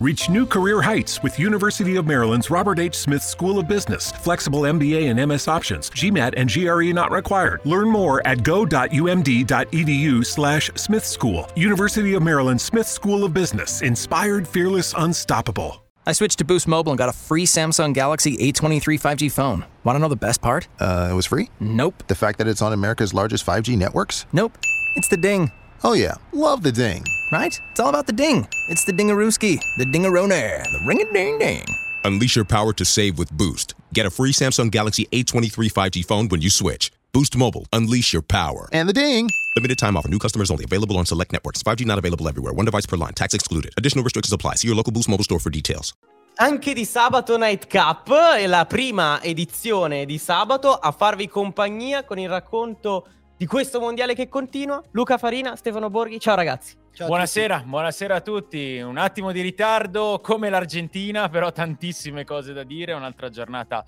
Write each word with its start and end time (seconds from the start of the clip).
Reach 0.00 0.30
new 0.30 0.46
career 0.46 0.80
heights 0.80 1.24
with 1.24 1.40
University 1.40 1.96
of 1.96 2.06
Maryland's 2.06 2.50
Robert 2.50 2.78
H. 2.78 2.94
Smith 2.94 3.20
School 3.20 3.58
of 3.58 3.66
Business. 3.66 4.12
Flexible 4.12 4.60
MBA 4.60 5.10
and 5.10 5.28
MS 5.28 5.48
options. 5.48 5.90
GMAT 5.90 6.34
and 6.36 6.48
GRE 6.48 6.92
not 6.92 7.10
required. 7.10 7.60
Learn 7.64 7.88
more 7.88 8.24
at 8.24 8.44
go.umd.edu 8.44 10.24
slash 10.24 10.70
Smith 10.76 11.04
School. 11.04 11.48
University 11.56 12.14
of 12.14 12.22
Maryland 12.22 12.60
Smith 12.60 12.86
School 12.86 13.24
of 13.24 13.34
Business. 13.34 13.82
Inspired, 13.82 14.46
fearless, 14.46 14.94
unstoppable. 14.96 15.82
I 16.06 16.12
switched 16.12 16.38
to 16.38 16.44
Boost 16.44 16.68
Mobile 16.68 16.92
and 16.92 16.98
got 16.98 17.08
a 17.08 17.12
free 17.12 17.44
Samsung 17.44 17.92
Galaxy 17.92 18.36
A23 18.36 18.80
5G 19.00 19.32
phone. 19.32 19.64
Want 19.82 19.96
to 19.96 20.00
know 20.00 20.08
the 20.08 20.14
best 20.14 20.40
part? 20.40 20.68
Uh, 20.78 21.08
it 21.10 21.14
was 21.14 21.26
free? 21.26 21.50
Nope. 21.58 22.04
The 22.06 22.14
fact 22.14 22.38
that 22.38 22.46
it's 22.46 22.62
on 22.62 22.72
America's 22.72 23.12
largest 23.12 23.44
5G 23.44 23.76
networks? 23.76 24.26
Nope. 24.32 24.56
It's 24.94 25.08
the 25.08 25.16
ding. 25.16 25.50
Oh, 25.84 25.92
yeah. 25.94 26.14
Love 26.32 26.62
the 26.62 26.72
ding. 26.72 27.04
Right? 27.30 27.60
It's 27.70 27.80
all 27.80 27.88
about 27.88 28.06
the 28.06 28.12
ding. 28.12 28.46
It's 28.68 28.84
the 28.84 28.92
dingarooski, 28.92 29.60
the 29.76 29.84
dingaroner, 29.84 30.62
the 30.64 30.80
ring 30.84 31.00
a 31.00 31.12
ding 31.12 31.38
ding. 31.38 31.64
Unleash 32.04 32.36
your 32.36 32.44
power 32.44 32.72
to 32.72 32.84
save 32.84 33.18
with 33.18 33.30
Boost. 33.36 33.74
Get 33.92 34.06
a 34.06 34.10
free 34.10 34.32
Samsung 34.32 34.70
Galaxy 34.70 35.06
A23 35.12 35.50
5G 35.70 36.04
phone 36.04 36.28
when 36.28 36.40
you 36.40 36.50
switch. 36.50 36.90
Boost 37.12 37.36
Mobile. 37.36 37.66
Unleash 37.72 38.12
your 38.12 38.22
power. 38.22 38.68
And 38.72 38.88
the 38.88 38.92
ding. 38.92 39.30
Limited 39.56 39.78
time 39.78 39.96
offer. 39.96 40.08
New 40.08 40.18
customers 40.18 40.50
only. 40.50 40.64
Available 40.64 40.96
on 40.96 41.06
select 41.06 41.32
networks. 41.32 41.62
5G 41.62 41.86
not 41.86 41.98
available 41.98 42.28
everywhere. 42.28 42.52
One 42.52 42.64
device 42.64 42.86
per 42.86 42.96
line. 42.96 43.12
Tax 43.14 43.34
excluded. 43.34 43.72
Additional 43.76 44.04
restrictions 44.04 44.32
apply. 44.32 44.54
See 44.54 44.68
your 44.68 44.76
local 44.76 44.92
Boost 44.92 45.08
Mobile 45.08 45.24
store 45.24 45.40
for 45.40 45.50
details. 45.50 45.94
Anche 46.40 46.72
di 46.72 46.84
sabato 46.84 47.36
Night 47.36 47.66
Cup 47.66 48.12
è 48.14 48.46
la 48.46 48.64
prima 48.64 49.20
edizione 49.20 50.06
di 50.06 50.18
sabato 50.18 50.72
a 50.72 50.92
farvi 50.92 51.28
compagnia 51.28 52.04
con 52.04 52.16
il 52.16 52.28
racconto 52.28 53.08
di 53.38 53.46
questo 53.46 53.78
mondiale 53.78 54.14
che 54.14 54.28
continua. 54.28 54.82
Luca 54.90 55.16
Farina, 55.16 55.54
Stefano 55.54 55.88
Borghi, 55.88 56.18
ciao 56.18 56.34
ragazzi. 56.34 56.76
Ciao 56.90 57.06
buonasera, 57.06 57.62
buonasera 57.64 58.16
a 58.16 58.20
tutti. 58.20 58.80
Un 58.80 58.98
attimo 58.98 59.30
di 59.30 59.40
ritardo 59.40 60.18
come 60.20 60.50
l'Argentina, 60.50 61.28
però 61.28 61.52
tantissime 61.52 62.24
cose 62.24 62.52
da 62.52 62.64
dire. 62.64 62.94
Un'altra 62.94 63.28
giornata 63.28 63.84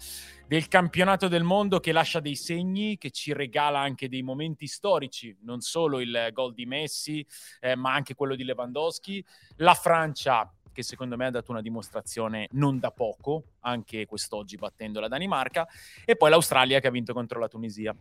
del 0.46 0.68
campionato 0.68 1.26
del 1.26 1.42
mondo 1.42 1.80
che 1.80 1.90
lascia 1.90 2.20
dei 2.20 2.36
segni, 2.36 2.96
che 2.96 3.10
ci 3.10 3.32
regala 3.32 3.80
anche 3.80 4.08
dei 4.08 4.22
momenti 4.22 4.68
storici, 4.68 5.36
non 5.42 5.60
solo 5.60 5.98
il 5.98 6.28
gol 6.32 6.54
di 6.54 6.66
Messi, 6.66 7.26
eh, 7.58 7.74
ma 7.74 7.92
anche 7.92 8.14
quello 8.14 8.36
di 8.36 8.44
Lewandowski. 8.44 9.24
La 9.56 9.74
Francia 9.74 10.48
che 10.72 10.84
secondo 10.84 11.16
me 11.16 11.26
ha 11.26 11.30
dato 11.30 11.50
una 11.50 11.60
dimostrazione 11.60 12.46
non 12.52 12.78
da 12.78 12.92
poco, 12.92 13.42
anche 13.62 14.06
quest'oggi 14.06 14.56
battendo 14.56 15.00
la 15.00 15.08
Danimarca, 15.08 15.66
e 16.04 16.14
poi 16.14 16.30
l'Australia 16.30 16.78
che 16.78 16.86
ha 16.86 16.92
vinto 16.92 17.12
contro 17.12 17.40
la 17.40 17.48
Tunisia. 17.48 17.92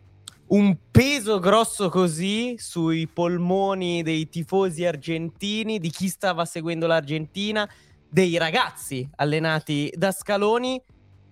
Un 0.50 0.76
peso 0.90 1.38
grosso 1.38 1.88
così 1.90 2.56
sui 2.58 3.06
polmoni 3.06 4.02
dei 4.02 4.28
tifosi 4.28 4.84
argentini, 4.84 5.78
di 5.78 5.90
chi 5.90 6.08
stava 6.08 6.44
seguendo 6.44 6.88
l'Argentina, 6.88 7.70
dei 8.08 8.36
ragazzi 8.36 9.08
allenati 9.14 9.92
da 9.94 10.10
Scaloni, 10.10 10.82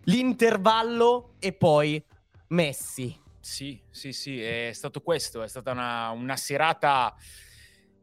l'intervallo 0.05 1.35
e 1.41 1.53
poi 1.53 2.01
Messi. 2.51 3.13
Sì, 3.41 3.81
sì, 3.91 4.13
sì, 4.13 4.41
è 4.41 4.71
stato 4.73 5.01
questo, 5.01 5.43
è 5.43 5.49
stata 5.49 5.73
una, 5.73 6.11
una 6.11 6.37
serata 6.37 7.13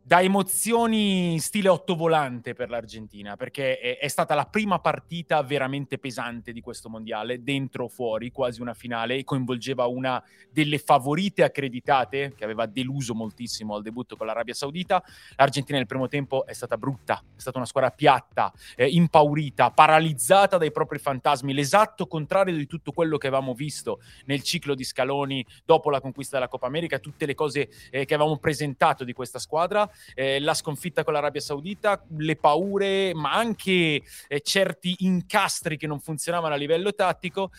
da 0.08 0.22
emozioni 0.22 1.39
stile 1.39 1.67
ottovolante 1.67 2.53
per 2.53 2.70
l'Argentina, 2.70 3.36
perché 3.36 3.80
è, 3.80 3.98
è, 3.98 4.08
stata 4.08 4.36
la 4.36 4.45
prima 4.45 4.78
partita 4.78 5.42
veramente 5.42 5.98
pesante 5.98 6.53
di 6.53 6.61
questo 6.61 6.89
mondiale, 6.89 7.42
dentro 7.42 7.86
o 7.86 7.88
fuori, 7.88 8.30
quasi 8.30 8.61
una 8.61 8.76
finale, 8.76 9.16
e 9.16 9.23
coinvolgeva 9.23 9.88
una 9.88 10.23
delle 10.52 10.78
favorite 10.78 11.44
accreditate, 11.44 12.36
che 12.38 12.44
aveva 12.44 12.67
deluso 12.67 13.16
moltissimo 13.16 13.73
al 13.73 13.81
debutto 13.81 14.16
con 14.16 14.28
l'Arabia 14.28 14.53
Saudita. 14.53 15.03
L'Argentina 15.38 15.80
nel 15.80 15.88
primo 15.88 16.08
tempo 16.08 16.45
è 16.45 16.53
stata 16.53 16.78
brutta, 16.78 17.23
è 17.36 17.39
stata 17.39 17.58
una 17.58 17.66
squadra 17.66 17.89
piatta, 17.89 18.53
eh, 18.76 18.88
impaurita, 18.88 19.72
paralizzata 19.72 20.59
dai 20.59 20.72
propri 20.72 21.00
fantasmi, 21.00 21.52
l'esatto 21.52 22.06
contrario 22.06 22.56
di 22.56 22.67
tutto 22.67 22.92
quello 22.92 23.17
che 23.17 23.26
avevamo 23.26 23.56
visto 23.56 24.02
nel 24.26 24.44
ciclo 24.44 24.76
di 24.76 24.83
Scaloni 24.83 25.44
dopo 25.66 25.89
la 25.89 26.00
conquista 26.00 26.36
della 26.36 26.48
Coppa 26.48 26.67
America, 26.67 26.99
tutte 26.99 27.26
le 27.26 27.33
cose 27.33 27.70
eh, 27.89 28.05
che 28.05 28.14
avevamo 28.14 28.38
presentato 28.38 29.04
di 29.04 29.11
questa 29.11 29.39
squadra 29.39 29.89
eh, 30.14 30.39
la 30.39 30.54
sconfitta 30.54 31.04
con 31.04 31.14
l'Arabia 31.14 31.42
Saudita, 31.42 32.04
le 32.17 32.36
paure, 32.36 33.14
ma 33.14 33.33
anche 33.33 34.02
eh, 34.28 34.42
certi 34.42 34.95
incastri 35.00 35.78
che 35.78 35.88
non 35.88 36.00
funzionavano 36.00 36.54
a 36.54 36.58
livello 36.58 36.94
tattico. 36.94 37.52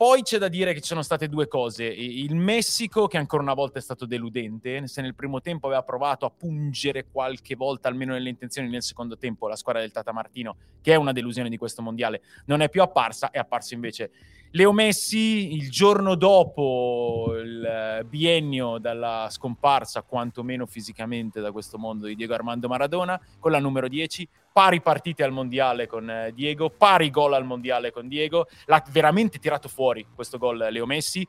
Poi 0.00 0.22
c'è 0.22 0.38
da 0.38 0.48
dire 0.48 0.72
che 0.72 0.80
ci 0.80 0.86
sono 0.86 1.02
state 1.02 1.28
due 1.28 1.46
cose. 1.46 1.84
Il 1.84 2.34
Messico, 2.34 3.06
che 3.06 3.18
ancora 3.18 3.42
una 3.42 3.52
volta 3.52 3.78
è 3.78 3.82
stato 3.82 4.06
deludente, 4.06 4.86
se 4.86 5.02
nel 5.02 5.14
primo 5.14 5.42
tempo 5.42 5.66
aveva 5.66 5.82
provato 5.82 6.24
a 6.24 6.30
pungere 6.30 7.04
qualche 7.12 7.54
volta, 7.54 7.88
almeno 7.88 8.14
nelle 8.14 8.30
intenzioni, 8.30 8.70
nel 8.70 8.82
secondo 8.82 9.18
tempo 9.18 9.46
la 9.46 9.56
squadra 9.56 9.82
del 9.82 9.92
Tata 9.92 10.10
Martino, 10.10 10.56
che 10.80 10.94
è 10.94 10.96
una 10.96 11.12
delusione 11.12 11.50
di 11.50 11.58
questo 11.58 11.82
mondiale, 11.82 12.22
non 12.46 12.62
è 12.62 12.70
più 12.70 12.80
apparsa, 12.80 13.30
è 13.30 13.36
apparso 13.36 13.74
invece 13.74 14.10
Leo 14.52 14.72
Messi 14.72 15.54
il 15.54 15.70
giorno 15.70 16.16
dopo 16.16 17.34
il 17.36 18.04
biennio 18.08 18.78
dalla 18.78 19.28
scomparsa, 19.30 20.02
quantomeno 20.02 20.66
fisicamente, 20.66 21.40
da 21.40 21.52
questo 21.52 21.78
mondo 21.78 22.06
di 22.06 22.16
Diego 22.16 22.34
Armando 22.34 22.66
Maradona, 22.66 23.20
con 23.38 23.52
la 23.52 23.60
numero 23.60 23.86
10, 23.86 24.28
pari 24.52 24.80
partite 24.80 25.22
al 25.22 25.30
mondiale 25.30 25.86
con 25.86 26.10
eh, 26.10 26.32
Diego, 26.34 26.68
pari 26.68 27.10
gol 27.10 27.34
al 27.34 27.44
mondiale 27.44 27.92
con 27.92 28.08
Diego, 28.08 28.48
l'ha 28.66 28.84
veramente 28.90 29.38
tirato 29.38 29.68
fuori 29.68 30.04
questo 30.12 30.36
gol 30.36 30.66
Leo 30.68 30.86
Messi. 30.86 31.24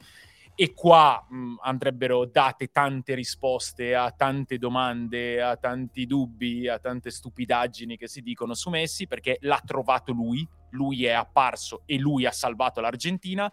E 0.55 0.73
qua 0.73 1.23
mh, 1.29 1.57
andrebbero 1.61 2.25
date 2.25 2.71
tante 2.71 3.13
risposte 3.13 3.93
a 3.93 4.09
tante 4.11 4.57
domande, 4.57 5.43
a 5.43 5.57
tanti 5.57 6.07
dubbi, 6.07 6.67
a 6.67 6.79
tante 6.79 7.11
stupidaggini 7.11 7.97
che 7.97 8.07
si 8.07 8.21
dicono 8.21 8.55
su 8.55 8.71
Messi 8.71 9.05
perché 9.05 9.37
l'ha 9.41 9.61
trovato 9.63 10.11
lui, 10.11 10.45
lui 10.71 11.05
è 11.05 11.11
apparso 11.11 11.81
e 11.85 11.97
lui 11.97 12.25
ha 12.25 12.31
salvato 12.31 12.81
l'Argentina 12.81 13.51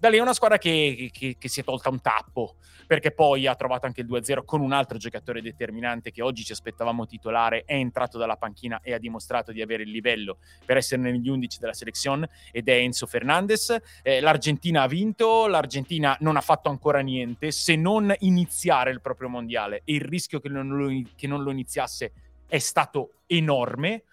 da 0.00 0.08
lì 0.08 0.18
è 0.18 0.20
una 0.20 0.32
squadra 0.32 0.58
che, 0.58 1.10
che, 1.12 1.34
che, 1.36 1.48
si 1.48 1.58
è 1.58 1.64
tolta 1.64 1.88
un 1.88 2.00
tappo, 2.00 2.54
perché 2.86 3.10
poi 3.10 3.48
ha 3.48 3.56
trovato 3.56 3.86
anche 3.86 4.02
il 4.02 4.06
2-0 4.06 4.44
con 4.44 4.60
un 4.60 4.70
altro 4.70 4.96
giocatore 4.96 5.42
determinante 5.42 6.12
che 6.12 6.22
oggi 6.22 6.44
ci 6.44 6.52
aspettavamo 6.52 7.04
titolare, 7.04 7.64
è 7.66 7.74
entrato 7.74 8.16
dalla 8.16 8.36
panchina 8.36 8.78
e 8.80 8.94
ha 8.94 8.98
dimostrato 8.98 9.50
di 9.50 9.60
avere 9.60 9.82
il 9.82 9.90
livello 9.90 10.38
per 10.64 10.76
essere 10.76 11.02
negli 11.02 11.28
11 11.28 11.58
della 11.58 11.72
selezione 11.72 12.28
ed 12.52 12.68
è 12.68 12.76
Enzo 12.76 13.06
Fernandez. 13.06 13.76
Eh, 14.04 14.20
L'Argentina 14.20 14.82
ha 14.82 14.86
vinto, 14.86 15.48
l'Argentina 15.48 16.16
non 16.20 16.36
ha 16.36 16.42
fatto 16.42 16.68
ancora 16.68 17.00
niente 17.00 17.50
se 17.50 17.74
non 17.74 18.14
iniziare 18.20 18.92
il 18.92 19.00
proprio 19.00 19.28
mondiale 19.28 19.82
e 19.84 19.94
il 19.94 20.02
rischio 20.02 20.38
che 20.38 20.48
non 20.48 20.68
lo, 20.68 21.02
che 21.16 21.26
non 21.26 21.42
lo 21.42 21.50
iniziasse 21.50 22.12
è 22.46 22.58
stato 22.58 23.14
enorme 23.26 24.04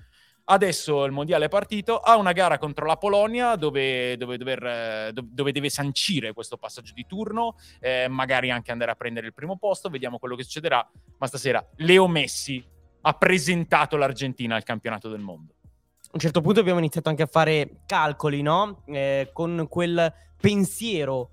Adesso 0.47 1.05
il 1.05 1.11
mondiale 1.11 1.45
è 1.45 1.49
partito, 1.49 1.97
ha 1.97 2.17
una 2.17 2.31
gara 2.31 2.59
contro 2.59 2.85
la 2.85 2.97
Polonia 2.97 3.55
dove, 3.55 4.15
dove, 4.15 4.37
dover, 4.37 4.63
eh, 4.63 5.11
dove 5.11 5.51
deve 5.51 5.71
sancire 5.71 6.33
questo 6.33 6.57
passaggio 6.57 6.93
di 6.93 7.07
turno, 7.07 7.55
eh, 7.79 8.07
magari 8.07 8.51
anche 8.51 8.71
andare 8.71 8.91
a 8.91 8.95
prendere 8.95 9.25
il 9.25 9.33
primo 9.33 9.57
posto, 9.57 9.89
vediamo 9.89 10.19
quello 10.19 10.35
che 10.35 10.43
succederà. 10.43 10.87
Ma 11.17 11.25
stasera 11.25 11.67
Leo 11.77 12.07
Messi 12.07 12.63
ha 13.01 13.13
presentato 13.13 13.97
l'Argentina 13.97 14.55
al 14.55 14.63
campionato 14.63 15.09
del 15.09 15.19
mondo. 15.19 15.53
A 16.03 16.11
un 16.11 16.19
certo 16.19 16.41
punto 16.41 16.59
abbiamo 16.59 16.77
iniziato 16.79 17.09
anche 17.09 17.23
a 17.23 17.27
fare 17.27 17.81
calcoli, 17.87 18.43
no? 18.43 18.83
Eh, 18.85 19.31
con 19.33 19.65
quel 19.67 20.13
pensiero 20.39 21.31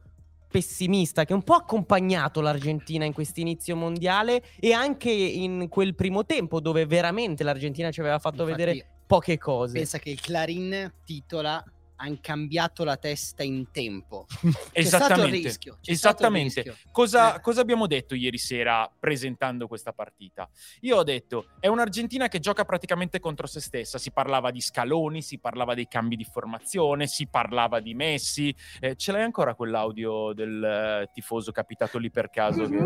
pessimista 0.52 1.24
che 1.24 1.34
un 1.34 1.42
po' 1.42 1.54
ha 1.54 1.58
accompagnato 1.58 2.40
l'Argentina 2.40 3.04
in 3.04 3.12
questo 3.12 3.40
inizio 3.40 3.74
mondiale 3.76 4.42
e 4.58 4.72
anche 4.72 5.10
in 5.10 5.68
quel 5.68 5.94
primo 5.94 6.24
tempo 6.24 6.60
dove 6.60 6.86
veramente 6.86 7.42
l'Argentina 7.42 7.90
ci 7.90 8.00
aveva 8.00 8.18
fatto 8.18 8.42
Infatti, 8.42 8.64
vedere 8.64 8.86
poche 9.12 9.36
cose. 9.36 9.74
Pensa 9.74 9.98
che 9.98 10.08
il 10.08 10.20
Clarin 10.20 10.90
titola 11.04 11.62
hanno 11.96 12.18
cambiato 12.20 12.82
la 12.82 12.96
testa 12.96 13.42
in 13.42 13.70
tempo. 13.70 14.26
Esattamente. 14.72 15.48
Rischio, 15.48 15.78
Esattamente. 15.84 16.62
Rischio. 16.62 16.90
Cosa, 16.90 17.36
eh. 17.36 17.40
cosa, 17.40 17.60
abbiamo 17.60 17.86
detto 17.86 18.14
ieri 18.14 18.38
sera 18.38 18.90
presentando 18.98 19.68
questa 19.68 19.92
partita? 19.92 20.48
Io 20.80 20.96
ho 20.96 21.02
detto, 21.04 21.50
è 21.60 21.68
un'Argentina 21.68 22.28
che 22.28 22.40
gioca 22.40 22.64
praticamente 22.64 23.20
contro 23.20 23.46
se 23.46 23.60
stessa. 23.60 23.98
Si 23.98 24.10
parlava 24.10 24.50
di 24.50 24.62
scaloni, 24.62 25.20
si 25.20 25.38
parlava 25.38 25.74
dei 25.74 25.86
cambi 25.86 26.16
di 26.16 26.24
formazione, 26.24 27.06
si 27.06 27.28
parlava 27.28 27.80
di 27.80 27.94
Messi. 27.94 28.54
Eh, 28.80 28.96
ce 28.96 29.12
l'hai 29.12 29.22
ancora 29.22 29.54
quell'audio 29.54 30.32
del 30.32 31.04
uh, 31.06 31.12
tifoso 31.12 31.52
capitato 31.52 31.98
lì 31.98 32.10
per 32.10 32.30
caso? 32.30 32.66
Che... 32.66 32.76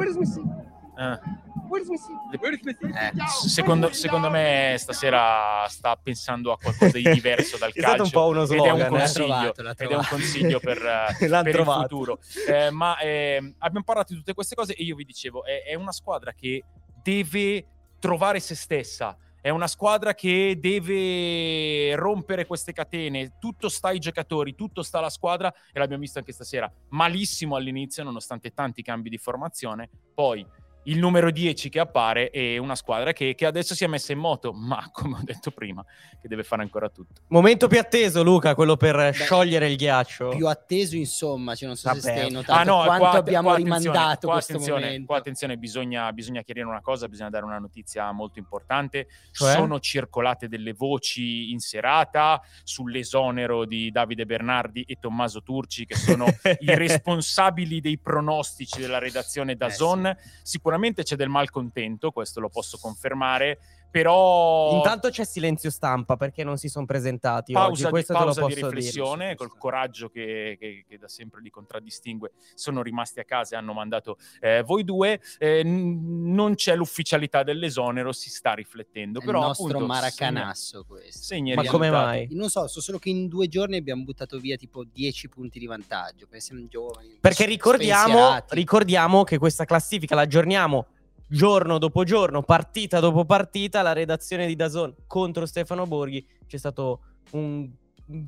Eh. 0.98 1.44
Eh, 1.76 3.12
secondo, 3.46 3.92
secondo, 3.92 4.30
me 4.30 4.76
stasera 4.78 5.66
sta 5.68 5.96
pensando 5.96 6.52
a 6.52 6.58
qualcosa 6.58 6.96
di 6.96 7.10
diverso 7.10 7.58
dal 7.58 7.72
calcio. 7.74 8.02
È 8.02 8.04
un 8.04 8.10
po' 8.10 8.26
uno 8.28 8.44
slogan, 8.44 8.76
ed 8.76 8.80
è 8.80 8.88
un 8.88 8.98
consiglio, 8.98 9.52
trovato, 9.52 9.82
ed 9.82 9.90
è 9.90 9.94
un 9.96 10.06
consiglio 10.08 10.60
per, 10.60 10.78
per 11.18 11.58
il 11.58 11.64
futuro. 11.64 12.18
Eh, 12.48 12.70
ma 12.70 12.98
eh, 12.98 13.54
abbiamo 13.58 13.84
parlato 13.84 14.12
di 14.12 14.18
tutte 14.20 14.32
queste 14.32 14.54
cose 14.54 14.74
e 14.74 14.82
io 14.84 14.94
vi 14.94 15.04
dicevo, 15.04 15.44
è, 15.44 15.64
è 15.64 15.74
una 15.74 15.92
squadra 15.92 16.32
che 16.32 16.64
deve 17.02 17.66
trovare 17.98 18.40
se 18.40 18.54
stessa. 18.54 19.16
È 19.40 19.50
una 19.50 19.68
squadra 19.68 20.12
che 20.14 20.56
deve 20.58 21.94
rompere 21.94 22.46
queste 22.46 22.72
catene, 22.72 23.36
tutto 23.38 23.68
sta 23.68 23.88
ai 23.88 24.00
giocatori, 24.00 24.56
tutto 24.56 24.82
sta 24.82 24.98
alla 24.98 25.10
squadra 25.10 25.54
e 25.72 25.78
l'abbiamo 25.78 26.02
visto 26.02 26.18
anche 26.18 26.32
stasera, 26.32 26.68
malissimo 26.88 27.54
all'inizio 27.54 28.02
nonostante 28.02 28.50
tanti 28.50 28.82
cambi 28.82 29.08
di 29.08 29.18
formazione, 29.18 29.88
poi 30.12 30.44
il 30.86 30.98
numero 30.98 31.30
10 31.30 31.68
che 31.68 31.80
appare 31.80 32.30
è 32.30 32.58
una 32.58 32.74
squadra 32.74 33.12
che, 33.12 33.34
che, 33.34 33.46
adesso 33.46 33.74
si 33.74 33.84
è 33.84 33.86
messa 33.86 34.12
in 34.12 34.18
moto, 34.18 34.52
ma 34.52 34.88
come 34.92 35.16
ho 35.16 35.22
detto 35.22 35.50
prima, 35.50 35.84
che 36.20 36.28
deve 36.28 36.42
fare 36.42 36.62
ancora 36.62 36.88
tutto. 36.88 37.22
Momento 37.28 37.68
più 37.68 37.78
atteso, 37.78 38.22
Luca, 38.22 38.54
quello 38.54 38.76
per 38.76 38.96
Beh, 38.96 39.12
sciogliere 39.12 39.68
il 39.68 39.76
ghiaccio. 39.76 40.30
Più 40.30 40.46
atteso, 40.46 40.96
insomma, 40.96 41.54
cioè 41.54 41.68
non 41.68 41.76
so 41.76 41.88
Vabbè. 41.88 42.00
se 42.00 42.10
stai 42.10 42.30
notando 42.30 42.72
ah, 42.72 42.76
no, 42.78 42.84
quanto 42.84 43.08
qua, 43.08 43.18
abbiamo 43.18 43.48
qua 43.48 43.56
rimandato 43.56 44.26
qua 44.26 44.32
questo 44.34 44.52
attenzione, 44.52 44.84
momento. 44.84 45.06
Qua 45.06 45.16
attenzione, 45.16 45.56
bisogna, 45.56 46.12
bisogna, 46.12 46.42
chiarire 46.42 46.66
una 46.66 46.80
cosa, 46.80 47.08
bisogna 47.08 47.30
dare 47.30 47.44
una 47.44 47.58
notizia 47.58 48.10
molto 48.12 48.38
importante. 48.38 49.08
Cioè? 49.32 49.52
Sono 49.52 49.80
circolate 49.80 50.48
delle 50.48 50.72
voci 50.72 51.50
in 51.50 51.58
serata 51.58 52.40
sull'esonero 52.62 53.64
di 53.64 53.90
Davide 53.90 54.24
Bernardi 54.24 54.82
e 54.82 54.98
Tommaso 55.00 55.42
Turci, 55.42 55.84
che 55.84 55.96
sono 55.96 56.26
i 56.60 56.74
responsabili 56.74 57.80
dei 57.80 57.98
pronostici 57.98 58.80
della 58.80 58.98
redazione 58.98 59.56
da 59.56 59.66
eh, 59.66 59.72
Zone. 59.72 60.18
Sì. 60.42 60.54
Sicuramente 60.56 60.75
c'è 61.02 61.16
del 61.16 61.28
mal 61.28 61.50
contento, 61.50 62.10
questo 62.10 62.40
lo 62.40 62.48
posso 62.48 62.78
confermare. 62.78 63.58
Però 63.90 64.76
intanto 64.76 65.08
c'è 65.08 65.24
silenzio 65.24 65.70
stampa 65.70 66.16
perché 66.16 66.44
non 66.44 66.58
si 66.58 66.68
sono 66.68 66.84
presentati 66.84 67.52
pausa 67.52 67.84
oggi. 67.84 67.90
Questo 67.90 68.12
di, 68.12 68.18
pausa 68.18 68.46
di 68.46 68.54
riflessione 68.54 69.24
dire. 69.24 69.36
col 69.36 69.56
coraggio 69.56 70.08
che, 70.08 70.56
che, 70.58 70.84
che, 70.86 70.98
da 70.98 71.08
sempre 71.08 71.40
li 71.40 71.50
contraddistingue. 71.50 72.32
Sono 72.54 72.82
rimasti 72.82 73.20
a 73.20 73.24
casa 73.24 73.54
e 73.54 73.58
hanno 73.58 73.72
mandato 73.72 74.18
eh, 74.40 74.62
voi 74.62 74.84
due. 74.84 75.20
Eh, 75.38 75.62
n- 75.62 76.32
non 76.32 76.54
c'è 76.54 76.76
l'ufficialità 76.76 77.42
dell'esonero, 77.42 78.12
si 78.12 78.30
sta 78.30 78.52
riflettendo. 78.52 79.20
È 79.20 79.24
però, 79.24 79.40
il 79.40 79.46
nostro 79.46 79.66
appunto, 79.66 79.86
maracanasso 79.86 80.82
segna, 80.82 80.84
questo. 80.84 81.22
Segna 81.22 81.54
Ma 81.54 81.64
come 81.64 81.90
mai? 81.90 82.28
Non 82.32 82.50
so, 82.50 82.66
so 82.66 82.80
solo 82.80 82.98
che 82.98 83.08
in 83.10 83.28
due 83.28 83.48
giorni 83.48 83.76
abbiamo 83.76 84.04
buttato 84.04 84.38
via 84.38 84.56
tipo 84.56 84.84
10 84.84 85.28
punti 85.28 85.58
di 85.58 85.66
vantaggio. 85.66 86.26
Perché 86.26 86.40
siamo 86.40 86.66
giovani. 86.68 87.18
Perché 87.20 87.46
ricordiamo, 87.46 88.44
ricordiamo 88.48 89.24
che 89.24 89.38
questa 89.38 89.64
classifica 89.64 90.14
la 90.14 90.22
aggiorniamo 90.22 90.86
giorno 91.28 91.78
dopo 91.78 92.04
giorno, 92.04 92.42
partita 92.42 93.00
dopo 93.00 93.24
partita, 93.24 93.82
la 93.82 93.92
redazione 93.92 94.46
di 94.46 94.56
Dazon 94.56 94.94
contro 95.06 95.46
Stefano 95.46 95.86
Borghi 95.86 96.26
c'è 96.46 96.56
stato 96.56 97.00
un 97.32 97.68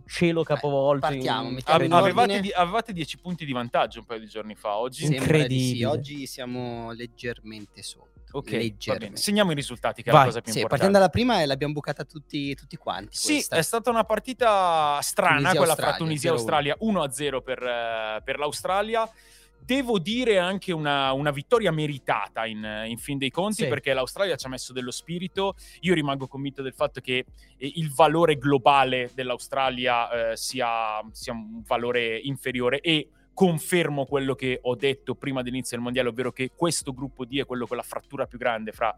cielo 0.07 0.43
capovolto. 0.43 1.07
Beh, 1.07 1.15
partiamo, 1.15 1.49
in... 1.51 1.59
Ave- 1.65 1.89
avevate, 1.89 2.41
di- 2.41 2.53
avevate 2.53 2.93
10 2.93 3.19
punti 3.19 3.45
di 3.45 3.53
vantaggio 3.53 4.01
un 4.01 4.07
paio 4.07 4.21
di 4.21 4.27
giorni 4.27 4.55
fa. 4.55 4.77
Oggi 4.77 5.05
incredibile. 5.05 5.77
Sì. 5.77 5.85
Oggi 5.85 6.27
siamo 6.27 6.93
leggermente 6.93 7.83
sotto. 7.83 8.17
Ok, 8.31 8.51
leggermente. 8.51 9.17
segniamo 9.17 9.53
i 9.53 9.55
risultati, 9.55 10.03
che 10.03 10.11
Vai. 10.11 10.21
è 10.21 10.25
la 10.25 10.29
cosa 10.29 10.41
più 10.43 10.53
sì, 10.53 10.59
importante. 10.59 10.93
partendo 10.93 10.99
dalla 10.99 11.09
prima, 11.09 11.47
l'abbiamo 11.47 11.73
bucata 11.73 12.05
tutti, 12.05 12.55
tutti 12.55 12.77
quanti. 12.77 13.17
Sì, 13.17 13.35
questa. 13.35 13.57
è 13.57 13.63
stata 13.63 13.89
una 13.89 14.05
partita 14.05 14.99
strana, 15.01 15.37
Tunisia, 15.37 15.57
quella 15.57 15.73
Australia, 15.73 15.95
fra 15.95 16.05
Tunisia 16.05 16.31
e 16.31 16.33
Australia, 16.35 16.77
1-0 16.79 17.43
per, 17.43 17.63
eh, 17.63 18.21
per 18.23 18.39
l'Australia. 18.39 19.11
Devo 19.69 19.99
dire 19.99 20.39
anche 20.39 20.73
una, 20.73 21.13
una 21.13 21.31
vittoria 21.31 21.71
meritata 21.71 22.47
in, 22.47 22.85
in, 22.87 22.97
fin 22.97 23.19
dei 23.19 23.29
conti 23.29 23.65
Sì. 23.65 23.69
perché 23.69 23.93
l'Australia 23.93 24.35
ci 24.35 24.47
ha 24.47 24.49
messo 24.49 24.73
dello 24.73 24.91
spirito. 24.91 25.57
Io 25.81 25.93
rimango 25.93 26.27
convinto 26.27 26.63
del 26.63 26.73
fatto 26.73 27.03
che 27.03 27.27
eh, 27.59 27.73
il 27.75 27.93
valore 27.93 28.39
globale 28.39 29.11
dell'Australia 29.13 30.31
eh, 30.31 30.37
sia, 30.39 31.07
sia 31.13 31.35
un 31.35 31.63
valore 31.67 32.17
inferiore 32.17 32.81
e 32.81 33.11
confermo 33.35 34.07
quello 34.07 34.35
che 34.35 34.59
ho 34.63 34.75
detto 34.75 35.15
prima 35.15 35.43
dell'inizio 35.43 35.77
del 35.77 35.85
mondiale, 35.85 36.09
ovvero 36.09 36.33
che 36.33 36.51
questo 36.57 36.95
gruppo 36.95 37.27
D 37.27 37.39
è 37.39 37.45
quello 37.45 37.67
con 37.67 37.77
la 37.77 37.83
frattura 37.83 38.25
più 38.25 38.39
grande 38.39 38.73
fra 38.73 38.97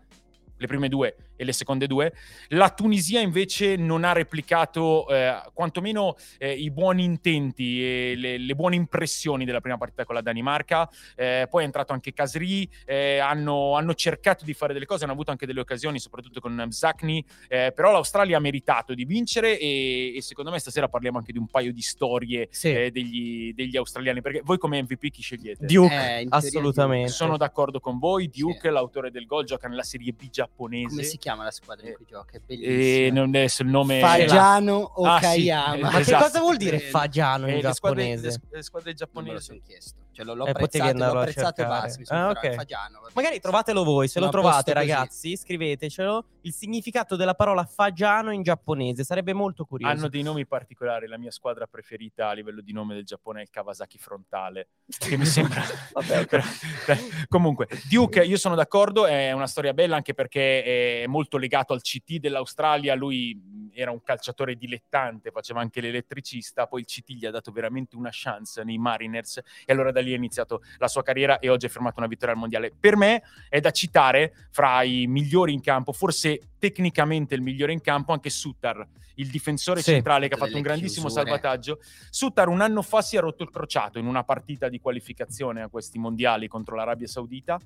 le 0.61 0.67
prime 0.67 0.89
due 0.89 1.17
e 1.37 1.45
le 1.45 1.53
seconde 1.53 1.87
due. 1.87 2.13
La 2.49 2.69
Tunisia 2.69 3.21
invece 3.21 3.77
non 3.77 4.05
ha 4.05 4.13
replicato 4.13 5.09
eh, 5.09 5.41
quantomeno 5.55 6.17
eh, 6.39 6.53
i 6.53 6.71
buoni 6.71 7.03
intenti 7.03 7.83
e 7.83 8.15
le, 8.15 8.37
le, 8.37 8.55
buone 8.55 8.77
impressioni 8.77 9.47
della 9.47 9.63
prima 9.63 9.79
partita 9.79 10.05
con 10.05 10.15
la 10.15 10.21
Danimarca. 10.21 10.89
Eh, 11.17 11.47
poi 11.49 11.63
è 11.63 11.65
entrato 11.65 11.95
anche 11.95 12.13
Casri, 12.13 12.69
eh, 12.85 13.19
hanno, 13.19 13.75
hanno, 13.75 13.95
cercato 13.95 14.45
di 14.45 14.53
fare 14.53 14.75
delle 14.75 14.85
cose, 14.85 15.05
hanno 15.05 15.15
avuto 15.15 15.31
anche 15.31 15.47
delle 15.47 15.61
occasioni, 15.61 15.99
soprattutto 15.99 16.41
con 16.41 16.67
Zakni, 16.71 17.25
eh, 17.49 17.73
però 17.75 17.91
l'Australia 17.91 18.37
ha 18.37 18.41
meritato 18.41 18.93
di 18.93 19.07
vincere 19.07 19.59
e, 19.59 20.15
e, 20.17 20.23
secondo 20.23 20.51
me 20.51 20.59
stasera 20.59 20.89
parliamo 20.89 21.17
anche 21.17 21.33
di 21.33 21.39
un 21.39 21.47
paio 21.47 21.73
di 21.73 21.81
storie 21.81 22.49
sì. 22.51 22.71
eh, 22.71 22.91
degli, 22.91 23.55
degli, 23.55 23.79
australiani, 23.79 24.21
perché 24.21 24.43
voi 24.45 24.59
come 24.59 24.83
MVP 24.83 25.11
chi 25.11 25.23
scegliete? 25.23 25.65
Duke, 25.65 26.27
assolutamente. 26.29 27.11
Sono 27.11 27.39
d'accordo 27.39 27.81
con 27.81 27.99
voi, 27.99 28.29
Duke, 28.29 28.69
sì. 28.69 28.69
l'autore 28.69 29.11
del 29.11 29.25
gol, 29.25 29.45
gioca 29.45 29.69
nella 29.69 29.83
Serie 29.83 30.13
B 30.13 30.29
giapponese. 30.29 30.50
Come 30.57 31.03
si 31.05 31.17
chiama 31.17 31.45
la 31.45 31.51
squadra 31.51 31.89
in 31.89 31.95
cui 31.95 32.05
gioca? 32.07 32.33
È 32.33 32.37
E 32.37 32.41
bellissima. 32.47 33.15
non 33.19 33.29
adesso 33.29 33.63
il 33.63 33.69
nome 33.69 34.01
Fagiano 34.01 34.75
o 34.77 35.05
Ah, 35.07 35.21
sì, 35.23 35.49
eh, 35.49 35.55
Ma 35.81 35.91
che 35.91 35.99
esatto. 36.01 36.25
cosa 36.25 36.41
vuol 36.41 36.57
dire 36.59 36.79
Fagiano 36.81 37.49
in 37.49 37.55
Eh, 37.57 37.63
le 37.63 37.73
squadre, 37.73 38.03
giapponese? 38.05 38.41
le, 38.51 38.63
squadre 38.63 38.95
Non 39.13 39.25
me 39.25 39.31
lo 39.33 39.39
giapponesi. 39.39 39.45
sono 39.47 39.61
chiesto. 39.65 40.01
Cioè, 40.13 40.25
l'ho, 40.25 40.35
l'ho 40.35 40.47
Eh, 40.47 40.51
apprezzato, 40.51 40.85
l'ho 40.85 40.91
andarlo 40.91 41.19
a 41.19 41.23
apprezzato 41.23 41.61
e 41.61 41.65
cercare. 41.65 41.81
basta. 41.83 41.99
Mi 41.99 42.05
sono 42.05 42.21
Ah, 42.21 42.25
trovato 42.33 42.47
ok. 42.49 42.55
Fagiano. 42.55 43.01
Magari 43.15 43.41
trovatelo 43.41 43.85
voi, 43.85 44.09
se 44.09 44.21
lo 44.21 44.29
trovate 44.29 44.73
così. 44.73 44.87
ragazzi, 44.89 45.37
scrivetecelo 45.37 46.25
il 46.43 46.53
significato 46.55 47.17
della 47.17 47.35
parola 47.35 47.65
fagiano 47.65 48.31
in 48.33 48.43
giapponese, 48.43 49.05
sarebbe 49.05 49.35
molto 49.35 49.67
curioso. 49.67 49.93
Hanno 49.93 50.09
dei 50.09 50.23
nomi 50.23 50.47
particolari. 50.47 51.07
La 51.07 51.19
mia 51.19 51.31
squadra 51.31 51.67
preferita 51.67 52.29
a 52.29 52.33
livello 52.33 52.63
di 52.63 52.73
nome 52.73 52.95
del 52.95 53.05
Giappone 53.05 53.41
è 53.41 53.43
il 53.43 53.51
Kawasaki 53.51 53.99
Frontale, 53.99 54.69
che 54.99 55.17
mi 55.19 55.25
sembra. 55.27 55.63
Vabbè. 55.93 56.27
Però- 56.27 56.43
beh, 56.87 56.99
Comunque, 57.29 57.69
Duke, 57.91 58.23
io 58.25 58.37
sono 58.39 58.55
d'accordo. 58.55 59.07
È 59.07 59.33
una 59.33 59.47
storia 59.47 59.75
bella 59.75 59.97
anche 59.97 60.15
perché 60.15 61.03
è 61.03 61.07
molto 61.07 61.37
legato 61.37 61.73
al 61.75 61.83
CT 61.83 62.17
dell'Australia. 62.17 62.95
Lui 62.95 63.69
era 63.75 63.91
un 63.91 64.03
calciatore 64.03 64.55
dilettante, 64.57 65.31
faceva 65.31 65.61
anche 65.61 65.81
l'elettricista. 65.83 66.67
Poi 66.67 66.81
il 66.81 66.87
CT 66.87 67.13
gli 67.13 67.27
ha 67.27 67.31
dato 67.31 67.53
veramente 67.53 67.97
una 67.97 68.11
chance 68.11 68.65
nei 68.65 68.79
Mariners. 68.79 69.41
E 69.67 69.73
allora 69.73 69.93
da 69.93 70.00
lì 70.01 70.13
è 70.13 70.17
iniziato 70.17 70.63
la 70.79 70.89
sua 70.89 71.03
carriera 71.03 71.39
e 71.39 71.49
oggi 71.49 71.67
ha 71.67 71.69
firmato 71.69 71.99
una 71.99 72.09
vittoria 72.09 72.35
al 72.35 72.41
mondiale. 72.41 72.73
Per 72.79 72.97
me 72.97 73.23
è 73.49 73.61
da 73.61 73.71
citare 73.71 74.35
fra 74.51 74.83
i 74.83 75.07
migliori 75.07 75.53
in 75.53 75.61
campo, 75.61 75.93
forse 75.93 76.41
tecnicamente 76.59 77.35
il 77.35 77.43
migliore 77.43 77.73
in 77.73 77.81
campo, 77.81 78.13
anche 78.13 78.31
Suttar, 78.31 78.87
il 79.17 79.29
difensore 79.29 79.83
Sì. 79.83 79.93
centrale 79.93 80.29
che 80.29 80.35
ha 80.35 80.39
fatto 80.39 80.57
un 80.57 80.63
grandissimo 80.63 81.07
chiusure. 81.07 81.25
salvataggio. 81.27 81.81
Suttar 82.11 82.49
un 82.49 82.61
anno 82.61 82.81
fa 82.83 83.03
si 83.03 83.17
è 83.17 83.21
rotto 83.21 83.43
il 83.43 83.51
crociato 83.51 83.99
in 83.99 84.07
una 84.07 84.25
partita 84.25 84.69
di 84.69 84.81
qualificazione 84.81 85.63
a 85.63 85.69
questi 85.69 85.99
mondiali 85.99 86.49
contro 86.49 86.77
l'Arabia 86.77 87.07
Saudita. 87.07 87.59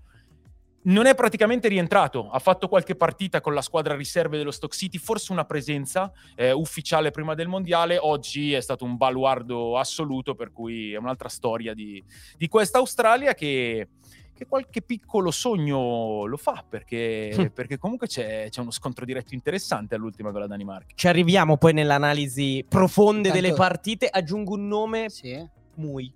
Non 0.87 1.07
è 1.07 1.15
praticamente 1.15 1.69
rientrato, 1.69 2.29
ha 2.31 2.39
fatto 2.39 2.69
qualche 2.69 2.95
partita 2.95 3.41
con 3.41 3.55
la 3.55 3.63
squadra 3.63 3.97
riserve 3.97 4.37
dello 4.37 4.51
Stock 4.51 4.75
City, 4.75 4.99
forse 4.99 5.33
una 5.33 5.47
presenza 5.47 6.13
eh, 6.35 6.53
ufficiale 6.53 7.11
prima 7.11 7.35
del 7.35 7.49
mondiale. 7.49 7.97
Oggi 7.97 8.53
è 8.53 8.61
stato 8.61 8.85
un 8.85 8.99
baluardo 8.99 9.79
assoluto, 9.79 10.35
per 10.35 10.53
cui 10.53 10.93
è 10.93 10.99
un'altra 10.99 11.31
storia 11.31 11.73
di, 11.73 12.03
di 12.37 12.49
questa 12.49 12.79
Australia 12.79 13.33
che, 13.33 13.89
che 14.35 14.47
qualche 14.47 14.83
piccolo 14.83 15.31
sogno 15.31 16.27
lo 16.27 16.37
fa, 16.37 16.63
perché, 16.69 17.51
perché 17.55 17.79
comunque 17.79 18.07
c'è, 18.07 18.49
c'è 18.51 18.61
uno 18.61 18.71
scontro 18.71 19.07
diretto 19.07 19.33
interessante 19.33 19.95
all'ultima 19.95 20.33
con 20.33 20.41
la 20.41 20.47
Danimarca. 20.47 20.93
Ci 20.95 21.09
arriviamo 21.09 21.57
poi 21.57 21.73
nell'analisi 21.73 22.63
profonde 22.69 23.29
Intanto- 23.29 23.41
delle 23.41 23.55
partite, 23.55 24.07
aggiungo 24.07 24.53
un 24.53 24.69
nome, 24.69 25.09
Sì. 25.09 25.49
Mui. 25.77 26.13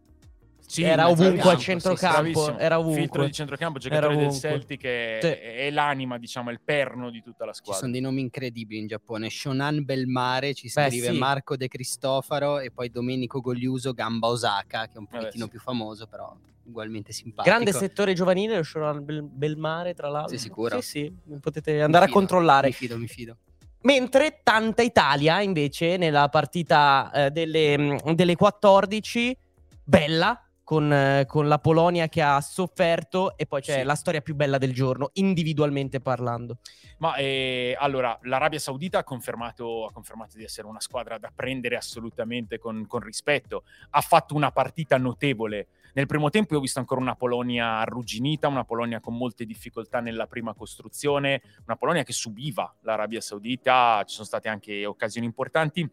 Sì, 0.68 0.82
era 0.82 1.08
ovunque 1.08 1.50
al 1.50 1.58
centrocampo, 1.58 2.20
bravissimo. 2.20 2.58
era 2.58 2.78
ovunque. 2.78 3.00
Filtro 3.00 3.24
di 3.24 3.32
centrocampo, 3.32 3.78
giocatore 3.78 4.16
del. 4.16 4.32
Celtic 4.32 4.82
è, 4.84 5.18
Sì. 5.22 5.26
è 5.28 5.70
l'anima, 5.70 6.18
diciamo, 6.18 6.50
il 6.50 6.60
perno 6.62 7.08
di 7.10 7.22
tutta 7.22 7.46
la 7.46 7.52
Ci 7.52 7.60
squadra. 7.60 7.80
sono 7.80 7.92
dei 7.92 8.02
nomi 8.02 8.20
incredibili 8.20 8.78
in 8.78 8.86
Giappone. 8.86 9.30
Shonan 9.30 9.82
Belmare 9.84 10.52
ci 10.52 10.70
Beh, 10.74 10.88
scrive 10.88 11.10
sì. 11.12 11.16
Marco 11.18 11.56
De 11.56 11.68
Cristofaro 11.68 12.58
e 12.58 12.70
poi 12.70 12.90
Domenico 12.90 13.40
Gogliuso 13.40 13.94
Gamba 13.94 14.26
Osaka, 14.28 14.86
che 14.86 14.92
è 14.94 14.98
un 14.98 15.04
Vabbè, 15.04 15.16
pochettino 15.18 15.44
sì. 15.44 15.50
più 15.50 15.58
famoso, 15.60 16.06
però 16.06 16.36
ugualmente 16.64 17.12
simpatico. 17.12 17.54
Grande 17.56 17.72
settore 17.72 18.12
giovanile, 18.12 18.56
lo 18.56 18.62
Shonan 18.62 19.02
Bel- 19.06 19.22
Belmare, 19.22 19.94
tra 19.94 20.08
l'altro. 20.10 20.28
Sei 20.28 20.38
sicuro? 20.38 20.82
Sì, 20.82 21.10
sì, 21.26 21.38
potete 21.40 21.80
andare 21.80 22.04
a 22.04 22.08
fido, 22.08 22.18
controllare. 22.18 22.66
Mi 22.66 22.72
fido, 22.74 22.98
mi 22.98 23.08
fido. 23.08 23.36
Mentre 23.82 24.40
tanta 24.42 24.82
Italia, 24.82 25.40
invece, 25.40 25.96
nella 25.96 26.28
partita 26.28 27.10
eh, 27.14 27.30
delle, 27.30 27.98
delle 28.12 28.36
14, 28.36 29.34
bella, 29.82 30.42
con, 30.68 30.92
eh, 30.92 31.24
con 31.26 31.48
la 31.48 31.58
Polonia 31.58 32.10
che 32.10 32.20
ha 32.20 32.38
sofferto, 32.42 33.38
e 33.38 33.46
poi 33.46 33.62
c'è 33.62 33.78
Sì. 33.78 33.84
la 33.84 33.94
storia 33.94 34.20
più 34.20 34.34
bella 34.34 34.58
del 34.58 34.74
giorno, 34.74 35.08
individualmente 35.14 35.98
parlando. 35.98 36.58
Ma 36.98 37.16
eh, 37.16 37.74
allora, 37.78 38.18
l'Arabia 38.24 38.58
Saudita 38.58 38.98
ha 38.98 39.02
confermato, 39.02 39.86
ha 39.86 39.92
confermato 39.92 40.36
di 40.36 40.44
essere 40.44 40.66
una 40.66 40.80
squadra 40.80 41.16
da 41.16 41.32
prendere 41.34 41.74
assolutamente 41.74 42.58
con, 42.58 42.86
con 42.86 43.00
rispetto. 43.00 43.64
Ha 43.88 44.02
fatto 44.02 44.34
una 44.34 44.52
partita 44.52 44.98
notevole. 44.98 45.68
Nel 45.94 46.04
primo 46.04 46.28
tempo 46.28 46.52
io 46.52 46.58
ho 46.58 46.62
visto 46.62 46.80
ancora 46.80 47.00
una 47.00 47.16
Polonia 47.16 47.78
arrugginita, 47.78 48.46
una 48.48 48.64
Polonia 48.64 49.00
con 49.00 49.16
molte 49.16 49.46
difficoltà 49.46 50.00
nella 50.00 50.26
prima 50.26 50.52
costruzione, 50.52 51.40
una 51.64 51.76
Polonia 51.76 52.02
che 52.02 52.12
subiva 52.12 52.76
l'Arabia 52.80 53.22
Saudita, 53.22 54.04
ci 54.04 54.16
sono 54.16 54.26
state 54.26 54.50
anche 54.50 54.84
occasioni 54.84 55.26
importanti. 55.26 55.90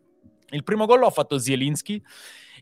Il 0.49 0.63
primo 0.63 0.85
gol 0.85 0.99
lo 0.99 1.07
ha 1.07 1.11
fatto 1.11 1.39
Zielinski 1.39 2.03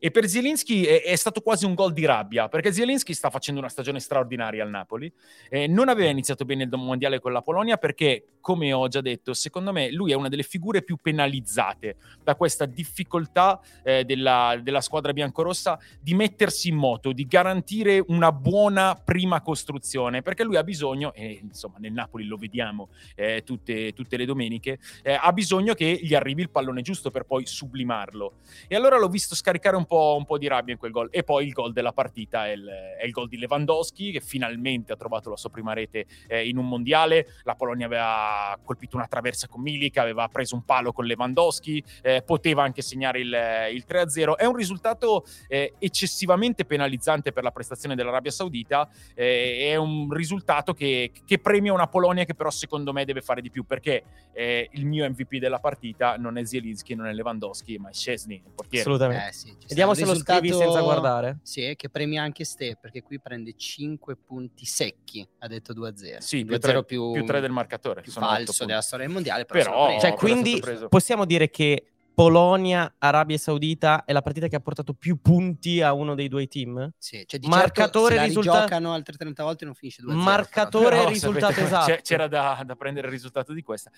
E 0.06 0.12
per 0.12 0.28
Zielinski 0.28 0.84
è, 0.84 1.02
è 1.02 1.16
stato 1.16 1.40
quasi 1.40 1.64
un 1.64 1.76
gol 1.76 1.94
di 1.94 2.04
rabbia, 2.04 2.50
perché 2.50 2.74
Zielinski 2.74 3.14
sta 3.14 3.30
facendo 3.30 3.62
una 3.62 3.70
stagione 3.70 4.02
straordinaria 4.02 4.62
al 4.62 4.70
Napoli. 4.70 5.10
Eh, 5.48 5.66
non 5.68 5.88
aveva 5.88 6.10
iniziato 6.10 6.44
bene 6.44 6.64
il 6.64 6.70
mondiale 6.76 7.22
con 7.22 7.32
la 7.32 7.42
Polonia 7.42 7.78
perché, 7.78 8.32
come 8.42 8.74
ho 8.74 8.90
già 8.90 9.00
detto, 9.00 9.34
secondo 9.34 9.72
me 9.72 9.90
lui 9.94 10.12
è 10.12 10.16
una 10.16 10.28
delle 10.28 10.44
figure 10.44 10.82
più 10.82 10.98
penalizzate 11.02 11.96
da 12.22 12.36
questa 12.36 12.66
difficoltà 12.66 13.62
eh, 13.82 14.04
della, 14.04 14.60
della 14.62 14.82
squadra 14.82 15.14
biancorossa 15.14 15.80
di 16.02 16.14
mettersi 16.16 16.68
in 16.68 16.76
moto, 16.76 17.14
di 17.14 17.26
garantire 17.26 18.04
una 18.06 18.34
buona 18.34 19.02
prima 19.02 19.42
costruzione, 19.42 20.22
perché 20.22 20.44
lui 20.44 20.58
ha 20.58 20.66
bisogno, 20.66 21.14
e 21.14 21.40
insomma 21.42 21.78
nel 21.80 21.94
Napoli 21.94 22.26
lo 22.26 22.36
vediamo 22.36 22.90
eh, 23.16 23.44
tutte, 23.46 23.94
tutte, 23.94 24.18
le 24.18 24.26
domeniche, 24.26 24.80
eh, 25.02 25.14
ha 25.14 25.32
bisogno 25.32 25.74
che 25.76 25.98
gli 26.04 26.14
arrivi 26.14 26.42
il 26.42 26.50
pallone 26.50 26.82
giusto 26.82 27.10
per 27.10 27.24
poi 27.24 27.46
sublimarlo. 27.46 28.40
E 28.68 28.76
allora 28.76 28.98
l'ho 28.98 29.08
visto 29.08 29.34
scaricare 29.34 29.78
un 29.78 29.86
po', 29.86 29.92
un 29.94 30.26
po 30.26 30.38
di 30.38 30.48
rabbia 30.48 30.74
in 30.74 30.80
quel 30.80 30.92
gol. 30.92 31.08
E 31.12 31.24
poi 31.24 31.46
il 31.46 31.52
gol 31.52 31.74
della 31.74 31.92
partita 31.92 32.48
è 32.48 32.52
il, 32.52 32.68
è 33.00 33.06
il 33.06 33.12
gol 33.12 33.28
di 33.28 33.38
Lewandowski, 33.38 34.12
che 34.12 34.20
finalmente 34.20 34.94
ha 34.94 34.96
trovato 34.96 35.30
la 35.30 35.38
sua 35.38 35.50
prima 35.50 35.74
rete 35.74 36.06
eh, 36.28 36.48
in 36.48 36.58
un 36.58 36.68
mondiale. 36.68 37.28
La 37.44 37.56
Polonia 37.56 37.86
aveva 37.86 38.58
colpito 38.64 38.98
una 38.98 39.08
traversa 39.08 39.48
con 39.48 39.62
Milik, 39.62 39.98
aveva 39.98 40.28
preso 40.28 40.56
un 40.56 40.64
palo 40.64 40.92
con 40.92 41.06
Lewandowski, 41.06 41.84
eh, 42.02 42.22
poteva 42.22 42.64
anche 42.64 42.82
segnare 42.82 43.20
il, 43.20 43.36
il 43.74 43.86
3-0. 43.88 44.36
È 44.36 44.46
un 44.46 44.56
risultato 44.56 45.26
eh, 45.48 45.74
eccessivamente 45.80 46.66
penalizzante 46.66 47.32
per 47.32 47.44
la 47.44 47.52
prestazione 47.52 47.96
dell'Arabia 47.96 48.32
Saudita. 48.32 48.90
Eh, 49.14 49.70
è 49.72 49.76
un 49.76 50.12
risultato 50.12 50.74
che, 50.74 51.12
che, 51.26 51.40
premia 51.40 51.74
una 51.74 51.88
Polonia 51.88 52.24
che 52.24 52.34
però 52.34 52.50
secondo 52.50 52.94
me 52.94 53.06
deve 53.06 53.22
fare 53.22 53.42
di 53.42 53.50
più 53.50 53.66
perché 53.66 54.04
eh, 54.34 54.70
il 54.72 54.86
mio 54.86 55.08
MVP 55.10 55.38
della 55.38 55.60
partita 55.60 56.18
non 56.18 56.38
è 56.38 56.46
Zielinski, 56.46 56.96
non 56.96 57.08
è 57.08 57.14
Lewandowski, 57.14 57.78
ma 57.78 57.90
è 57.90 57.94
Scesni, 57.94 58.36
il 58.36 58.52
portiere. 58.54 58.82
Assolutamente. 58.84 59.28
Eh, 59.28 59.32
sì, 59.34 59.56
Vediamo 59.86 59.94
se 59.94 60.06
lo 60.06 60.16
scrivi 60.16 60.54
senza 60.54 60.82
guardare. 60.82 61.40
Sì, 61.44 61.74
che 61.76 61.90
premia 61.90 62.24
anche 62.24 62.44
Ste, 62.44 62.78
perché 62.80 63.02
qui 63.02 63.20
prende 63.20 63.54
5 63.56 64.16
punti 64.16 64.66
secchi, 64.66 65.28
ha 65.40 65.48
detto 65.48 65.74
2-0. 65.74 66.18
Sì, 66.20 66.44
2-0 66.44 66.84
più, 66.84 67.12
più 67.12 67.26
3 67.26 67.40
del 67.40 67.52
marcatore. 67.52 68.02
Più 68.02 68.12
falso 68.12 68.66
della 68.66 68.82
storia 68.82 69.06
del 69.06 69.14
mondiale, 69.14 69.46
però, 69.46 69.88
però 69.88 70.00
cioè, 70.00 70.14
quindi 70.14 70.62
possiamo 70.90 71.26
dire 71.26 71.50
che 71.50 71.93
Polonia, 72.14 72.94
Arabia 73.00 73.38
Saudita 73.38 74.06
è 74.06 74.14
la 74.14 74.22
partita 74.22 74.48
che 74.48 74.56
ha 74.56 74.60
portato 74.60 74.94
più 74.94 75.20
punti 75.20 75.82
a 75.82 75.94
uno 75.94 76.14
dei 76.14 76.28
due 76.28 76.48
team? 76.48 76.92
Sì, 76.98 77.24
cioè 77.26 77.40
di 77.40 77.48
marcatore 77.48 78.16
certo, 78.16 78.28
risultato 78.28 78.60
giocano 78.60 78.94
altre 78.94 79.18
30 79.18 79.44
volte 79.44 79.66
non 79.66 79.74
finisce 79.74 80.04
2-0. 80.04 80.14
Marcatore 80.14 80.98
però, 80.98 81.10
risultato 81.10 81.60
esatto. 81.60 81.98
C'era 82.02 82.28
da, 82.28 82.62
da, 82.66 82.76
prendere 82.76 83.08
il 83.08 83.14
risultato 83.14 83.52
di 83.54 83.64
questa. 83.64 83.90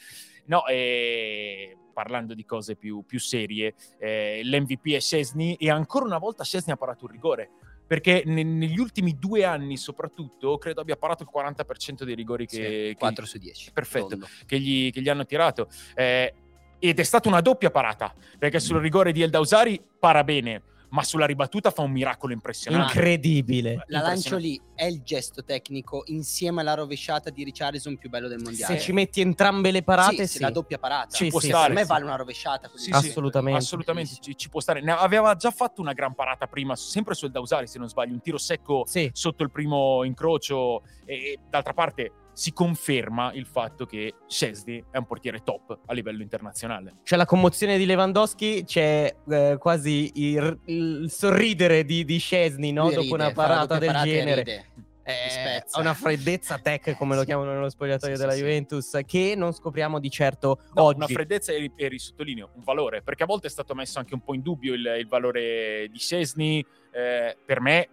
No, 0.45 0.65
eh, 0.67 1.77
parlando 1.93 2.33
di 2.33 2.45
cose 2.45 2.75
più, 2.75 3.03
più 3.05 3.19
serie, 3.19 3.75
eh, 3.99 4.41
l'MVP 4.43 4.93
è 4.93 4.99
Scesni 4.99 5.55
e 5.55 5.69
ancora 5.69 6.05
una 6.05 6.17
volta 6.17 6.43
Scesni 6.45 6.71
ha 6.71 6.77
parato 6.77 7.05
un 7.05 7.11
rigore 7.11 7.49
perché 7.85 8.23
ne, 8.25 8.43
negli 8.43 8.79
ultimi 8.79 9.17
due 9.19 9.43
anni 9.43 9.77
soprattutto 9.77 10.57
credo 10.57 10.81
abbia 10.81 10.95
parato 10.95 11.23
il 11.23 11.29
40% 11.31 12.03
dei 12.03 12.15
rigori 12.15 12.47
che... 12.47 12.89
Sì, 12.89 12.95
4 12.97 13.25
su 13.25 13.37
10. 13.37 13.71
Perfetto, 13.71 14.17
che 14.45 14.59
gli, 14.59 14.91
che 14.91 15.01
gli, 15.01 15.09
hanno 15.09 15.25
tirato. 15.25 15.67
Eh, 15.93 16.33
ed 16.79 16.99
è 16.99 17.03
stata 17.03 17.27
una 17.27 17.41
doppia 17.41 17.71
parata, 17.71 18.13
perché 18.37 18.59
sul 18.59 18.79
rigore 18.79 19.11
di 19.11 19.21
El 19.21 19.29
Dausari 19.29 19.81
para 19.99 20.23
bene, 20.23 20.61
ma 20.89 21.03
sulla 21.03 21.25
ribattuta 21.25 21.71
fa 21.71 21.81
un 21.81 21.91
miracolo 21.91 22.31
impressionante. 22.31 22.93
Incredibile. 22.93 23.83
La 23.87 23.99
lancio 23.99 24.37
lì 24.37 24.59
è 24.73 24.85
il 24.85 25.01
gesto 25.03 25.43
tecnico 25.43 26.03
insieme 26.05 26.61
alla 26.61 26.73
rovesciata 26.73 27.29
di 27.29 27.43
Richardson 27.43 27.97
più 27.97 28.09
bello 28.09 28.29
del 28.29 28.39
mondiale. 28.41 28.77
Se 28.77 28.81
ci 28.81 28.93
metti 28.93 29.19
entrambe 29.19 29.71
le 29.71 29.83
parate, 29.83 30.27
sì. 30.27 30.37
sì. 30.37 30.39
la 30.39 30.51
doppia 30.51 30.77
parata. 30.77 31.15
Ci 31.15 31.27
può 31.27 31.39
sì, 31.39 31.47
stare. 31.47 31.73
Per 31.73 31.75
me 31.75 31.85
vale 31.85 32.05
una 32.05 32.15
rovesciata. 32.15 32.71
Sì, 32.73 32.91
assolutamente. 32.91 33.59
Assolutamente, 33.59 34.15
ci, 34.21 34.37
ci, 34.37 34.49
può 34.49 34.61
stare. 34.61 34.81
Ne 34.81 34.91
aveva 34.91 35.35
già 35.35 35.51
fatto 35.51 35.81
una 35.81 35.93
gran 35.93 36.13
parata 36.13 36.47
prima, 36.47 36.75
sempre 36.75 37.13
sul 37.13 37.31
Dausari, 37.31 37.67
se 37.67 37.77
non 37.77 37.89
sbaglio, 37.89 38.13
un 38.13 38.21
tiro 38.21 38.37
secco 38.37 38.85
sotto 39.11 39.43
il 39.43 39.51
primo 39.51 40.03
incrocio. 40.03 40.83
E 41.05 41.39
d'altra 41.49 41.73
parte 41.73 42.11
si 42.35 42.51
conferma 42.51 43.31
il 43.33 43.45
fatto 43.45 43.85
che 43.85 44.13
Scesni 44.27 44.83
è 44.91 44.97
un 44.97 45.05
portiere 45.05 45.39
top 45.41 45.79
a 45.85 45.93
livello 45.93 46.21
internazionale. 46.21 46.97
C'è 47.03 47.15
la 47.15 47.25
commozione 47.25 47.77
di 47.77 47.85
Lewandowski, 47.85 48.65
c'è 48.65 49.15
eh, 49.27 49.55
quasi 49.57 50.11
il, 50.15 50.59
il, 50.65 51.05
sorridere 51.09 51.85
di, 51.85 52.03
di 52.03 52.17
Scesni 52.17 52.73
no? 52.73 52.91
dopo 52.91 53.13
una 53.13 53.31
parata 53.31 53.77
del 53.79 53.95
genere. 54.03 54.65
Eh, 55.07 55.63
ha 55.69 55.79
una 55.79 55.93
freddezza 55.93 56.57
tech, 56.57 56.95
come 56.97 57.15
lo 57.15 57.23
chiamano 57.23 57.53
nello 57.53 57.69
spogliatoio 57.69 58.15
sì, 58.15 58.19
della 58.19 58.33
sì, 58.33 58.39
Juventus, 58.39 58.99
che 59.05 59.33
non 59.37 59.53
scopriamo 59.53 59.99
di 59.99 60.09
certo 60.09 60.59
no, 60.73 60.83
oggi. 60.83 60.97
Una 60.97 61.07
freddezza 61.07 61.53
e, 61.53 61.71
e 61.73 61.87
risottolineo, 61.87 62.49
un 62.55 62.63
valore, 62.63 63.01
perché 63.01 63.23
a 63.23 63.27
volte 63.27 63.47
è 63.47 63.51
stato 63.51 63.73
messo 63.75 63.99
anche 63.99 64.13
un 64.13 64.21
po' 64.21 64.33
in 64.33 64.41
dubbio 64.41 64.73
il, 64.73 64.95
il 64.99 65.07
valore 65.07 65.87
di 65.89 65.99
Scesni. 65.99 66.65
Eh, 66.91 67.37
per 67.45 67.61
me 67.61 67.87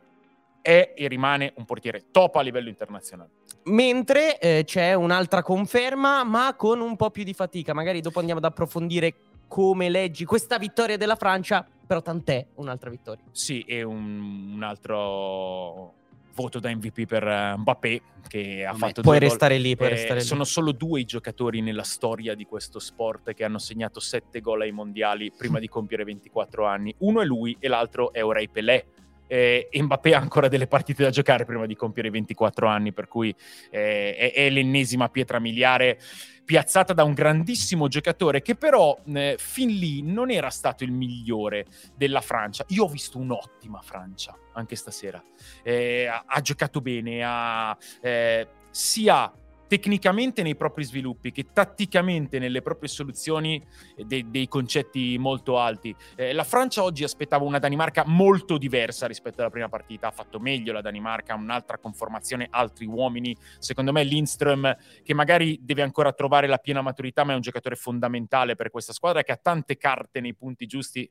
è 0.63 0.95
e 0.97 1.09
rimane 1.09 1.53
un 1.57 1.65
portiere 1.65 2.05
top 2.11 2.37
a 2.37 2.41
livello 2.41 2.71
internazionale. 2.71 3.31
Mentre 3.65 4.39
eh, 4.39 4.63
c'è 4.65 4.95
un'altra 4.95 5.43
conferma, 5.43 6.25
ma 6.25 6.55
con 6.57 6.81
un 6.81 6.97
po' 6.97 7.11
più 7.11 7.25
di 7.25 7.35
fatica. 7.35 7.73
Magari 7.73 8.01
dopo 8.01 8.19
andiamo 8.19 8.41
ad 8.41 8.47
approfondire 8.47 9.15
come 9.47 9.89
leggi 9.89 10.25
questa 10.25 10.59
vittoria 10.59 10.97
della 10.97 11.17
Francia, 11.17 11.67
però 11.87 12.01
tant'è 12.01 12.47
un'altra 12.55 12.91
vittoria. 12.91 13.25
Sì, 13.31 13.61
e 13.63 13.83
un, 13.83 14.55
un 14.55 14.63
altro 14.63 15.95
voto 16.35 16.59
da 16.59 16.75
MVP 16.75 17.07
per 17.07 17.23
uh, 17.23 17.59
Mbappé 17.59 18.03
che 18.27 18.65
ha 18.65 18.73
fatto 18.75 19.03
puoi 19.03 19.19
restare 19.19 19.59
lì, 19.59 19.77
puoi 19.77 19.89
eh, 19.89 19.93
restare 19.93 20.21
lì. 20.21 20.27
sono 20.27 20.45
solo 20.45 20.73
due 20.73 21.01
i 21.01 21.05
giocatori 21.05 21.61
nella 21.61 21.83
storia 21.83 22.35
di 22.35 22.45
questo 22.45 22.79
sport 22.79 23.35
che 23.35 23.45
hanno 23.45 23.59
segnato 23.59 24.01
sette 24.01 24.41
gol 24.41 24.63
ai 24.63 24.73
mondiali 24.73 25.31
prima 25.37 25.59
di 25.59 25.69
compiere 25.69 26.05
24 26.05 26.65
anni 26.65 26.95
uno 26.99 27.21
è 27.21 27.25
lui 27.25 27.57
e 27.59 27.69
l'altro 27.69 28.13
è 28.13 28.25
Orei 28.25 28.49
Pelé 28.49 28.87
eh, 29.27 29.69
Mbappé 29.73 30.15
ha 30.15 30.19
ancora 30.19 30.49
delle 30.49 30.67
partite 30.67 31.03
da 31.03 31.11
giocare 31.11 31.45
prima 31.45 31.67
di 31.67 31.75
compiere 31.75 32.09
i 32.09 32.13
24 32.13 32.67
anni, 32.67 32.93
per 32.93 33.09
cui 33.09 33.35
eh, 33.71 34.15
è, 34.15 34.33
è, 34.33 34.51
l'ennesima 34.51 35.09
pietra 35.09 35.39
miliare 35.39 35.99
piazzata 36.45 36.93
da 36.93 37.05
un 37.05 37.15
grandissimo 37.15 37.89
giocatore 37.89 38.43
che 38.43 38.57
però 38.57 38.99
eh, 39.07 39.37
fin 39.39 39.71
lì 39.71 40.03
non 40.03 40.31
era 40.31 40.51
stato 40.51 40.85
il 40.85 40.93
migliore 40.93 41.67
della 41.97 42.21
Francia. 42.21 42.65
Io 42.69 42.85
ho 42.85 42.89
visto 42.89 43.19
un'ottima 43.19 43.81
Francia 43.81 44.37
anche 44.55 44.77
stasera. 44.77 45.23
Eh, 45.63 46.07
ha, 46.07 46.25
ha, 46.27 46.41
giocato 46.41 46.81
bene, 46.81 47.23
ha 47.25 47.77
eh, 48.01 48.49
sia 48.71 49.33
tecnicamente 49.73 50.43
nei 50.43 50.55
propri 50.55 50.85
sviluppi 50.85 51.33
che 51.33 51.47
tatticamente 51.51 52.39
nelle 52.39 52.61
proprie 52.61 52.91
soluzioni 52.91 53.65
eh, 53.97 54.05
de- 54.05 54.27
dei 54.29 54.47
concetti 54.47 55.17
molto 55.17 55.59
alti. 55.59 55.97
Eh, 56.15 56.35
la 56.35 56.45
Francia 56.45 56.83
oggi 56.83 57.05
aspettava 57.05 57.45
una 57.45 57.59
Danimarca 57.59 58.05
molto 58.07 58.59
diversa 58.59 59.07
rispetto 59.07 59.41
alla 59.41 59.49
prima 59.49 59.71
partita, 59.71 60.09
ha 60.09 60.11
fatto 60.11 60.39
meglio 60.39 60.75
la 60.75 60.83
Danimarca, 60.83 61.35
un'altra 61.35 61.79
conformazione, 61.79 62.49
altri 62.51 62.85
uomini. 62.85 63.35
Secondo 63.59 63.93
me 63.93 64.03
Lindström, 64.03 64.77
che 65.03 65.15
magari 65.15 65.59
deve 65.63 65.81
ancora 65.81 66.13
trovare 66.13 66.47
la 66.49 66.59
piena 66.59 66.83
maturità, 66.83 67.25
ma 67.25 67.33
è 67.33 67.37
un 67.37 67.41
giocatore 67.41 67.75
fondamentale 67.75 68.57
per 68.57 68.69
questa 68.69 68.93
squadra 68.93 69.23
che 69.23 69.33
ha 69.33 69.41
tante 69.41 69.79
carte 69.79 70.21
nei 70.21 70.35
punti 70.35 70.67
giusti 70.67 71.11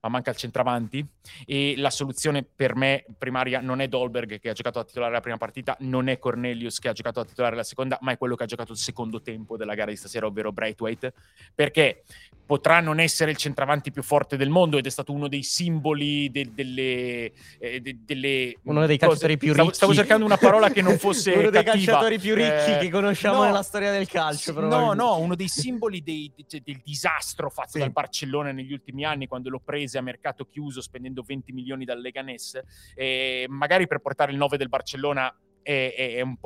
ma 0.00 0.08
manca 0.08 0.30
il 0.30 0.36
centravanti. 0.36 1.06
E 1.46 1.74
la 1.76 1.90
soluzione 1.90 2.44
per 2.44 2.74
me 2.74 3.04
primaria 3.16 3.60
non 3.60 3.80
è 3.80 3.88
Dolberg 3.88 4.38
che 4.38 4.50
ha 4.50 4.52
giocato 4.52 4.78
a 4.78 4.84
titolare 4.84 5.12
la 5.12 5.20
prima 5.20 5.36
partita, 5.36 5.76
non 5.80 6.08
è 6.08 6.18
Cornelius 6.18 6.78
che 6.78 6.88
ha 6.88 6.92
giocato 6.92 7.20
a 7.20 7.24
titolare 7.24 7.56
la 7.56 7.64
seconda, 7.64 7.98
ma 8.02 8.12
è 8.12 8.18
quello 8.18 8.34
che 8.34 8.44
ha 8.44 8.46
giocato 8.46 8.72
il 8.72 8.78
secondo 8.78 9.20
tempo 9.20 9.56
della 9.56 9.74
gara 9.74 9.90
di 9.90 9.96
stasera, 9.96 10.26
ovvero 10.26 10.52
Braithwaite, 10.52 11.12
perché 11.54 12.04
potrà 12.48 12.80
non 12.80 12.98
essere 12.98 13.30
il 13.30 13.36
centravanti 13.36 13.90
più 13.90 14.02
forte 14.02 14.38
del 14.38 14.48
mondo 14.48 14.78
ed 14.78 14.86
è 14.86 14.88
stato 14.88 15.12
uno 15.12 15.28
dei 15.28 15.42
simboli 15.42 16.30
de- 16.30 16.50
delle, 16.54 17.30
eh, 17.58 17.80
de- 17.82 17.98
delle, 18.06 18.56
uno 18.62 18.86
dei 18.86 18.96
calciatori 18.96 19.36
più 19.36 19.48
ricchi. 19.48 19.58
Stavo, 19.58 19.74
stavo, 19.74 19.94
cercando 19.94 20.24
una 20.24 20.38
parola 20.38 20.70
che 20.70 20.80
non 20.80 20.96
fosse 20.96 21.32
uno 21.32 21.50
dei 21.50 21.62
cattiva. 21.62 21.92
calciatori 21.92 22.18
più 22.18 22.34
ricchi 22.34 22.70
eh, 22.70 22.78
che 22.78 22.88
conosciamo 22.88 23.40
no, 23.40 23.44
nella 23.44 23.62
storia 23.62 23.90
del 23.90 24.08
calcio. 24.08 24.58
No, 24.58 24.94
no, 24.94 25.18
uno 25.18 25.34
dei 25.34 25.48
simboli 25.48 26.02
dei, 26.02 26.32
de- 26.34 26.62
del 26.64 26.80
disastro 26.82 27.50
fatto 27.50 27.72
sì. 27.72 27.80
dal 27.80 27.92
Barcellona 27.92 28.50
negli 28.50 28.72
ultimi 28.72 29.04
anni 29.04 29.26
quando 29.26 29.50
lo 29.50 29.60
prese 29.60 29.98
a 29.98 30.00
mercato 30.00 30.46
chiuso 30.46 30.80
spendendo 30.80 31.22
20 31.22 31.52
milioni 31.52 31.84
dal 31.84 32.00
Leganés 32.00 32.58
e 32.94 33.44
magari 33.50 33.86
per 33.86 33.98
portare 33.98 34.32
il 34.32 34.38
9 34.38 34.56
del 34.56 34.70
Barcellona 34.70 35.30
è, 35.68 35.92
è, 35.94 36.14
è, 36.14 36.20
un 36.22 36.36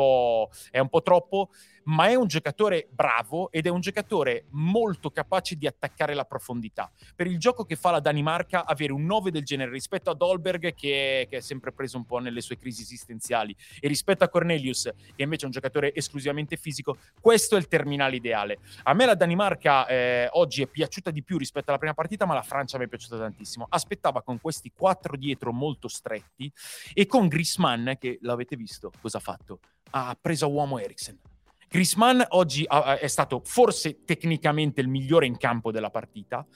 è, 0.70 0.78
un 0.80 0.88
po', 0.88 1.02
troppo, 1.02 1.50
ma 1.84 2.08
è 2.08 2.14
un 2.14 2.26
giocatore 2.26 2.88
bravo 2.90 3.50
ed 3.50 3.66
è 3.66 3.70
un 3.70 3.80
giocatore 3.80 4.46
molto 4.50 5.10
capace 5.10 5.56
di 5.56 5.66
attaccare 5.66 6.14
la 6.14 6.24
profondità. 6.24 6.90
Per 7.14 7.26
il 7.26 7.38
gioco 7.38 7.64
che 7.64 7.76
fa 7.76 7.90
la 7.90 8.00
Danimarca, 8.00 8.64
avere 8.64 8.92
un 8.92 9.04
9 9.04 9.30
del 9.30 9.44
genere 9.44 9.70
rispetto 9.70 10.10
a 10.10 10.14
Dolberg, 10.14 10.74
che 10.74 11.26
che 11.28 11.38
è 11.38 11.40
sempre 11.40 11.72
preso 11.72 11.96
un 11.96 12.04
po' 12.04 12.18
nelle 12.18 12.40
sue 12.40 12.56
crisi 12.56 12.82
esistenziali, 12.82 13.54
e 13.80 13.88
rispetto 13.88 14.24
a 14.24 14.28
Cornelius, 14.28 14.90
che 15.14 15.22
invece 15.22 15.42
è 15.42 15.46
un 15.46 15.52
giocatore 15.52 15.94
esclusivamente 15.94 16.56
fisico, 16.56 16.98
questo 17.20 17.56
è 17.56 17.58
il 17.58 17.68
terminale 17.68 18.16
ideale. 18.16 18.58
A 18.84 18.94
me 18.94 19.06
la 19.06 19.14
Danimarca 19.14 19.86
eh, 19.86 20.28
oggi 20.32 20.62
è 20.62 20.66
piaciuta 20.66 21.10
di 21.10 21.22
più 21.22 21.38
rispetto 21.38 21.70
alla 21.70 21.78
prima 21.78 21.94
partita, 21.94 22.26
ma 22.26 22.34
la 22.34 22.42
Francia 22.42 22.78
mi 22.78 22.84
è 22.84 22.88
piaciuta 22.88 23.18
tantissimo. 23.18 23.66
Aspettava 23.68 24.22
con 24.22 24.40
questi 24.40 24.70
quattro 24.74 25.16
dietro 25.16 25.52
molto 25.52 25.88
stretti 25.88 26.52
e 26.92 27.06
con 27.06 27.28
Grisman, 27.28 27.96
che 27.98 28.18
l'avete 28.22 28.56
visto 28.56 28.92
cosa 29.00 29.18
ha 29.18 29.20
fatto? 29.20 29.60
Ha 29.90 30.16
preso 30.20 30.46
a 30.46 30.48
uomo 30.48 30.78
Eriksen 30.78 31.18
Griezmann 31.72 32.20
oggi 32.28 32.64
è 32.64 33.06
stato 33.06 33.40
forse 33.42 34.04
tecnicamente 34.04 34.82
il 34.82 34.88
migliore 34.88 35.24
in 35.24 35.38
campo 35.38 35.72
della 35.72 35.88
partita 35.88 36.46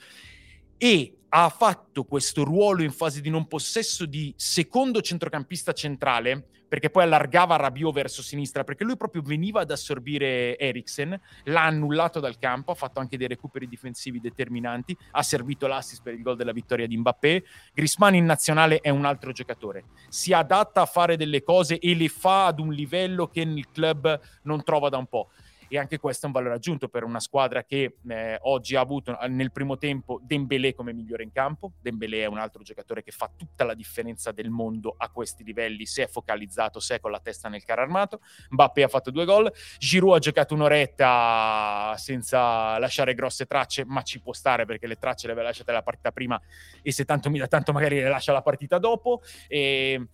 e 0.77 1.16
ha 1.29 1.49
fatto 1.49 2.03
questo 2.03 2.43
ruolo 2.43 2.83
in 2.83 2.91
fase 2.91 3.21
di 3.21 3.29
non 3.29 3.47
possesso 3.47 4.05
di 4.05 4.33
secondo 4.37 5.01
centrocampista 5.01 5.73
centrale, 5.73 6.47
perché 6.67 6.89
poi 6.89 7.03
allargava 7.03 7.55
Rabiot 7.55 7.93
verso 7.93 8.21
sinistra, 8.21 8.63
perché 8.63 8.83
lui 8.83 8.97
proprio 8.97 9.21
veniva 9.21 9.61
ad 9.61 9.71
assorbire 9.71 10.57
Eriksen, 10.57 11.19
l'ha 11.45 11.63
annullato 11.63 12.19
dal 12.19 12.37
campo, 12.37 12.71
ha 12.71 12.75
fatto 12.75 12.99
anche 12.99 13.17
dei 13.17 13.27
recuperi 13.27 13.67
difensivi 13.67 14.19
determinanti, 14.19 14.97
ha 15.11 15.23
servito 15.23 15.67
l'assist 15.67 16.01
per 16.03 16.13
il 16.13 16.21
gol 16.21 16.35
della 16.35 16.51
vittoria 16.51 16.87
di 16.87 16.97
Mbappé. 16.97 17.43
Griezmann 17.73 18.15
in 18.15 18.25
nazionale 18.25 18.79
è 18.79 18.89
un 18.89 19.05
altro 19.05 19.31
giocatore, 19.31 19.85
si 20.09 20.33
adatta 20.33 20.81
a 20.81 20.85
fare 20.85 21.15
delle 21.15 21.41
cose 21.41 21.79
e 21.79 21.95
le 21.95 22.09
fa 22.09 22.47
ad 22.47 22.59
un 22.59 22.71
livello 22.73 23.27
che 23.27 23.45
nel 23.45 23.69
club 23.71 24.19
non 24.43 24.63
trova 24.63 24.89
da 24.89 24.97
un 24.97 25.07
po' 25.07 25.29
e 25.69 25.77
anche 25.77 25.97
questo 25.97 26.25
è 26.25 26.27
un 26.27 26.33
valore 26.33 26.55
aggiunto 26.55 26.87
per 26.87 27.03
una 27.03 27.19
squadra 27.19 27.63
che 27.63 27.97
eh, 28.07 28.37
oggi 28.41 28.75
ha 28.75 28.81
avuto 28.81 29.19
eh, 29.19 29.27
nel 29.27 29.51
primo 29.51 29.77
tempo 29.77 30.19
Dembélé 30.23 30.73
come 30.73 30.93
migliore 30.93 31.23
in 31.23 31.31
campo. 31.31 31.73
Dembélé 31.81 32.23
è 32.23 32.25
un 32.25 32.37
altro 32.37 32.63
giocatore 32.63 33.03
che 33.03 33.11
fa 33.11 33.29
tutta 33.35 33.63
la 33.63 33.73
differenza 33.73 34.31
del 34.31 34.49
mondo 34.49 34.95
a 34.97 35.09
questi 35.09 35.43
livelli, 35.43 35.85
se 35.85 36.03
è 36.03 36.07
focalizzato, 36.07 36.79
se 36.79 36.95
è 36.95 36.99
con 36.99 37.11
la 37.11 37.19
testa 37.19 37.49
nel 37.49 37.63
carro 37.63 37.81
armato. 37.81 38.21
Mbappé 38.49 38.83
ha 38.83 38.87
fatto 38.87 39.11
due 39.11 39.25
gol, 39.25 39.51
Giroud 39.77 40.15
ha 40.15 40.19
giocato 40.19 40.53
un'oretta 40.53 41.95
senza 41.97 42.77
lasciare 42.79 43.13
grosse 43.13 43.45
tracce, 43.45 43.85
ma 43.85 44.01
ci 44.01 44.19
può 44.21 44.33
stare 44.33 44.65
perché 44.65 44.87
le 44.87 44.95
tracce 44.95 45.27
le 45.27 45.33
aveva 45.33 45.47
lasciate 45.47 45.71
la 45.71 45.83
partita 45.83 46.11
prima 46.11 46.39
e 46.81 46.91
se 46.91 47.05
tanto 47.05 47.29
mi 47.29 47.39
dà 47.39 47.47
tanto 47.47 47.73
magari 47.73 47.95
le 47.95 48.09
lascia 48.09 48.31
la 48.31 48.41
partita 48.41 48.77
dopo. 48.77 49.21
E 49.47 50.07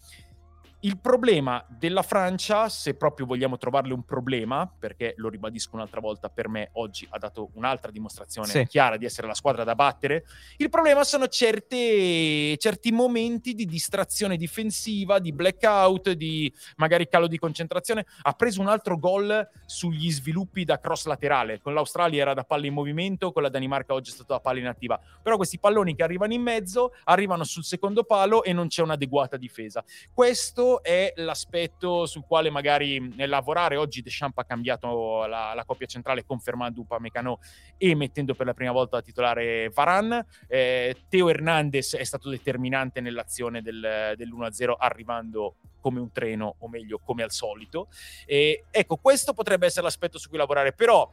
il 0.84 0.98
problema 1.00 1.66
della 1.70 2.02
Francia, 2.02 2.68
se 2.68 2.96
proprio 2.96 3.26
vogliamo 3.26 3.58
trovarle 3.58 3.94
un 3.94 4.04
problema, 4.04 4.68
perché 4.68 5.14
lo 5.18 5.30
ribadisco 5.30 5.76
un'altra 5.76 6.02
volta, 6.02 6.30
per 6.30 6.50
me 6.50 6.70
oggi 6.74 7.08
ha 7.10 7.18
dato 7.18 7.52
un'altra 7.54 7.90
dimostrazione 7.90 8.48
sì. 8.48 8.66
chiara 8.66 8.98
di 8.98 9.06
essere 9.06 9.28
la 9.28 9.34
squadra 9.34 9.64
da 9.64 9.76
battere, 9.76 10.26
il 10.58 10.70
problema 10.70 11.06
sono 11.06 11.28
certe, 11.28 12.58
certi 12.58 12.92
momenti 12.92 13.54
di 13.54 13.66
distrazione 13.66 14.36
difensiva, 14.36 15.20
di 15.20 15.32
blackout, 15.32 16.12
di 16.12 16.54
magari 16.76 17.08
calo 17.08 17.28
di 17.28 17.38
concentrazione. 17.38 18.06
Ha 18.24 18.34
preso 18.34 18.60
un 18.60 18.68
altro 18.68 18.98
gol 18.98 19.48
sugli 19.66 20.12
sviluppi 20.12 20.66
da 20.66 20.80
cross 20.80 21.06
laterale, 21.06 21.62
con 21.62 21.74
l'Australia 21.74 22.22
era 22.22 22.34
da 22.34 22.44
palla 22.44 22.66
in 22.66 22.74
movimento, 22.74 23.32
con 23.32 23.42
la 23.42 23.50
Danimarca 23.50 23.94
oggi 23.94 24.12
è 24.12 24.14
stata 24.14 24.34
da 24.34 24.40
palla 24.42 24.60
inattiva, 24.60 25.00
però 25.22 25.38
questi 25.38 25.60
palloni 25.60 25.96
che 25.96 26.04
arrivano 26.04 26.34
in 26.34 26.42
mezzo 26.42 26.94
arrivano 27.06 27.46
sul 27.46 27.64
secondo 27.64 28.04
palo 28.04 28.44
e 28.44 28.52
non 28.52 28.68
c'è 28.68 28.82
un'adeguata 28.82 29.38
difesa. 29.38 29.82
Questo 30.14 30.73
è 30.82 31.14
l'aspetto 31.18 32.06
sul 32.06 32.24
quale 32.26 32.50
magari 32.50 33.14
lavorare. 33.28 33.78
Oggi 33.78 34.02
Deschamps 34.02 34.38
ha 34.38 34.46
cambiato 34.46 35.26
la, 35.26 35.54
la 35.54 35.66
coppia 35.66 35.86
centrale 35.86 36.26
confermando 36.26 36.82
Upamecano 36.82 37.40
e 37.78 37.96
mettendo 37.96 38.34
per 38.34 38.46
la 38.46 38.54
prima 38.54 38.72
volta 38.72 38.98
a 38.98 39.02
titolare 39.02 39.70
Varan. 39.70 40.26
Eh, 40.48 40.96
Teo 41.10 41.30
Hernandez 41.30 41.96
è 41.96 42.04
stato 42.04 42.30
determinante 42.30 43.02
nell'azione 43.02 43.62
del, 43.62 44.14
dell'1-0 44.16 44.74
arrivando 44.78 45.56
come 45.80 46.00
un 46.00 46.12
treno 46.12 46.56
o 46.60 46.70
meglio 46.70 47.00
come 47.00 47.24
al 47.24 47.32
solito. 47.32 47.90
E, 48.26 48.66
ecco, 48.72 48.96
questo 48.98 49.34
potrebbe 49.34 49.66
essere 49.66 49.84
l'aspetto 49.84 50.18
su 50.18 50.30
cui 50.30 50.38
lavorare, 50.38 50.74
però 50.74 51.12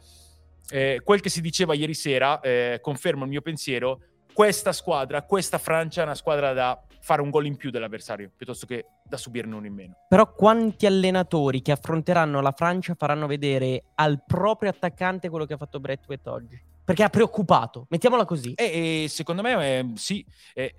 eh, 0.70 1.00
quel 1.02 1.20
che 1.20 1.28
si 1.28 1.40
diceva 1.40 1.74
ieri 1.74 1.94
sera 1.94 2.40
eh, 2.40 2.78
conferma 2.80 3.24
il 3.24 3.30
mio 3.30 3.42
pensiero 3.42 4.02
questa 4.32 4.72
squadra, 4.72 5.22
questa 5.22 5.58
Francia 5.58 6.00
è 6.02 6.04
una 6.04 6.14
squadra 6.14 6.52
da 6.52 6.80
fare 7.00 7.22
un 7.22 7.30
gol 7.30 7.46
in 7.46 7.56
più 7.56 7.70
dell'avversario 7.70 8.30
piuttosto 8.36 8.66
che 8.66 8.86
da 9.02 9.16
subirne 9.16 9.54
uno 9.54 9.66
in 9.66 9.74
meno. 9.74 9.94
Però 10.08 10.32
quanti 10.32 10.86
allenatori 10.86 11.62
che 11.62 11.72
affronteranno 11.72 12.40
la 12.40 12.52
Francia 12.52 12.94
faranno 12.94 13.26
vedere 13.26 13.84
al 13.94 14.22
proprio 14.24 14.70
attaccante 14.70 15.28
quello 15.28 15.44
che 15.44 15.54
ha 15.54 15.56
fatto 15.56 15.80
Bretwet 15.80 16.26
oggi? 16.26 16.62
Perché 16.84 17.02
ha 17.02 17.08
preoccupato, 17.08 17.86
mettiamola 17.88 18.24
così. 18.24 18.52
E, 18.54 19.04
e 19.04 19.08
secondo 19.08 19.42
me 19.42 19.78
eh, 19.78 19.92
sì, 19.94 20.24
eh, 20.54 20.74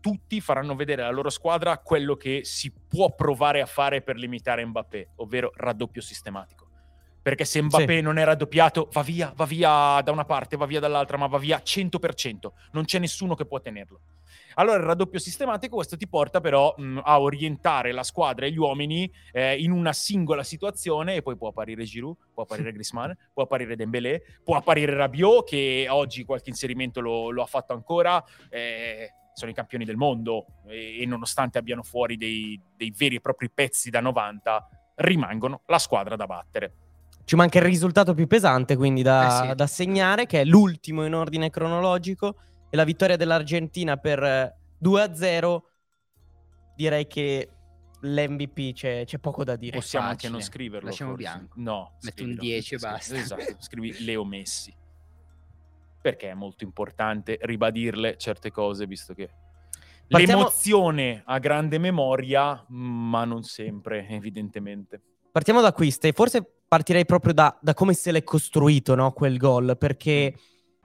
tutti 0.00 0.40
faranno 0.40 0.74
vedere 0.74 1.02
alla 1.02 1.10
loro 1.10 1.30
squadra 1.30 1.78
quello 1.78 2.16
che 2.16 2.40
si 2.44 2.72
può 2.72 3.14
provare 3.14 3.60
a 3.60 3.66
fare 3.66 4.02
per 4.02 4.16
limitare 4.16 4.64
Mbappé, 4.64 5.10
ovvero 5.16 5.52
raddoppio 5.54 6.00
sistematico 6.00 6.67
perché 7.28 7.44
se 7.44 7.60
Mbappé 7.60 7.96
sì. 7.96 8.00
non 8.00 8.16
è 8.16 8.24
raddoppiato 8.24 8.88
va 8.90 9.02
via, 9.02 9.30
va 9.36 9.44
via 9.44 10.00
da 10.02 10.12
una 10.12 10.24
parte, 10.24 10.56
va 10.56 10.64
via 10.64 10.80
dall'altra, 10.80 11.18
ma 11.18 11.26
va 11.26 11.36
via 11.36 11.60
100%, 11.62 12.48
non 12.72 12.86
c'è 12.86 12.98
nessuno 12.98 13.34
che 13.34 13.44
può 13.44 13.60
tenerlo. 13.60 14.00
Allora 14.54 14.78
il 14.78 14.84
raddoppio 14.84 15.18
sistematico 15.18 15.74
questo 15.76 15.98
ti 15.98 16.08
porta 16.08 16.40
però 16.40 16.72
mh, 16.74 17.02
a 17.04 17.20
orientare 17.20 17.92
la 17.92 18.02
squadra 18.02 18.46
e 18.46 18.50
gli 18.50 18.56
uomini 18.56 19.12
eh, 19.32 19.62
in 19.62 19.72
una 19.72 19.92
singola 19.92 20.42
situazione 20.42 21.16
e 21.16 21.22
poi 21.22 21.36
può 21.36 21.48
apparire 21.48 21.84
Giroud, 21.84 22.16
può 22.32 22.44
apparire 22.44 22.72
Griezmann, 22.72 23.10
può 23.34 23.42
apparire 23.42 23.76
Dembélé, 23.76 24.22
può 24.42 24.56
apparire 24.56 24.94
Rabiot 24.94 25.46
che 25.46 25.86
oggi 25.90 26.24
qualche 26.24 26.48
inserimento 26.48 27.02
lo, 27.02 27.28
lo 27.28 27.42
ha 27.42 27.46
fatto 27.46 27.74
ancora, 27.74 28.24
eh, 28.48 29.10
sono 29.34 29.50
i 29.50 29.54
campioni 29.54 29.84
del 29.84 29.96
mondo 29.96 30.46
e, 30.66 31.02
e 31.02 31.04
nonostante 31.04 31.58
abbiano 31.58 31.82
fuori 31.82 32.16
dei, 32.16 32.58
dei 32.74 32.90
veri 32.96 33.16
e 33.16 33.20
propri 33.20 33.50
pezzi 33.50 33.90
da 33.90 34.00
90 34.00 34.66
rimangono 34.94 35.60
la 35.66 35.78
squadra 35.78 36.16
da 36.16 36.24
battere. 36.24 36.87
Ci 37.28 37.36
manca 37.36 37.58
il 37.58 37.64
risultato 37.66 38.14
più 38.14 38.26
pesante, 38.26 38.74
quindi 38.74 39.02
da, 39.02 39.44
eh 39.44 39.48
sì. 39.48 39.54
da 39.54 39.66
segnare, 39.66 40.24
che 40.24 40.40
è 40.40 40.44
l'ultimo 40.46 41.04
in 41.04 41.12
ordine 41.14 41.50
cronologico, 41.50 42.36
e 42.70 42.74
la 42.74 42.84
vittoria 42.84 43.16
dell'Argentina 43.16 43.98
per 43.98 44.56
2-0. 44.82 45.54
Eh, 45.54 45.62
Direi 46.74 47.06
che 47.06 47.50
l'MVP 48.00 48.72
c'è, 48.72 49.04
c'è 49.04 49.18
poco 49.18 49.44
da 49.44 49.56
dire. 49.56 49.76
Possiamo 49.76 50.08
anche 50.08 50.30
non 50.30 50.40
scriverlo. 50.40 50.88
Lasciamo 50.88 51.10
forse. 51.10 51.28
bianco. 51.28 51.52
No, 51.56 51.98
metti 52.00 52.22
un 52.22 52.34
10 52.34 52.74
e 52.74 52.78
basta. 52.78 53.14
Esatto, 53.14 53.56
scrivi 53.58 53.94
Leo 54.06 54.24
Messi. 54.24 54.74
Perché 56.00 56.30
è 56.30 56.34
molto 56.34 56.64
importante 56.64 57.36
ribadirle 57.42 58.16
certe 58.16 58.50
cose, 58.50 58.86
visto 58.86 59.12
che 59.12 59.28
Partiamo... 60.08 60.38
l'emozione 60.38 61.20
ha 61.26 61.38
grande 61.38 61.76
memoria, 61.76 62.64
ma 62.68 63.26
non 63.26 63.42
sempre, 63.42 64.08
evidentemente. 64.08 65.02
Partiamo 65.30 65.60
da 65.60 65.74
qui, 65.74 65.90
Ste. 65.90 66.12
Forse 66.12 66.52
partirei 66.68 67.04
proprio 67.04 67.32
da, 67.32 67.56
da 67.60 67.74
come 67.74 67.94
se 67.94 68.12
l'è 68.12 68.22
costruito, 68.22 68.94
no, 68.94 69.12
quel 69.12 69.38
gol, 69.38 69.76
perché... 69.76 70.34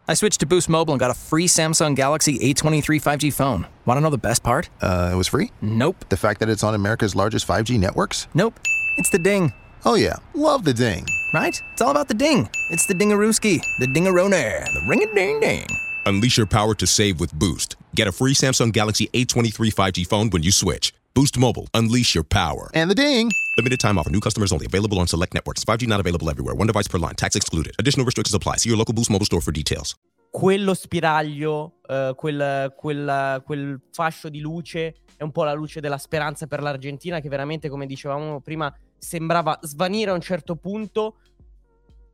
I 0.06 0.16
switched 0.16 0.42
to 0.42 0.46
Boost 0.46 0.68
Mobile 0.68 0.94
and 0.94 1.00
got 1.00 1.12
a 1.12 1.14
free 1.14 1.48
Samsung 1.48 1.96
Galaxy 1.96 2.38
A23 2.38 3.00
5G 3.00 3.32
phone. 3.32 3.66
Want 3.86 3.98
to 3.98 4.02
know 4.02 4.10
the 4.10 4.18
best 4.18 4.44
part? 4.44 4.70
Uh, 4.82 5.12
it 5.14 5.16
was 5.16 5.30
free? 5.30 5.50
Nope. 5.62 6.04
The 6.10 6.18
fact 6.18 6.42
that 6.42 6.50
it's 6.50 6.62
on 6.62 6.76
America's 6.76 7.16
largest 7.16 7.48
5G 7.48 7.80
networks? 7.80 8.28
Nope. 8.34 8.60
It's 8.98 9.10
the 9.12 9.20
ding. 9.20 9.54
Oh 9.86 9.96
yeah, 9.96 10.16
love 10.34 10.66
the 10.66 10.74
ding. 10.74 11.06
Right? 11.34 11.62
It's 11.72 11.82
all 11.82 11.92
about 11.92 12.10
the 12.10 12.14
ding. 12.14 12.50
It's 12.70 12.86
the 12.86 12.94
dingarooski, 12.94 13.62
the 13.80 13.88
dingarone, 13.88 14.66
the 14.74 14.82
ring-a-ding-ding. 14.88 15.68
Unleash 16.06 16.38
your 16.38 16.48
power 16.48 16.76
to 16.76 16.86
save 16.86 17.20
with 17.20 17.34
Boost. 17.34 17.78
Get 17.96 18.08
a 18.08 18.12
free 18.12 18.34
Samsung 18.34 18.74
Galaxy 18.74 19.10
A23 19.14 19.74
5G 19.74 20.06
phone 20.06 20.30
when 20.32 20.44
you 20.44 20.52
switch. 20.52 20.94
Boost 21.16 21.38
Mobile. 21.38 21.68
Unleash 21.76 22.16
your 22.16 22.24
power. 22.24 22.70
And 22.74 22.90
the 22.90 22.96
ding. 22.96 23.30
Limited 23.58 23.80
time 23.80 24.00
offer. 24.00 24.10
New 24.10 24.20
customers 24.20 24.52
only. 24.52 24.66
Available 24.66 24.98
on 24.98 25.06
select 25.06 25.36
networks. 25.36 25.64
5G 25.64 25.88
not 25.88 26.00
available 26.00 26.28
everywhere. 26.28 26.56
One 26.56 26.66
device 26.66 26.88
per 26.88 26.98
line. 26.98 27.14
Tax 27.14 27.36
excluded. 27.36 27.74
Additional 27.78 28.04
restrictions 28.04 28.34
apply. 28.34 28.58
See 28.58 28.70
your 28.70 28.78
local 28.78 28.96
Boost 28.96 29.12
Mobile 29.12 29.26
store 29.26 29.42
for 29.42 29.52
details. 29.52 29.96
Quello 30.32 30.74
spiraglio, 30.74 31.74
uh, 31.88 32.16
quel, 32.16 32.74
quel, 32.76 33.44
quel 33.46 33.80
fascio 33.92 34.30
di 34.30 34.40
luce 34.40 34.96
è 35.16 35.22
un 35.22 35.32
po' 35.32 35.44
la 35.44 35.54
luce 35.54 35.80
della 35.80 36.00
speranza 36.00 36.48
per 36.48 36.64
l'Argentina 36.64 37.20
che 37.20 37.30
veramente, 37.30 37.70
come 37.70 37.86
dicevamo 37.86 38.42
prima, 38.42 38.76
sembrava 38.98 39.60
svanire 39.62 40.10
a 40.10 40.16
un 40.16 40.22
certo 40.22 40.56
punto 40.56 41.18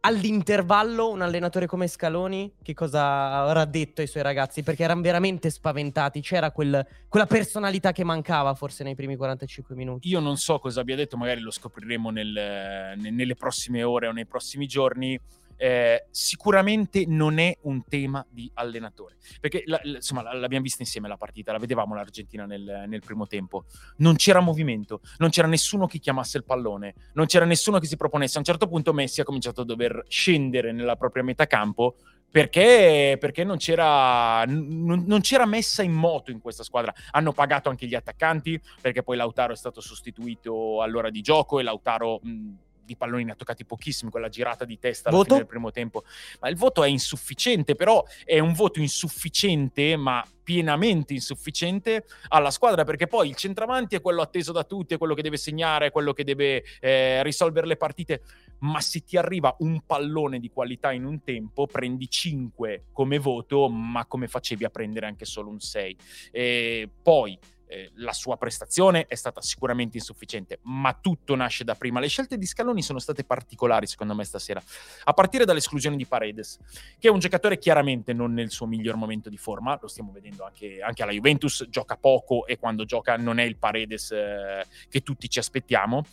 all'intervallo 0.01 1.09
un 1.09 1.21
allenatore 1.21 1.65
come 1.65 1.87
Scaloni 1.87 2.53
che 2.61 2.73
cosa 2.73 3.41
avrà 3.41 3.65
detto 3.65 4.01
ai 4.01 4.07
suoi 4.07 4.23
ragazzi? 4.23 4.63
Perché 4.63 4.83
erano 4.83 5.01
veramente 5.01 5.49
spaventati, 5.49 6.21
c'era 6.21 6.51
quel, 6.51 6.85
quella 7.07 7.25
personalità 7.25 7.91
che 7.91 8.03
mancava 8.03 8.53
forse 8.53 8.83
nei 8.83 8.95
primi 8.95 9.15
45 9.15 9.75
minuti. 9.75 10.07
Io 10.07 10.19
non 10.19 10.37
so 10.37 10.59
cosa 10.59 10.81
abbia 10.81 10.95
detto, 10.95 11.17
magari 11.17 11.41
lo 11.41 11.51
scopriremo 11.51 12.09
nel, 12.09 12.93
nelle 12.97 13.35
prossime 13.35 13.83
ore 13.83 14.07
o 14.07 14.11
nei 14.11 14.25
prossimi 14.25 14.67
giorni 14.67 15.19
eh, 15.61 16.07
sicuramente 16.09 17.03
non 17.05 17.37
è 17.37 17.57
un 17.63 17.83
tema 17.83 18.25
di 18.29 18.49
allenatore. 18.53 19.17
Perché 19.41 19.63
la, 19.65 19.77
la, 19.83 19.97
insomma 19.97 20.33
l'abbiamo 20.33 20.63
vista 20.63 20.81
insieme 20.81 21.09
la 21.09 21.17
partita, 21.17 21.51
la 21.51 21.57
vedevamo 21.57 21.93
l'Argentina 21.95 22.45
nel, 22.45 22.85
nel, 22.87 23.01
primo 23.01 23.27
tempo. 23.27 23.65
Non 23.97 24.15
c'era 24.15 24.39
movimento, 24.39 25.01
non 25.17 25.29
c'era 25.29 25.49
nessuno 25.49 25.85
che 25.85 25.99
chiamasse 25.99 26.37
il 26.37 26.45
pallone, 26.45 26.95
non 27.13 27.25
c'era 27.25 27.43
nessuno 27.43 27.77
che 27.79 27.87
si 27.87 27.97
proponesse. 27.97 28.37
A 28.37 28.39
un 28.39 28.45
certo 28.45 28.67
punto 28.67 28.93
Messi 28.93 29.19
ha 29.19 29.25
cominciato 29.25 29.61
a 29.61 29.65
dover 29.65 30.05
scendere 30.07 30.71
nella 30.71 30.95
propria 30.95 31.23
metà 31.23 31.45
campo 31.45 31.97
perché, 32.31 33.17
perché 33.19 33.43
non, 33.43 33.57
c'era, 33.57 34.45
n- 34.45 35.03
non, 35.05 35.19
c'era, 35.19 35.45
messa 35.45 35.83
in 35.83 35.91
moto 35.91 36.31
in 36.31 36.39
questa 36.39 36.63
squadra. 36.63 36.93
Hanno 37.11 37.33
pagato 37.33 37.67
anche 37.67 37.85
gli 37.85 37.95
attaccanti 37.95 38.61
perché 38.79 39.03
poi 39.03 39.17
Lautaro 39.17 39.51
è 39.51 39.57
stato 39.57 39.81
sostituito 39.81 40.81
all'ora 40.81 41.09
di 41.09 41.19
gioco 41.21 41.59
e 41.59 41.63
Lautaro... 41.63 42.21
Mh, 42.23 42.53
di 42.89 42.95
palloni 42.95 43.23
ne 43.23 43.31
ha 43.33 43.35
toccati 43.35 43.65
pochissimi 43.65 44.09
con 44.09 44.19
la 44.21 44.29
girata 44.29 44.65
di 44.65 44.79
testa 44.79 45.09
alla 45.09 45.23
fine 45.23 45.37
del 45.37 45.45
primo 45.45 45.71
tempo. 45.71 46.03
Ma 46.39 46.49
il 46.49 46.55
voto 46.55 46.83
è 46.83 46.87
insufficiente, 46.87 47.75
però 47.75 48.03
è 48.25 48.39
un 48.39 48.53
voto 48.53 48.79
insufficiente, 48.79 49.95
ma 49.95 50.25
pienamente 50.43 51.13
insufficiente 51.13 52.05
alla 52.29 52.49
squadra, 52.49 52.83
perché 52.83 53.05
poi 53.05 53.29
il 53.29 53.35
centravanti 53.35 53.95
è 53.95 54.01
quello 54.01 54.23
atteso 54.23 54.51
da 54.51 54.63
tutti, 54.63 54.95
è 54.95 54.97
quello 54.97 55.13
che 55.13 55.21
deve 55.21 55.37
segnare, 55.37 55.87
è 55.87 55.91
quello 55.91 56.11
che 56.11 56.23
deve 56.23 56.63
eh, 56.79 57.21
risolvere 57.21 57.67
le 57.67 57.77
partite, 57.77 58.23
ma 58.59 58.81
se 58.81 59.03
ti 59.03 59.15
arriva 59.15 59.55
un 59.59 59.81
pallone 59.85 60.39
di 60.39 60.49
qualità 60.49 60.91
in 60.91 61.05
un 61.05 61.23
tempo, 61.23 61.67
prendi 61.67 62.09
5 62.09 62.85
come 62.91 63.19
voto, 63.19 63.69
ma 63.69 64.07
come 64.07 64.27
facevi 64.27 64.65
a 64.65 64.69
prendere 64.69 65.05
anche 65.05 65.25
solo 65.25 65.49
un 65.49 65.59
6? 65.59 65.97
E 66.31 66.89
poi 67.03 67.37
eh, 67.69 67.91
la 67.95 68.13
sua 68.13 68.35
prestazione 68.35 69.05
è 69.05 69.13
stata 69.13 69.41
sicuramente 69.41 69.97
insufficiente, 69.97 70.59
ma 70.63 70.97
tutto 70.99 71.35
nasce 71.35 71.63
da 71.63 71.75
prima. 71.75 71.99
Le 71.99 72.07
scelte 72.07 72.37
di 72.37 72.47
Scaloni 72.47 72.81
sono 72.81 72.97
state 72.97 73.23
particolari, 73.23 73.85
secondo 73.85 74.15
me, 74.15 74.23
stasera, 74.23 74.61
a 75.03 75.13
partire 75.13 75.45
dall'esclusione 75.45 75.95
di 75.95 76.05
Paredes, 76.05 76.57
che 76.97 77.07
è 77.07 77.11
un 77.11 77.19
giocatore 77.19 77.59
chiaramente 77.59 78.11
non 78.11 78.33
nel 78.33 78.49
suo 78.49 78.65
miglior 78.65 78.95
momento 78.95 79.29
di 79.29 79.37
forma, 79.37 79.77
lo 79.79 79.87
stiamo 79.87 80.11
vedendo 80.11 80.43
anche, 80.43 80.81
anche 80.81 81.03
alla 81.03 81.11
Juventus, 81.11 81.67
gioca 81.69 81.95
poco 81.95 82.47
e 82.47 82.57
quando 82.57 82.85
gioca 82.85 83.15
non 83.17 83.37
è 83.37 83.43
il 83.43 83.57
Paredes 83.57 84.11
eh, 84.11 84.65
che 84.89 85.01
tutti 85.01 85.29
ci 85.29 85.37
aspettiamo, 85.37 86.03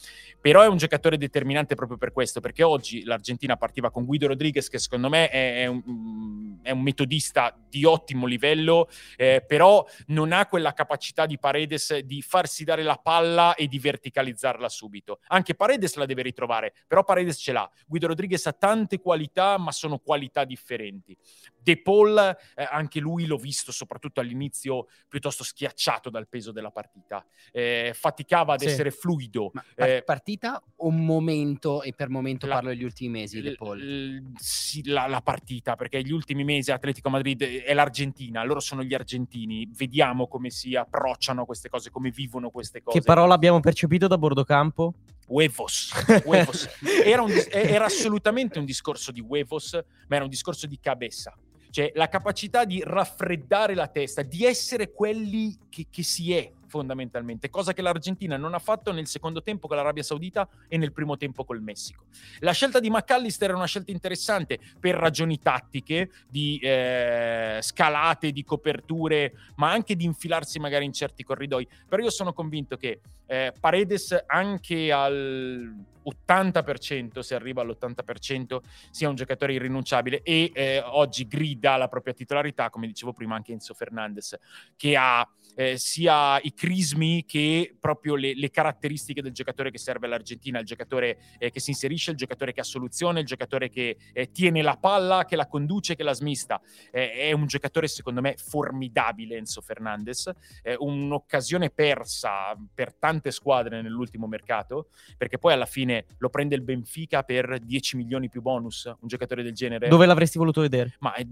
però 0.41 0.63
è 0.63 0.69
un 0.69 0.77
giocatore 0.77 1.17
determinante 1.17 1.75
proprio 1.75 1.97
per 1.97 2.13
questo, 2.13 2.41
perché 2.41 2.63
oggi 2.63 3.03
l'Argentina 3.05 3.57
partiva 3.57 3.91
con 3.91 4.05
Guido 4.05 4.27
Rodriguez, 4.27 4.69
che 4.69 4.79
secondo 4.79 5.09
me 5.09 5.29
è, 5.31 5.63
è, 5.63 5.67
un, 5.67 6.59
è 6.63 6.71
un, 6.71 6.83
metodista 6.83 7.57
di 7.69 7.85
ottimo 7.85 8.27
livello, 8.27 8.89
eh, 9.17 9.43
però 9.47 9.85
non 10.09 10.33
ha 10.33 10.47
quella 10.47 10.73
capacità 10.73 11.27
di 11.27 11.39
Paredes 11.47 11.99
di 11.99 12.23
farsi 12.23 12.65
dare 12.65 12.83
la 12.83 12.97
palla 12.97 13.55
e 13.55 13.69
di 13.69 13.79
verticalizzarla 13.79 14.69
subito. 14.69 15.21
Anche 15.29 15.55
Paredes 15.55 15.95
la 15.95 16.05
deve 16.05 16.23
ritrovare, 16.23 16.75
però 16.89 17.05
Paredes 17.05 17.37
ce 17.37 17.53
l'ha. 17.53 17.71
Guido 17.87 18.09
Rodriguez 18.09 18.45
ha 18.47 18.53
tante 18.53 18.99
qualità, 18.99 19.57
ma 19.57 19.71
sono 19.71 19.99
qualità 19.99 20.45
differenti. 20.45 21.17
De 21.57 21.81
Paul, 21.81 22.19
eh, 22.19 22.69
anche 22.69 22.99
lui 22.99 23.27
l'ho 23.27 23.37
visto 23.37 23.71
soprattutto 23.71 24.19
all'inizio 24.19 24.89
piuttosto 25.07 25.45
schiacciato 25.45 26.11
dal 26.11 26.27
peso 26.27 26.51
della 26.51 26.73
partita. 26.73 27.25
Eh, 27.53 27.93
faticava 27.95 28.55
ad 28.55 28.61
sì. 28.61 28.67
essere 28.67 28.91
fluido. 28.91 29.53
Ma 29.53 29.65
eh, 29.77 30.03
partita 30.05 30.61
o 30.79 30.91
momento, 30.91 31.83
e 31.83 31.93
per 31.93 32.09
momento 32.09 32.47
la, 32.47 32.55
parlo 32.55 32.71
degli 32.71 32.83
ultimi 32.83 33.11
mesi, 33.11 33.41
De 33.41 33.55
Paul? 33.55 33.79
L, 33.79 34.33
sì, 34.37 34.85
la, 34.89 35.07
la, 35.07 35.21
partita, 35.21 35.77
perché 35.77 36.03
gli 36.03 36.13
ultimi 36.13 36.43
mesi 36.43 36.73
Atletico 36.73 37.09
Madrid 37.09 37.41
è 37.43 37.73
l'Argentina, 37.73 38.43
loro 38.43 38.59
sono 38.59 38.83
gli 38.83 38.95
argentini, 38.95 39.69
vediamo 39.73 40.27
come 40.27 40.51
si 40.51 40.75
approcciano 40.75 41.36
queste 41.45 41.69
cose, 41.69 41.91
come 41.91 42.11
vivono 42.11 42.51
queste 42.51 42.83
cose. 42.83 42.99
Che 42.99 43.05
parola 43.05 43.35
abbiamo 43.35 43.61
percepito 43.61 44.07
da 44.07 44.17
Bordocampo? 44.17 44.95
Huevos. 45.27 45.93
huevos. 46.25 46.69
Era, 47.05 47.23
un, 47.23 47.33
era 47.51 47.85
assolutamente 47.87 48.59
un 48.59 48.65
discorso 48.65 49.11
di 49.11 49.21
huevos, 49.21 49.73
ma 50.09 50.17
era 50.17 50.25
un 50.25 50.31
discorso 50.31 50.67
di 50.67 50.79
cabeza 50.81 51.37
cioè 51.77 51.93
la 51.95 52.09
capacità 52.09 52.65
di 52.65 52.83
raffreddare 52.83 53.75
la 53.75 53.89
testa, 53.89 54.23
di 54.23 54.47
essere 54.47 54.93
quelli 54.93 55.59
che, 55.69 55.89
che 55.91 56.03
si 56.03 56.33
è 56.33 56.51
fondamentalmente, 56.77 57.51
cosa 57.51 57.73
che 57.73 57.83
l'Argentina 57.83 58.37
non 58.37 58.55
ha 58.55 58.59
fatto 58.59 58.93
nel 58.93 59.07
secondo 59.07 59.43
tempo 59.43 59.67
con 59.67 59.77
l'Arabia 59.77 60.03
Saudita 60.03 60.49
e 60.69 60.77
nel 60.77 60.93
primo 60.93 61.17
tempo 61.17 61.45
col 61.45 61.63
Messico. 61.63 62.05
La 62.41 62.53
scelta 62.53 62.81
di 62.81 62.91
McAllister 62.91 63.49
era 63.49 63.57
una 63.57 63.67
scelta 63.67 63.91
interessante 63.91 64.59
per 64.79 64.95
ragioni 64.95 65.39
tattiche, 65.39 66.11
di 66.29 66.59
eh, 66.63 67.59
scalate, 67.61 68.31
di 68.31 68.45
coperture, 68.45 69.33
ma 69.57 69.71
anche 69.71 69.97
di 69.97 70.05
infilarsi 70.05 70.59
magari 70.59 70.85
in 70.85 70.93
certi 70.93 71.25
corridoi. 71.25 71.67
Però 71.89 72.03
io 72.03 72.11
sono 72.11 72.33
convinto 72.33 72.77
che 72.77 73.01
eh, 73.27 73.53
Paredes 73.59 74.25
anche 74.27 74.93
al 74.93 75.75
80%, 76.07 77.19
se 77.21 77.35
arriva 77.35 77.63
all'80%, 77.63 78.59
sia 78.91 79.09
un 79.09 79.17
giocatore 79.17 79.55
irrinunciabile 79.55 80.23
e 80.23 80.51
eh, 80.55 80.81
oggi 80.81 81.27
grida 81.27 81.77
la 81.77 81.89
propria 81.89 82.15
titolarità, 82.15 82.71
come 82.71 82.87
dicevo 82.87 83.13
prima 83.13 83.35
anche 83.35 83.53
Enzo 83.53 83.75
Fernandez, 83.75 84.37
che 84.77 84.97
ha 84.97 85.29
eh, 85.57 85.79
sia 85.79 86.39
i 86.43 86.53
crismi 86.53 87.25
che 87.25 87.75
proprio 87.81 88.15
le, 88.15 88.35
le, 88.35 88.51
caratteristiche 88.51 89.23
del 89.23 89.33
giocatore 89.33 89.71
che 89.71 89.79
serve 89.79 90.07
all'Argentina, 90.07 90.59
il 90.59 90.67
giocatore 90.67 91.19
eh, 91.39 91.51
che 91.51 91.61
si 91.61 91.71
inserisce, 91.71 92.11
il 92.11 92.17
giocatore 92.17 92.53
che 92.53 92.61
ha 92.61 92.65
soluzione, 92.65 93.21
il 93.21 93.27
giocatore 93.27 93.71
che 93.71 93.97
eh, 94.13 94.31
tiene 94.31 94.61
la 94.63 94.77
palla, 94.77 95.25
che 95.25 95.35
la 95.35 95.47
conduce, 95.47 95.97
che 95.97 96.03
la 96.03 96.13
smista. 96.13 96.61
Eh, 96.93 97.13
è 97.13 97.33
un 97.33 97.47
giocatore 97.47 97.89
secondo 97.89 98.21
me 98.21 98.37
formidabile 98.37 99.37
Enzo 99.37 99.61
Fernandez, 99.61 100.31
un'occasione 100.79 101.71
persa 101.71 102.55
per 102.75 102.95
tante 102.95 103.31
squadre 103.31 103.81
nell'ultimo 103.81 104.27
mercato, 104.27 104.89
perché 105.17 105.39
poi 105.39 105.53
alla 105.55 105.67
fine 105.67 106.07
lo 106.19 106.29
prende 106.29 106.55
il 106.55 106.63
Benfica 106.63 107.23
per 107.23 107.59
10 107.59 107.97
milioni 107.97 108.29
più 108.29 108.43
bonus, 108.43 108.85
un 108.85 109.09
giocatore 109.09 109.43
del 109.43 109.55
genere. 109.55 109.89
Dove 109.89 110.07
l'avresti 110.07 110.39
voluto 110.39 110.61
vedere? 110.61 110.97
Ma 111.01 111.15
è, 111.15 111.25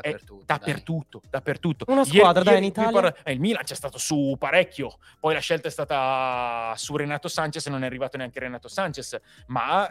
dappertutto, 0.00 0.44
dappertutto, 0.44 1.22
dappertutto. 1.28 1.84
Una 1.88 2.04
squadra, 2.04 2.42
ieri, 2.42 2.44
dai, 2.44 2.58
in 2.58 2.64
Italia. 2.64 2.90
Parla... 2.90 3.14
Eh, 3.22 3.32
il 3.32 3.40
Milan 3.40 3.64
c'è 3.64 3.74
stato 3.74 3.98
su 3.98 4.36
parecchio, 4.38 4.98
poi 5.20 5.34
la 5.34 5.40
scelta 5.40 5.68
è 5.68 5.70
stata 5.70 6.72
su 6.76 6.96
Renato 6.96 7.28
Sanchez, 7.28 7.66
non 7.66 7.82
è 7.82 7.86
arrivato 7.86 8.16
neanche 8.16 8.38
Renato 8.38 8.68
Sanchez, 8.68 9.18
ma 9.46 9.88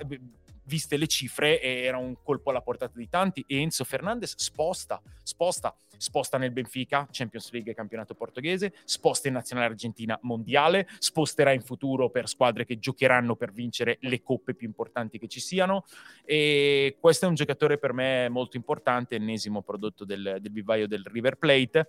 viste 0.68 0.98
le 0.98 1.08
cifre, 1.08 1.62
era 1.62 1.98
un 1.98 2.16
colpo 2.22 2.50
alla 2.50 2.62
portata 2.62 2.98
di 2.98 3.10
tanti. 3.10 3.44
E 3.48 3.62
Enzo 3.62 3.84
Fernandez 3.84 4.36
sposta, 4.38 5.02
sposta, 5.24 5.76
sposta 5.98 6.38
nel 6.38 6.52
Benfica, 6.52 7.08
Champions 7.12 7.52
League 7.52 7.72
e 7.72 7.76
campionato 7.76 8.14
portoghese, 8.14 8.74
sposta 8.84 9.28
in 9.28 9.34
nazionale 9.34 9.68
argentina 9.68 10.18
mondiale, 10.24 10.88
sposterà 11.00 11.52
in 11.52 11.62
futuro 11.62 12.10
per 12.10 12.28
squadre 12.28 12.66
che 12.66 12.80
giocheranno 12.80 13.36
per 13.36 13.52
vincere 13.52 13.98
le 14.02 14.22
coppe 14.22 14.54
più 14.54 14.68
importanti 14.68 15.18
che 15.18 15.28
ci 15.28 15.40
siano. 15.40 15.86
E 16.24 16.98
questo 17.00 17.26
è 17.26 17.28
un 17.28 17.36
giocatore 17.36 17.78
per 17.78 17.94
me 17.94 18.30
molto 18.30 18.58
importante, 18.58 19.16
ennesimo 19.16 19.62
prodotto 19.62 20.06
del, 20.06 20.38
del 20.40 20.52
vivaio 20.52 20.88
del 20.88 21.06
River 21.06 21.38
Plate. 21.38 21.88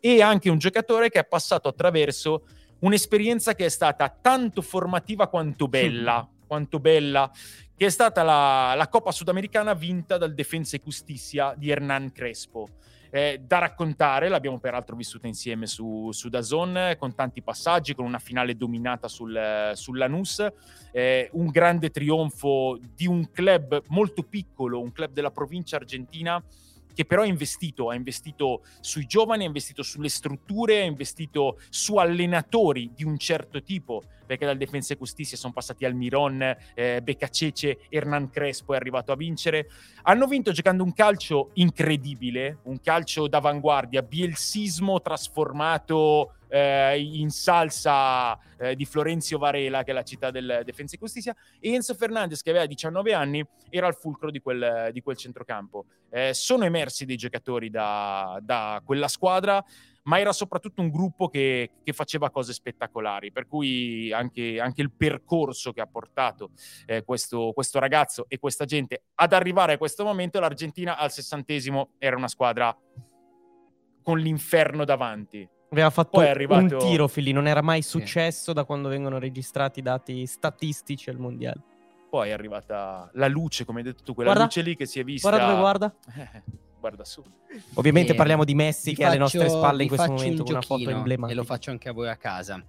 E 0.00 0.22
anche 0.22 0.48
un 0.48 0.58
giocatore 0.58 1.10
che 1.10 1.18
è 1.18 1.26
passato 1.26 1.68
attraverso 1.68 2.46
un'esperienza 2.80 3.54
che 3.54 3.64
è 3.64 3.68
stata 3.68 4.08
tanto 4.08 4.62
formativa 4.62 5.28
quanto 5.28 5.66
bella. 5.66 6.28
Quanto 6.48 6.80
bella, 6.80 7.30
che 7.76 7.86
è 7.86 7.90
stata 7.90 8.24
la, 8.24 8.74
la 8.74 8.88
Coppa 8.88 9.12
Sudamericana 9.12 9.74
vinta 9.74 10.16
dal 10.16 10.34
Defensa 10.34 10.76
e 10.76 10.80
Justicia 10.82 11.54
di 11.56 11.70
Hernan 11.70 12.10
Crespo. 12.10 12.68
Eh, 13.10 13.40
da 13.46 13.58
raccontare, 13.58 14.28
l'abbiamo 14.28 14.58
peraltro 14.58 14.96
vissuta 14.96 15.26
insieme 15.26 15.66
su, 15.66 16.10
su 16.10 16.28
Dazon, 16.28 16.96
con 16.98 17.14
tanti 17.14 17.42
passaggi, 17.42 17.94
con 17.94 18.04
una 18.04 18.18
finale 18.18 18.56
dominata 18.56 19.08
sul, 19.08 19.72
sull'Anus, 19.74 20.46
eh, 20.92 21.28
un 21.32 21.46
grande 21.46 21.90
trionfo 21.90 22.78
di 22.94 23.06
un 23.06 23.30
club 23.30 23.82
molto 23.88 24.22
piccolo, 24.22 24.80
un 24.80 24.92
club 24.92 25.12
della 25.12 25.30
provincia 25.30 25.76
argentina, 25.76 26.42
che 26.98 27.04
però 27.04 27.22
ha 27.22 27.26
investito, 27.26 27.90
ha 27.90 27.94
investito 27.94 28.62
sui 28.80 29.06
giovani, 29.06 29.44
ha 29.44 29.46
investito 29.46 29.84
sulle 29.84 30.08
strutture, 30.08 30.80
ha 30.80 30.84
investito 30.84 31.60
su 31.68 31.94
allenatori 31.94 32.90
di 32.92 33.04
un 33.04 33.16
certo 33.18 33.62
tipo, 33.62 34.02
perché 34.26 34.44
dal 34.44 34.56
Defensa 34.56 34.94
e 34.94 35.36
sono 35.36 35.52
passati 35.52 35.84
Almiron, 35.84 36.42
eh, 36.74 37.00
Beccacece, 37.00 37.82
Hernan 37.88 38.30
Crespo 38.30 38.74
è 38.74 38.76
arrivato 38.76 39.12
a 39.12 39.14
vincere. 39.14 39.70
Hanno 40.02 40.26
vinto 40.26 40.50
giocando 40.50 40.82
un 40.82 40.92
calcio 40.92 41.50
incredibile, 41.52 42.58
un 42.64 42.80
calcio 42.80 43.28
d'avanguardia, 43.28 44.02
bielsismo 44.02 45.00
trasformato 45.00 46.32
eh, 46.48 47.00
in 47.00 47.30
salsa 47.30 48.38
eh, 48.58 48.74
di 48.74 48.84
Florenzio 48.84 49.38
Varela, 49.38 49.82
che 49.82 49.90
è 49.90 49.94
la 49.94 50.02
città 50.02 50.30
del 50.30 50.62
Defensa 50.64 50.96
e 50.96 50.98
Giustizia, 50.98 51.34
e 51.60 51.72
Enzo 51.72 51.94
Fernandez, 51.94 52.42
che 52.42 52.50
aveva 52.50 52.66
19 52.66 53.12
anni, 53.12 53.44
era 53.70 53.86
al 53.86 53.94
fulcro 53.94 54.30
di 54.30 54.40
quel, 54.40 54.90
di 54.92 55.00
quel 55.00 55.16
centrocampo. 55.16 55.86
Eh, 56.10 56.32
sono 56.34 56.64
emersi 56.64 57.04
dei 57.04 57.16
giocatori 57.16 57.70
da, 57.70 58.38
da 58.42 58.82
quella 58.84 59.08
squadra, 59.08 59.64
ma 60.08 60.18
era 60.18 60.32
soprattutto 60.32 60.80
un 60.80 60.90
gruppo 60.90 61.28
che, 61.28 61.70
che 61.84 61.92
faceva 61.92 62.30
cose 62.30 62.54
spettacolari, 62.54 63.30
per 63.30 63.46
cui 63.46 64.10
anche, 64.10 64.58
anche 64.58 64.80
il 64.80 64.90
percorso 64.90 65.72
che 65.72 65.82
ha 65.82 65.86
portato 65.86 66.50
eh, 66.86 67.04
questo, 67.04 67.52
questo, 67.52 67.78
ragazzo 67.78 68.24
e 68.26 68.38
questa 68.38 68.64
gente 68.64 69.02
ad 69.16 69.34
arrivare 69.34 69.74
a 69.74 69.78
questo 69.78 70.04
momento, 70.04 70.40
l'Argentina 70.40 70.96
al 70.96 71.12
sessantesimo 71.12 71.90
era 71.98 72.16
una 72.16 72.28
squadra 72.28 72.74
con 74.02 74.18
l'inferno 74.18 74.86
davanti. 74.86 75.46
Aveva 75.70 75.90
fatto 75.90 76.18
arrivato... 76.20 76.76
un 76.76 76.78
tiro, 76.78 77.08
Fili, 77.08 77.32
non 77.32 77.46
era 77.46 77.62
mai 77.62 77.82
successo 77.82 78.50
sì. 78.50 78.52
da 78.52 78.64
quando 78.64 78.88
vengono 78.88 79.18
registrati 79.18 79.80
i 79.80 79.82
dati 79.82 80.26
statistici 80.26 81.10
al 81.10 81.18
mondiale. 81.18 81.60
Poi 82.08 82.30
è 82.30 82.32
arrivata 82.32 83.10
la 83.14 83.28
luce, 83.28 83.64
come 83.64 83.80
hai 83.80 83.84
detto 83.84 84.02
tu, 84.02 84.14
quella 84.14 84.30
guarda, 84.30 84.46
luce 84.46 84.62
lì 84.62 84.76
che 84.76 84.86
si 84.86 84.98
è 84.98 85.04
vista. 85.04 85.28
Guarda 85.28 85.46
dove 85.46 85.60
guarda. 85.60 85.94
guarda 86.80 87.04
su. 87.04 87.22
Ovviamente 87.74 88.12
eh, 88.12 88.14
parliamo 88.14 88.44
di 88.44 88.54
Messi 88.54 88.94
che 88.94 89.02
è 89.02 89.06
alle 89.06 89.18
nostre 89.18 89.48
spalle 89.48 89.82
in 89.82 89.88
questo 89.88 90.10
momento 90.10 90.42
con 90.42 90.52
una 90.52 90.62
foto 90.62 90.88
emblematica. 90.88 91.32
E 91.32 91.34
lo 91.34 91.44
faccio 91.44 91.70
anche 91.70 91.88
a 91.88 91.92
voi 91.92 92.08
a 92.08 92.16
casa. 92.16 92.62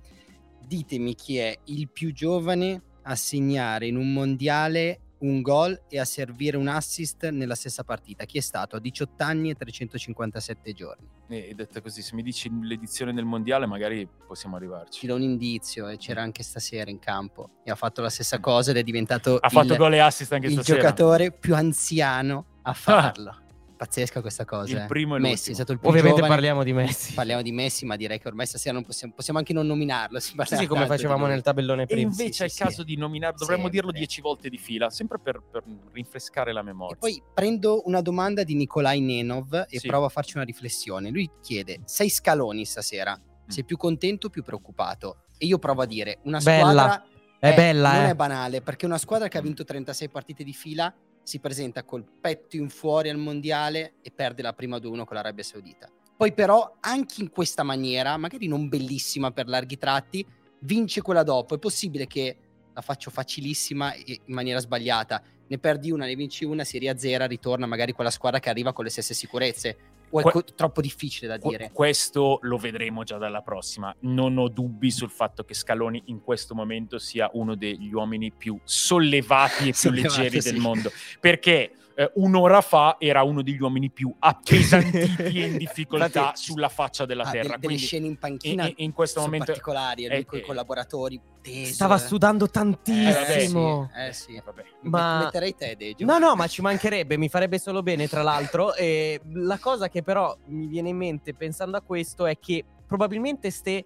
Ditemi 0.66 1.16
chi 1.16 1.38
è 1.38 1.58
il 1.66 1.90
più 1.90 2.12
giovane 2.12 2.82
a 3.04 3.16
segnare 3.16 3.88
in 3.88 3.96
un 3.96 4.12
mondiale 4.12 5.00
un 5.20 5.42
gol 5.42 5.82
e 5.90 6.00
a 6.00 6.06
servire 6.06 6.58
un 6.58 6.68
assist 6.68 7.28
nella 7.30 7.56
stessa 7.56 7.84
partita. 7.84 8.26
Chi 8.26 8.38
è 8.38 8.42
stato? 8.42 8.76
A 8.76 8.80
18 8.80 9.24
anni 9.24 9.50
e 9.50 9.56
357 9.56 10.74
giorni. 10.74 11.08
E 11.28 11.54
detto 11.56 11.82
così, 11.82 12.02
se 12.02 12.16
mi 12.16 12.24
dici 12.24 12.50
l'edizione 12.62 13.14
del 13.14 13.26
mondiale, 13.26 13.66
magari 13.66 14.08
possiamo 14.28 14.56
arrivarci. 14.56 15.02
Ti 15.02 15.08
do 15.08 15.16
un 15.16 15.22
indizio, 15.22 15.88
e 15.88 15.98
c'era 15.98 16.22
anche 16.22 16.44
stasera 16.44 16.90
in 16.90 17.00
campo. 17.00 17.50
E 17.64 17.72
ha 17.72 17.76
fatto 17.76 18.02
la 18.02 18.10
stessa 18.10 18.40
cosa 18.40 18.72
ed 18.72 18.78
è 18.78 18.84
diventato 18.84 19.38
ha 19.38 19.48
il, 19.48 19.52
fatto 19.52 19.76
gol 19.76 19.94
e 19.94 20.00
assist 20.00 20.32
anche 20.34 20.48
il 20.48 20.54
stasera. 20.54 20.80
giocatore 20.80 21.32
più 21.32 21.56
anziano 21.56 22.46
a 22.64 22.74
farlo. 22.74 23.42
pazzesca 23.80 24.20
questa 24.20 24.44
cosa. 24.44 24.74
Il 24.76 24.82
eh. 24.84 24.86
primo 24.88 25.16
e 25.16 25.20
Messi 25.20 25.52
è 25.52 25.54
stato 25.54 25.72
il 25.72 25.80
più 25.80 25.88
Ovviamente 25.88 26.18
giovane. 26.18 26.34
parliamo 26.36 26.64
di 26.64 26.74
Messi. 26.74 27.14
Parliamo 27.14 27.42
di 27.42 27.54
Messi, 27.54 27.86
ma 27.86 27.96
direi 27.96 28.20
che 28.20 28.28
ormai 28.28 28.46
stasera 28.46 28.74
non 28.74 28.84
possiamo, 28.84 29.14
possiamo 29.16 29.40
anche 29.40 29.54
non 29.54 29.66
nominarlo. 29.68 30.20
si 30.20 30.36
Sì, 30.44 30.56
sì, 30.58 30.68
come 30.68 30.86
facevamo 30.86 31.26
nel 31.28 31.42
tabellone 31.42 31.84
E 31.84 31.86
prima. 31.86 32.02
invece 32.10 32.34
sì, 32.34 32.42
è 32.42 32.46
il 32.46 32.52
sì. 32.52 32.62
caso 32.62 32.84
di 32.84 32.98
nominarlo, 32.98 33.38
dovremmo 33.38 33.70
dirlo 33.70 33.92
Sempre. 33.92 34.00
dieci 34.06 34.20
volte 34.22 34.50
di 34.50 34.58
fila, 34.58 34.90
sempre 34.90 35.18
per, 35.20 35.42
per 35.50 35.64
rinfrescare 35.94 36.52
la 36.52 36.62
memoria. 36.62 36.96
E 36.96 37.00
poi 37.00 37.24
prendo 37.34 37.82
una 37.86 38.02
domanda 38.02 38.44
di 38.44 38.54
Nikolai 38.56 39.00
Nenov 39.00 39.54
e 39.70 39.80
Sì. 39.80 39.88
provo 39.88 40.06
a 40.06 40.10
farci 40.10 40.36
una 40.36 40.46
riflessione. 40.46 41.10
Lui 41.10 41.30
chiede: 41.42 41.80
sei 41.86 42.10
scaloni 42.10 42.66
stasera? 42.66 43.18
Mm. 43.18 43.48
Sei 43.48 43.64
più 43.64 43.78
contento 43.78 44.28
o 44.28 44.30
più 44.30 44.44
preoccupato? 44.44 45.24
E 45.38 45.46
io 45.46 45.58
provo 45.58 45.84
a 45.84 45.86
dire: 45.86 46.20
una 46.24 46.40
Bella. 46.40 46.60
squadra 46.70 47.06
È 47.40 47.54
bella, 47.56 47.94
non 47.94 48.04
eh. 48.08 48.10
è 48.10 48.16
banale, 48.16 48.62
perché 48.62 48.86
una 48.86 48.98
squadra 48.98 49.30
che 49.30 49.38
ha 49.38 49.42
vinto 49.42 49.64
36 49.64 50.10
partite 50.10 50.44
di 50.44 50.52
fila 50.52 50.94
si 51.30 51.40
presenta 51.40 51.84
col 51.84 52.04
petto 52.04 52.56
in 52.56 52.70
fuori 52.70 53.08
al 53.08 53.18
mondiale 53.18 53.94
e 54.02 54.10
perde 54.10 54.42
la 54.42 54.54
prima 54.54 54.78
2-1 54.78 55.04
con 55.06 55.16
l'Arabia 55.16 55.44
Saudita. 55.44 55.88
Poi 56.18 56.34
però 56.34 56.78
anche 56.80 57.22
in 57.22 57.30
questa 57.30 57.62
maniera, 57.62 58.18
magari 58.18 58.48
non 58.48 58.68
bellissima 58.68 59.30
per 59.30 59.48
larghi 59.48 59.78
tratti, 59.78 60.26
vince 60.62 61.02
quella 61.02 61.22
dopo. 61.22 61.54
È 61.54 61.60
possibile 61.60 62.08
che 62.08 62.36
la 62.74 62.82
faccio 62.82 63.12
facilissima 63.12 63.94
e 63.94 64.22
in 64.26 64.34
maniera 64.34 64.60
sbagliata. 64.60 65.22
Ne 65.46 65.60
perdi 65.60 65.92
una, 65.92 66.06
ne 66.06 66.16
vinci 66.16 66.46
una, 66.46 66.64
si 66.64 66.80
riazzera, 66.80 67.28
ritorna 67.28 67.68
magari 67.68 67.92
quella 67.92 68.10
squadra 68.10 68.40
che 68.40 68.50
arriva 68.50 68.74
con 68.74 68.84
le 68.84 68.90
stesse 68.90 69.14
sicurezze. 69.14 69.78
O 70.12 70.20
è 70.20 70.24
Que- 70.24 70.44
troppo 70.56 70.82
difficile 70.82 71.28
da 71.28 71.38
dire? 71.38 71.70
Questo 71.72 72.40
lo 72.42 72.58
vedremo 72.58 73.04
già 73.04 73.18
dalla 73.18 73.42
prossima. 73.42 73.94
Non 74.02 74.38
ho 74.38 74.48
dubbi 74.48 74.92
sul 74.92 75.10
fatto 75.10 75.44
che 75.44 75.54
Scaloni 75.54 76.02
in 76.06 76.22
questo 76.22 76.56
momento 76.56 76.98
sia 76.98 77.30
uno 77.34 77.56
degli 77.56 77.94
uomini 77.94 78.32
più 78.32 78.60
sollevati 78.64 79.70
e 79.70 79.72
più 79.72 79.74
Sollevato, 79.74 80.18
leggeri 80.18 80.42
sì. 80.42 80.52
del 80.52 80.60
mondo. 80.60 80.92
Perché 81.20 81.74
eh, 82.00 82.12
un'ora 82.16 82.62
fa 82.62 82.96
era 82.98 83.24
uno 83.24 83.42
degli 83.42 83.60
uomini 83.60 83.90
più 83.92 84.14
appesantiti 84.20 85.42
e 85.42 85.46
in 85.48 85.58
difficoltà 85.60 86.06
Infatti, 86.20 86.42
sulla 86.44 86.70
faccia 86.70 87.06
della 87.06 87.24
Ah, 87.24 87.32
terra. 87.32 87.42
delle, 87.42 87.50
delle 87.56 87.66
Quindi 87.66 87.84
scene 87.84 88.08
in 88.08 88.18
panchina 88.18 88.68
in, 88.68 88.74
in 88.78 88.94
questo 88.94 89.20
sono 89.20 89.26
momento 89.26 89.52
particolari, 89.52 90.08
lui 90.08 90.16
eh, 90.20 90.26
con 90.26 90.38
i 90.38 90.42
eh, 90.42 90.46
collaboratori 90.46 91.22
teso, 91.42 91.74
Stava 91.74 91.96
eh. 91.96 92.00
sudando 92.00 92.46
Eh, 92.46 92.50
tantissimo. 92.50 93.92
sì, 93.94 94.00
eh 94.00 94.14
sì. 94.14 94.36
eh, 94.36 94.42
vabbè. 94.46 94.64
Ma- 94.84 95.20
Metterei 95.26 95.54
te, 95.56 95.76
Deggio. 95.78 96.06
No, 96.06 96.18
no, 96.20 96.36
ma 96.36 96.48
ci 96.48 96.62
mancherebbe, 96.62 97.18
mi 97.18 97.28
farebbe 97.28 97.60
solo 97.60 97.84
bene, 97.84 98.08
tra 98.08 98.22
l'altro. 98.22 98.74
E 98.76 99.20
la 99.34 99.58
cosa 99.60 99.90
che 99.90 100.02
però 100.02 100.34
mi 100.46 100.68
viene 100.68 100.88
in 100.90 100.96
mente 100.98 101.34
pensando 101.34 101.76
a 101.76 101.82
questo 101.82 102.26
è 102.26 102.40
che 102.40 102.64
probabilmente 102.88 103.52
ste 103.52 103.84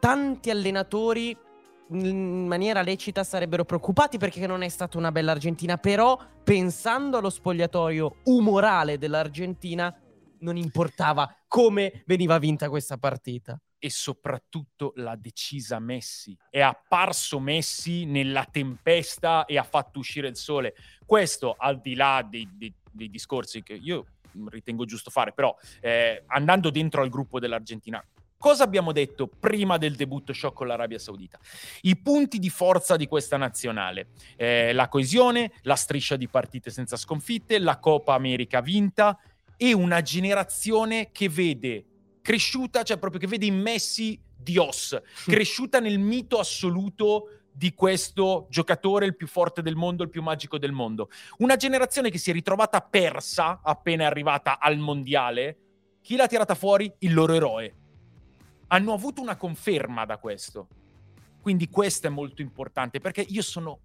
tanti 0.00 0.48
allenatori 0.48 1.36
in 1.90 2.46
maniera 2.46 2.82
lecita 2.82 3.24
sarebbero 3.24 3.64
preoccupati 3.64 4.18
perché 4.18 4.46
non 4.46 4.62
è 4.62 4.68
stata 4.68 4.98
una 4.98 5.12
bella 5.12 5.32
Argentina, 5.32 5.76
però 5.76 6.18
pensando 6.42 7.16
allo 7.18 7.30
spogliatoio 7.30 8.16
umorale 8.24 8.98
dell'Argentina 8.98 9.94
non 10.40 10.56
importava 10.56 11.34
come 11.46 12.02
veniva 12.06 12.38
vinta 12.38 12.68
questa 12.68 12.96
partita. 12.98 13.60
e 13.78 13.90
soprattutto 13.90 14.92
l'ha 14.96 15.16
decisa 15.16 15.78
Messi. 15.78 16.36
È 16.50 16.60
apparso 16.60 17.38
Messi 17.38 18.04
nella 18.04 18.44
tempesta 18.50 19.44
e 19.44 19.56
ha 19.56 19.62
fatto 19.62 20.00
uscire 20.00 20.28
il 20.28 20.36
sole. 20.36 20.74
Questo 21.06 21.54
al 21.56 21.80
di 21.80 21.94
là 21.94 22.26
dei, 22.28 22.48
dei- 22.52 22.74
dei 22.90 23.08
discorsi 23.08 23.62
che 23.62 23.74
io 23.74 24.06
ritengo 24.48 24.84
giusto 24.84 25.10
fare, 25.10 25.32
però 25.32 25.54
eh, 25.80 26.24
andando 26.26 26.70
dentro 26.70 27.02
al 27.02 27.08
gruppo 27.08 27.38
dell'Argentina. 27.38 28.04
Cosa 28.38 28.62
abbiamo 28.62 28.92
detto 28.92 29.26
prima 29.26 29.78
del 29.78 29.96
debutto 29.96 30.32
shock 30.32 30.54
con 30.54 30.68
l'Arabia 30.68 31.00
Saudita? 31.00 31.40
I 31.82 31.96
punti 31.96 32.38
di 32.38 32.50
forza 32.50 32.94
di 32.94 33.08
questa 33.08 33.36
nazionale, 33.36 34.10
eh, 34.36 34.72
la 34.72 34.88
coesione, 34.88 35.50
la 35.62 35.74
striscia 35.74 36.14
di 36.14 36.28
partite 36.28 36.70
senza 36.70 36.96
sconfitte, 36.96 37.58
la 37.58 37.80
Coppa 37.80 38.14
America 38.14 38.60
vinta 38.60 39.18
e 39.56 39.72
una 39.72 40.02
generazione 40.02 41.10
che 41.10 41.28
vede 41.28 41.84
cresciuta, 42.22 42.84
cioè 42.84 42.98
proprio 42.98 43.20
che 43.20 43.26
vede 43.26 43.46
in 43.46 43.58
Messi 43.58 44.20
Dios, 44.36 44.96
cresciuta 45.24 45.80
nel 45.80 45.98
mito 45.98 46.38
assoluto 46.38 47.40
di 47.50 47.74
questo 47.74 48.46
giocatore 48.50 49.04
il 49.04 49.16
più 49.16 49.26
forte 49.26 49.62
del 49.62 49.74
mondo, 49.74 50.04
il 50.04 50.10
più 50.10 50.22
magico 50.22 50.58
del 50.58 50.70
mondo. 50.70 51.10
Una 51.38 51.56
generazione 51.56 52.08
che 52.08 52.18
si 52.18 52.30
è 52.30 52.32
ritrovata 52.32 52.82
persa 52.82 53.58
appena 53.64 54.06
arrivata 54.06 54.60
al 54.60 54.78
mondiale. 54.78 55.56
Chi 56.00 56.14
l'ha 56.14 56.28
tirata 56.28 56.54
fuori? 56.54 56.92
Il 56.98 57.14
loro 57.14 57.34
eroe. 57.34 57.74
Hanno 58.68 58.92
avuto 58.92 59.20
una 59.20 59.36
conferma 59.36 60.04
da 60.04 60.18
questo. 60.18 60.68
Quindi 61.40 61.68
questo 61.68 62.06
è 62.06 62.10
molto 62.10 62.42
importante 62.42 63.00
perché 63.00 63.24
io 63.28 63.42
sono 63.42 63.80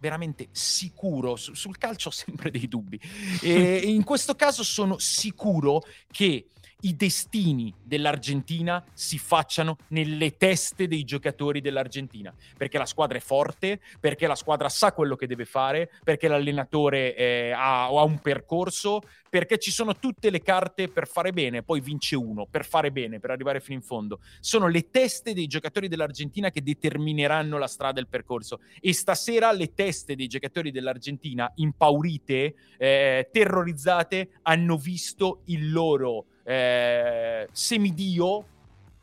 veramente 0.00 0.48
sicuro, 0.52 1.36
su- 1.36 1.54
sul 1.54 1.76
calcio 1.76 2.08
ho 2.08 2.12
sempre 2.12 2.50
dei 2.50 2.68
dubbi, 2.68 3.00
e 3.42 3.78
in 3.78 4.04
questo 4.04 4.34
caso 4.34 4.62
sono 4.62 4.98
sicuro 4.98 5.82
che 6.10 6.50
i 6.82 6.94
destini 6.94 7.74
dell'Argentina 7.82 8.84
si 8.92 9.18
facciano 9.18 9.78
nelle 9.88 10.36
teste 10.36 10.86
dei 10.86 11.02
giocatori 11.02 11.60
dell'Argentina, 11.60 12.32
perché 12.56 12.78
la 12.78 12.86
squadra 12.86 13.18
è 13.18 13.20
forte, 13.20 13.80
perché 13.98 14.26
la 14.28 14.36
squadra 14.36 14.68
sa 14.68 14.92
quello 14.92 15.16
che 15.16 15.26
deve 15.26 15.44
fare, 15.44 15.90
perché 16.04 16.28
l'allenatore 16.28 17.16
eh, 17.16 17.50
ha, 17.50 17.86
ha 17.86 18.02
un 18.04 18.20
percorso, 18.20 19.00
perché 19.28 19.58
ci 19.58 19.70
sono 19.70 19.96
tutte 19.96 20.30
le 20.30 20.40
carte 20.40 20.88
per 20.88 21.06
fare 21.06 21.32
bene, 21.32 21.62
poi 21.62 21.80
vince 21.80 22.16
uno, 22.16 22.46
per 22.46 22.64
fare 22.64 22.92
bene, 22.92 23.18
per 23.20 23.30
arrivare 23.30 23.60
fino 23.60 23.78
in 23.78 23.82
fondo. 23.82 24.20
Sono 24.40 24.68
le 24.68 24.88
teste 24.90 25.34
dei 25.34 25.46
giocatori 25.46 25.88
dell'Argentina 25.88 26.50
che 26.50 26.62
determineranno 26.62 27.58
la 27.58 27.66
strada 27.66 27.98
e 27.98 28.02
il 28.02 28.08
percorso. 28.08 28.60
E 28.80 28.92
stasera 28.92 29.52
le 29.52 29.74
teste 29.74 30.14
dei 30.14 30.28
giocatori 30.28 30.70
dell'Argentina, 30.70 31.50
impaurite, 31.56 32.54
eh, 32.78 33.28
terrorizzate, 33.30 34.38
hanno 34.42 34.76
visto 34.76 35.42
il 35.46 35.70
loro 35.72 36.26
eh, 36.48 37.46
semidio 37.52 38.46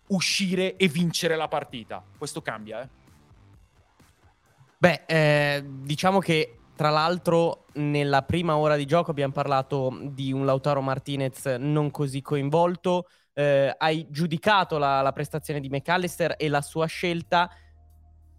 uscire 0.08 0.76
e 0.78 0.88
vincere 0.88 1.36
la 1.36 1.48
partita. 1.48 2.04
Questo 2.18 2.42
cambia, 2.42 2.82
eh? 2.82 2.90
Beh, 4.78 5.04
eh, 5.06 5.64
diciamo 5.64 6.20
che 6.20 6.58
tra 6.76 6.90
l'altro 6.90 7.66
nella 7.74 8.24
prima 8.24 8.58
ora 8.58 8.76
di 8.76 8.86
gioco 8.86 9.12
abbiamo 9.12 9.32
parlato 9.32 9.96
di 10.02 10.34
un 10.34 10.44
Lautaro 10.44 10.82
Martinez 10.82 11.46
non 11.60 11.92
così 11.92 12.22
coinvolto. 12.22 13.08
Eh, 13.34 13.74
hai 13.78 14.08
giudicato 14.10 14.80
la, 14.80 15.02
la 15.02 15.14
prestazione 15.14 15.60
di 15.60 15.70
McAllister 15.70 16.34
e 16.38 16.50
la 16.50 16.62
sua 16.62 16.88
scelta. 16.88 17.50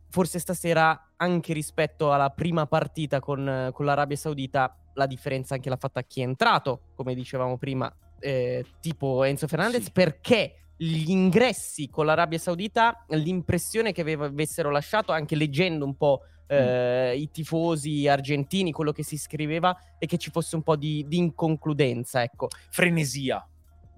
Forse 0.09 0.41
stasera, 0.41 1.13
anche 1.17 1.53
rispetto 1.53 2.13
alla 2.13 2.31
prima 2.31 2.67
partita 2.67 3.21
con, 3.21 3.71
con 3.73 3.85
l'Arabia 3.85 4.17
Saudita, 4.17 4.77
la 4.95 5.07
differenza 5.07 5.55
anche 5.55 5.69
l'ha 5.69 5.77
fatta 5.77 6.03
chi 6.03 6.21
è 6.23 6.25
entrato, 6.25 6.89
come 6.95 7.15
dicevamo 7.15 7.57
prima, 7.57 7.93
eh, 8.21 8.65
tipo 8.81 9.25
Enzo 9.25 9.47
Fernandez, 9.47 9.85
Sì. 9.85 9.91
perché 9.93 10.55
gli 10.77 11.11
ingressi 11.11 11.89
con 11.89 12.07
l'Arabia 12.07 12.39
Saudita, 12.39 13.05
l'impressione 13.09 13.93
che 13.93 14.03
avessero 14.03 14.71
lasciato, 14.71 15.13
anche 15.13 15.35
leggendo 15.35 15.85
un 15.85 15.97
po' 15.97 16.21
eh, 16.49 17.17
i 17.17 17.31
tifosi 17.31 18.07
argentini, 18.07 18.73
quello 18.73 18.93
che 18.93 19.03
si 19.03 19.17
scriveva, 19.17 19.77
è 19.99 20.07
che 20.07 20.19
ci 20.19 20.31
fosse 20.31 20.55
un 20.55 20.63
po' 20.63 20.77
di, 20.77 21.05
di 21.09 21.17
inconcludenza, 21.17 22.23
ecco. 22.23 22.49
frenesia. 22.71 23.47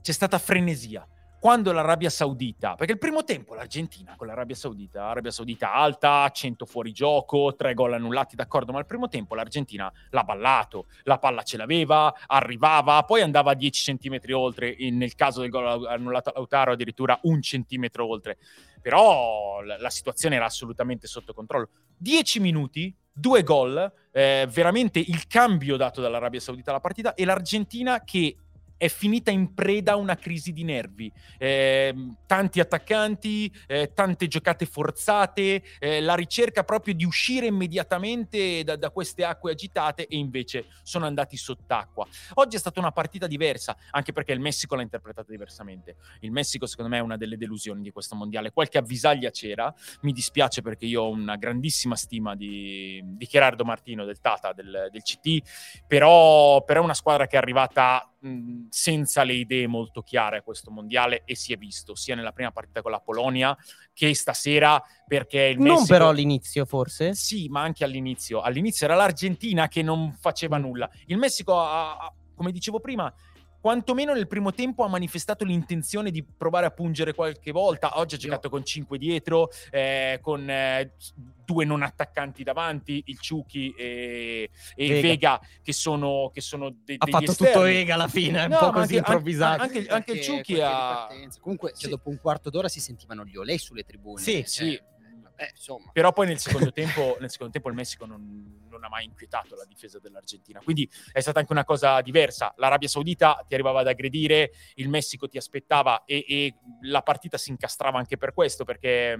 C'è 0.01 0.13
stata 0.13 0.39
frenesia. 0.39 1.07
Quando 1.41 1.71
l'Arabia 1.71 2.11
Saudita, 2.11 2.75
perché 2.75 2.95
il 2.95 2.99
primo 2.99 3.23
tempo 3.23 3.55
l'Argentina 3.55 4.15
con 4.17 4.27
l'Arabia 4.27 4.57
Saudita, 4.57 5.05
Arabia 5.05 5.31
Saudita 5.31 5.73
alta, 5.73 6.29
100 6.29 6.67
fuori 6.67 6.91
gioco, 6.91 7.55
3 7.55 7.75
gol 7.75 7.93
annullati, 7.93 8.35
d'accordo, 8.35 8.73
ma 8.73 8.81
il 8.81 8.87
primo 8.87 9.07
tempo 9.07 9.37
l'Argentina 9.37 9.93
l'ha 10.11 10.25
ballato, 10.25 10.87
la 11.05 11.19
palla 11.19 11.43
ce 11.43 11.57
l'aveva, 11.57 12.13
arrivava, 12.27 13.05
poi 13.05 13.21
andava 13.21 13.55
10 13.55 13.97
cm 13.97 14.19
oltre, 14.33 14.75
nel 14.91 15.15
caso 15.15 15.41
del 15.41 15.51
gol 15.51 15.87
annullato 15.87 16.31
a 16.31 16.33
Lautaro 16.35 16.73
addirittura 16.73 17.17
un 17.23 17.41
centimetro 17.41 18.05
oltre. 18.05 18.39
Però 18.83 19.61
la, 19.61 19.79
la 19.79 19.91
situazione 19.91 20.35
era 20.35 20.47
assolutamente 20.47 21.07
sotto 21.07 21.33
controllo. 21.33 21.69
10 21.99 22.41
minuti, 22.41 22.93
due 23.13 23.45
gol, 23.45 23.93
eh, 24.11 24.49
veramente 24.51 24.99
il 24.99 25.29
cambio 25.29 25.77
dato 25.77 26.01
dall'Arabia 26.01 26.41
Saudita 26.41 26.71
alla 26.71 26.81
partita 26.81 27.15
e 27.15 27.25
l'Argentina 27.25 28.03
che 28.03 28.37
è 28.79 28.89
finita 28.89 29.31
in 29.31 29.53
preda 29.53 29.93
a 29.93 29.97
una 29.97 30.17
crisi 30.17 30.53
di 30.53 30.63
nervi. 30.63 31.13
Eh, 31.37 31.95
tanti 32.27 32.61
attaccanti, 32.61 33.53
eh, 33.67 33.93
tante 33.93 34.29
giocate 34.29 34.65
forzate, 34.65 35.63
eh, 35.81 36.01
la 36.01 36.15
ricerca 36.15 36.63
proprio 36.63 36.95
di 36.95 37.05
uscire 37.05 37.47
immediatamente 37.47 38.63
da, 38.63 38.77
da 38.77 38.91
queste 38.91 39.25
acque 39.25 39.51
agitate 39.51 40.07
e 40.07 40.17
invece 40.17 40.67
sono 40.83 41.07
andati 41.07 41.37
sott'acqua. 41.37 42.07
Oggi 42.35 42.57
è 42.57 42.59
stata 42.59 42.79
una 42.79 42.93
partita 42.93 43.27
diversa, 43.27 43.77
anche 43.91 44.13
perché 44.13 44.33
il 44.33 44.41
Messico 44.41 44.77
l'ha 44.77 44.83
interpretata 44.83 45.31
diversamente. 45.31 45.97
Il 46.21 46.31
Messico 46.31 46.67
secondo 46.67 46.91
me 46.91 46.99
è 46.99 47.03
una 47.03 47.17
delle 47.17 47.37
delusioni 47.37 47.83
di 47.83 47.91
questo 47.91 48.15
mondiale. 48.15 48.53
Qualche 48.53 48.79
avvisaglia 48.79 49.31
c'era, 49.31 49.75
mi 50.03 50.13
dispiace 50.13 50.63
perché 50.63 50.87
io 50.87 51.03
ho 51.03 51.11
una 51.11 51.35
grandissima 51.35 51.97
stima 51.97 52.37
di, 52.37 53.03
di 53.05 53.27
Gerardo 53.27 53.65
Martino, 53.65 54.05
del 54.05 54.21
Tata, 54.21 54.53
del, 54.53 54.89
del 54.93 55.03
CT, 55.03 55.83
però, 55.89 56.63
però 56.65 56.81
è 56.81 56.85
una 56.85 56.95
squadra 56.95 57.27
che 57.27 57.35
è 57.35 57.39
arrivata 57.39 58.09
mh, 58.21 58.67
senza 58.71 59.23
le 59.23 59.35
idee 59.35 59.67
molto 59.67 60.03
chiare 60.03 60.39
a 60.39 60.43
questo 60.43 60.71
mondiale 60.71 61.23
e 61.25 61.35
si 61.35 61.53
è 61.53 61.57
visto 61.57 61.95
sia 61.95 62.15
nella 62.15 62.33
prima 62.33 62.51
partita 62.51 62.83
con 62.83 62.91
la 62.91 63.01
Polonia 63.01 63.57
che 63.93 64.15
stasera 64.15 64.83
perché 65.07 65.43
il 65.43 65.59
Non 65.59 65.69
Messico... 65.69 65.87
però 65.87 66.09
all'inizio, 66.09 66.65
forse. 66.65 67.15
Sì, 67.15 67.49
ma 67.49 67.63
anche 67.63 67.85
all'inizio. 67.85 68.41
All'inizio 68.41 68.87
era 68.87 68.95
l'Argentina 68.95 69.69
che 69.69 69.83
non 69.83 70.15
faceva 70.19 70.59
nulla. 70.59 70.89
Il 71.07 71.19
Messico, 71.19 71.59
ha- 71.59 71.97
ha- 71.97 72.13
come 72.35 72.53
dicevo 72.53 72.79
prima, 72.81 73.13
quantomeno 73.69 74.15
nel 74.15 74.27
primo 74.27 74.51
tempo 74.55 74.83
ha 74.83 74.89
manifestato 74.89 75.45
l'intenzione 75.45 76.11
di 76.11 76.25
provare 76.25 76.65
a 76.65 76.71
pungere 76.71 77.13
qualche 77.13 77.53
volta. 77.53 77.99
Oggi 77.99 78.15
ha 78.15 78.19
giocato 78.19 78.49
con 78.49 78.65
5 78.65 78.97
dietro, 78.97 79.51
eh, 79.71 80.19
con 80.23 80.49
eh, 80.49 80.95
due 81.45 81.67
non 81.67 81.83
attaccanti 81.83 82.43
davanti, 82.45 83.03
il 83.09 83.19
Ciuchi 83.21 83.75
e, 83.77 84.49
e 84.75 84.89
Vega. 84.89 85.01
Vega. 85.03 85.41
che 85.63 85.75
sono, 85.75 86.31
che 86.33 86.41
sono 86.41 86.71
de- 86.71 86.95
Ha 86.97 87.05
degli 87.05 87.13
fatto 87.13 87.31
esterni. 87.33 87.53
tutto 87.53 87.65
Ega 87.67 87.93
alla 87.95 88.09
fine, 88.09 88.45
un 88.45 88.49
No, 88.53 88.59
po' 88.59 88.67
ma 88.67 88.73
così 88.73 88.97
anche- 88.97 88.97
improvvisato. 88.97 89.63
Anche, 89.63 89.87
anche 89.89 90.13
il 90.13 90.17
Perché 90.19 90.23
Ciuchi 90.23 90.61
ha... 90.63 91.07
Comunque, 91.39 91.71
cioè, 91.73 91.79
Sì. 91.83 91.89
dopo 91.91 92.09
un 92.09 92.19
quarto 92.19 92.49
d'ora 92.49 92.69
si 92.69 92.81
sentivano 92.81 93.23
gli 93.27 93.37
olè 93.37 93.59
sulle 93.59 93.83
tribune. 93.83 94.23
Sì, 94.23 94.33
cioè, 94.33 94.47
sì. 94.47 94.81
Insomma. 95.51 95.91
Però 95.93 96.13
poi 96.13 96.27
nel 96.27 96.39
secondo 96.39 96.73
tempo, 96.73 97.17
nel 97.21 97.31
secondo 97.31 97.53
tempo 97.53 97.69
il 97.69 97.75
Messico 97.75 98.07
non, 98.07 98.67
non 98.69 98.85
ha 98.85 98.89
mai 98.89 99.05
inquietato 99.05 99.55
la 99.55 99.65
difesa 99.65 99.99
dell'Argentina. 99.99 100.61
Quindi 100.63 100.91
è 101.13 101.21
stata 101.21 101.39
anche 101.41 101.53
una 101.53 101.65
cosa 101.65 102.01
diversa. 102.01 102.53
L'Arabia 102.57 102.89
Saudita 102.89 103.45
ti 103.47 103.55
arrivava 103.55 103.81
ad 103.81 103.89
aggredire, 103.89 104.53
il 104.75 104.89
Messico 104.89 105.29
ti 105.29 105.39
aspettava 105.39 106.05
e, 106.05 106.25
e 106.29 106.55
la 106.83 107.03
partita 107.03 107.39
si 107.39 107.51
incastrava 107.51 107.99
anche 107.99 108.17
per 108.17 108.33
questo, 108.33 108.65
perché, 108.65 109.17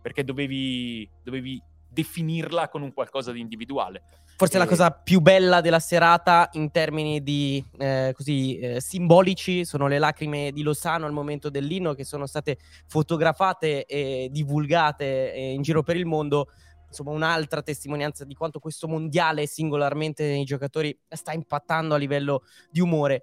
perché 0.00 0.24
dovevi, 0.24 1.08
dovevi 1.22 1.62
definirla 1.92 2.68
con 2.68 2.82
un 2.82 2.92
qualcosa 2.92 3.32
di 3.32 3.40
individuale. 3.40 4.02
Forse 4.36 4.58
la 4.58 4.64
Eh, 4.64 4.68
cosa 4.68 4.90
più 4.90 5.20
bella 5.20 5.60
della 5.60 5.78
serata 5.78 6.48
in 6.52 6.70
termini 6.70 7.22
di 7.22 7.64
eh, 7.78 8.12
così 8.16 8.58
eh, 8.58 8.80
simbolici 8.80 9.64
sono 9.64 9.86
le 9.86 9.98
lacrime 9.98 10.50
di 10.52 10.62
Lozano 10.62 11.06
al 11.06 11.12
momento 11.12 11.50
dell'inno 11.50 11.94
che 11.94 12.04
sono 12.04 12.26
state 12.26 12.58
fotografate 12.86 13.84
e 13.84 14.28
divulgate 14.30 15.32
eh, 15.32 15.52
in 15.52 15.62
giro 15.62 15.82
per 15.82 15.96
il 15.96 16.06
mondo. 16.06 16.48
Insomma, 16.88 17.10
un'altra 17.12 17.62
testimonianza 17.62 18.24
di 18.24 18.34
quanto 18.34 18.58
questo 18.58 18.86
mondiale 18.86 19.46
singolarmente 19.46 20.26
nei 20.26 20.44
giocatori 20.44 20.94
sta 21.08 21.32
impattando 21.32 21.94
a 21.94 21.98
livello 21.98 22.42
di 22.70 22.80
umore. 22.80 23.22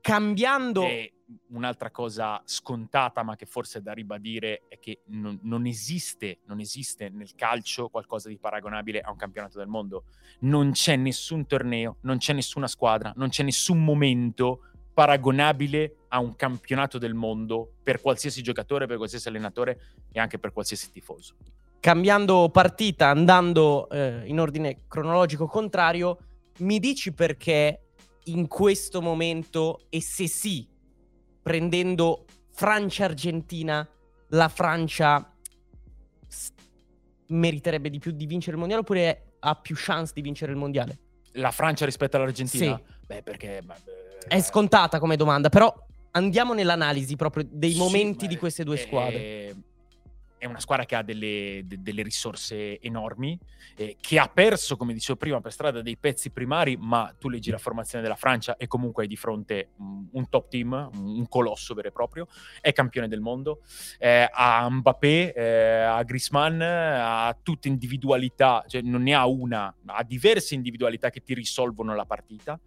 Cambiando 0.00 0.82
E 0.82 1.12
un'altra 1.48 1.90
cosa 1.90 2.40
scontata, 2.44 3.22
ma 3.22 3.36
che 3.36 3.46
forse 3.46 3.78
è 3.78 3.82
da 3.82 3.92
ribadire, 3.92 4.62
è 4.68 4.78
che 4.78 5.02
non, 5.06 5.38
non 5.42 5.66
esiste, 5.66 6.38
non 6.46 6.60
esiste 6.60 7.08
nel 7.08 7.34
calcio 7.34 7.88
qualcosa 7.88 8.28
di 8.28 8.38
paragonabile 8.38 9.00
a 9.00 9.10
un 9.10 9.16
campionato 9.16 9.58
del 9.58 9.68
mondo. 9.68 10.04
Non 10.40 10.72
c'è 10.72 10.96
nessun 10.96 11.46
torneo, 11.46 11.96
non 12.02 12.18
c'è 12.18 12.32
nessuna 12.32 12.66
squadra, 12.66 13.12
non 13.16 13.28
c'è 13.28 13.42
nessun 13.42 13.82
momento 13.84 14.62
paragonabile 14.94 15.96
a 16.08 16.18
un 16.18 16.34
campionato 16.34 16.98
del 16.98 17.14
mondo 17.14 17.74
per 17.82 18.00
qualsiasi 18.00 18.42
giocatore, 18.42 18.86
per 18.86 18.96
qualsiasi 18.96 19.28
allenatore 19.28 19.80
e 20.10 20.18
anche 20.18 20.38
per 20.38 20.52
qualsiasi 20.52 20.90
tifoso. 20.90 21.34
cambiando 21.80 22.48
partita, 22.50 23.08
andando 23.08 23.88
eh, 23.90 24.22
in 24.26 24.40
ordine 24.40 24.84
cronologico 24.88 25.46
contrario, 25.46 26.18
mi 26.58 26.78
dici 26.78 27.12
perché 27.12 27.80
in 28.24 28.46
questo 28.48 29.00
momento, 29.00 29.86
e 29.88 30.02
se 30.02 30.26
sì, 30.26 30.66
prendendo 31.48 32.26
Francia-Argentina, 32.50 33.88
la 34.28 34.48
Francia 34.48 35.34
s- 36.26 36.52
meriterebbe 37.28 37.88
di 37.88 37.98
più 37.98 38.10
di 38.10 38.26
vincere 38.26 38.52
il 38.52 38.58
mondiale 38.58 38.82
oppure 38.82 39.32
ha 39.38 39.54
più 39.54 39.74
chance 39.78 40.12
di 40.14 40.20
vincere 40.20 40.52
il 40.52 40.58
mondiale? 40.58 40.98
La 41.32 41.50
Francia 41.50 41.86
rispetto 41.86 42.18
all'Argentina? 42.18 42.76
Sì. 42.76 42.96
Beh, 43.06 43.22
perché... 43.22 43.62
ma, 43.64 43.74
eh, 43.76 44.28
È 44.28 44.40
scontata 44.42 44.98
come 44.98 45.16
domanda, 45.16 45.48
però 45.48 45.72
andiamo 46.10 46.52
nell'analisi 46.52 47.16
proprio 47.16 47.46
dei 47.50 47.76
momenti 47.76 48.26
di 48.26 48.36
queste 48.36 48.62
due 48.62 48.76
squadre. 48.76 49.56
È 50.38 50.46
una 50.46 50.60
squadra 50.60 50.86
che 50.86 50.94
ha 50.94 51.02
delle, 51.02 51.62
de- 51.66 51.82
delle 51.82 52.02
risorse 52.02 52.80
enormi, 52.80 53.38
eh, 53.76 53.96
che 54.00 54.18
ha 54.18 54.30
perso, 54.32 54.76
come 54.76 54.94
dicevo 54.94 55.18
prima, 55.18 55.40
per 55.40 55.52
strada 55.52 55.82
dei 55.82 55.96
pezzi 55.96 56.30
primari, 56.30 56.76
ma 56.78 57.14
tu 57.18 57.28
leggi 57.28 57.50
la 57.50 57.58
formazione 57.58 58.02
della 58.02 58.16
Francia 58.16 58.56
e 58.56 58.66
comunque 58.66 59.02
hai 59.02 59.08
di 59.08 59.16
fronte 59.16 59.70
mm, 59.80 60.04
un 60.12 60.28
top 60.28 60.48
team, 60.48 60.90
un 60.94 61.18
un 61.18 61.28
colosso 61.28 61.74
vero 61.74 61.88
e 61.88 61.92
proprio, 61.92 62.26
è 62.60 62.72
campione 62.72 63.08
del 63.08 63.20
mondo, 63.20 63.62
eh, 63.98 64.28
ha 64.30 64.68
Mbappé, 64.68 65.32
eh, 65.32 65.80
ha 65.82 66.02
Griezmann, 66.04 66.60
ha 66.62 67.36
tutte 67.42 67.68
individualità, 67.68 68.64
cioè 68.66 68.80
non 68.82 69.02
ne 69.02 69.14
ha 69.14 69.26
una, 69.26 69.74
ha 69.86 70.02
diverse 70.04 70.54
individualità 70.54 71.10
che 71.10 71.22
ti 71.22 71.34
risolvono 71.34 71.94
la 71.94 72.06
partita. 72.06 72.58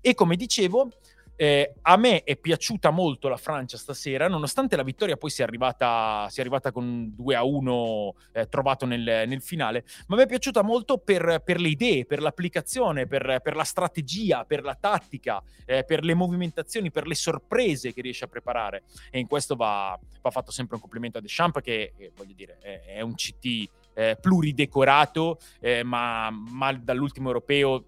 E 0.00 0.14
come 0.14 0.36
dicevo, 0.36 0.90
eh, 1.36 1.74
a 1.82 1.96
me 1.96 2.22
è 2.22 2.36
piaciuta 2.36 2.90
molto 2.90 3.28
la 3.28 3.36
Francia 3.36 3.76
stasera, 3.76 4.28
nonostante 4.28 4.76
la 4.76 4.82
vittoria 4.82 5.16
poi 5.16 5.30
sia 5.30 5.44
arrivata, 5.44 6.26
sia 6.30 6.42
arrivata 6.42 6.70
con 6.70 7.12
2 7.14 7.34
a 7.34 7.42
1 7.42 8.14
eh, 8.32 8.48
trovato 8.48 8.86
nel, 8.86 9.24
nel 9.26 9.42
finale, 9.42 9.84
ma 10.06 10.16
mi 10.16 10.22
è 10.22 10.26
piaciuta 10.26 10.62
molto 10.62 10.98
per, 10.98 11.42
per 11.44 11.60
le 11.60 11.68
idee, 11.68 12.06
per 12.06 12.20
l'applicazione, 12.20 13.06
per, 13.06 13.40
per 13.42 13.56
la 13.56 13.64
strategia, 13.64 14.44
per 14.44 14.62
la 14.62 14.76
tattica, 14.78 15.42
eh, 15.64 15.84
per 15.84 16.04
le 16.04 16.14
movimentazioni, 16.14 16.90
per 16.90 17.06
le 17.06 17.14
sorprese 17.14 17.92
che 17.92 18.00
riesce 18.00 18.24
a 18.24 18.28
preparare. 18.28 18.84
E 19.10 19.18
in 19.18 19.26
questo 19.26 19.56
va, 19.56 19.98
va 20.20 20.30
fatto 20.30 20.50
sempre 20.50 20.76
un 20.76 20.80
complimento 20.80 21.18
a 21.18 21.20
Deschamps 21.20 21.60
che, 21.62 21.92
eh, 21.96 22.12
voglio 22.14 22.34
dire, 22.34 22.58
è, 22.60 22.82
è 22.96 23.00
un 23.00 23.14
CT 23.14 23.68
eh, 23.94 24.18
pluridecorato, 24.20 25.38
eh, 25.60 25.82
ma, 25.82 26.30
ma 26.30 26.72
dall'ultimo 26.72 27.28
europeo 27.28 27.84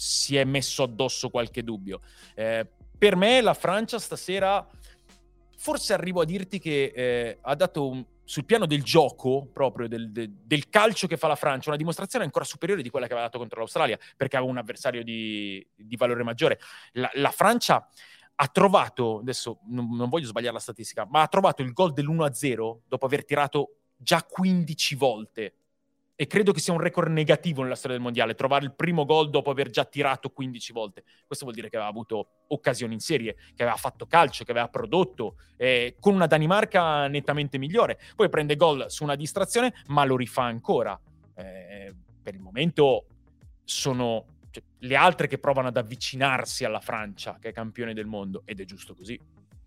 si 0.00 0.34
è 0.36 0.44
messo 0.44 0.82
addosso 0.84 1.28
qualche 1.28 1.62
dubbio. 1.62 2.00
Eh, 2.34 2.66
per 2.96 3.16
me 3.16 3.42
la 3.42 3.52
Francia 3.52 3.98
stasera, 3.98 4.66
forse 5.58 5.92
arrivo 5.92 6.22
a 6.22 6.24
dirti 6.24 6.58
che 6.58 6.92
eh, 6.94 7.38
ha 7.42 7.54
dato 7.54 7.88
un- 7.88 8.04
sul 8.24 8.46
piano 8.46 8.64
del 8.64 8.82
gioco, 8.82 9.46
proprio 9.52 9.88
del, 9.88 10.10
de- 10.10 10.30
del 10.42 10.70
calcio 10.70 11.06
che 11.06 11.18
fa 11.18 11.26
la 11.26 11.36
Francia, 11.36 11.68
una 11.68 11.76
dimostrazione 11.76 12.24
ancora 12.24 12.46
superiore 12.46 12.80
di 12.80 12.88
quella 12.88 13.06
che 13.06 13.12
aveva 13.12 13.26
dato 13.26 13.38
contro 13.38 13.58
l'Australia, 13.58 13.98
perché 14.16 14.36
aveva 14.36 14.50
un 14.50 14.56
avversario 14.56 15.04
di, 15.04 15.66
di 15.74 15.96
valore 15.96 16.22
maggiore. 16.22 16.58
La, 16.92 17.10
la 17.14 17.30
Francia 17.30 17.86
ha 18.36 18.46
trovato, 18.48 19.18
adesso 19.18 19.58
non, 19.66 19.94
non 19.94 20.08
voglio 20.08 20.26
sbagliare 20.26 20.54
la 20.54 20.60
statistica, 20.60 21.06
ma 21.10 21.20
ha 21.20 21.28
trovato 21.28 21.60
il 21.60 21.74
gol 21.74 21.92
dell'1-0 21.92 22.78
dopo 22.86 23.04
aver 23.04 23.26
tirato 23.26 23.80
già 23.96 24.22
15 24.22 24.94
volte. 24.94 25.54
E 26.20 26.26
credo 26.26 26.52
che 26.52 26.60
sia 26.60 26.74
un 26.74 26.80
record 26.80 27.10
negativo 27.10 27.62
nella 27.62 27.74
storia 27.74 27.96
del 27.96 28.04
mondiale, 28.04 28.34
trovare 28.34 28.66
il 28.66 28.74
primo 28.74 29.06
gol 29.06 29.30
dopo 29.30 29.50
aver 29.50 29.70
già 29.70 29.86
tirato 29.86 30.28
15 30.28 30.72
volte. 30.74 31.02
Questo 31.26 31.46
vuol 31.46 31.56
dire 31.56 31.70
che 31.70 31.76
aveva 31.76 31.90
avuto 31.90 32.42
occasioni 32.48 32.92
in 32.92 33.00
serie, 33.00 33.36
che 33.54 33.62
aveva 33.62 33.78
fatto 33.78 34.04
calcio, 34.04 34.44
che 34.44 34.50
aveva 34.50 34.68
prodotto, 34.68 35.36
eh, 35.56 35.96
con 35.98 36.12
una 36.12 36.26
Danimarca 36.26 37.06
nettamente 37.06 37.56
migliore. 37.56 37.98
Poi 38.14 38.28
prende 38.28 38.56
gol 38.56 38.90
su 38.90 39.02
una 39.02 39.14
distrazione, 39.14 39.72
ma 39.86 40.04
lo 40.04 40.18
rifà 40.18 40.42
ancora. 40.42 41.00
Eh, 41.36 41.94
per 42.22 42.34
il 42.34 42.40
momento 42.40 43.06
sono 43.64 44.26
cioè, 44.50 44.62
le 44.80 44.96
altre 44.96 45.26
che 45.26 45.38
provano 45.38 45.68
ad 45.68 45.78
avvicinarsi 45.78 46.66
alla 46.66 46.80
Francia, 46.80 47.38
che 47.40 47.48
è 47.48 47.52
campione 47.52 47.94
del 47.94 48.04
mondo, 48.04 48.42
ed 48.44 48.60
è 48.60 48.66
giusto 48.66 48.94
così. 48.94 49.18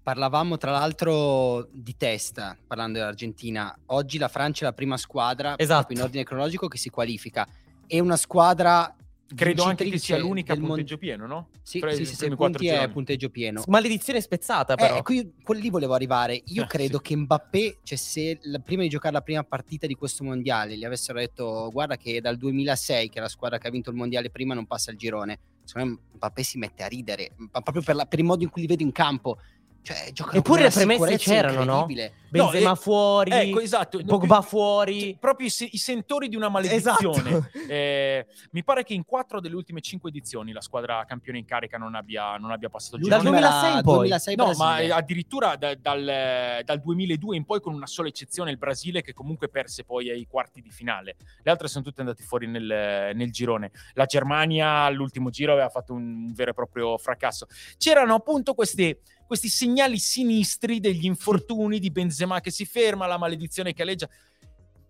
Parlavamo 0.03 0.57
tra 0.57 0.71
l'altro 0.71 1.69
di 1.71 1.95
testa, 1.95 2.57
parlando 2.67 2.97
dell'Argentina. 2.99 3.73
Oggi 3.85 4.17
la 4.17 4.27
Francia 4.27 4.63
è 4.65 4.67
la 4.67 4.73
prima 4.73 4.97
squadra, 4.97 5.57
Esatto. 5.57 5.93
in 5.93 6.01
ordine 6.01 6.25
cronologico, 6.25 6.67
che 6.67 6.77
si 6.77 6.89
qualifica. 6.89 7.47
È 7.87 7.97
una 7.99 8.17
squadra 8.17 8.93
Credo 9.33 9.63
anche 9.63 9.85
che 9.89 9.97
sia 9.97 10.17
l'unica 10.17 10.51
a 10.51 10.55
del 10.55 10.63
mon- 10.65 10.73
punteggio 10.75 10.97
pieno, 10.97 11.25
no? 11.25 11.47
Sì, 11.63 11.79
Tra 11.79 11.91
i 11.91 11.95
sì, 11.95 12.05
sì, 12.05 12.15
sì, 12.15 12.29
punti 12.35 12.67
è 12.67 12.89
punteggio 12.89 13.29
pieno. 13.29 13.63
Maledizione 13.67 14.19
spezzata, 14.19 14.75
però. 14.75 14.97
Eh, 14.97 15.01
qui, 15.03 15.33
lì 15.55 15.69
volevo 15.69 15.93
arrivare. 15.93 16.39
Io 16.47 16.63
Eh, 16.63 16.67
credo 16.67 16.97
sì. 16.97 17.03
che 17.03 17.15
Mbappé, 17.15 17.77
cioè 17.83 17.97
se 17.97 18.39
la- 18.43 18.59
prima 18.59 18.81
di 18.83 18.89
giocare 18.89 19.13
la 19.13 19.21
prima 19.21 19.43
partita 19.43 19.87
di 19.87 19.95
questo 19.95 20.25
mondiale 20.25 20.75
gli 20.77 20.83
avessero 20.83 21.17
detto 21.17 21.69
guarda 21.71 21.95
che 21.95 22.17
è 22.17 22.19
dal 22.19 22.35
2006 22.35 23.07
che 23.09 23.19
è 23.19 23.21
la 23.21 23.29
squadra 23.29 23.57
che 23.57 23.67
ha 23.67 23.71
vinto 23.71 23.89
il 23.89 23.95
mondiale 23.95 24.29
prima 24.29 24.53
non 24.53 24.65
passa 24.67 24.91
il 24.91 24.97
girone, 24.97 25.39
secondo 25.63 25.89
me 25.93 25.99
Mbappé 26.15 26.43
si 26.43 26.57
mette 26.57 26.83
a 26.83 26.87
ridere, 26.87 27.31
ma 27.37 27.61
proprio 27.61 27.81
per, 27.81 27.95
la- 27.95 28.05
per 28.05 28.19
il 28.19 28.25
modo 28.25 28.43
in 28.43 28.49
cui 28.49 28.61
li 28.61 28.67
vedo 28.67 28.83
in 28.83 28.91
campo. 28.91 29.37
Cioè, 29.83 30.11
Eppure 30.31 30.61
le 30.63 30.69
premesse 30.69 31.17
c'erano, 31.17 31.63
no? 31.65 31.85
Benzema 32.33 32.69
No, 32.69 32.73
eh, 32.73 32.75
fuori, 32.77 33.31
Ecco, 33.31 33.59
esatto. 33.59 34.01
Pogba 34.03 34.35
Cioè, 34.39 34.43
fuori. 34.47 35.17
proprio 35.19 35.47
i, 35.47 35.49
se- 35.49 35.67
i 35.71 35.77
sentori 35.77 36.29
di 36.29 36.35
una 36.37 36.47
maledizione. 36.49 37.29
Esatto. 37.29 37.49
Eh, 37.73 38.25
mi 38.51 38.63
pare 38.63 38.83
che 38.83 38.93
in 38.93 39.03
quattro 39.05 39.39
delle 39.39 39.55
ultime 39.55 39.81
cinque 39.81 40.09
edizioni 40.09 40.51
la 40.51 40.61
squadra 40.61 41.03
campione 41.05 41.39
in 41.39 41.45
carica 41.45 41.77
non 41.77 41.95
abbia, 41.95 42.37
non 42.37 42.51
abbia 42.51 42.69
passato 42.69 42.95
il 42.97 43.03
Dal 43.07 43.19
girone. 43.21 43.39
L'ultima 43.39 43.49
2006 43.59 43.69
era 43.69 43.77
in 43.77 43.83
poi. 43.83 43.95
2006 43.97 44.35
No, 44.35 44.45
ma 44.45 44.51
Brasile. 44.53 44.83
eh, 44.87 44.91
addirittura 44.91 45.55
da- 45.55 45.75
dal, 45.75 46.61
dal 46.63 46.81
2002 46.81 47.35
in 47.35 47.45
poi, 47.45 47.61
con 47.61 47.73
una 47.73 47.87
sola 47.87 48.07
eccezione, 48.07 48.51
il 48.51 48.57
Brasile, 48.57 49.01
che 49.01 49.13
comunque 49.13 49.49
perse 49.49 49.83
poi 49.83 50.09
ai 50.09 50.25
quarti 50.29 50.61
di 50.61 50.69
finale. 50.71 51.15
Le 51.43 51.51
altre 51.51 51.67
sono 51.67 51.83
tutte 51.83 52.01
andate 52.01 52.23
fuori 52.23 52.47
nel, 52.47 53.11
nel 53.15 53.31
girone. 53.31 53.71
La 53.93 54.05
Germania 54.05 54.69
all'ultimo 54.81 55.29
giro 55.29 55.51
aveva 55.53 55.69
fatto 55.69 55.93
un 55.93 56.31
vero 56.33 56.51
e 56.51 56.53
proprio 56.53 56.97
fracasso. 56.97 57.47
C'erano 57.77 58.13
appunto 58.15 58.53
questi, 58.53 58.95
questi 59.25 59.47
segnali 59.47 59.97
sinistri 59.97 60.79
degli 60.79 61.05
infortuni 61.05 61.79
di 61.79 61.91
Benzema 61.91 62.39
che 62.39 62.51
si 62.51 62.65
ferma, 62.65 63.07
la 63.07 63.17
maledizione 63.17 63.73
che 63.73 63.81
alleggia. 63.81 64.07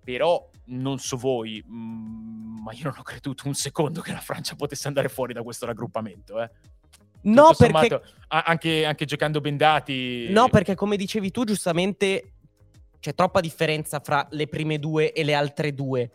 Però 0.03 0.49
non 0.65 0.99
so 0.99 1.17
voi, 1.17 1.63
mm, 1.65 2.63
ma 2.63 2.73
io 2.73 2.83
non 2.83 2.95
ho 2.97 3.03
creduto 3.03 3.47
un 3.47 3.53
secondo 3.53 4.01
che 4.01 4.11
la 4.11 4.19
Francia 4.19 4.55
potesse 4.55 4.87
andare 4.87 5.09
fuori 5.09 5.33
da 5.33 5.43
questo 5.43 5.65
raggruppamento. 5.65 6.41
Eh. 6.41 6.49
No, 7.23 7.53
perché 7.57 7.87
sommato, 7.87 8.03
a- 8.27 8.43
anche, 8.45 8.85
anche 8.85 9.05
giocando 9.05 9.39
ben 9.39 9.57
dati. 9.57 10.27
No, 10.29 10.49
perché 10.49 10.75
come 10.75 10.97
dicevi 10.97 11.31
tu, 11.31 11.45
giustamente 11.45 12.33
c'è 12.99 13.13
troppa 13.13 13.39
differenza 13.39 13.99
fra 13.99 14.27
le 14.31 14.47
prime 14.47 14.79
due 14.79 15.13
e 15.13 15.23
le 15.23 15.33
altre 15.33 15.73
due. 15.73 16.09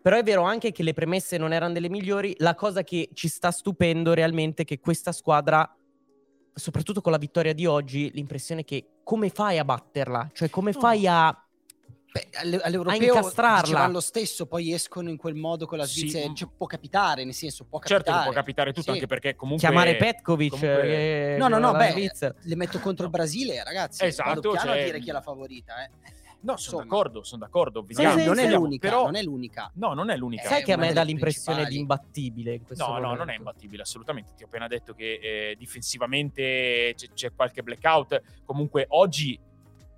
Però 0.00 0.16
è 0.16 0.22
vero 0.22 0.42
anche 0.42 0.70
che 0.70 0.82
le 0.82 0.92
premesse 0.92 1.36
non 1.36 1.52
erano 1.52 1.72
delle 1.72 1.88
migliori. 1.88 2.34
La 2.38 2.54
cosa 2.54 2.84
che 2.84 3.10
ci 3.12 3.28
sta 3.28 3.50
stupendo 3.50 4.14
realmente 4.14 4.62
è 4.62 4.64
che 4.64 4.78
questa 4.78 5.12
squadra 5.12 5.75
soprattutto 6.58 7.00
con 7.02 7.12
la 7.12 7.18
vittoria 7.18 7.52
di 7.52 7.66
oggi, 7.66 8.10
l'impressione 8.14 8.64
che 8.64 8.86
come 9.04 9.28
fai 9.28 9.58
a 9.58 9.64
batterla? 9.64 10.30
Cioè, 10.32 10.48
come 10.50 10.72
No. 10.72 10.80
fai 10.80 11.06
a. 11.06 11.40
Beh, 12.12 12.28
alle- 12.38 12.60
all'europeo 12.62 13.14
incastrarla. 13.14 13.86
lo 13.88 14.00
stesso, 14.00 14.46
poi 14.46 14.72
escono 14.72 15.10
in 15.10 15.18
quel 15.18 15.34
modo 15.34 15.66
con 15.66 15.76
la 15.76 15.84
Sì, 15.84 16.00
Svizzera. 16.00 16.30
mm. 16.30 16.34
Cioè, 16.34 16.48
può 16.56 16.66
capitare, 16.66 17.24
nel 17.24 17.34
senso, 17.34 17.64
può 17.66 17.78
capitare. 17.78 18.04
Certo 18.04 18.18
che 18.18 18.24
può 18.24 18.34
capitare 18.34 18.70
tutto, 18.72 18.82
Sì. 18.84 18.90
anche 18.90 19.06
perché 19.06 19.34
comunque... 19.36 19.66
Chiamare 19.68 19.96
Petkovic. 19.96 20.50
comunque- 20.58 20.80
che- 20.82 21.36
No, 21.38 21.48
no, 21.48 21.58
no, 21.58 21.72
beh, 21.72 21.90
Svizzera. 21.90 22.34
le 22.40 22.56
metto 22.56 22.78
contro 22.80 23.04
il 23.04 23.10
Brasile, 23.10 23.62
ragazzi. 23.62 24.02
Esatto, 24.02 24.28
Vado 24.30 24.50
piano 24.52 24.70
cioè- 24.70 24.80
a 24.80 24.84
dire 24.84 24.98
chi 25.00 25.10
è 25.10 25.12
la 25.12 25.20
favorita. 25.20 25.84
Eh. 25.84 25.90
No, 26.46 26.56
sono 26.56 26.76
Insomma. 26.76 26.82
d'accordo, 26.82 27.22
sono 27.24 27.40
d'accordo. 27.44 27.80
Sì, 27.80 27.86
Vediamo, 27.94 28.18
sì, 28.18 28.24
non, 28.24 28.38
è 28.38 28.46
sì, 28.46 28.52
l'unica, 28.54 28.88
però... 28.88 29.04
non 29.04 29.16
è 29.16 29.22
l'unica. 29.22 29.70
No, 29.74 29.94
non 29.94 30.10
è 30.10 30.16
l'unica. 30.16 30.48
Sai 30.48 30.60
è 30.60 30.64
che 30.64 30.72
a 30.72 30.76
me 30.76 30.92
dà 30.92 31.02
l'impressione 31.02 31.62
principali. 31.62 31.74
di 31.74 31.80
imbattibile 31.80 32.54
in 32.54 32.64
questo 32.64 32.84
No, 32.84 32.92
no, 32.92 33.00
momento. 33.00 33.18
non 33.24 33.30
è 33.30 33.36
imbattibile, 33.36 33.82
assolutamente. 33.82 34.32
Ti 34.36 34.44
ho 34.44 34.46
appena 34.46 34.68
detto 34.68 34.94
che 34.94 35.18
eh, 35.20 35.56
difensivamente 35.58 36.92
c'è, 36.96 37.08
c'è 37.12 37.32
qualche 37.34 37.64
blackout. 37.64 38.22
Comunque, 38.44 38.86
oggi, 38.90 39.36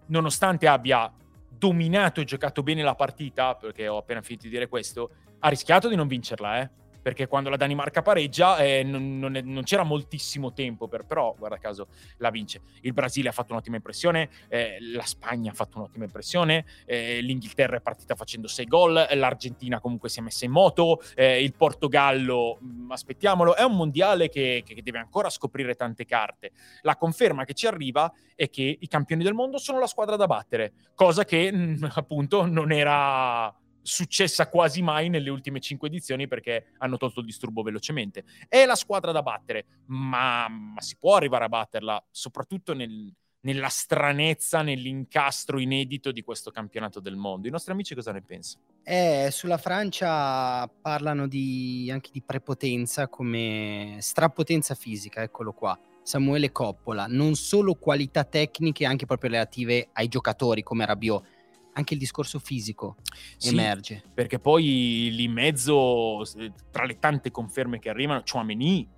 nonostante 0.06 0.66
abbia 0.66 1.12
dominato 1.50 2.20
e 2.22 2.24
giocato 2.24 2.62
bene 2.62 2.82
la 2.82 2.94
partita, 2.94 3.54
perché 3.54 3.86
ho 3.86 3.98
appena 3.98 4.22
finito 4.22 4.44
di 4.44 4.50
dire 4.50 4.68
questo, 4.68 5.10
ha 5.40 5.48
rischiato 5.50 5.88
di 5.88 5.96
non 5.96 6.06
vincerla, 6.06 6.60
eh. 6.62 6.70
Perché 7.08 7.26
quando 7.26 7.48
la 7.48 7.56
Danimarca 7.56 8.02
pareggia 8.02 8.58
eh, 8.58 8.82
non, 8.82 9.18
non 9.18 9.34
è- 9.34 9.40
non 9.40 9.62
c'era 9.62 9.82
moltissimo 9.82 10.52
tempo, 10.52 10.88
per, 10.88 11.06
però 11.06 11.34
guarda 11.38 11.56
caso 11.56 11.86
la 12.18 12.28
vince. 12.28 12.60
Il 12.82 12.92
Brasile 12.92 13.30
ha 13.30 13.32
fatto 13.32 13.52
un'ottima 13.52 13.76
impressione, 13.76 14.28
eh, 14.48 14.76
la 14.92 15.06
Spagna 15.06 15.50
ha 15.50 15.54
fatto 15.54 15.78
un'ottima 15.78 16.04
impressione, 16.04 16.66
eh, 16.84 17.22
l'Inghilterra 17.22 17.78
è 17.78 17.80
partita 17.80 18.14
facendo 18.14 18.46
6 18.46 18.66
gol, 18.66 19.06
l'Argentina 19.14 19.80
comunque 19.80 20.10
si 20.10 20.18
è 20.18 20.22
messa 20.22 20.44
in 20.44 20.50
moto, 20.50 21.00
eh, 21.14 21.42
il 21.42 21.54
Portogallo, 21.54 22.58
mh, 22.60 22.92
aspettiamolo, 22.92 23.56
è 23.56 23.62
un 23.62 23.74
mondiale 23.74 24.28
che, 24.28 24.62
che 24.62 24.82
deve 24.82 24.98
ancora 24.98 25.30
scoprire 25.30 25.76
tante 25.76 26.04
carte. 26.04 26.50
La 26.82 26.96
conferma 26.96 27.46
che 27.46 27.54
ci 27.54 27.66
arriva 27.66 28.12
è 28.34 28.50
che 28.50 28.76
i 28.78 28.86
campioni 28.86 29.24
del 29.24 29.32
mondo 29.32 29.56
sono 29.56 29.78
la 29.78 29.86
squadra 29.86 30.16
da 30.16 30.26
battere, 30.26 30.74
cosa 30.94 31.24
che 31.24 31.50
mh, 31.50 31.92
appunto 31.96 32.44
non 32.44 32.70
era 32.70 33.50
successa 33.88 34.48
quasi 34.48 34.82
mai 34.82 35.08
nelle 35.08 35.30
ultime 35.30 35.60
cinque 35.60 35.88
edizioni 35.88 36.28
perché 36.28 36.72
hanno 36.78 36.98
tolto 36.98 37.20
il 37.20 37.26
disturbo 37.26 37.62
velocemente. 37.62 38.24
È 38.46 38.64
la 38.66 38.74
squadra 38.74 39.12
da 39.12 39.22
battere, 39.22 39.64
ma, 39.86 40.46
ma 40.48 40.80
si 40.80 40.96
può 40.98 41.16
arrivare 41.16 41.44
a 41.44 41.48
batterla, 41.48 42.04
soprattutto 42.10 42.74
nel- 42.74 43.12
nella 43.40 43.68
stranezza, 43.68 44.62
nell'incastro 44.62 45.58
inedito 45.58 46.12
di 46.12 46.22
questo 46.22 46.50
campionato 46.50 47.00
del 47.00 47.16
mondo. 47.16 47.48
I 47.48 47.50
nostri 47.50 47.72
amici 47.72 47.94
cosa 47.94 48.12
ne 48.12 48.20
pensano? 48.20 48.64
Eh, 48.82 49.28
sulla 49.30 49.58
Francia 49.58 50.66
parlano 50.68 51.26
di, 51.26 51.88
anche 51.90 52.10
di 52.12 52.20
prepotenza 52.20 53.08
come 53.08 53.96
strapotenza 54.00 54.74
fisica, 54.74 55.22
eccolo 55.22 55.52
qua. 55.52 55.78
Samuele 56.02 56.52
Coppola, 56.52 57.06
non 57.06 57.34
solo 57.34 57.74
qualità 57.74 58.24
tecniche, 58.24 58.86
anche 58.86 59.06
proprio 59.06 59.30
relative 59.30 59.90
ai 59.92 60.08
giocatori 60.08 60.62
come 60.62 60.86
Rabiot, 60.86 61.36
anche 61.72 61.94
il 61.94 62.00
discorso 62.00 62.38
fisico 62.38 62.96
Sì, 63.36 63.50
emerge. 63.50 64.02
perché 64.12 64.38
poi 64.38 65.10
lì 65.12 65.24
in 65.24 65.32
mezzo, 65.32 66.22
tra 66.70 66.84
le 66.84 66.98
tante 66.98 67.30
conferme 67.30 67.78
che 67.78 67.88
arrivano, 67.88 68.22
Chouameni, 68.28 68.88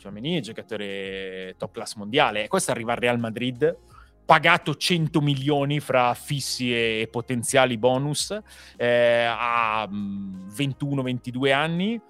Chouameni 0.00 0.36
è 0.36 0.40
giocatore 0.40 1.54
top 1.56 1.72
class 1.72 1.94
mondiale. 1.94 2.44
E 2.44 2.48
Questo 2.48 2.70
arriva 2.70 2.92
al 2.92 2.98
Real 2.98 3.18
Madrid, 3.18 3.76
pagato 4.24 4.74
100 4.74 5.20
milioni 5.20 5.80
fra 5.80 6.12
fissi 6.14 6.72
e 6.72 7.08
potenziali 7.10 7.78
bonus, 7.78 8.38
eh, 8.76 9.26
a 9.28 9.88
mm, 9.90 10.48
21-22 10.48 11.52
anni. 11.52 12.00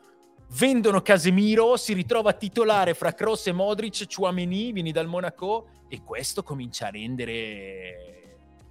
Vendono 0.59 1.03
Casemiro, 1.03 1.77
si 1.77 1.93
ritrova 1.93 2.33
titolare 2.33 2.95
fra 2.95 3.13
Kroos 3.13 3.47
e 3.49 3.53
Modric, 3.53 4.07
Chouameni, 4.13 4.73
vieni 4.73 4.93
dal 4.93 5.07
Monaco 5.09 5.69
e 5.89 6.03
questo 6.03 6.43
comincia 6.43 6.87
a 6.87 6.91
rendere 6.91 8.16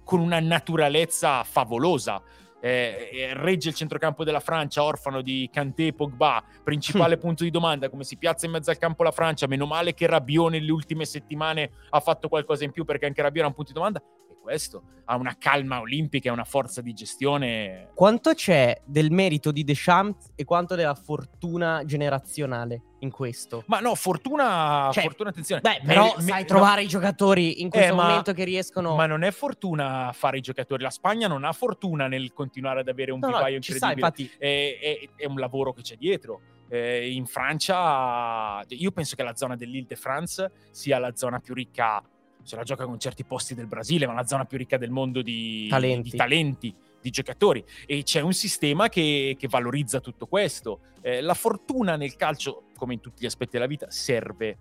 con 0.06 0.20
una 0.20 0.38
naturalezza 0.38 1.42
favolosa. 1.42 2.22
Eh, 2.60 3.10
eh, 3.12 3.34
regge 3.34 3.70
il 3.70 3.74
centrocampo 3.74 4.22
della 4.22 4.38
Francia, 4.38 4.84
orfano 4.84 5.20
di 5.20 5.50
Kanté 5.52 5.88
e 5.88 5.92
Pogba, 5.92 6.42
principale 6.62 7.18
punto 7.18 7.42
di 7.42 7.50
domanda, 7.50 7.90
come 7.90 8.04
si 8.04 8.16
piazza 8.16 8.46
in 8.46 8.52
mezzo 8.52 8.70
al 8.70 8.78
campo 8.78 9.02
la 9.02 9.10
Francia, 9.10 9.48
meno 9.48 9.66
male 9.66 9.94
che 9.94 10.06
Rabiot 10.06 10.50
nelle 10.50 10.70
ultime 10.70 11.04
settimane 11.04 11.70
ha 11.90 12.00
fatto 12.00 12.28
qualcosa 12.28 12.62
in 12.62 12.70
più 12.70 12.84
perché 12.84 13.06
anche 13.06 13.20
Rabiot 13.20 13.38
era 13.38 13.48
un 13.48 13.54
punto 13.54 13.72
di 13.72 13.78
domanda, 13.78 14.00
questo 14.46 14.82
ha 15.06 15.16
una 15.16 15.34
calma 15.38 15.80
olimpica 15.80 16.28
e 16.28 16.32
una 16.32 16.44
forza 16.44 16.80
di 16.80 16.92
gestione 16.92 17.90
Quanto 17.94 18.32
c'è 18.34 18.80
del 18.84 19.10
merito 19.10 19.50
di 19.50 19.64
Deschamps 19.64 20.30
e 20.36 20.44
quanto 20.44 20.74
della 20.76 20.94
fortuna 20.94 21.82
generazionale 21.84 22.82
in 23.00 23.10
questo? 23.10 23.64
Ma 23.66 23.80
no, 23.80 23.94
fortuna, 23.96 24.88
Cioè, 24.92 25.02
fortuna 25.02 25.30
attenzione. 25.30 25.60
Beh, 25.60 25.78
Me- 25.82 25.86
però 25.86 26.14
me- 26.16 26.22
sai 26.22 26.40
no, 26.42 26.46
trovare 26.46 26.82
i 26.84 26.86
giocatori 26.88 27.60
in 27.60 27.70
questo 27.70 27.92
Eh, 27.92 27.96
ma- 27.96 28.06
momento 28.06 28.32
che 28.32 28.44
riescono... 28.44 28.94
Ma 28.94 29.06
non 29.06 29.22
è 29.24 29.30
fortuna 29.32 30.10
fare 30.12 30.38
i 30.38 30.40
giocatori. 30.40 30.82
La 30.82 30.90
Spagna 30.90 31.26
non 31.28 31.44
ha 31.44 31.52
fortuna 31.52 32.06
nel 32.06 32.32
continuare 32.32 32.80
ad 32.80 32.88
avere 32.88 33.10
un 33.12 33.18
No, 33.20 33.28
no, 33.28 33.36
vivaio 33.36 33.60
sta, 33.62 33.72
incredibile. 33.72 34.06
infatti... 34.06 34.30
è, 34.38 34.78
è- 34.80 35.22
è 35.22 35.26
un 35.26 35.38
lavoro 35.38 35.72
che 35.72 35.82
c'è 35.82 35.96
dietro. 35.96 36.40
Eh, 36.68 37.12
in 37.12 37.26
Francia, 37.26 38.64
io 38.68 38.90
penso 38.90 39.14
che 39.14 39.22
la 39.22 39.36
zona 39.36 39.54
dell'Île-de-France 39.56 40.50
sia 40.70 40.98
la 40.98 41.14
zona 41.14 41.38
più 41.38 41.54
ricca, 41.54 42.02
se 42.46 42.56
la 42.56 42.62
gioca 42.62 42.84
con 42.84 42.98
certi 42.98 43.24
posti 43.24 43.54
del 43.54 43.66
Brasile, 43.66 44.06
ma 44.06 44.14
la 44.14 44.26
zona 44.26 44.44
più 44.44 44.56
ricca 44.56 44.78
del 44.78 44.90
mondo 44.90 45.20
di 45.20 45.66
Talenti. 45.68 46.10
di, 46.10 46.16
talenti, 46.16 46.74
di 47.00 47.10
giocatori. 47.10 47.64
E 47.86 48.02
c'è 48.02 48.20
un 48.20 48.32
sistema 48.32 48.88
che, 48.88 49.36
che 49.38 49.48
valorizza 49.48 50.00
tutto 50.00 50.26
questo. 50.26 50.80
Eh, 51.02 51.20
la 51.20 51.34
fortuna 51.34 51.96
nel 51.96 52.16
calcio, 52.16 52.68
come 52.76 52.94
in 52.94 53.00
tutti 53.00 53.22
gli 53.22 53.26
aspetti 53.26 53.52
della 53.52 53.66
vita, 53.66 53.90
serve. 53.90 54.58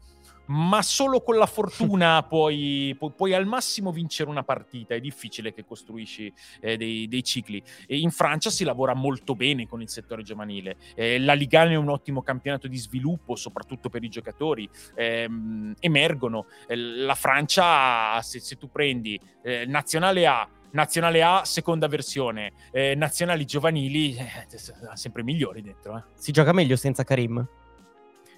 Ma 0.47 0.81
solo 0.81 1.21
con 1.21 1.37
la 1.37 1.45
fortuna 1.45 2.23
puoi, 2.27 2.95
pu- 2.97 3.13
puoi 3.13 3.33
al 3.33 3.45
massimo 3.45 3.91
vincere 3.91 4.29
una 4.29 4.43
partita. 4.43 4.95
È 4.95 4.99
difficile 4.99 5.53
che 5.53 5.65
costruisci 5.65 6.31
eh, 6.61 6.77
dei, 6.77 7.07
dei 7.07 7.23
cicli. 7.23 7.61
E 7.87 7.97
in 7.97 8.11
Francia 8.11 8.49
si 8.49 8.63
lavora 8.63 8.93
molto 8.93 9.35
bene 9.35 9.67
con 9.67 9.81
il 9.81 9.89
settore 9.89 10.23
giovanile. 10.23 10.77
Eh, 10.95 11.19
la 11.19 11.33
Liga 11.33 11.63
è 11.63 11.75
un 11.75 11.89
ottimo 11.89 12.21
campionato 12.21 12.67
di 12.67 12.77
sviluppo, 12.77 13.35
soprattutto 13.35 13.89
per 13.89 14.03
i 14.03 14.09
giocatori. 14.09 14.69
Ehm, 14.95 15.73
emergono. 15.79 16.45
Eh, 16.67 16.75
la 16.75 17.15
Francia, 17.15 18.21
se, 18.21 18.39
se 18.39 18.57
tu 18.57 18.69
prendi 18.69 19.19
eh, 19.43 19.65
Nazionale 19.65 20.25
A, 20.27 20.47
Nazionale 20.71 21.23
A, 21.23 21.45
seconda 21.45 21.87
versione, 21.87 22.51
eh, 22.71 22.95
nazionali 22.95 23.45
giovanili, 23.45 24.13
eh, 24.13 24.45
sempre 24.93 25.23
migliori 25.23 25.61
dentro. 25.61 26.03
Si 26.15 26.33
gioca 26.33 26.51
meglio 26.51 26.75
senza 26.75 27.05
Karim? 27.05 27.47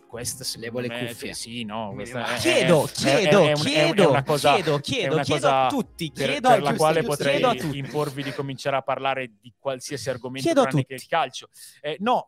Questa 0.08 0.44
Levo 0.60 0.80
secondo 0.80 0.82
le 0.82 0.88
me, 0.88 1.08
cuffie. 1.08 1.34
Sì, 1.34 1.64
no, 1.64 1.92
è- 2.00 2.38
Chiedo, 2.40 2.86
è- 2.86 2.92
chiedo, 2.92 3.44
è- 3.44 3.54
un- 3.54 3.62
chiedo, 3.62 4.24
cosa, 4.26 4.54
chiedo, 4.54 4.80
chiedo, 4.80 5.20
chiedo 5.20 5.48
a 5.50 5.68
tutti, 5.68 6.12
per, 6.14 6.26
chiedo 6.30 6.48
per 6.48 6.58
a 6.58 6.62
la 6.62 6.66
tutti, 6.68 6.78
quale 6.78 7.00
giusto, 7.02 7.10
potrei 7.16 7.32
chiedo 7.34 7.48
a 7.50 7.56
tutti. 7.56 7.78
imporvi 7.78 8.24
di 8.24 8.32
cominciare 8.32 8.76
a 8.78 8.82
parlare 8.82 9.34
di 9.42 9.54
qualsiasi 9.60 10.10
argomento 10.10 10.48
Chiedo 10.48 10.62
tranne 10.64 10.86
che 10.86 10.94
il 10.94 11.06
calcio. 11.08 11.50
Eh, 11.82 11.98
no, 12.00 12.26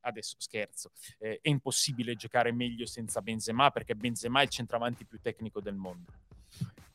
adesso 0.00 0.34
scherzo, 0.38 0.90
eh, 1.18 1.38
è 1.40 1.48
impossibile 1.48 2.14
giocare 2.14 2.52
meglio 2.52 2.84
senza 2.84 3.22
Benzema 3.22 3.70
perché 3.70 3.94
Benzema 3.94 4.40
è 4.40 4.42
il 4.42 4.50
centravanti 4.50 5.06
più 5.06 5.18
tecnico 5.22 5.60
del 5.62 5.76
mondo. 5.76 6.12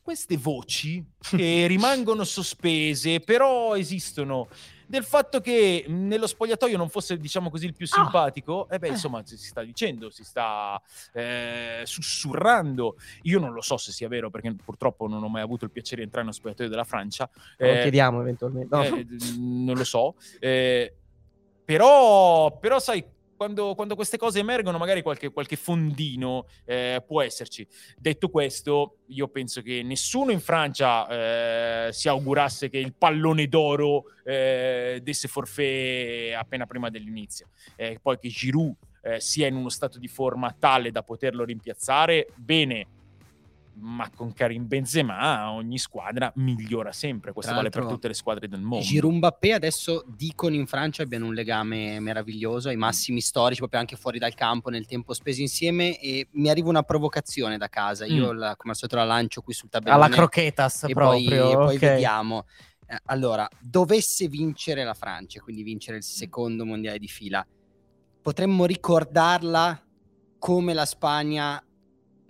Queste 0.10 0.38
voci 0.38 1.06
che 1.20 1.68
rimangono 1.70 2.24
sospese, 2.24 3.20
però 3.20 3.78
esistono, 3.78 4.48
del 4.88 5.04
fatto 5.04 5.40
che 5.40 5.86
nello 5.88 6.26
spogliatoio 6.26 6.78
non 6.78 6.90
fosse, 6.90 7.16
diciamo 7.20 7.52
così, 7.52 7.68
il 7.68 7.76
più 7.76 7.86
Ah. 7.92 8.02
simpatico, 8.02 8.68
eh 8.72 8.80
beh, 8.80 8.88
Eh. 8.88 8.92
insomma, 8.94 9.22
si 9.24 9.38
si 9.38 9.46
sta 9.50 9.62
dicendo, 9.62 10.10
si 10.10 10.24
sta 10.24 10.82
eh, 11.14 11.84
sussurrando. 11.86 12.96
Io 13.24 13.38
non 13.38 13.54
lo 13.54 13.62
so 13.62 13.78
se 13.78 13.92
sia 13.92 14.08
vero, 14.08 14.32
perché 14.32 14.52
purtroppo 14.56 15.08
non 15.08 15.22
ho 15.22 15.30
mai 15.30 15.44
avuto 15.44 15.66
il 15.66 15.70
piacere 15.72 15.98
di 15.98 16.04
entrare 16.06 16.26
nello 16.26 16.36
spogliatoio 16.36 16.70
della 16.70 16.86
Francia. 16.86 17.30
Lo 17.58 17.68
Eh, 17.68 17.82
chiediamo 17.84 18.20
eventualmente. 18.22 18.76
No. 18.76 18.84
eh, 18.84 19.06
non 19.38 19.78
lo 19.78 19.84
so. 19.84 20.16
Eh, 20.40 20.92
però, 21.64 22.58
però, 22.58 22.80
sai, 22.80 23.06
quando, 23.40 23.74
quando 23.74 23.96
queste 23.96 24.18
cose 24.18 24.40
emergono, 24.40 24.78
magari 24.78 25.02
qualche, 25.02 25.30
qualche 25.30 25.56
fondino 25.56 26.46
eh, 26.66 27.02
può 27.08 27.22
esserci. 27.22 27.66
Detto 27.98 28.28
questo, 28.28 28.98
io 29.08 29.30
penso 29.30 29.62
che 29.62 29.82
nessuno 29.82 30.32
in 30.32 30.42
Francia 30.42 31.88
eh, 31.88 31.94
si 31.94 32.10
augurasse 32.10 32.68
che 32.68 32.80
il 32.80 32.94
pallone 32.94 33.48
d'oro 33.48 34.08
eh, 34.26 35.00
desse 35.02 35.30
forfè 35.30 36.34
appena 36.38 36.66
prima 36.66 36.90
dell'inizio. 36.90 37.48
Eh, 37.78 37.98
poi 38.02 38.20
che 38.20 38.28
Giroud 38.28 38.76
eh, 39.04 39.22
sia 39.22 39.48
in 39.48 39.56
uno 39.56 39.70
stato 39.70 40.00
di 40.00 40.10
forma 40.10 40.54
tale 40.60 40.92
da 40.92 41.02
poterlo 41.02 41.46
rimpiazzare, 41.46 42.28
bene. 42.36 42.88
Ma 43.82 44.10
con 44.14 44.34
Karim 44.34 44.68
Benzema 44.68 45.52
ogni 45.52 45.78
squadra 45.78 46.32
migliora 46.36 46.92
sempre. 46.92 47.32
Questo 47.34 47.54
vale 47.54 47.70
per 47.70 47.86
tutte 47.86 48.08
le 48.08 48.14
squadre 48.14 48.48
del 48.48 48.60
mondo. 48.62 48.84
Giroud 48.86 49.16
Mbappé 49.16 49.54
adesso 49.54 50.04
dicono 50.08 50.56
in 50.56 50.68
Francia 50.68 51.04
abbiano 51.04 51.28
un 51.28 51.34
legame 51.34 52.00
meraviglioso 52.00 52.70
ai 52.70 52.76
massimi 52.76 53.22
storici, 53.22 53.60
proprio 53.60 53.80
anche 53.80 53.96
fuori 53.96 54.20
dal 54.20 54.34
campo 54.34 54.70
nel 54.70 54.86
tempo 54.86 55.14
speso 55.14 55.42
insieme 55.42 56.00
e 56.00 56.28
mi 56.32 56.50
arriva 56.50 56.70
una 56.70 56.84
provocazione 56.84 57.58
da 57.58 57.68
casa. 57.70 58.06
Io 58.06 58.34
Mm. 58.34 58.38
la- 58.38 58.56
come 58.56 58.72
al 58.72 58.76
solito 58.78 58.98
la 58.98 59.06
lancio 59.06 59.42
qui 59.42 59.54
sul 59.54 59.70
tabellone 59.70 60.04
Alla 60.04 60.14
croquetas 60.14 60.84
e 60.84 60.94
poi, 60.94 61.24
proprio. 61.26 61.52
e 61.52 61.56
poi 61.56 61.78
vediamo. 61.78 62.46
Eh, 62.86 63.00
allora, 63.06 63.48
dovesse 63.60 64.28
vincere 64.28 64.84
la 64.84 64.94
Francia, 64.96 65.40
quindi 65.42 65.62
vincere 65.64 65.98
il 65.98 66.04
secondo 66.04 66.66
mondiale 66.66 66.98
di 66.98 67.08
fila, 67.08 67.46
potremmo 68.22 68.66
ricordarla 68.66 69.82
come 70.38 70.74
la 70.74 70.86
Spagna 70.86 71.64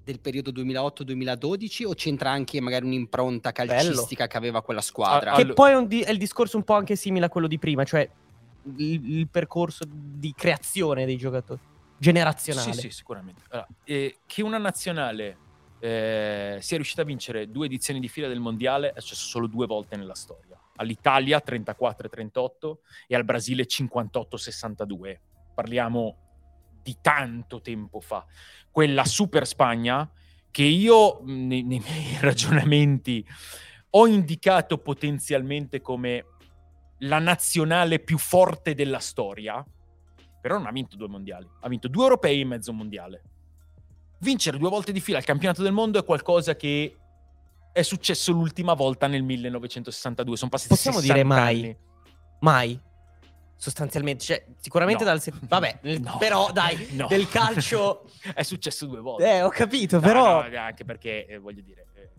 del 0.09 0.19
periodo 0.19 0.51
2008-2012 0.51 1.85
o 1.85 1.93
c'entra 1.93 2.31
anche 2.31 2.59
magari 2.59 2.85
un'impronta 2.85 3.51
calcistica 3.51 4.25
che 4.25 4.37
aveva 4.37 4.63
quella 4.63 4.81
squadra? 4.81 5.33
Ah, 5.33 5.35
Che 5.35 5.53
poi 5.53 5.71
è, 5.71 5.75
un 5.75 5.87
di- 5.87 6.01
è 6.01 6.09
il 6.09 6.17
discorso 6.17 6.57
un 6.57 6.63
po' 6.63 6.73
anche 6.73 6.95
simile 6.95 7.25
a 7.25 7.29
quello 7.29 7.47
di 7.47 7.59
prima, 7.59 7.83
cioè 7.83 8.09
il, 8.77 9.17
il 9.17 9.27
percorso 9.27 9.83
di 9.87 10.33
creazione 10.35 11.05
dei 11.05 11.15
giocatori, 11.15 11.59
generazionale. 11.97 12.73
Sì, 12.73 12.79
sì, 12.79 12.89
sicuramente. 12.89 13.43
Allora, 13.49 13.67
eh, 13.83 14.17
che 14.25 14.41
una 14.41 14.57
nazionale 14.57 15.37
eh, 15.79 16.57
sia 16.59 16.75
riuscita 16.75 17.03
a 17.03 17.05
vincere 17.05 17.51
due 17.51 17.67
edizioni 17.67 17.99
di 17.99 18.07
fila 18.07 18.27
del 18.27 18.39
mondiale 18.39 18.93
è 18.93 18.99
successo 18.99 19.27
solo 19.27 19.45
due 19.45 19.67
volte 19.67 19.95
nella 19.95 20.15
storia. 20.15 20.59
All'Italia 20.77 21.41
34-38 21.45 22.77
e 23.07 23.15
al 23.15 23.23
Brasile 23.25 23.65
58-62. 23.67 25.17
Parliamo 25.53 26.28
di 26.81 26.97
tanto 27.01 27.61
tempo 27.61 27.99
fa. 27.99 28.25
Quella 28.71 29.05
Super 29.05 29.45
Spagna 29.47 30.09
che 30.51 30.63
io 30.63 31.21
nei, 31.23 31.63
nei 31.63 31.79
miei 31.79 32.17
ragionamenti 32.21 33.25
ho 33.91 34.07
indicato 34.07 34.77
potenzialmente 34.77 35.81
come 35.81 36.25
la 36.99 37.19
nazionale 37.19 37.99
più 37.99 38.17
forte 38.17 38.73
della 38.73 38.99
storia, 38.99 39.65
però 40.41 40.57
non 40.57 40.67
ha 40.67 40.71
vinto 40.71 40.95
due 40.95 41.07
mondiali, 41.07 41.47
ha 41.61 41.67
vinto 41.67 41.87
due 41.87 42.03
europei 42.03 42.41
e 42.41 42.45
mezzo 42.45 42.73
mondiale. 42.73 43.21
Vincere 44.19 44.57
due 44.57 44.69
volte 44.69 44.91
di 44.91 44.99
fila 44.99 45.17
il 45.17 45.23
campionato 45.23 45.63
del 45.63 45.71
mondo 45.71 45.97
è 45.97 46.03
qualcosa 46.03 46.55
che 46.55 46.97
è 47.71 47.81
successo 47.81 48.31
l'ultima 48.31 48.73
volta 48.73 49.07
nel 49.07 49.23
1962, 49.23 50.35
sono 50.35 50.49
passati 50.49 50.73
Possiamo 50.73 50.99
60 50.99 51.13
dire 51.13 51.27
mai? 51.27 51.55
anni. 51.59 51.77
Mai. 52.41 52.81
Sostanzialmente, 53.61 54.23
cioè, 54.23 54.45
sicuramente 54.57 55.03
No. 55.03 55.09
dal... 55.09 55.19
se- 55.21 55.33
Vabbè, 55.37 55.79
No. 55.99 56.15
però 56.17 56.49
dai, 56.53 56.87
No. 56.91 57.07
del 57.07 57.27
calcio... 57.27 58.05
è 58.33 58.43
successo 58.43 58.85
due 58.85 59.01
volte. 59.01 59.29
Eh, 59.29 59.41
ho 59.41 59.49
capito, 59.49 59.99
però 59.99 60.47
no, 60.47 60.57
anche 60.57 60.85
perché 60.85 61.25
eh, 61.25 61.37
voglio 61.39 61.61
dire 61.61 61.87
eh, 61.95 62.09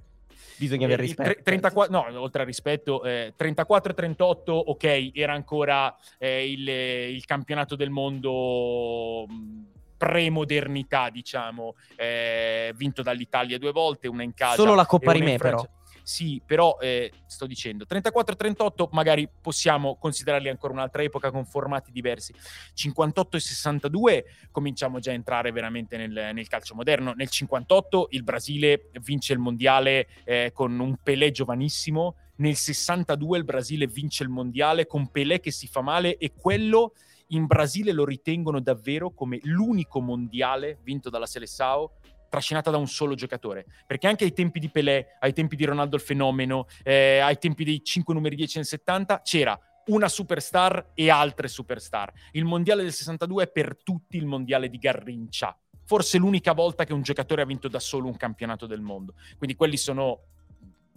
bisogna 0.58 0.84
avere 0.84 1.02
eh, 1.02 1.06
rispetto. 1.06 1.30
tre- 1.32 1.42
34 1.42 1.90
no, 2.10 2.20
oltre 2.20 2.42
al 2.42 2.46
rispetto, 2.46 3.02
eh, 3.04 3.32
34 3.34 3.92
e 3.92 3.94
38, 3.94 4.52
ok, 4.52 5.10
era 5.14 5.32
ancora 5.32 5.96
eh, 6.18 6.50
il, 6.50 6.68
il 6.68 7.24
campionato 7.24 7.74
del 7.74 7.88
mondo 7.88 9.24
mh, 9.26 9.64
pre-modernità, 9.96 11.08
diciamo, 11.08 11.74
eh, 11.96 12.72
vinto 12.76 13.00
dall'Italia 13.02 13.58
due 13.58 13.72
volte, 13.72 14.08
una 14.08 14.22
in 14.24 14.34
casa. 14.34 14.56
Solo 14.56 14.74
la 14.74 14.84
Coppa 14.84 15.12
Rimè, 15.12 15.38
però. 15.38 15.64
Sì, 16.02 16.40
però 16.44 16.78
eh, 16.80 17.12
sto 17.26 17.46
dicendo 17.46 17.86
34 17.86 18.34
e 18.34 18.36
38 18.36 18.88
magari 18.92 19.28
possiamo 19.40 19.96
considerarli 19.96 20.48
ancora 20.48 20.72
un'altra 20.72 21.02
epoca 21.02 21.30
con 21.30 21.44
formati 21.44 21.92
diversi. 21.92 22.34
58 22.74 23.36
e 23.36 23.40
62 23.40 24.24
cominciamo 24.50 24.98
già 24.98 25.10
a 25.10 25.14
entrare 25.14 25.52
veramente 25.52 25.96
nel, 25.96 26.30
nel 26.32 26.48
calcio 26.48 26.74
moderno. 26.74 27.12
Nel 27.12 27.28
58 27.28 28.08
il 28.10 28.22
Brasile 28.22 28.90
vince 29.00 29.32
il 29.32 29.38
mondiale 29.38 30.08
eh, 30.24 30.50
con 30.52 30.78
un 30.78 30.96
Pelé 31.02 31.30
giovanissimo. 31.30 32.16
Nel 32.36 32.56
62 32.56 33.38
il 33.38 33.44
Brasile 33.44 33.86
vince 33.86 34.22
il 34.22 34.30
mondiale 34.30 34.86
con 34.86 35.10
Pelé 35.10 35.40
che 35.40 35.50
si 35.50 35.66
fa 35.66 35.82
male 35.82 36.16
e 36.16 36.32
quello 36.34 36.94
in 37.32 37.46
Brasile 37.46 37.92
lo 37.92 38.04
ritengono 38.04 38.60
davvero 38.60 39.10
come 39.10 39.38
l'unico 39.42 40.00
mondiale 40.00 40.78
vinto 40.82 41.10
dalla 41.10 41.26
Seleção 41.26 41.88
trascinata 42.30 42.70
da 42.70 42.78
un 42.78 42.86
solo 42.86 43.14
giocatore. 43.14 43.66
Perché 43.86 44.06
anche 44.06 44.24
ai 44.24 44.32
tempi 44.32 44.58
di 44.58 44.70
Pelé, 44.70 45.18
ai 45.18 45.34
tempi 45.34 45.56
di 45.56 45.66
Ronaldo 45.66 45.96
il 45.96 46.02
fenomeno, 46.02 46.66
eh, 46.82 47.18
ai 47.18 47.36
tempi 47.36 47.64
dei 47.64 47.84
5 47.84 48.14
numeri 48.14 48.36
10 48.36 48.58
nel 48.58 48.66
70, 48.66 49.20
c'era 49.20 49.60
una 49.86 50.08
superstar 50.08 50.92
e 50.94 51.10
altre 51.10 51.48
superstar. 51.48 52.12
Il 52.32 52.44
mondiale 52.44 52.82
del 52.82 52.92
62 52.92 53.44
è 53.44 53.48
per 53.48 53.76
tutti 53.82 54.16
il 54.16 54.24
mondiale 54.24 54.70
di 54.70 54.78
Garrincia. 54.78 55.54
Forse 55.84 56.18
l'unica 56.18 56.52
volta 56.52 56.84
che 56.84 56.92
un 56.92 57.02
giocatore 57.02 57.42
ha 57.42 57.46
vinto 57.46 57.68
da 57.68 57.80
solo 57.80 58.06
un 58.06 58.16
campionato 58.16 58.66
del 58.66 58.80
mondo. 58.80 59.14
Quindi 59.36 59.56
quelli 59.56 59.76
sono 59.76 60.22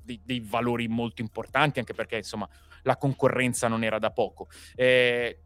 dei, 0.03 0.21
dei 0.23 0.39
valori 0.39 0.87
molto 0.87 1.21
importanti, 1.21 1.79
anche 1.79 1.93
perché 1.93 2.17
insomma 2.17 2.47
la 2.83 2.97
concorrenza 2.97 3.67
non 3.67 3.83
era 3.83 3.97
da 3.97 4.11
poco. 4.11 4.49
Eh, 4.75 5.39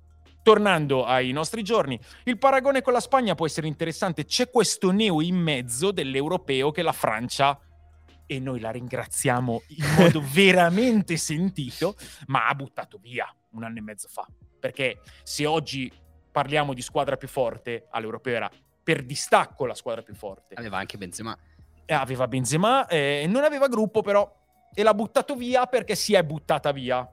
tornando 0.48 1.04
ai 1.04 1.34
nostri 1.34 1.62
giorni, 1.62 2.00
il 2.24 2.38
paragone 2.38 2.82
con 2.82 2.94
la 2.94 3.02
Spagna 3.02 3.36
può 3.36 3.46
essere 3.46 3.68
interessante. 3.68 4.24
C'è 4.24 4.50
questo 4.50 4.92
neo 4.92 5.20
in 5.20 5.36
mezzo 5.36 5.92
dell'europeo 5.92 6.72
che 6.72 6.84
la 6.84 6.94
Francia, 6.94 7.60
e 8.26 8.40
noi 8.40 8.62
la 8.62 8.72
ringraziamo 8.72 9.64
in 9.68 9.86
modo 10.00 10.24
veramente 10.24 11.18
sentito, 11.18 11.98
ma 12.28 12.48
ha 12.48 12.56
buttato 12.56 12.98
via 12.98 13.30
un 13.52 13.64
anno 13.66 13.80
e 13.80 13.82
mezzo 13.82 14.08
fa. 14.08 14.26
Perché 14.58 15.02
se 15.22 15.46
oggi 15.46 15.92
parliamo 16.32 16.74
di 16.74 16.82
squadra 16.82 17.18
più 17.18 17.28
forte, 17.28 17.88
all'europeo 17.90 18.36
era 18.36 18.50
per 18.82 19.04
distacco 19.04 19.66
la 19.66 19.76
squadra 19.76 20.02
più 20.02 20.16
forte. 20.16 20.56
Aveva 20.56 20.78
anche 20.78 20.98
Benzema. 20.98 21.38
Eh, 21.84 21.94
aveva 21.94 22.26
Benzema, 22.30 22.88
eh, 22.88 23.26
non 23.28 23.44
aveva 23.44 23.68
gruppo 23.68 24.02
però, 24.02 24.34
e 24.74 24.82
l'ha 24.82 24.94
buttato 24.94 25.36
via 25.36 25.66
perché 25.66 25.94
si 25.94 26.14
è 26.14 26.24
buttata 26.24 26.72
via. 26.72 27.06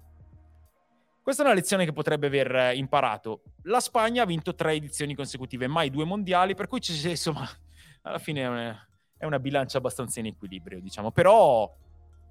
Questa 1.24 1.42
è 1.42 1.46
una 1.46 1.54
lezione 1.54 1.86
che 1.86 1.94
potrebbe 1.94 2.26
aver 2.26 2.54
eh, 2.54 2.76
imparato. 2.76 3.44
La 3.62 3.80
Spagna 3.80 4.24
ha 4.24 4.26
vinto 4.26 4.54
tre 4.54 4.74
edizioni 4.74 5.14
consecutive, 5.14 5.66
mai 5.66 5.88
due 5.88 6.04
mondiali, 6.04 6.54
per 6.54 6.66
cui 6.66 6.82
ci, 6.82 7.08
insomma, 7.08 7.48
alla 8.02 8.18
fine 8.18 8.42
è 8.42 8.46
una, 8.46 8.88
è 9.16 9.24
una 9.24 9.38
bilancia 9.38 9.78
abbastanza 9.78 10.20
in 10.20 10.26
equilibrio, 10.26 10.82
diciamo. 10.82 11.12
Però 11.12 11.74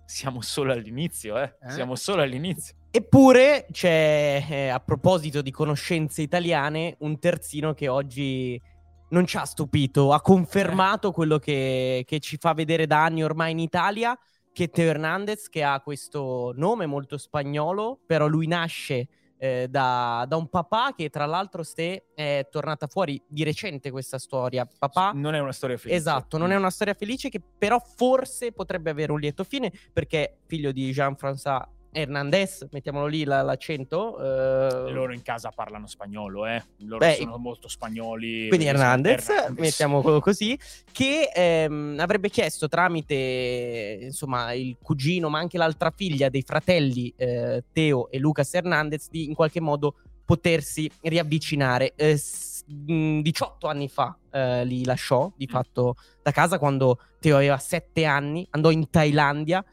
siamo 0.06 0.42
solo 0.42 0.74
all'inizio, 0.74 1.40
eh? 1.40 1.56
Eh? 1.60 1.72
Siamo 1.72 1.96
solo 1.96 2.22
all'inizio. 2.22 2.76
Eppure 2.92 3.66
c'è, 3.72 4.46
eh, 4.48 4.68
a 4.68 4.80
proposito 4.80 5.42
di 5.42 5.50
conoscenze 5.50 6.22
italiane, 6.22 6.96
un 7.00 7.18
terzino 7.18 7.74
che 7.74 7.88
oggi 7.88 8.62
non 9.10 9.26
ci 9.26 9.38
ha 9.38 9.46
stupito, 9.46 10.14
ha 10.14 10.22
confermato 10.22 11.12
quello 11.12 11.40
che, 11.40 12.04
che 12.06 12.20
ci 12.20 12.38
fa 12.38 12.54
vedere 12.54 12.86
da 12.86 13.04
anni 13.04 13.24
ormai 13.24 13.54
in 13.54 13.60
Italia, 13.60 14.16
che 14.54 14.70
Teo 14.70 14.90
Hernandez, 14.90 15.50
che 15.50 15.64
ha 15.64 15.82
questo 15.82 16.54
nome 16.56 16.86
molto 16.86 17.18
spagnolo, 17.18 18.00
però 18.06 18.28
lui 18.28 18.48
nasce 18.48 19.08
eh, 19.44 19.68
da, 19.70 20.24
da 20.26 20.38
un 20.38 20.48
papà 20.48 20.94
che 20.96 21.10
tra 21.10 21.26
l'altro 21.26 21.64
ste 21.64 22.06
è 22.14 22.48
tornata 22.50 22.88
fuori 22.88 23.22
di 23.28 23.44
recente 23.44 23.92
questa 23.92 24.18
storia. 24.18 24.66
Papà 24.66 25.12
Non 25.16 25.36
è 25.36 25.40
una 25.40 25.52
storia 25.52 25.76
felice. 25.76 25.98
Esatto, 26.00 26.38
non 26.38 26.52
è 26.52 26.56
una 26.56 26.70
storia 26.70 26.94
felice 26.94 27.28
che 27.28 27.42
però 27.58 27.78
forse 27.80 28.54
potrebbe 28.54 28.92
avere 28.92 29.12
un 29.12 29.20
lieto 29.20 29.44
fine 29.44 29.70
perché 29.92 30.38
figlio 30.46 30.72
di 30.72 30.92
Jean-François 30.92 31.62
Hernandez, 31.94 32.68
mettiamolo 32.72 33.06
lì 33.06 33.24
la- 33.24 33.42
l'accento. 33.42 34.18
eh, 34.20 34.92
Loro 34.92 35.14
in 35.14 35.22
casa 35.22 35.52
parlano 35.54 35.88
spagnolo, 35.88 36.46
eh? 36.48 36.62
Loro 36.80 36.98
Beh, 37.06 37.16
sono 37.20 37.38
molto 37.38 37.68
spagnoli. 37.68 38.48
quindi 38.48 38.66
Hernandez, 38.66 39.30
Hernandez. 39.30 39.60
mettiamolo 39.60 40.20
così, 40.20 40.58
che 40.92 41.30
ehm, 41.34 41.98
avrebbe 42.00 42.30
chiesto 42.30 42.68
tramite 42.68 44.00
insomma 44.02 44.54
il 44.54 44.76
cugino, 44.82 45.30
ma 45.30 45.40
anche 45.40 45.58
l'altra 45.58 45.92
figlia 45.96 46.30
dei 46.30 46.42
fratelli 46.42 47.14
eh, 47.16 47.64
Teo 47.72 48.10
e 48.10 48.18
Lucas 48.20 48.54
Hernandez 48.54 49.10
di 49.10 49.26
in 49.26 49.36
qualche 49.36 49.60
modo 49.62 49.96
potersi 50.26 50.90
riavvicinare. 51.02 51.94
Eh, 51.96 52.18
s- 52.18 52.64
mh, 52.66 53.20
18 53.20 53.68
anni 53.68 53.90
fa 53.90 54.18
eh, 54.32 54.66
li 54.66 54.84
lasciò 54.86 55.32
di 55.36 55.46
Mm. 55.48 55.52
fatto 55.54 55.96
da 56.24 56.32
casa 56.32 56.58
quando 56.58 56.98
Teo 57.20 57.36
aveva 57.36 57.58
7 57.58 58.06
anni, 58.06 58.48
andò 58.52 58.72
in 58.72 58.90
Thailandia. 58.90 59.64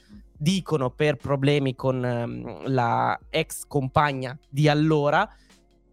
Dicono 0.43 0.89
per 0.89 1.17
problemi 1.17 1.75
con 1.75 2.03
ehm, 2.03 2.73
la 2.73 3.19
ex 3.29 3.67
compagna 3.67 4.39
di 4.49 4.71
allora, 4.71 5.31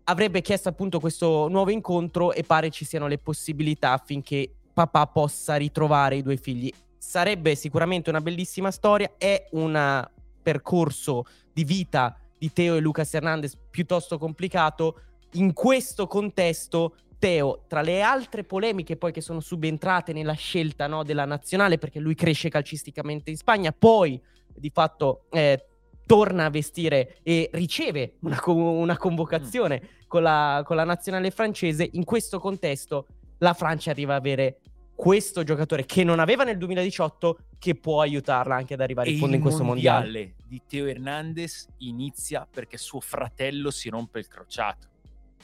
avrebbe 0.05 0.39
chiesto 0.39 0.69
appunto 0.69 1.01
questo 1.01 1.49
nuovo 1.49 1.69
incontro 1.69 2.31
e 2.31 2.43
pare 2.43 2.69
ci 2.69 2.85
siano 2.85 3.07
le 3.07 3.17
possibilità 3.17 3.91
affinché 3.91 4.49
papà 4.73 5.07
possa 5.07 5.57
ritrovare 5.57 6.15
i 6.15 6.21
due 6.21 6.37
figli. 6.37 6.71
Sarebbe 6.97 7.55
sicuramente 7.55 8.09
una 8.09 8.21
bellissima 8.21 8.71
storia, 8.71 9.15
è 9.17 9.49
un 9.51 10.07
percorso 10.41 11.25
di 11.51 11.65
vita 11.65 12.17
di 12.37 12.53
Teo 12.53 12.75
e 12.75 12.79
Lucas 12.79 13.13
Hernandez 13.13 13.57
piuttosto 13.69 14.17
complicato. 14.17 15.01
In 15.33 15.51
questo 15.51 16.07
contesto 16.07 16.95
Teo, 17.19 17.63
tra 17.67 17.81
le 17.81 18.01
altre 18.01 18.45
polemiche 18.45 18.95
poi 18.95 19.11
che 19.11 19.19
sono 19.19 19.41
subentrate 19.41 20.13
nella 20.13 20.35
scelta 20.35 20.87
no, 20.87 21.03
della 21.03 21.25
nazionale, 21.25 21.77
perché 21.77 21.99
lui 21.99 22.15
cresce 22.15 22.47
calcisticamente 22.47 23.29
in 23.29 23.35
Spagna, 23.35 23.73
poi 23.77 24.21
di 24.58 24.70
fatto 24.70 25.26
eh, 25.32 25.66
torna 26.05 26.45
a 26.45 26.49
vestire 26.49 27.18
e 27.22 27.49
riceve 27.53 28.14
una, 28.22 28.41
una 28.45 28.97
convocazione 28.97 29.82
con, 30.08 30.24
la, 30.24 30.64
con 30.66 30.76
la 30.76 30.86
nazionale 30.86 31.32
francese, 31.32 31.88
in 31.91 32.03
questo 32.03 32.39
contesto 32.39 33.08
la 33.39 33.53
Francia 33.53 33.91
arriva 33.91 34.14
a 34.14 34.18
avere 34.18 34.60
questo 34.95 35.43
giocatore 35.43 35.86
che 35.86 36.03
non 36.03 36.20
aveva 36.20 36.43
nel 36.43 36.58
2018 36.58 37.38
che 37.60 37.76
può 37.76 38.01
aiutarla 38.01 38.55
anche 38.55 38.74
ad 38.74 38.82
arrivare 38.82 39.12
in 39.12 39.20
fondo 39.20 39.36
in 39.36 39.41
questo 39.43 39.64
mondiale. 39.64 40.03
mondiale 40.05 40.36
di 40.47 40.62
Teo 40.68 40.88
Hernandez 40.88 41.68
inizia 41.80 42.47
perché 42.49 42.78
suo 42.78 42.99
fratello 42.99 43.70
si 43.70 43.89
rompe 43.89 44.18
il 44.18 44.28
crociato. 44.28 44.88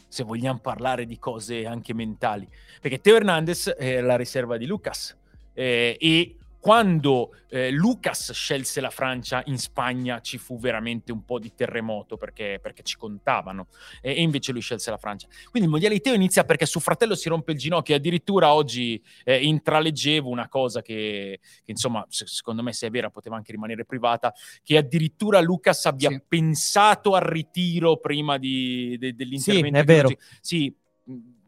Se 0.07 0.23
vogliamo 0.23 0.57
parlare 0.59 1.05
di 1.05 1.19
cose 1.19 1.67
anche 1.67 1.93
mentali, 1.93 2.47
perché 2.81 2.99
Teo 2.99 3.15
Hernandez 3.15 3.69
è 3.69 4.01
la 4.01 4.15
riserva 4.15 4.57
di 4.57 4.65
Lucas 4.65 5.15
eh, 5.53 5.97
e 5.99 6.35
quando 6.63 7.31
eh, 7.49 7.71
Lucas 7.71 8.31
scelse 8.31 8.79
la 8.79 8.89
Francia 8.89 9.43
in 9.47 9.57
Spagna 9.57 10.21
ci 10.21 10.37
fu 10.37 10.57
veramente 10.57 11.11
un 11.11 11.25
po' 11.25 11.37
di 11.37 11.53
terremoto 11.53 12.15
perché, 12.15 12.57
perché 12.61 12.83
ci 12.83 12.95
contavano 12.95 13.67
e, 14.01 14.13
e, 14.13 14.21
invece 14.21 14.53
lui 14.53 14.61
scelse 14.61 14.89
la 14.89 14.97
Francia. 14.97 15.27
Quindi 15.27 15.63
il 15.63 15.67
mondiale 15.67 15.95
di 15.95 15.99
Teo 15.99 16.13
inizia 16.13 16.45
perché 16.45 16.65
suo 16.65 16.79
fratello 16.79 17.15
si 17.15 17.27
rompe 17.27 17.51
il 17.51 17.57
ginocchio 17.57 17.93
e 17.93 17.97
addirittura 17.97 18.53
oggi 18.53 19.03
eh, 19.25 19.43
intraleggevo 19.43 20.29
una 20.29 20.47
cosa 20.47 20.81
che, 20.81 21.41
che 21.65 21.71
insomma 21.71 22.05
se, 22.07 22.27
secondo 22.27 22.63
me 22.63 22.71
se 22.71 22.87
è 22.87 22.89
vera 22.89 23.09
poteva 23.09 23.35
anche 23.35 23.51
rimanere 23.51 23.83
privata, 23.83 24.33
che 24.63 24.77
addirittura 24.77 25.41
Lucas 25.41 25.85
abbia 25.85 26.11
sì. 26.11 26.21
pensato 26.25 27.13
al 27.13 27.23
ritiro 27.23 27.97
prima 27.97 28.37
di, 28.37 28.95
de, 28.97 29.13
dell'intervento. 29.13 29.67
Sì, 29.67 29.81
è 29.81 29.83
vero. 29.83 30.09
Sì, 30.39 30.73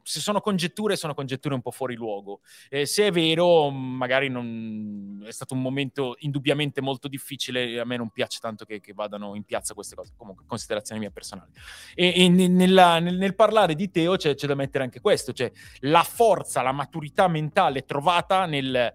se 0.07 0.19
sono 0.19 0.39
congetture, 0.39 0.95
sono 0.95 1.15
congetture 1.15 1.55
un 1.55 1.61
po' 1.61 1.71
fuori 1.71 1.95
luogo. 1.95 2.41
Eh, 2.69 2.85
se 2.85 3.07
è 3.07 3.11
vero, 3.11 3.71
magari 3.71 4.29
non... 4.29 5.23
è 5.25 5.31
stato 5.31 5.55
un 5.55 5.61
momento 5.61 6.15
indubbiamente 6.19 6.79
molto 6.79 7.07
difficile. 7.07 7.79
A 7.79 7.85
me 7.85 7.97
non 7.97 8.11
piace 8.11 8.37
tanto 8.39 8.65
che, 8.65 8.79
che 8.79 8.93
vadano 8.93 9.33
in 9.33 9.43
piazza 9.43 9.73
queste 9.73 9.95
cose. 9.95 10.13
Comunque, 10.15 10.45
considerazioni 10.45 11.01
mie 11.01 11.09
personali. 11.09 11.49
E, 11.95 12.13
e 12.23 12.29
nella, 12.29 12.99
nel, 12.99 13.15
nel, 13.15 13.33
parlare 13.33 13.73
di 13.73 13.89
Teo 13.89 14.15
c'è, 14.15 14.35
c'è, 14.35 14.45
da 14.45 14.53
mettere 14.53 14.83
anche 14.83 15.01
questo: 15.01 15.33
cioè 15.33 15.51
la 15.79 16.03
forza, 16.03 16.61
la 16.61 16.71
maturità 16.71 17.27
mentale 17.27 17.83
trovata 17.83 18.45
nel 18.45 18.93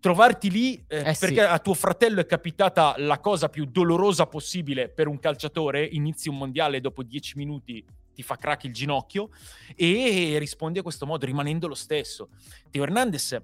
trovarti 0.00 0.50
lì 0.50 0.82
eh, 0.88 1.10
eh 1.10 1.16
perché 1.20 1.34
sì. 1.34 1.40
a 1.40 1.58
tuo 1.58 1.74
fratello 1.74 2.20
è 2.20 2.26
capitata 2.26 2.94
la 2.96 3.20
cosa 3.20 3.50
più 3.50 3.66
dolorosa 3.66 4.26
possibile 4.26 4.88
per 4.88 5.06
un 5.06 5.20
calciatore. 5.20 5.84
Inizi 5.84 6.28
un 6.28 6.38
mondiale 6.38 6.80
dopo 6.80 7.04
dieci 7.04 7.36
minuti 7.36 7.84
ti 8.14 8.22
fa 8.22 8.36
crack 8.36 8.64
il 8.64 8.72
ginocchio 8.72 9.30
e 9.74 10.36
rispondi 10.38 10.78
a 10.78 10.82
questo 10.82 11.06
modo 11.06 11.26
rimanendo 11.26 11.66
lo 11.66 11.74
stesso. 11.74 12.30
Teo 12.70 12.82
Hernandez 12.82 13.40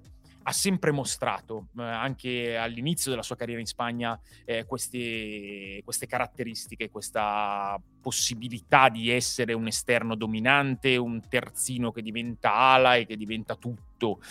ha 0.49 0.53
sempre 0.53 0.91
mostrato, 0.91 1.67
eh, 1.77 1.83
anche 1.83 2.55
all'inizio 2.55 3.11
della 3.11 3.21
sua 3.21 3.35
carriera 3.35 3.59
in 3.59 3.65
Spagna, 3.65 4.17
eh, 4.45 4.65
queste, 4.65 5.81
queste, 5.83 6.07
caratteristiche, 6.07 6.89
questa 6.89 7.77
possibilità 8.01 8.87
di 8.87 9.09
essere 9.09 9.51
un 9.51 9.67
esterno 9.67 10.15
dominante, 10.15 10.95
un 10.95 11.21
terzino 11.27 11.91
che 11.91 12.01
diventa 12.01 12.53
ala 12.53 12.95
e 12.95 13.05
che 13.05 13.17
diventa 13.17 13.55
tutto. 13.55 14.21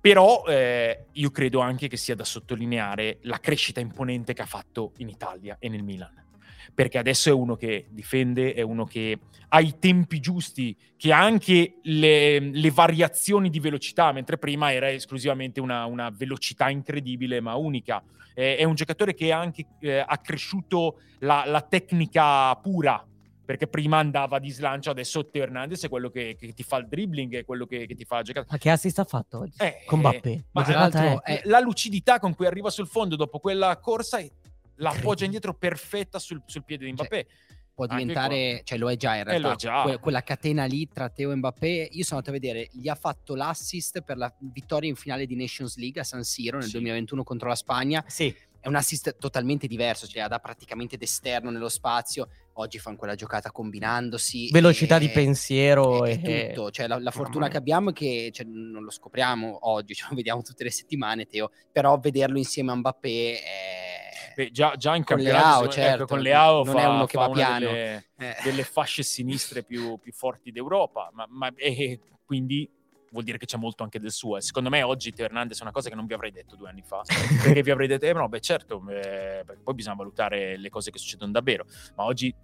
Però 0.00 0.44
eh, 0.46 1.06
io 1.12 1.30
credo 1.30 1.60
anche 1.60 1.88
che 1.88 1.98
sia 1.98 2.14
da 2.14 2.24
sottolineare 2.24 3.18
la 3.22 3.38
crescita 3.38 3.80
imponente 3.80 4.32
che 4.32 4.42
ha 4.42 4.46
fatto 4.46 4.92
in 4.98 5.10
Italia 5.10 5.56
e 5.58 5.68
nel 5.68 5.82
Milan 5.82 6.23
perché 6.72 6.98
adesso 6.98 7.28
è 7.28 7.32
uno 7.32 7.56
che 7.56 7.86
difende, 7.90 8.54
è 8.54 8.62
uno 8.62 8.84
che 8.84 9.18
ha 9.48 9.60
i 9.60 9.78
tempi 9.78 10.20
giusti, 10.20 10.76
che 10.96 11.12
ha 11.12 11.20
anche 11.20 11.78
le, 11.82 12.38
le 12.38 12.70
variazioni 12.70 13.50
di 13.50 13.60
velocità, 13.60 14.12
mentre 14.12 14.38
prima 14.38 14.72
era 14.72 14.90
esclusivamente 14.90 15.60
una, 15.60 15.84
una 15.84 16.10
velocità 16.10 16.70
incredibile 16.70 17.40
ma 17.40 17.54
unica. 17.54 18.02
Eh, 18.34 18.56
è 18.56 18.64
un 18.64 18.74
giocatore 18.74 19.14
che 19.14 19.30
anche, 19.30 19.66
eh, 19.80 19.98
ha 19.98 20.18
cresciuto 20.18 21.00
la, 21.20 21.44
la 21.46 21.60
tecnica 21.60 22.54
pura, 22.56 23.04
perché 23.44 23.66
prima 23.66 23.98
andava 23.98 24.38
di 24.38 24.50
slancio, 24.50 24.90
adesso 24.90 25.28
Teo 25.28 25.42
Hernandez 25.42 25.84
è 25.84 25.88
quello 25.88 26.08
che, 26.08 26.34
che, 26.38 26.52
ti 26.52 26.62
fa 26.62 26.78
il 26.78 26.88
dribbling, 26.88 27.36
è 27.36 27.44
quello 27.44 27.66
che, 27.66 27.86
che 27.86 27.94
ti 27.94 28.04
fa 28.04 28.16
la 28.16 28.22
giocata. 28.22 28.46
Ma 28.50 28.58
che 28.58 28.70
assist 28.70 28.98
ha 28.98 29.04
fatto 29.04 29.40
oggi? 29.40 29.56
Eh, 29.58 29.82
con 29.86 30.00
Bappé? 30.00 30.46
Ma 30.52 30.62
tra 30.62 30.74
l'altro, 30.74 31.22
è... 31.22 31.42
la 31.44 31.60
lucidità 31.60 32.18
con 32.18 32.34
cui 32.34 32.46
arriva 32.46 32.70
sul 32.70 32.88
fondo 32.88 33.16
dopo 33.16 33.38
quella 33.38 33.76
corsa 33.78 34.18
è 34.18 34.28
la 34.76 34.90
appoggia 34.90 35.24
indietro 35.24 35.54
perfetta 35.54 36.18
sul, 36.18 36.42
sul 36.46 36.64
piede 36.64 36.84
di 36.84 36.94
cioè, 36.94 37.06
Mbappé. 37.06 37.26
Cioè, 37.28 37.54
può 37.74 37.86
diventare, 37.86 38.62
cioè 38.64 38.78
lo 38.78 38.90
è 38.90 38.96
già 38.96 39.14
in 39.16 39.20
eh, 39.20 39.24
realtà, 39.24 39.54
già. 39.56 39.82
Que- 39.82 39.98
quella 39.98 40.22
catena 40.22 40.64
lì 40.64 40.88
tra 40.88 41.10
Teo 41.10 41.32
e 41.32 41.34
Mbappé, 41.34 41.88
io 41.90 42.04
sono 42.04 42.20
andato 42.20 42.30
a 42.30 42.40
vedere, 42.40 42.68
gli 42.72 42.88
ha 42.88 42.94
fatto 42.94 43.34
l'assist 43.34 44.00
per 44.02 44.16
la 44.16 44.32
vittoria 44.38 44.88
in 44.88 44.96
finale 44.96 45.26
di 45.26 45.34
Nations 45.34 45.76
League 45.76 46.00
a 46.00 46.04
San 46.04 46.22
Siro 46.22 46.58
nel 46.58 46.66
sì. 46.66 46.72
2021 46.72 47.24
contro 47.24 47.48
la 47.48 47.56
Spagna. 47.56 48.04
Sì. 48.06 48.34
È 48.60 48.68
un 48.68 48.76
assist 48.76 49.18
totalmente 49.18 49.66
diverso, 49.66 50.06
cioè 50.06 50.26
da 50.26 50.38
praticamente 50.38 50.96
d'esterno 50.96 51.50
nello 51.50 51.68
spazio. 51.68 52.28
Oggi 52.54 52.78
fanno 52.78 52.96
quella 52.96 53.14
giocata 53.14 53.50
combinandosi. 53.50 54.48
Velocità 54.50 54.96
e, 54.96 55.00
di 55.00 55.10
pensiero 55.10 56.06
e, 56.06 56.18
e 56.22 56.46
tutto. 56.54 56.70
Cioè, 56.70 56.86
la, 56.86 56.98
la 56.98 57.10
fortuna 57.10 57.48
che 57.48 57.58
abbiamo 57.58 57.90
è 57.90 57.92
che 57.92 58.30
cioè, 58.32 58.46
non 58.46 58.82
lo 58.82 58.90
scopriamo 58.90 59.68
oggi, 59.68 59.92
ce 59.94 60.06
lo 60.08 60.14
vediamo 60.14 60.40
tutte 60.40 60.64
le 60.64 60.70
settimane, 60.70 61.26
Teo. 61.26 61.50
Però 61.70 61.98
vederlo 61.98 62.38
insieme 62.38 62.72
a 62.72 62.76
Mbappé 62.76 63.42
è 63.42 63.93
Beh, 64.34 64.50
già, 64.50 64.74
già, 64.76 64.94
in 64.94 65.04
campionato 65.04 65.60
Leao, 65.60 65.68
certo, 65.68 66.02
ecco, 66.02 66.14
con 66.14 66.20
Leao 66.20 66.64
non 66.64 66.74
fa, 66.74 66.80
è 66.80 66.86
uno 66.86 67.06
che 67.06 67.18
va 67.18 67.30
piano. 67.30 67.66
Delle, 67.66 68.06
eh. 68.16 68.36
delle, 68.42 68.64
fasce 68.64 69.02
sinistre 69.02 69.62
più, 69.62 69.98
più 69.98 70.12
forti 70.12 70.50
d'Europa, 70.50 71.10
ma, 71.12 71.26
ma 71.28 71.52
e 71.56 72.00
quindi 72.24 72.68
vuol 73.14 73.24
dire 73.24 73.38
che 73.38 73.46
c'è 73.46 73.56
molto 73.56 73.84
anche 73.84 74.00
del 74.00 74.10
suo. 74.10 74.40
secondo 74.40 74.68
me 74.68 74.82
oggi 74.82 75.12
Teo 75.12 75.26
Hernandez 75.26 75.60
è 75.60 75.62
una 75.62 75.70
cosa 75.70 75.88
che 75.88 75.94
non 75.94 76.06
vi 76.06 76.14
avrei 76.14 76.32
detto 76.32 76.56
due 76.56 76.68
anni 76.68 76.82
fa, 76.82 77.02
perché 77.42 77.62
vi 77.62 77.70
avrei 77.70 77.86
detto, 77.86 78.06
eh 78.06 78.12
no, 78.12 78.28
beh 78.28 78.40
certo, 78.40 78.82
eh, 78.90 79.44
poi 79.62 79.74
bisogna 79.74 79.94
valutare 79.94 80.56
le 80.58 80.68
cose 80.68 80.90
che 80.90 80.98
succedono 80.98 81.30
davvero, 81.30 81.64
ma 81.94 82.04
oggi 82.04 82.34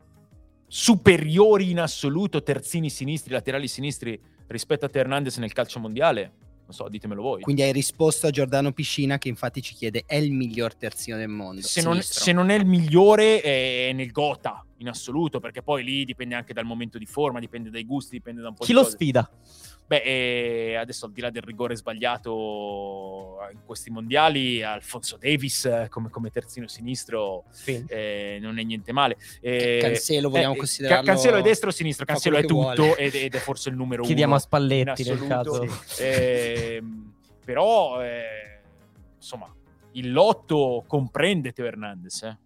superiori 0.67 1.71
in 1.71 1.81
assoluto 1.81 2.43
terzini 2.45 2.89
sinistri, 2.89 3.33
laterali 3.33 3.67
sinistri 3.67 4.19
rispetto 4.47 4.85
a 4.85 4.89
Teo 4.89 5.03
Hernandez 5.03 5.37
nel 5.39 5.53
calcio 5.53 5.81
mondiale, 5.81 6.33
non 6.71 6.73
so, 6.73 6.89
ditemelo 6.89 7.23
voi. 7.23 7.43
Quindi 7.43 7.63
hai 7.63 7.73
risposto 7.73 8.27
a 8.29 8.31
Giordano 8.31 8.73
Piscina 8.73 9.19
che 9.19 9.29
infatti 9.29 9.61
ci 9.61 9.75
chiede 9.75 10.05
è 10.07 10.15
il 10.17 10.33
miglior 10.33 10.75
terzino 10.75 11.17
del 11.17 11.29
mondo. 11.29 11.63
Se, 11.63 11.83
non, 11.83 12.01
se 12.01 12.33
non, 12.33 12.51
è 12.51 12.55
il 12.55 12.67
migliore 12.67 13.41
è 13.41 13.93
nel 13.93 14.13
Gota 14.13 14.65
in 14.81 14.89
assoluto, 14.89 15.41
perché 15.41 15.63
poi 15.63 15.85
lì 15.85 16.05
dipende 16.05 16.35
anche 16.35 16.53
dal 16.53 16.65
momento 16.65 16.99
di 16.99 17.07
forma, 17.07 17.39
dipende 17.39 17.71
dai 17.71 17.85
gusti, 17.85 18.17
dipende 18.17 18.41
da 18.41 18.49
un 18.49 18.55
po' 18.55 18.65
Chi 18.65 18.71
di 18.71 18.77
lo 18.77 18.83
cose. 18.83 18.97
sfida? 18.97 19.31
Beh, 19.87 20.03
eh, 20.05 20.75
adesso 20.77 21.07
al 21.07 21.13
di 21.13 21.21
là 21.21 21.31
del 21.31 21.43
rigore 21.43 21.75
sbagliato 21.75 23.39
in 23.53 23.59
questi 23.67 23.91
mondiali, 23.91 24.63
Alfonso 24.63 25.17
Davis 25.17 25.65
eh, 25.65 25.89
come, 25.91 26.11
come 26.11 26.31
terzino 26.31 26.69
sinistro 26.69 27.45
sì. 27.51 27.85
eh, 27.89 28.39
non 28.41 28.59
è 28.59 28.63
niente 28.63 28.93
male. 28.93 29.17
Eh, 29.41 29.79
Cancelo 29.83 30.31
vogliamo 30.31 30.55
eh, 30.55 30.59
considerarlo... 30.59 31.05
Cancelo 31.05 31.37
è 31.39 31.43
destro 31.43 31.71
o 31.71 31.73
sinistro? 31.73 32.05
Cancelo 32.05 32.37
è 32.37 32.45
tutto 32.45 32.97
ed, 32.97 33.17
ed, 33.17 33.35
è 33.35 33.39
forse 33.39 33.69
il 33.69 33.75
numero 33.75 34.05
Chiediamo 34.05 34.35
uno. 34.35 34.41
Chiediamo 34.41 34.85
a 34.85 34.95
Spalletti 34.95 35.05
nel 35.05 35.27
caso. 35.27 35.67
Ehm, 35.99 37.13
però, 37.45 38.01
eh, 38.01 38.61
insomma, 39.17 39.53
il 39.93 40.13
lotto 40.13 40.85
comprende 40.87 41.51
Teo 41.53 41.67
Hernandez, 41.67 42.23
eh 42.23 42.39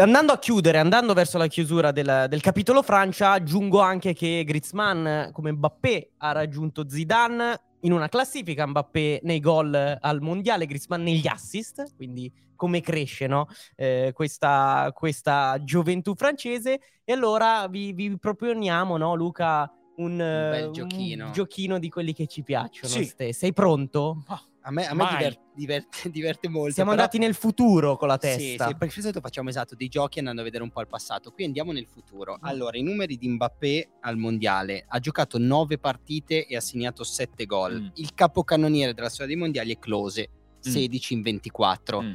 andando 0.00 0.32
a 0.32 0.38
chiudere, 0.38 0.78
andando 0.78 1.12
verso 1.12 1.36
la 1.38 1.46
chiusura 1.46 1.92
del, 1.92 2.26
del, 2.28 2.40
capitolo 2.40 2.82
Francia, 2.82 3.32
aggiungo 3.32 3.80
anche 3.80 4.14
che 4.14 4.42
Griezmann, 4.44 5.30
come 5.32 5.52
Mbappé, 5.52 6.12
ha 6.18 6.32
raggiunto 6.32 6.88
Zidane 6.88 7.60
in 7.80 7.92
una 7.92 8.08
classifica, 8.08 8.66
Mbappé 8.66 9.20
nei 9.24 9.40
gol 9.40 9.98
al 10.00 10.20
mondiale, 10.20 10.66
Griezmann 10.66 11.02
negli 11.02 11.26
assist, 11.26 11.94
quindi 11.96 12.32
come 12.56 12.80
cresce 12.80 13.26
no? 13.26 13.48
eh, 13.74 14.12
questa, 14.14 14.90
questa, 14.94 15.60
gioventù 15.62 16.14
francese. 16.14 16.80
E 17.04 17.12
allora 17.12 17.66
vi, 17.68 17.92
vi 17.92 18.16
proponiamo, 18.16 18.96
no, 18.96 19.14
Luca, 19.14 19.70
un, 19.96 20.12
un 20.12 20.16
bel 20.16 20.70
giochino. 20.70 21.26
Un 21.26 21.32
giochino 21.32 21.78
di 21.78 21.88
quelli 21.88 22.14
che 22.14 22.26
ci 22.26 22.42
piacciono. 22.42 22.88
Sì. 22.88 23.32
Sei 23.32 23.52
pronto? 23.52 24.22
Oh. 24.28 24.40
A 24.64 24.70
me, 24.70 24.86
a 24.86 24.94
me 24.94 25.04
diverte, 25.10 25.40
diverte, 25.54 26.10
diverte, 26.10 26.48
molto. 26.48 26.72
Siamo 26.72 26.90
però... 26.90 27.02
andati 27.02 27.18
nel 27.18 27.34
futuro 27.34 27.96
con 27.96 28.08
la 28.08 28.18
testa. 28.18 28.40
Sì, 28.40 28.70
sì, 28.70 28.76
perché 28.76 28.94
di 28.94 29.00
solito 29.00 29.20
facciamo 29.20 29.48
esatto 29.48 29.74
dei 29.74 29.88
giochi 29.88 30.18
andando 30.18 30.40
a 30.40 30.44
vedere 30.44 30.62
un 30.62 30.70
po' 30.70 30.80
il 30.80 30.86
passato. 30.86 31.32
Qui 31.32 31.44
andiamo 31.44 31.72
nel 31.72 31.86
futuro. 31.86 32.34
Mm. 32.34 32.44
Allora, 32.44 32.76
i 32.76 32.82
numeri 32.82 33.16
di 33.16 33.28
Mbappé 33.28 33.90
al 34.00 34.16
mondiale. 34.16 34.84
Ha 34.86 34.98
giocato 34.98 35.38
9 35.38 35.78
partite 35.78 36.46
e 36.46 36.56
ha 36.56 36.60
segnato 36.60 37.02
7 37.04 37.44
gol. 37.46 37.80
Mm. 37.80 37.86
Il 37.94 38.14
capocannoniere 38.14 38.94
della 38.94 39.08
storia 39.08 39.32
dei 39.32 39.36
mondiali 39.36 39.72
è 39.72 39.78
Close, 39.78 40.28
16 40.60 41.14
mm. 41.14 41.16
in 41.16 41.22
24. 41.22 42.02
Mm. 42.02 42.12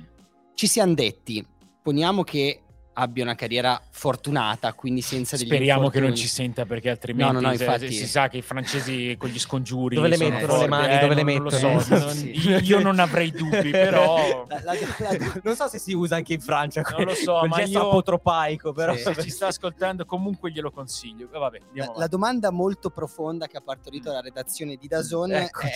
Ci 0.54 0.68
siamo 0.68 0.94
detti, 0.94 1.46
poniamo 1.82 2.24
che 2.24 2.62
abbia 3.00 3.24
una 3.24 3.36
carriera 3.36 3.80
fortunata, 3.90 4.74
quindi 4.74 5.02
senza 5.02 5.38
degli 5.38 5.46
Speriamo 5.46 5.86
infortuni. 5.86 6.04
che 6.04 6.10
non 6.10 6.18
ci 6.18 6.28
senta 6.28 6.66
perché 6.66 6.90
altrimenti 6.90 7.34
no, 7.34 7.40
no, 7.40 7.48
no, 7.48 7.54
infatti... 7.54 7.92
si 7.92 8.08
sa 8.08 8.28
che 8.28 8.38
i 8.38 8.42
francesi 8.42 9.16
con 9.20 9.30
gli 9.30 9.38
scongiuri 9.38 9.96
dove 9.96 10.08
le 10.08 10.18
mettono 10.18 10.48
forti, 10.48 10.62
le 10.62 10.68
mani, 10.68 10.94
eh, 10.96 11.00
dove 11.00 11.16
le 11.16 11.24
mettono? 11.24 11.50
Lo 11.50 11.80
so, 11.80 11.96
non, 11.96 12.10
sì. 12.16 12.32
io 12.32 12.80
non 12.80 13.00
avrei 13.00 13.32
dubbi, 13.32 13.70
però 13.70 14.46
la, 14.50 14.62
la, 14.64 14.74
la, 14.74 15.40
non 15.44 15.56
so 15.56 15.68
se 15.68 15.78
si 15.78 15.94
usa 15.94 16.16
anche 16.16 16.34
in 16.34 16.42
Francia 16.42 16.82
non 16.82 17.06
lo 17.06 17.14
so, 17.14 17.46
ma 17.46 17.62
io 17.62 17.88
apotropaico, 17.88 18.74
però 18.74 18.96
sì. 18.96 19.04
se 19.04 19.22
ci 19.22 19.30
sta 19.30 19.48
ascoltando 19.48 20.06
comunque 20.06 20.52
glielo 20.52 20.72
consiglio. 20.72 21.28
Vabbè, 21.32 21.60
la, 21.96 22.08
domanda 22.08 22.50
molto 22.50 22.90
profonda 22.90 23.46
che 23.46 23.58
ha 23.58 23.62
partorito 23.62 24.12
la 24.12 24.22
redazione 24.22 24.76
di 24.76 24.88
Dazone 24.88 25.46
ecco. 25.46 25.62
è 25.62 25.72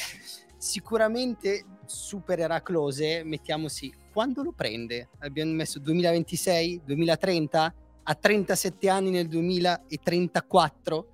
sicuramente 0.58 1.66
supererà 1.86 2.62
Close, 2.62 3.24
mettiamoci 3.24 3.94
quando 4.12 4.44
lo 4.44 4.52
prende? 4.52 5.10
Abbiamo 5.20 5.52
messo 5.54 5.80
2026, 5.80 6.82
2030, 6.86 7.74
a 8.04 8.16
37 8.16 8.90
anni 8.90 9.10
nel 9.10 9.28
2034. 9.28 11.08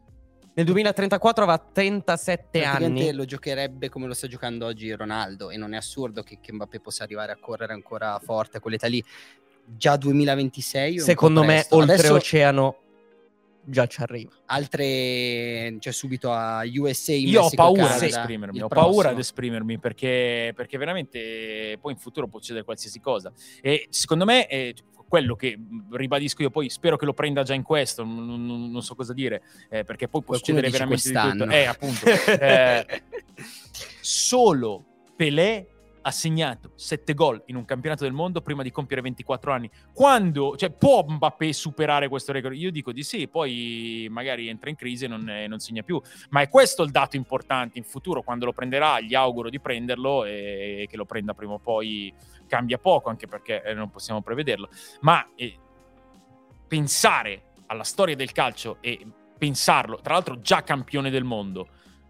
Nel 0.53 0.65
2034 0.65 1.43
avrà 1.43 1.57
37 1.59 2.63
anni. 2.63 3.13
lo 3.13 3.25
giocherebbe 3.25 3.89
come 3.89 4.07
lo 4.07 4.15
sta 4.15 4.27
giocando 4.27 4.65
oggi 4.65 4.91
Ronaldo 4.91 5.51
e 5.51 5.57
non 5.57 5.73
è 5.73 5.77
assurdo 5.77 6.23
che, 6.23 6.39
che 6.41 6.51
Mbappé 6.51 6.79
possa 6.79 7.03
arrivare 7.03 7.31
a 7.31 7.37
correre 7.39 7.73
ancora 7.73 8.19
forte 8.23 8.57
a 8.57 8.59
quell'età 8.59 8.87
lì. 8.87 9.03
Già 9.63 9.95
2026 9.97 10.99
Secondo 10.99 11.43
me 11.43 11.63
oltreoceano 11.69 12.75
già 13.69 13.85
ci 13.87 14.01
arriva. 14.01 14.31
Altre, 14.45 15.75
cioè 15.79 15.93
subito 15.93 16.31
a 16.31 16.61
USA, 16.75 17.11
Io 17.13 17.39
ho 17.39 17.43
Messico, 17.43 17.61
paura 17.63 17.81
Canada, 17.83 17.95
ad 18.05 18.09
esprimermi, 18.09 18.61
ho 18.61 18.67
prossimo. 18.67 18.89
paura 18.91 19.09
ad 19.09 19.19
esprimermi 19.19 19.77
perché, 19.79 20.53
perché 20.55 20.77
veramente 20.77 21.77
poi 21.81 21.91
in 21.93 21.97
futuro 21.99 22.27
può 22.27 22.39
succedere 22.39 22.63
qualsiasi 22.63 22.99
cosa. 22.99 23.31
E 23.61 23.87
secondo 23.89 24.25
me 24.25 24.47
è 24.47 24.73
quello 25.07 25.35
che 25.35 25.57
ribadisco 25.91 26.41
io, 26.41 26.49
poi 26.49 26.69
spero 26.69 26.97
che 26.97 27.05
lo 27.05 27.13
prenda 27.13 27.43
già 27.43 27.53
in 27.53 27.63
questo, 27.63 28.03
non, 28.03 28.25
non- 28.45 28.69
non 28.71 28.81
so 28.81 28.93
cosa 28.95 29.13
dire, 29.13 29.41
eh, 29.69 29.83
perché 29.83 30.07
poi 30.07 30.21
può 30.21 30.35
Qualcuno 30.37 30.57
succedere 30.59 30.69
veramente 30.69 31.09
di 31.09 31.13
tutto. 31.15 31.45
quest'anno. 31.45 31.53
Eh, 31.53 31.65
appunto. 31.65 32.05
eh, 32.41 33.01
solo 34.01 34.85
Pelé 35.15 35.67
ha 36.07 36.11
segnato 36.11 36.71
7 36.75 37.13
gol 37.13 37.43
in 37.47 37.57
un 37.57 37.65
campionato 37.65 38.05
del 38.05 38.13
mondo 38.13 38.41
prima 38.41 38.63
di 38.63 38.71
compiere 38.71 39.01
24 39.01 39.51
anni. 39.51 39.69
Quando, 39.93 40.55
cioè, 40.55 40.69
può 40.69 41.03
Mbappé 41.05 41.51
superare 41.51 42.07
questo 42.07 42.31
record? 42.31 42.55
Io 42.55 42.71
dico 42.71 42.93
di 42.93 43.03
sì, 43.03 43.27
poi 43.27 44.07
magari 44.09 44.47
entra 44.47 44.69
in 44.69 44.77
crisi 44.77 45.03
e 45.03 45.09
non, 45.09 45.27
eh, 45.29 45.47
non 45.47 45.59
segna 45.59 45.83
più. 45.83 46.01
Ma 46.29 46.39
è 46.39 46.47
questo 46.47 46.83
il 46.83 46.91
dato 46.91 47.17
importante 47.17 47.77
in 47.77 47.83
futuro, 47.83 48.23
quando 48.23 48.45
lo 48.45 48.53
prenderà, 48.53 49.01
gli 49.01 49.15
auguro 49.15 49.49
di 49.49 49.59
prenderlo 49.59 50.23
e, 50.23 50.83
e 50.83 50.87
che 50.89 50.95
lo 50.95 51.03
prenda 51.03 51.33
prima 51.33 51.53
o 51.53 51.59
poi 51.59 52.13
cambia 52.47 52.77
poco, 52.77 53.09
anche 53.09 53.27
perché 53.27 53.61
eh, 53.61 53.73
non 53.73 53.89
possiamo 53.89 54.21
prevederlo. 54.21 54.69
Ma 55.01 55.27
eh, 55.35 55.59
pensare 56.69 57.51
alla 57.65 57.83
storia 57.83 58.15
del 58.15 58.31
calcio 58.31 58.77
e 58.79 59.05
pensarlo, 59.37 59.99
tra 60.01 60.13
l'altro 60.13 60.39
già 60.39 60.63
campione 60.63 61.09
del 61.09 61.25
mondo, 61.25 61.67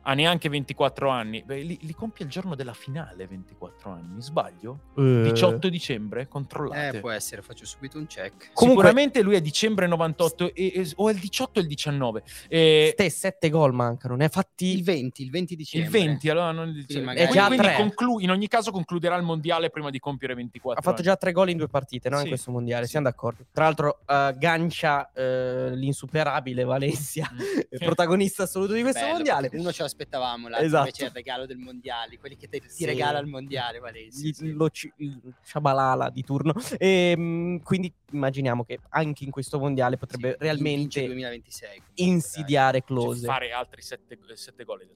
ha 0.10 0.14
neanche 0.14 0.48
24 0.48 1.10
anni, 1.10 1.44
beh, 1.44 1.60
li, 1.64 1.78
li 1.82 1.94
compie 1.94 2.24
il 2.24 2.32
giorno 2.32 2.56
della 2.56 2.74
finale, 2.74 3.28
24 3.28 3.92
anni, 3.92 4.22
sbaglio? 4.22 4.80
Eh. 4.96 5.30
18 5.34 5.68
dicembre, 5.68 6.30
controllate. 6.30 6.98
Eh, 6.98 7.00
può 7.02 7.10
essere, 7.10 7.42
faccio 7.42 7.66
subito 7.66 7.98
un 7.98 8.08
check. 8.08 8.52
Comunque- 8.54 8.84
Sicuramente 8.86 9.22
lui 9.22 9.36
è 9.36 9.42
dicembre 9.42 9.86
98 9.86 10.54
e- 10.54 10.72
e- 10.76 10.92
o 10.96 11.10
è 11.10 11.12
il 11.12 11.20
18 11.20 11.60
o 11.60 11.62
il 11.62 11.68
19. 11.68 12.24
E- 12.48 12.92
Ste 12.94 13.10
sette 13.10 13.50
gol 13.50 13.74
mancano, 13.74 14.16
ne 14.16 14.26
ha 14.26 14.30
fatti 14.30 14.68
Il 14.68 14.84
20, 14.84 15.24
il 15.24 15.30
20 15.30 15.52
il 15.54 15.58
dicembre. 15.60 15.90
20, 16.00 16.30
allora 16.30 16.52
non 16.52 16.70
il 16.70 16.86
19. 16.86 17.06
magari- 17.06 17.28
Quindi- 17.28 17.38
È 17.38 17.42
già 17.42 17.48
quindi 17.74 17.76
conclu- 17.76 18.22
in 18.24 18.32
ogni 18.32 18.48
caso 18.48 18.72
concluderà 18.72 19.18
il 19.18 19.24
mondiale 19.24 19.70
prima 19.70 19.90
di 19.90 20.00
compiere 20.00 20.36
24 20.36 20.80
Ha 20.80 20.84
fatto 20.84 21.02
anni. 21.02 21.06
già 21.06 21.18
tre 21.18 21.34
gol 21.34 21.50
in 21.50 21.58
due 21.58 21.68
partite, 21.68 22.08
no? 22.08 22.16
Sì. 22.16 22.22
In 22.24 22.30
questo 22.30 22.52
mondiale, 22.52 22.86
Sì. 22.86 22.92
siamo 22.92 23.08
d'accordo. 23.08 23.46
Tra 23.52 23.66
l'altro, 23.66 24.00
eh, 24.08 24.34
gancia 24.38 25.12
eh, 25.12 25.76
l'insuperabile 25.76 26.64
Valencia, 26.64 27.30
Mm. 27.34 27.38
il 27.72 27.80
protagonista 27.98 28.44
assoluto 28.44 28.72
di 28.72 28.82
questo 28.84 29.02
Bello, 29.02 29.14
mondiale. 29.16 29.50
Uno 29.52 29.72
ce 29.74 29.84
l'aspettavamo, 29.98 30.48
l'altro 30.48 30.66
Esatto. 30.66 30.84
invece 30.86 31.06
il 31.06 31.12
regalo 31.12 31.46
del 31.46 31.58
mondiale, 31.58 32.18
quelli 32.20 32.38
che 32.38 32.48
te- 32.48 32.60
ti 32.60 32.70
Sì. 32.70 32.86
regala 32.86 33.20
il 33.20 33.26
mondiale, 33.28 33.80
Valencia. 33.80 34.18
Sì. 34.34 34.52
lo 34.52 34.70
ci- 34.70 34.92
il 34.98 35.20
Shabalala 35.42 36.10
di 36.10 36.24
turno. 36.24 36.54
E, 36.78 37.60
quindi 37.64 37.92
immaginiamo 38.12 38.64
che 38.64 38.80
anche 38.90 39.24
in 39.24 39.32
questo 39.32 39.58
mondiale 39.60 39.98
potrebbe 39.98 40.32
Sì, 40.32 40.38
realmente 40.40 41.06
2026. 41.06 41.70
comunque, 41.80 42.04
insidiare 42.04 42.80
Cioè, 42.80 42.88
close. 42.88 43.26
fare 43.26 43.52
altri 43.52 43.82
7, 43.82 44.18
gol. 44.64 44.88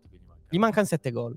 Gli 0.49 0.57
mancano 0.57 0.85
sette 0.85 1.11
gol. 1.11 1.35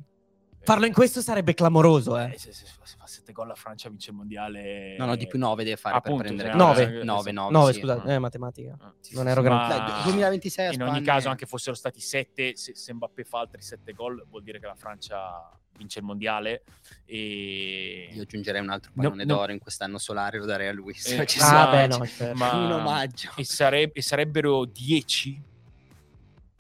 Farlo 0.65 0.87
in 0.87 0.93
questo 0.93 1.21
sarebbe 1.21 1.53
clamoroso, 1.55 2.19
eh. 2.19 2.33
Eh, 2.33 2.39
se, 2.39 2.53
se- 2.53 2.65
se 2.83 2.97
fa 2.99 3.07
7 3.07 3.33
gol 3.33 3.49
la 3.49 3.55
Francia 3.55 3.89
vince 3.91 4.11
il 4.11 4.17
mondiale. 4.17 4.97
No, 4.99 5.05
no, 5.05 5.15
di 5.17 5.27
più 5.27 5.39
9 5.39 5.63
deve 5.63 5.77
fare 5.77 5.97
Appunto, 5.97 6.23
per 6.23 6.27
prendere. 6.35 6.49
cioè, 6.51 6.59
Nove. 6.59 7.01
eh, 7.01 7.05
9, 7.05 7.29
sì. 7.29 7.35
9, 7.35 7.51
9, 7.53 7.73
sì. 7.73 7.79
scusate, 7.81 8.15
eh, 8.15 8.19
matematica. 8.19 8.77
Ah. 8.81 8.93
Non 9.11 9.29
ero 9.29 9.43
Ma- 9.43 9.49
grande. 9.67 9.93
Dai, 9.93 10.03
2026 10.05 10.67
a 10.67 10.73
in 10.73 10.83
ogni 10.83 10.91
Spagna 10.93 11.05
caso, 11.13 11.27
è- 11.27 11.31
anche 11.31 11.47
fossero 11.47 11.77
stati 11.77 12.01
7, 12.01 12.57
se, 12.57 12.75
se 12.75 12.95
Mbappé 12.95 13.25
fa 13.25 13.41
altri 13.41 13.61
7 13.61 13.93
gol, 13.93 14.25
vuol 14.31 14.43
dire 14.43 14.59
che 14.59 14.67
la 14.67 14.75
Francia 14.75 15.51
vince 15.77 15.99
il 15.99 16.05
mondiale. 16.07 16.63
E 17.05 18.09
Io 18.13 18.23
aggiungerei 18.23 18.61
un 18.63 18.71
altro 18.71 18.91
No, 18.95 19.03
pallone 19.03 19.25
no. 19.25 19.35
d'oro 19.37 19.53
in 19.53 19.59
quest'anno 19.59 19.99
solare, 19.99 20.39
lo 20.39 20.47
darei 20.47 20.69
a 20.69 20.73
lui. 20.73 20.95
se 20.95 21.21
Eh, 21.21 21.27
ci 21.27 21.41
ah, 21.41 21.45
sono. 21.45 21.71
beh, 21.73 21.87
no, 21.89 22.07
certo. 22.07 22.39
ma- 22.39 22.53
Un 22.55 22.73
omaggio. 22.73 23.31
e, 23.37 23.45
sareb- 23.45 23.91
e 23.95 24.01
sarebbero 24.01 24.65
10. 24.65 25.43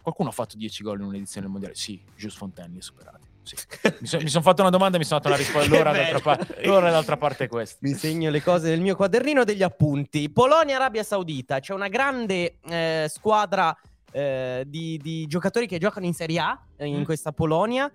Qualcuno 0.02 0.28
ha 0.28 0.32
fatto 0.32 0.58
10 0.58 0.82
gol 0.82 0.98
in 1.00 1.06
un'edizione 1.06 1.42
del 1.42 1.50
mondiale? 1.50 1.74
Sì, 1.74 1.98
Jules 2.14 2.34
Fontaine 2.36 2.72
li 2.72 2.78
ha 2.78 2.82
superati. 2.82 3.23
Sì. 3.44 3.56
Mi, 4.00 4.06
so- 4.06 4.18
mi 4.20 4.28
sono 4.28 4.42
fatto 4.42 4.62
una 4.62 4.70
domanda 4.70 4.96
e 4.96 4.98
mi 4.98 5.04
sono 5.04 5.20
dato 5.20 5.28
una 5.32 5.36
risposta. 5.42 5.72
Allora, 5.74 5.92
d'altra, 5.92 6.20
par- 6.20 6.56
allora 6.64 6.90
d'altra 6.90 7.16
parte 7.16 7.44
è 7.44 7.48
questa. 7.48 7.76
Mi 7.82 7.92
segno 7.94 8.30
le 8.30 8.42
cose 8.42 8.70
del 8.70 8.80
mio 8.80 8.96
quadernino 8.96 9.44
degli 9.44 9.62
appunti. 9.62 10.30
Polonia-Arabia 10.30 11.02
Saudita. 11.02 11.60
C'è 11.60 11.74
una 11.74 11.88
grande 11.88 12.56
eh, 12.66 13.06
squadra 13.10 13.76
eh, 14.10 14.64
di, 14.66 14.98
di 15.02 15.26
giocatori 15.26 15.66
che 15.66 15.78
giocano 15.78 16.06
in 16.06 16.14
Serie 16.14 16.38
A 16.40 16.58
eh, 16.76 16.86
in 16.86 17.00
Mm. 17.00 17.02
questa 17.04 17.32
Polonia. 17.32 17.90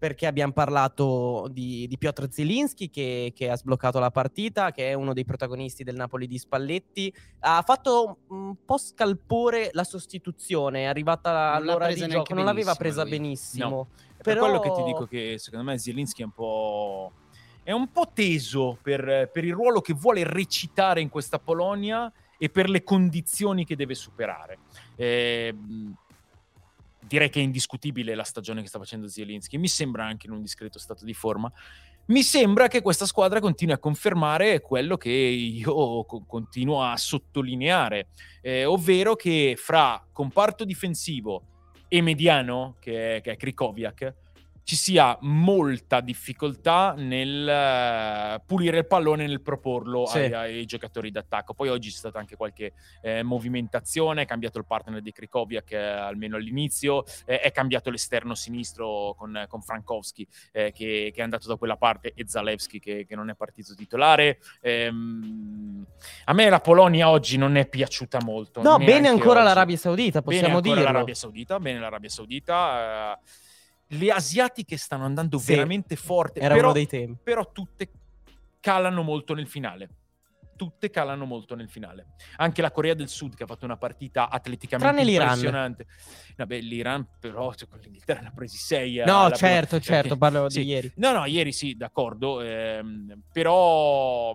Perché 0.00 0.26
abbiamo 0.26 0.54
parlato 0.54 1.46
di, 1.52 1.86
di 1.86 1.98
Piotr 1.98 2.28
Zielinski 2.30 2.88
che, 2.88 3.32
che 3.34 3.50
ha 3.50 3.56
sbloccato 3.56 3.98
la 3.98 4.10
partita, 4.10 4.70
che 4.72 4.88
è 4.88 4.94
uno 4.94 5.12
dei 5.12 5.26
protagonisti 5.26 5.84
del 5.84 5.94
Napoli 5.94 6.26
di 6.26 6.38
Spalletti. 6.38 7.14
Ha 7.40 7.60
fatto 7.60 8.20
un 8.28 8.56
po' 8.64 8.78
scalpore 8.78 9.68
la 9.72 9.84
sostituzione, 9.84 10.84
è 10.84 10.84
arrivata 10.86 11.52
all'ora 11.52 11.92
di 11.92 12.06
gioco, 12.08 12.32
non 12.32 12.46
l'aveva 12.46 12.74
presa 12.76 13.02
lui. 13.02 13.10
benissimo. 13.10 13.88
Per 14.16 14.22
Però- 14.22 14.40
quello 14.40 14.60
che 14.60 14.72
ti 14.72 14.82
dico 14.84 15.04
che 15.04 15.36
secondo 15.36 15.70
me 15.70 15.78
Zielinski 15.78 16.22
è 16.22 16.24
un 16.24 16.32
po'. 16.32 17.12
È 17.62 17.72
un 17.72 17.92
po' 17.92 18.10
teso 18.14 18.78
per, 18.80 19.28
per 19.30 19.44
il 19.44 19.52
ruolo 19.52 19.82
che 19.82 19.92
vuole 19.92 20.24
recitare 20.24 21.02
in 21.02 21.10
questa 21.10 21.38
Polonia 21.38 22.10
e 22.38 22.48
per 22.48 22.70
le 22.70 22.82
condizioni 22.82 23.66
che 23.66 23.76
deve 23.76 23.94
superare. 23.94 24.60
Eh, 24.96 25.54
direi 27.10 27.28
che 27.28 27.40
è 27.40 27.42
indiscutibile 27.42 28.14
la 28.14 28.22
stagione 28.22 28.62
che 28.62 28.68
sta 28.68 28.78
facendo 28.78 29.08
Zielinski. 29.08 29.58
Mi 29.58 29.66
sembra 29.66 30.04
anche 30.04 30.28
in 30.28 30.32
un 30.32 30.40
discreto 30.40 30.78
stato 30.78 31.04
di 31.04 31.12
forma. 31.12 31.52
Mi 32.06 32.22
sembra 32.22 32.68
che 32.68 32.82
questa 32.82 33.04
squadra 33.04 33.40
continui 33.40 33.74
a 33.74 33.78
confermare 33.78 34.60
quello 34.60 34.96
che 34.96 35.10
io 35.10 36.04
co- 36.04 36.24
continuo 36.24 36.84
a 36.84 36.96
sottolineare, 36.96 38.10
eh, 38.40 38.64
ovvero 38.64 39.16
che 39.16 39.56
fra 39.58 40.06
comparto 40.12 40.64
difensivo 40.64 41.42
e 41.88 42.00
mediano, 42.00 42.76
che 42.78 43.16
è, 43.16 43.20
che 43.20 43.32
è 43.32 43.36
Krikoviak, 43.36 44.14
ci 44.62 44.76
sia 44.76 45.16
molta 45.22 46.00
difficoltà 46.00 46.94
nel 46.96 47.48
eh, 47.48 48.42
pulire 48.46 48.78
il 48.78 48.86
pallone 48.86 49.26
nel 49.26 49.40
proporlo 49.40 50.06
Sì. 50.06 50.18
ai, 50.18 50.32
ai 50.34 50.64
giocatori 50.64 51.10
d'attacco. 51.10 51.54
Poi 51.54 51.68
oggi 51.68 51.90
c'è 51.90 51.96
stata 51.96 52.18
anche 52.18 52.36
qualche 52.36 52.72
eh, 53.02 53.22
movimentazione, 53.22 54.22
è 54.22 54.26
cambiato 54.26 54.58
il 54.58 54.66
partner 54.66 55.00
di 55.00 55.10
Krikoviak 55.12 55.72
eh, 55.72 55.76
almeno 55.78 56.36
all'inizio, 56.36 57.04
eh, 57.26 57.40
è 57.40 57.50
cambiato 57.50 57.90
l'esterno 57.90 58.34
sinistro 58.34 59.14
con, 59.16 59.44
con 59.48 59.60
Frankowski 59.60 60.26
eh, 60.52 60.70
che, 60.72 61.10
che 61.12 61.20
è 61.20 61.22
andato 61.22 61.48
da 61.48 61.56
quella 61.56 61.76
parte 61.76 62.12
e 62.14 62.24
Zalewski 62.28 62.78
che, 62.78 63.04
che 63.06 63.16
non 63.16 63.28
è 63.30 63.34
partito 63.34 63.74
titolare. 63.74 64.38
Ehm, 64.60 65.84
a 66.26 66.32
me 66.32 66.48
la 66.48 66.60
Polonia 66.60 67.08
oggi 67.10 67.36
non 67.36 67.56
è 67.56 67.66
piaciuta 67.66 68.18
molto. 68.22 68.62
No, 68.62 68.78
bene 68.78 69.08
ancora 69.08 69.40
oggi. 69.40 69.48
l'Arabia 69.48 69.76
Saudita, 69.76 70.20
Bene 70.20 70.22
possiamo 70.40 70.56
ancora 70.58 70.74
dirlo. 70.76 70.90
l'Arabia 70.92 71.14
Saudita, 71.14 71.58
bene 71.58 71.78
l'Arabia 71.80 72.08
Saudita. 72.08 73.18
Le 73.92 74.10
asiatiche 74.10 74.76
stanno 74.76 75.04
andando 75.04 75.38
Sì, 75.38 75.52
veramente 75.52 75.96
forte, 75.96 76.40
Era 76.40 76.54
però, 76.54 76.66
uno 76.68 76.74
dei 76.74 76.86
temi. 76.86 77.16
però 77.22 77.50
tutte 77.52 77.90
calano 78.60 79.02
molto 79.02 79.34
nel 79.34 79.48
finale. 79.48 79.88
Tutte 80.56 80.90
calano 80.90 81.24
molto 81.24 81.54
nel 81.54 81.70
finale. 81.70 82.08
Anche 82.36 82.60
la 82.60 82.70
Corea 82.70 82.92
del 82.92 83.08
Sud 83.08 83.34
che 83.34 83.44
ha 83.44 83.46
fatto 83.46 83.64
una 83.64 83.78
partita 83.78 84.28
atleticamente 84.28 84.92
Tranne 84.94 85.10
l'Iran. 85.10 85.28
impressionante. 85.28 85.86
Vabbè, 86.36 86.60
l'Iran 86.60 87.06
però 87.18 87.54
cioè, 87.54 87.66
con 87.66 87.78
l'Inghilterra 87.80 88.20
ne 88.20 88.26
ha 88.26 88.32
presi 88.32 88.58
6. 88.58 89.02
No, 89.06 89.30
certo, 89.32 89.80
certo, 89.80 90.18
parlo 90.18 90.50
Sì. 90.50 90.60
di 90.60 90.66
ieri. 90.68 90.92
No, 90.96 91.12
no, 91.12 91.24
ieri 91.24 91.52
sì, 91.52 91.74
d'accordo. 91.76 92.42
ehm, 92.42 93.22
però 93.32 94.34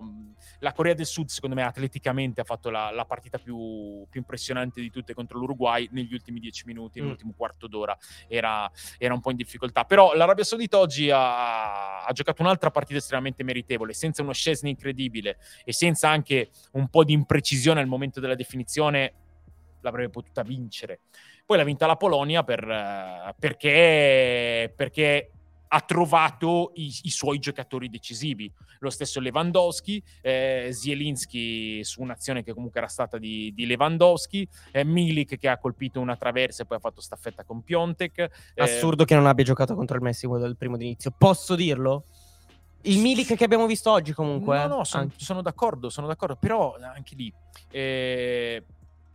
la 0.66 0.72
Corea 0.72 0.94
del 0.94 1.06
Sud, 1.06 1.28
secondo 1.28 1.54
me, 1.54 1.62
atleticamente 1.62 2.40
ha 2.40 2.44
fatto 2.44 2.70
la, 2.70 2.90
la 2.90 3.04
partita 3.04 3.38
più, 3.38 4.04
più 4.10 4.18
impressionante 4.18 4.80
di 4.80 4.90
tutte 4.90 5.14
contro 5.14 5.38
l'Uruguay 5.38 5.88
negli 5.92 6.12
ultimi 6.12 6.40
dieci 6.40 6.64
minuti, 6.66 6.98
Mm. 6.98 7.02
nell'ultimo 7.02 7.34
quarto 7.36 7.68
d'ora. 7.68 7.96
Era, 8.26 8.68
era 8.98 9.14
un 9.14 9.20
po' 9.20 9.30
in 9.30 9.36
difficoltà. 9.36 9.84
Però 9.84 10.14
l'Arabia 10.14 10.42
Saudita 10.42 10.78
oggi 10.78 11.08
ha, 11.08 12.04
ha 12.04 12.12
giocato 12.12 12.42
un'altra 12.42 12.72
partita 12.72 12.98
estremamente 12.98 13.44
meritevole, 13.44 13.92
senza 13.92 14.22
uno 14.22 14.32
Scesni 14.32 14.70
incredibile 14.70 15.38
e 15.64 15.72
senza 15.72 16.08
anche 16.08 16.50
un 16.72 16.88
po' 16.88 17.04
di 17.04 17.12
imprecisione 17.12 17.78
al 17.80 17.86
momento 17.86 18.18
della 18.18 18.34
definizione. 18.34 19.12
L'avrebbe 19.82 20.10
potuta 20.10 20.42
vincere. 20.42 21.00
Poi 21.44 21.56
l'ha 21.58 21.62
vinta 21.62 21.86
la 21.86 21.94
Polonia 21.94 22.42
per, 22.42 22.68
eh, 22.68 23.34
perché, 23.38 24.72
perché 24.74 25.30
ha 25.68 25.80
trovato 25.80 26.72
i, 26.74 26.92
i 27.02 27.10
suoi 27.10 27.38
giocatori 27.38 27.88
decisivi. 27.88 28.50
Lo 28.80 28.90
stesso 28.90 29.20
Lewandowski, 29.20 30.02
eh, 30.20 30.68
Zielinski 30.72 31.82
su 31.82 32.02
un'azione 32.02 32.42
che 32.42 32.52
comunque 32.52 32.80
era 32.80 32.88
stata 32.88 33.18
di, 33.18 33.52
di 33.54 33.66
Lewandowski, 33.66 34.46
eh, 34.72 34.84
Milik 34.84 35.38
che 35.38 35.48
ha 35.48 35.58
colpito 35.58 36.00
una 36.00 36.16
traversa 36.16 36.62
e 36.62 36.66
poi 36.66 36.76
ha 36.76 36.80
fatto 36.80 37.00
staffetta 37.00 37.44
con 37.44 37.62
Piontek. 37.62 38.18
eh, 38.18 38.62
Assurdo 38.62 39.04
che 39.04 39.14
non 39.14 39.26
abbia 39.26 39.44
giocato 39.44 39.74
contro 39.74 39.96
il 39.96 40.02
Messico 40.02 40.38
dal 40.38 40.56
primo 40.56 40.76
d'inizio. 40.76 41.12
Posso 41.16 41.54
dirlo? 41.54 42.04
Il 42.82 43.00
Milik 43.00 43.34
che 43.34 43.44
abbiamo 43.44 43.66
visto 43.66 43.90
oggi 43.90 44.12
comunque. 44.12 44.58
No, 44.58 44.64
eh, 44.64 44.68
no, 44.68 44.84
sono, 44.84 45.02
anche. 45.04 45.16
sono 45.18 45.42
d'accordo, 45.42 45.88
sono 45.90 46.06
d'accordo, 46.06 46.36
però 46.36 46.76
anche 46.80 47.14
lì 47.16 47.32
eh, 47.70 48.62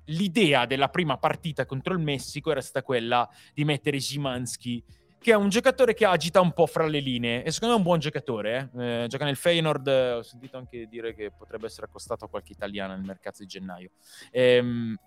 l'idea 0.05 0.65
della 0.65 0.89
prima 0.89 1.17
partita 1.17 1.65
contro 1.65 1.93
il 1.93 1.99
Messico 1.99 2.51
era 2.51 2.61
stata 2.61 2.83
quella 2.83 3.29
di 3.53 3.63
mettere 3.63 3.99
Zimanski, 3.99 4.83
che 5.21 5.31
è 5.31 5.35
un 5.35 5.49
giocatore 5.49 5.93
che 5.93 6.03
agita 6.03 6.41
un 6.41 6.51
po' 6.51 6.65
fra 6.65 6.87
le 6.87 6.99
linee 6.99 7.43
e 7.43 7.51
secondo 7.51 7.75
me 7.75 7.79
è 7.79 7.83
un 7.83 7.87
buon 7.87 7.99
giocatore, 7.99 8.71
eh. 8.73 9.03
Eh, 9.03 9.07
gioca 9.07 9.23
nel 9.23 9.35
Feyenoord, 9.35 9.87
eh, 9.87 10.11
ho 10.13 10.23
sentito 10.23 10.57
anche 10.57 10.87
dire 10.87 11.13
che 11.13 11.31
potrebbe 11.31 11.67
essere 11.67 11.85
accostato 11.85 12.25
a 12.25 12.27
qualche 12.27 12.53
italiano 12.53 12.95
nel 12.95 13.03
mercato 13.03 13.37
di 13.39 13.45
gennaio. 13.45 13.91
Ehm, 14.31 14.97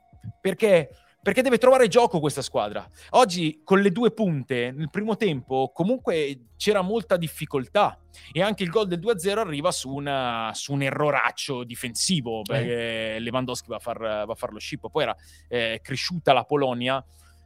perché 0.40 0.88
perché 1.24 1.40
deve 1.40 1.56
trovare 1.56 1.88
gioco 1.88 2.20
questa 2.20 2.42
squadra. 2.42 2.86
Oggi 3.10 3.62
con 3.64 3.80
le 3.80 3.90
due 3.90 4.10
punte 4.10 4.70
nel 4.72 4.90
primo 4.90 5.16
tempo 5.16 5.72
comunque 5.72 6.48
c'era 6.58 6.82
molta 6.82 7.16
difficoltà 7.16 7.98
e 8.30 8.42
anche 8.42 8.62
il 8.62 8.68
gol 8.68 8.86
del 8.86 9.00
2-0 9.00 9.38
arriva 9.38 9.72
su, 9.72 9.90
una, 9.90 10.50
su 10.52 10.74
un 10.74 10.82
erroraccio 10.82 11.64
difensivo 11.64 12.42
perché 12.42 13.18
Lewandowski 13.20 13.68
va 13.68 13.76
a, 13.76 13.78
far, 13.78 13.98
va 13.98 14.32
a 14.32 14.34
far 14.34 14.52
lo 14.52 14.58
scippo. 14.58 14.90
Poi 14.90 15.02
era 15.04 15.16
eh, 15.48 15.80
cresciuta 15.82 16.34
la 16.34 16.44
Polonia 16.44 17.02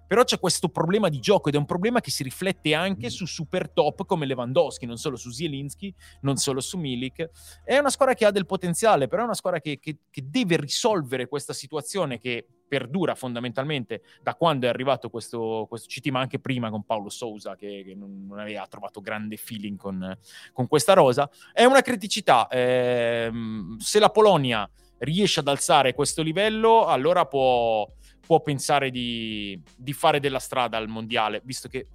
però 0.09 0.25
c'è 0.25 0.41
questo 0.41 0.71
problema 0.71 1.09
di 1.09 1.21
gioco 1.21 1.49
ed 1.49 1.55
è 1.55 1.59
un 1.59 1.67
problema 1.67 2.01
che 2.01 2.11
si 2.11 2.23
riflette 2.23 2.75
anche 2.75 3.11
su 3.11 3.27
super 3.27 3.71
top 3.71 4.07
come 4.07 4.27
Lewandowski, 4.27 4.87
non 4.87 4.97
solo 4.97 5.17
su 5.17 5.31
Zielinski, 5.31 5.95
non 6.23 6.37
solo 6.39 6.61
su 6.61 6.79
Milik. 6.79 7.31
È 7.63 7.77
una 7.77 7.91
squadra 7.91 8.15
che 8.15 8.25
ha 8.25 8.31
del 8.31 8.47
potenziale, 8.47 9.07
però 9.07 9.23
è 9.23 9.27
una 9.27 9.35
squadra 9.35 9.61
che, 9.61 9.79
che, 9.79 9.99
che 10.11 10.23
deve 10.27 10.57
risolvere 10.57 11.29
questa 11.29 11.53
situazione 11.53 12.19
che 12.19 12.47
perdura 12.69 13.15
fondamentalmente 13.15 14.03
da 14.23 14.35
quando 14.35 14.67
è 14.67 14.69
arrivato 14.69 15.11
questo, 15.11 15.67
questo 15.69 15.89
CT, 15.89 16.09
ma 16.09 16.21
anche 16.21 16.39
prima 16.39 16.71
con 16.71 16.85
Paolo 16.85 17.11
Sousa, 17.11 17.55
che, 17.55 17.83
che 17.85 17.95
non, 17.95 18.29
aveva 18.39 18.67
trovato 18.67 19.01
grande 19.01 19.37
feeling 19.37 19.77
con, 19.77 20.17
con 20.53 20.67
questa 20.69 20.95
rosa. 20.95 21.29
È 21.53 21.65
una 21.65 21.83
criticità. 21.83 22.47
Eh, 22.49 23.31
se 23.79 23.99
la 23.99 24.11
Polonia 24.11 24.69
riesce 24.99 25.41
ad 25.41 25.49
alzare 25.49 25.95
questo 25.95 26.23
livello, 26.23 26.87
allora 26.87 27.27
può 27.27 27.89
può 28.29 28.43
pensare 28.43 28.91
di, 28.91 29.59
di 29.75 29.95
fare 29.95 30.21
della 30.21 30.39
strada 30.39 30.77
al 30.77 30.87
mondiale, 30.87 31.41
visto 31.45 31.67
che 31.67 31.87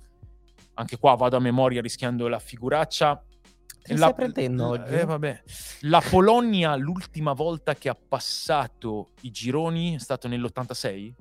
anche 0.74 0.98
qua 0.98 1.14
vado 1.14 1.38
a 1.38 1.40
memoria 1.40 1.80
rischiando 1.80 2.28
la 2.28 2.40
figuraccia. 2.40 3.24
Che 3.84 3.94
la, 3.94 4.08
stai 4.08 4.14
prendendo 4.16 4.70
oggi? 4.70 4.96
Eh, 4.96 5.06
vabbè. 5.06 5.44
La 5.82 6.02
Polonia 6.02 6.76
l'ultima 6.76 7.34
volta 7.34 7.76
che 7.76 7.88
ha 7.88 7.96
passato 7.96 9.12
i 9.22 9.30
gironi 9.30 9.94
è 9.94 10.00
stato 10.00 10.28
nell'86? 10.28 11.14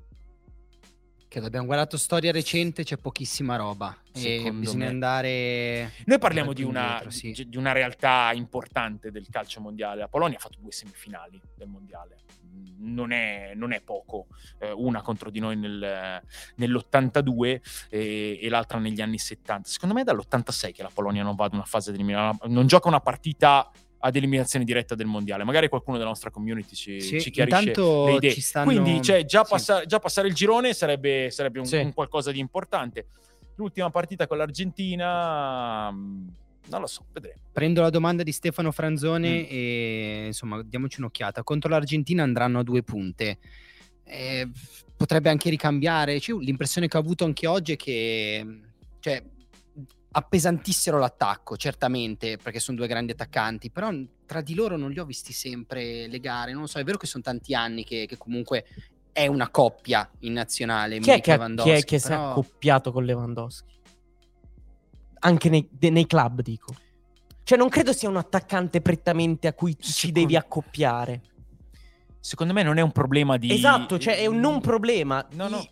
Che 1.33 1.39
abbiamo 1.39 1.65
guardato 1.65 1.97
storia 1.97 2.31
recente, 2.31 2.85
c'è 2.85 2.99
pochissima 2.99 3.57
roba. 3.57 3.97
Secondo 4.13 4.49
e 4.49 4.53
bisogna 4.53 4.85
me. 4.85 4.91
andare. 4.91 5.93
Noi 6.05 6.19
parliamo 6.19 6.53
di 6.53 6.63
una, 6.63 7.01
indietro, 7.03 7.11
sì. 7.11 7.49
di 7.49 7.57
una 7.57 7.73
realtà 7.73 8.33
importante 8.35 9.11
del 9.11 9.27
calcio 9.31 9.59
mondiale. 9.63 10.01
La 10.01 10.09
Polonia 10.09 10.37
ha 10.37 10.41
fatto 10.41 10.59
due 10.61 10.73
semifinali 10.73 11.41
del 11.57 11.69
mondiale 11.69 12.19
non 12.83 13.13
è, 13.13 13.53
non 13.55 13.73
è 13.73 13.81
poco, 13.81 14.27
eh, 14.59 14.71
una 14.73 15.01
contro 15.01 15.31
di 15.31 15.39
noi 15.39 15.57
nel, 15.57 16.21
nell'82 16.57 17.61
e, 17.89 18.39
e, 18.43 18.49
l'altra 18.49 18.79
negli 18.79 19.01
anni 19.01 19.19
70. 19.19 19.69
Secondo 19.69 19.95
me 19.95 20.03
è 20.03 20.05
dall'86 20.05 20.73
che 20.73 20.83
la 20.83 20.91
Polonia 20.93 21.23
non 21.23 21.35
va 21.35 21.47
ad 21.47 21.55
una 21.55 21.65
fase 21.65 21.93
di 21.93 21.99
eliminazione, 21.99 22.53
non 22.53 22.67
gioca 22.67 22.89
una 22.89 23.01
partita 23.01 23.71
ad 24.05 24.17
eliminazione 24.17 24.65
diretta 24.65 24.95
del 24.95 25.07
mondiale. 25.07 25.45
Magari 25.45 25.69
qualcuno 25.69 25.97
della 25.97 26.09
nostra 26.09 26.31
community 26.31 26.75
ci, 26.75 27.01
sì, 27.01 27.21
ci 27.21 27.31
chiarisce 27.31 27.73
le 27.75 28.15
idee. 28.15 28.41
Stanno... 28.41 28.67
Quindi 28.67 29.01
cioè, 29.01 29.25
già, 29.25 29.45
passa, 29.45 29.81
sì. 29.81 29.87
già, 29.87 29.99
passare 30.01 30.29
il 30.29 30.35
girone 30.35 30.75
sarebbe, 30.75 31.31
sarebbe 31.31 31.61
un, 31.61 31.67
sì. 31.67 31.77
un 31.77 31.93
qualcosa 31.93 32.33
di 32.33 32.41
importante. 32.41 33.07
L'ultima 33.57 33.91
partita 33.91 34.27
con 34.27 34.39
l'Argentina 34.39 35.91
non 35.91 36.81
lo 36.81 36.87
so, 36.87 37.05
vedremo. 37.13 37.41
Prendo 37.53 37.81
la 37.81 37.91
domanda 37.91 38.23
di 38.23 38.33
Stefano 38.33 38.73
Franzone 38.73 39.43
mm. 39.43 39.47
e 39.49 40.23
insomma, 40.27 40.63
diamoci 40.63 41.01
un'occhiata. 41.01 41.43
Contro 41.43 41.71
l'Argentina 41.71 42.23
andranno 42.23 42.61
a 42.61 42.63
due 42.63 42.83
punte. 42.83 43.39
Eh, 44.05 44.49
potrebbe 44.97 45.31
anche 45.31 45.49
ricambiare. 45.49 46.19
Cioè, 46.19 46.41
l'impressione 46.41 46.89
che 46.89 46.97
ho 46.97 47.01
avuto 47.01 47.25
anche 47.25 47.47
oggi 47.47 47.73
è 47.73 47.77
che 47.77 48.47
cioè, 49.01 49.23
appesantissero 50.13 50.99
l'attacco, 50.99 51.57
certamente, 51.57 52.37
perché 52.37 52.61
sono 52.61 52.77
due 52.77 52.87
grandi 52.87 53.13
attaccanti, 53.13 53.71
però 53.71 53.91
tra 54.27 54.41
di 54.41 54.55
loro 54.55 54.77
non 54.77 54.91
li 54.91 54.99
ho 54.99 55.05
visti 55.05 55.33
sempre 55.33 56.07
legare. 56.07 56.53
Non 56.53 56.69
so, 56.69 56.79
è 56.79 56.85
vero 56.85 56.99
che 56.99 57.07
sono 57.07 57.23
tanti 57.23 57.55
anni 57.55 57.85
che, 57.85 58.07
che 58.07 58.17
comunque 58.17 58.65
è 59.13 59.27
una 59.27 59.51
coppia 59.51 60.09
in 60.21 60.33
nazionale. 60.33 60.99
Chi 61.01 61.11
è 61.11 61.21
che, 61.21 61.39
chi 61.57 61.71
è 61.71 61.85
che 61.85 61.99
però... 61.99 62.07
si 62.07 62.13
è 62.13 62.15
accoppiato 62.15 62.93
con 62.93 63.05
Lewandowski? 63.05 63.73
anche 65.25 65.49
nei, 65.49 65.69
de, 65.71 65.91
nei, 65.91 66.07
club, 66.07 66.41
dico. 66.41 66.75
Cioè, 67.43 67.59
non 67.59 67.69
credo 67.69 67.93
sia 67.93 68.09
un 68.09 68.17
attaccante 68.17 68.81
prettamente 68.81 69.49
a 69.49 69.53
cui 69.53 69.73
Secondo... 69.73 69.97
ci 69.97 70.13
devi 70.13 70.37
accoppiare. 70.37 71.21
Secondo 72.21 72.53
me 72.53 72.63
non 72.63 72.79
è 72.79 72.81
un 72.81 72.93
problema 72.93 73.37
di... 73.37 73.53
Esatto, 73.53 73.99
cioè 73.99 74.17
è 74.17 74.27
un 74.27 74.39
non 74.39 74.61
problema. 74.61 75.27
No, 75.33 75.49
no. 75.49 75.67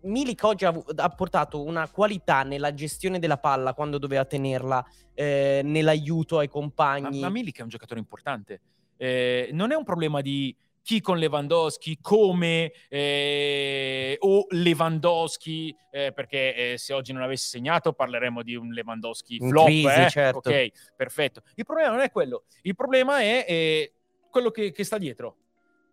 Milik 0.00 0.42
oggi 0.44 0.64
ha, 0.64 0.84
ha, 0.96 1.08
portato 1.10 1.62
una 1.62 1.88
qualità 1.88 2.42
nella 2.42 2.72
gestione 2.72 3.18
della 3.18 3.38
palla 3.38 3.74
quando 3.74 3.98
doveva 3.98 4.24
tenerla, 4.24 4.84
eh, 5.14 5.60
nell'aiuto 5.64 6.38
ai 6.38 6.48
compagni. 6.48 7.20
Ma, 7.20 7.26
ma 7.26 7.32
Milik 7.32 7.58
è 7.58 7.62
un 7.62 7.68
giocatore 7.68 7.98
importante. 7.98 8.60
Eh, 8.96 9.50
non 9.52 9.72
è 9.72 9.74
un 9.74 9.84
problema 9.84 10.20
di 10.20 10.54
chi 10.88 11.02
con 11.02 11.18
Lewandowski, 11.18 11.98
come 12.00 12.72
eh, 12.88 14.16
o 14.20 14.46
Lewandowski, 14.48 15.76
eh, 15.90 16.12
perché 16.12 16.72
eh, 16.72 16.78
se 16.78 16.94
oggi 16.94 17.12
non 17.12 17.20
avessi 17.20 17.48
segnato 17.48 17.92
parleremo 17.92 18.42
di 18.42 18.54
un 18.54 18.70
Lewandowski 18.70 19.36
In 19.36 19.48
flop. 19.50 19.66
Crisi, 19.66 19.86
eh. 19.86 20.08
certo. 20.08 20.48
Ok, 20.48 20.68
perfetto. 20.96 21.42
Il 21.56 21.66
problema 21.66 21.90
non 21.90 22.00
è 22.00 22.10
quello, 22.10 22.44
il 22.62 22.74
problema 22.74 23.20
è 23.20 23.92
quello 24.30 24.50
che, 24.50 24.72
che 24.72 24.84
sta 24.84 24.96
dietro. 24.96 25.36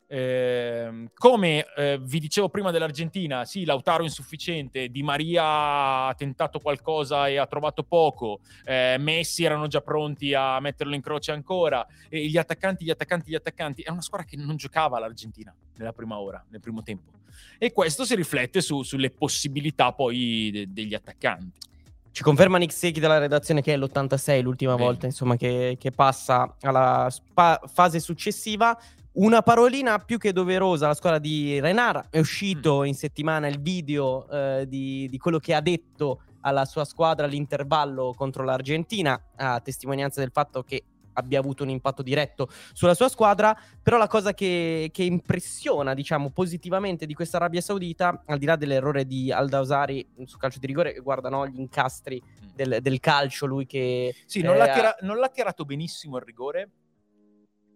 Eh, 0.08 1.10
come 1.16 1.66
eh, 1.76 1.98
vi 2.00 2.20
dicevo 2.20 2.50
prima 2.50 2.72
dell'Argentina, 2.72 3.44
sì, 3.44 3.66
Lautaro 3.66 4.04
insufficiente, 4.04 4.90
Di 4.90 5.02
Maria 5.02 6.08
ha 6.08 6.14
tentato 6.16 6.60
qualcosa 6.60 7.28
e 7.28 7.38
ha 7.38 7.48
trovato 7.48 7.84
poco, 7.84 8.40
eh, 8.66 8.98
Messi 9.00 9.44
erano 9.44 9.68
già 9.68 9.82
pronti 9.82 10.34
a 10.34 10.60
metterlo 10.60 10.94
in 10.94 11.02
croce 11.02 11.32
ancora, 11.32 11.86
e 12.08 12.28
gli 12.28 12.38
attaccanti, 12.38 12.86
gli 12.86 12.92
attaccanti, 12.92 13.32
gli 13.32 13.36
attaccanti. 13.36 13.82
È 13.82 13.90
una 13.90 14.02
squadra 14.02 14.28
che 14.28 14.38
non 14.38 14.56
giocava 14.58 15.00
l'Argentina 15.00 15.54
nella 15.78 15.94
prima 15.94 16.20
ora, 16.20 16.44
nel 16.50 16.62
primo 16.62 16.84
tempo. 16.84 17.12
E 17.58 17.72
questo 17.72 18.06
si 18.06 18.16
riflette 18.16 18.62
su, 18.62 18.84
sulle 18.84 19.10
possibilità 19.10 19.92
poi 19.92 20.50
de- 20.52 20.66
degli 20.70 20.94
attaccanti. 20.94 21.64
Ci 22.12 22.24
conferma 22.24 22.58
Nick 22.58 22.72
Secchi 22.72 23.02
dalla 23.02 23.18
redazione 23.18 23.62
che 23.62 23.74
è 23.74 23.78
l'86 23.78 24.42
l'ultima 24.42 24.76
Bene. 24.76 24.86
volta 24.86 25.06
insomma, 25.06 25.36
che, 25.36 25.76
che 25.78 25.92
passa 25.92 26.56
alla 26.62 27.10
spa- 27.10 27.60
fase 27.66 28.00
successiva. 28.00 28.78
Una 29.16 29.42
parolina 29.42 30.00
più 30.00 30.18
che 30.18 30.34
doverosa 30.34 30.86
alla 30.86 30.94
squadra 30.94 31.20
di 31.20 31.58
Renara. 31.62 32.08
È 32.10 32.20
uscito 32.20 32.82
mm. 32.82 32.86
in 32.86 32.96
settimana 32.96 33.48
il 33.48 33.62
video 33.62 34.28
eh, 34.30 34.66
di, 34.68 35.08
di, 35.10 35.18
quello 35.18 35.40
che 35.40 35.54
ha 35.54 35.62
detto 35.62 36.24
alla 36.42 36.66
sua 36.66 36.84
squadra 36.84 37.26
all'intervallo 37.26 38.14
contro 38.14 38.44
l'Argentina, 38.44 39.18
a 39.38 39.62
testimonianza 39.62 40.20
del 40.20 40.32
fatto 40.34 40.64
che 40.64 40.84
abbia 41.14 41.40
avuto 41.40 41.64
un 41.64 41.70
impatto 41.70 42.02
diretto 42.02 42.50
sulla 42.74 42.94
sua 42.94 43.08
squadra. 43.08 43.58
Però 43.82 43.98
la 43.98 44.08
cosa 44.08 44.34
che, 44.34 44.90
che 44.92 45.04
impressiona, 45.04 45.94
diciamo, 45.94 46.32
positivamente 46.32 47.06
di 47.06 47.14
questa 47.14 47.38
Arabia 47.38 47.62
Saudita, 47.62 48.22
al 48.26 48.38
di 48.38 48.46
là 48.46 48.58
dell'errore 48.58 49.06
di 49.06 49.32
Aldausari 49.32 50.06
su 50.26 50.38
calcio 50.38 50.60
di 50.60 50.68
rigore, 50.68 51.00
guarda 51.00 51.30
no, 51.30 51.48
gli 51.48 51.58
incastri 51.58 52.22
mm. 52.22 52.48
del, 52.54 52.78
del 52.82 53.00
calcio, 53.00 53.46
lui 53.46 53.66
che... 53.66 54.14
Sì, 54.26 54.42
non, 54.42 54.56
eh, 54.56 54.58
l'ha 54.58 54.74
tira- 54.74 54.98
non 55.02 55.20
l'ha 55.20 55.30
tirato 55.30 55.64
benissimo 55.64 56.18
il 56.18 56.24
rigore 56.24 56.70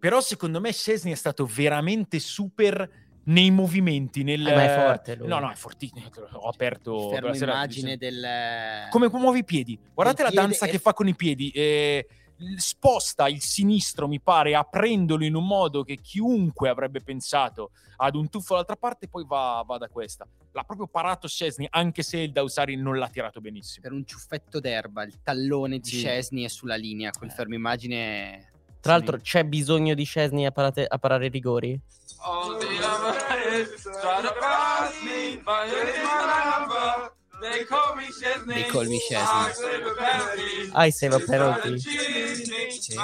però 0.00 0.20
secondo 0.20 0.60
me 0.60 0.72
Scesni 0.72 1.12
è 1.12 1.14
stato 1.14 1.46
veramente 1.46 2.18
super 2.18 2.90
nei 3.24 3.50
movimenti. 3.50 4.22
Nel... 4.22 4.46
Eh, 4.46 4.54
ma 4.54 4.64
è 4.64 4.86
forte 4.86 5.14
lui. 5.16 5.28
No, 5.28 5.38
no, 5.38 5.50
è 5.50 5.54
fortissimo. 5.54 6.08
Ho 6.32 6.48
aperto... 6.48 7.12
l'immagine 7.30 7.96
del... 7.96 8.88
Come 8.90 9.08
muove 9.12 9.38
i 9.38 9.44
piedi. 9.44 9.78
Guardate 9.94 10.22
la 10.22 10.30
danza 10.30 10.66
è... 10.66 10.70
che 10.70 10.78
fa 10.78 10.94
con 10.94 11.06
i 11.06 11.14
piedi. 11.14 11.50
Eh, 11.50 12.06
sposta 12.56 13.28
il 13.28 13.42
sinistro, 13.42 14.08
mi 14.08 14.20
pare, 14.20 14.54
aprendolo 14.54 15.24
in 15.24 15.34
un 15.34 15.46
modo 15.46 15.82
che 15.82 15.96
chiunque 15.96 16.70
avrebbe 16.70 17.02
pensato 17.02 17.72
ad 17.96 18.14
un 18.14 18.30
tuffo 18.30 18.52
dall'altra 18.52 18.76
parte, 18.76 19.08
poi 19.08 19.24
va, 19.26 19.62
va 19.66 19.76
da 19.76 19.88
questa. 19.88 20.26
L'ha 20.52 20.64
proprio 20.64 20.86
parato 20.86 21.28
Scesni, 21.28 21.66
anche 21.68 22.02
se 22.02 22.18
il 22.18 22.32
Dausari 22.32 22.76
non 22.76 22.96
l'ha 22.96 23.08
tirato 23.08 23.42
benissimo. 23.42 23.82
Per 23.82 23.92
un 23.92 24.06
ciuffetto 24.06 24.58
d'erba, 24.58 25.02
il 25.02 25.20
tallone 25.22 25.80
di 25.80 25.88
sì. 25.88 25.98
Scesni 25.98 26.44
è 26.44 26.48
sulla 26.48 26.76
linea, 26.76 27.10
quel 27.10 27.28
eh. 27.28 27.34
fermo 27.34 27.54
immagine 27.54 28.49
tra 28.80 28.92
l'altro 28.92 29.18
c'è 29.18 29.44
bisogno 29.44 29.94
di 29.94 30.04
Scesni 30.04 30.46
a, 30.46 30.50
parate, 30.50 30.84
a 30.88 30.98
parare 30.98 31.26
i 31.26 31.28
rigori? 31.28 31.80
They 37.40 37.64
call 37.64 37.94
me 37.96 38.06
Chesney. 38.06 38.54
They 38.54 38.64
call 38.68 38.86
me 38.86 38.98
Chesney. 39.08 40.70
I 40.74 40.90
save 40.90 41.14
a 41.14 41.20
penalty. 41.20 41.78
Sì. 41.78 42.94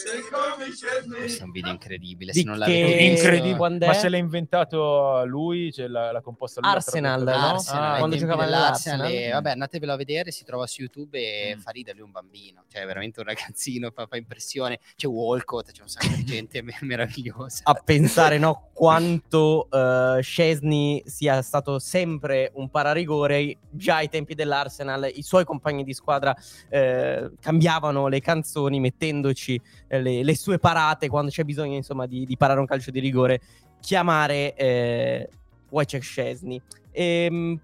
Questo 0.00 1.40
è 1.40 1.44
un 1.44 1.50
video 1.50 1.72
incredibile. 1.72 2.32
Se 2.32 2.44
non 2.44 2.56
l'avete 2.56 2.96
visto, 2.96 3.26
incredibile. 3.26 3.86
Ma 3.86 3.92
se 3.94 4.08
l'ha 4.08 4.16
inventato 4.16 5.24
lui, 5.26 5.72
cioè 5.72 5.88
l'ha, 5.88 6.12
l'ha 6.12 6.20
composta 6.20 6.60
lui. 6.60 6.70
Arsenal, 6.70 7.24
no? 7.24 7.30
Arsenal, 7.32 7.94
ah, 7.94 7.98
quando 7.98 8.16
giocava 8.16 8.44
nell'Arsenal. 8.44 9.10
E, 9.10 9.30
vabbè, 9.32 9.50
andatevelo 9.50 9.92
a 9.92 9.96
vedere, 9.96 10.30
si 10.30 10.44
trova 10.44 10.68
su 10.68 10.82
YouTube 10.82 11.18
e 11.18 11.56
mm. 11.56 11.58
fa 11.58 11.72
ridere 11.72 12.00
un 12.00 12.12
bambino. 12.12 12.62
Cioè, 12.68 12.86
veramente 12.86 13.18
un 13.18 13.26
ragazzino, 13.26 13.90
fa, 13.90 14.06
fa 14.06 14.16
impressione. 14.16 14.78
C'è 14.94 15.08
Walcott, 15.08 15.72
c'è 15.72 15.82
un 15.82 15.88
sacco 15.88 16.14
di 16.14 16.22
gente 16.24 16.62
meravigliosa. 16.82 17.62
A 17.64 17.74
pensare, 17.74 18.38
no, 18.38 18.70
quanto 18.72 19.66
uh, 19.68 20.20
Scesni 20.20 21.02
sia 21.06 21.42
stato 21.42 21.80
sempre 21.80 22.52
un 22.54 22.70
pararigore. 22.70 23.56
Già 23.68 23.96
ai 23.96 24.08
tempi 24.08 24.34
dell'Arsenal, 24.34 25.10
i 25.12 25.22
suoi 25.22 25.44
compagni 25.44 25.82
di 25.82 25.92
squadra 25.92 26.36
eh, 26.68 27.32
cambiavano 27.40 28.06
le 28.06 28.20
canzoni 28.20 28.78
mettendoci 28.80 29.60
eh, 29.87 29.87
le, 29.88 30.22
le, 30.22 30.36
sue 30.36 30.58
parate 30.58 31.08
quando 31.08 31.30
c'è 31.30 31.44
bisogno 31.44 31.74
insomma 31.74 32.06
di, 32.06 32.26
di, 32.26 32.36
parare 32.36 32.60
un 32.60 32.66
calcio 32.66 32.90
di 32.90 33.00
rigore 33.00 33.40
chiamare 33.80 34.54
eh, 34.54 35.28
Wojciech 35.70 36.02
Szczesny. 36.02 36.60
Ehm, 36.92 37.58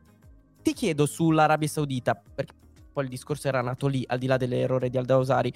ti 0.63 0.73
chiedo 0.73 1.07
sull'Arabia 1.07 1.69
Saudita, 1.69 2.15
perché 2.15 2.55
poi 2.93 3.05
il 3.05 3.11
discorso 3.11 3.49
era 3.49 3.61
nato 3.61 3.87
lì, 3.87 4.05
al 4.07 4.19
di 4.19 4.27
là 4.27 4.37
dell'errore 4.37 4.89
di 4.89 4.97
Aldaosari. 4.97 5.53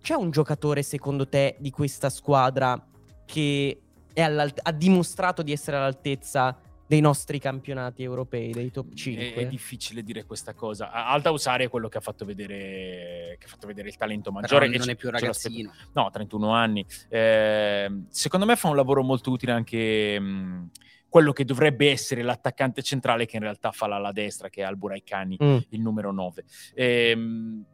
C'è 0.00 0.14
un 0.14 0.30
giocatore, 0.30 0.82
secondo 0.82 1.28
te, 1.28 1.56
di 1.58 1.70
questa 1.70 2.08
squadra 2.10 2.82
che 3.24 3.78
ha 4.14 4.72
dimostrato 4.72 5.42
di 5.42 5.50
essere 5.52 5.76
all'altezza 5.76 6.56
dei 6.86 7.00
nostri 7.00 7.38
campionati 7.38 8.02
europei, 8.02 8.52
dei 8.52 8.70
top 8.70 8.94
5. 8.94 9.34
È, 9.34 9.34
è 9.34 9.46
difficile 9.46 10.02
dire 10.02 10.24
questa 10.24 10.54
cosa. 10.54 10.90
Alda 10.90 11.30
Usari 11.30 11.64
è 11.64 11.68
quello 11.68 11.88
che 11.88 11.98
ha 11.98 12.02
fatto 12.02 12.24
vedere, 12.24 13.36
che 13.38 13.46
ha 13.46 13.48
fatto 13.48 13.66
vedere 13.66 13.88
il 13.88 13.96
talento 13.96 14.30
maggiore. 14.30 14.66
Però 14.66 14.78
non 14.78 14.90
è 14.90 14.96
più 14.96 15.10
ragazzino. 15.10 15.72
No, 15.92 16.10
31 16.10 16.50
anni. 16.50 16.84
Eh, 17.08 18.02
secondo 18.08 18.46
me 18.46 18.56
fa 18.56 18.68
un 18.68 18.76
lavoro 18.76 19.02
molto 19.02 19.30
utile 19.30 19.52
anche... 19.52 20.20
Mh, 20.20 20.70
quello 21.14 21.32
che 21.32 21.44
dovrebbe 21.44 21.92
essere 21.92 22.22
l'attaccante 22.22 22.82
centrale 22.82 23.24
che 23.24 23.36
in 23.36 23.42
realtà 23.42 23.70
fa 23.70 23.86
l'ala 23.86 24.10
destra, 24.10 24.48
che 24.48 24.62
è 24.62 24.64
Alburaikani, 24.64 25.38
mm. 25.40 25.56
il 25.68 25.80
numero 25.80 26.10
9. 26.10 26.44
Ehm, 26.74 27.64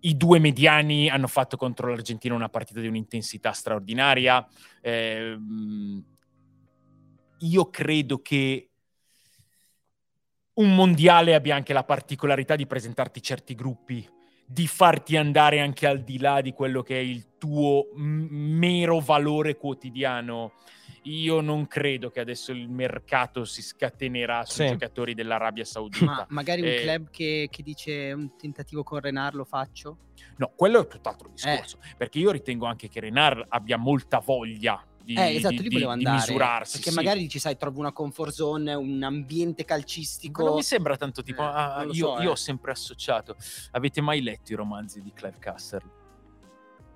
I 0.00 0.16
due 0.18 0.38
mediani 0.38 1.08
hanno 1.08 1.28
fatto 1.28 1.56
contro 1.56 1.88
l'Argentina 1.88 2.34
una 2.34 2.50
partita 2.50 2.80
di 2.80 2.86
un'intensità 2.86 3.52
straordinaria. 3.52 4.46
Ehm, 4.82 6.04
io 7.40 7.70
credo 7.70 8.20
che 8.20 8.68
un 10.54 10.74
mondiale 10.74 11.34
abbia 11.34 11.54
anche 11.54 11.72
la 11.72 11.84
particolarità 11.84 12.56
di 12.56 12.66
presentarti 12.66 13.22
certi 13.22 13.54
gruppi, 13.54 14.06
di 14.44 14.66
farti 14.66 15.16
andare 15.16 15.60
anche 15.60 15.86
al 15.86 16.02
di 16.02 16.18
là 16.18 16.40
di 16.40 16.52
quello 16.52 16.82
che 16.82 16.96
è 16.96 17.02
il 17.02 17.36
tuo 17.38 17.88
m- 17.94 18.26
mero 18.30 18.98
valore 18.98 19.56
quotidiano. 19.56 20.52
Io 21.02 21.40
non 21.40 21.66
credo 21.68 22.10
che 22.10 22.20
adesso 22.20 22.50
il 22.52 22.68
mercato 22.68 23.44
si 23.44 23.62
scatenerà 23.62 24.44
sui 24.44 24.66
sì. 24.66 24.72
giocatori 24.72 25.14
dell'Arabia 25.14 25.64
Saudita. 25.64 26.04
Ma 26.04 26.26
magari 26.30 26.60
un 26.60 26.68
eh, 26.68 26.80
club 26.82 27.10
che, 27.10 27.48
che, 27.50 27.62
dice 27.62 28.12
un 28.12 28.36
tentativo 28.36 28.82
con 28.82 28.98
Renard 29.00 29.36
lo 29.36 29.44
faccio? 29.44 29.96
No, 30.36 30.52
quello 30.54 30.80
è 30.80 30.86
tutt'altro 30.86 31.28
discorso. 31.28 31.78
Eh. 31.82 31.94
Perché 31.96 32.18
io 32.18 32.30
ritengo 32.30 32.66
anche 32.66 32.88
che 32.88 33.00
Renard 33.00 33.44
abbia 33.48 33.78
molta 33.78 34.18
voglia 34.18 34.84
di, 35.08 35.14
eh, 35.14 35.36
esatto, 35.36 35.62
di, 35.62 35.70
volevo 35.70 35.90
andare, 35.92 36.16
misurarsi. 36.16 36.72
Perché 36.76 36.90
sì. 36.90 36.96
magari 36.96 37.20
dici, 37.20 37.38
sai, 37.38 37.56
trovo 37.56 37.78
una 37.80 37.92
comfort 37.92 38.30
zone, 38.30 38.74
un 38.74 39.02
ambiente 39.02 39.64
calcistico. 39.64 40.42
Ma 40.42 40.48
non 40.48 40.56
mi 40.58 40.62
sembra 40.62 40.98
tanto 40.98 41.22
tipo. 41.22 41.42
Eh, 41.42 41.46
ah, 41.46 41.86
io, 41.90 42.16
so, 42.16 42.22
io 42.22 42.28
eh. 42.28 42.32
ho 42.32 42.34
sempre 42.34 42.72
associato. 42.72 43.34
Avete 43.70 44.02
mai 44.02 44.20
letto 44.20 44.52
i 44.52 44.56
romanzi 44.56 45.00
di 45.00 45.10
Clive 45.14 45.38
Castle? 45.38 45.96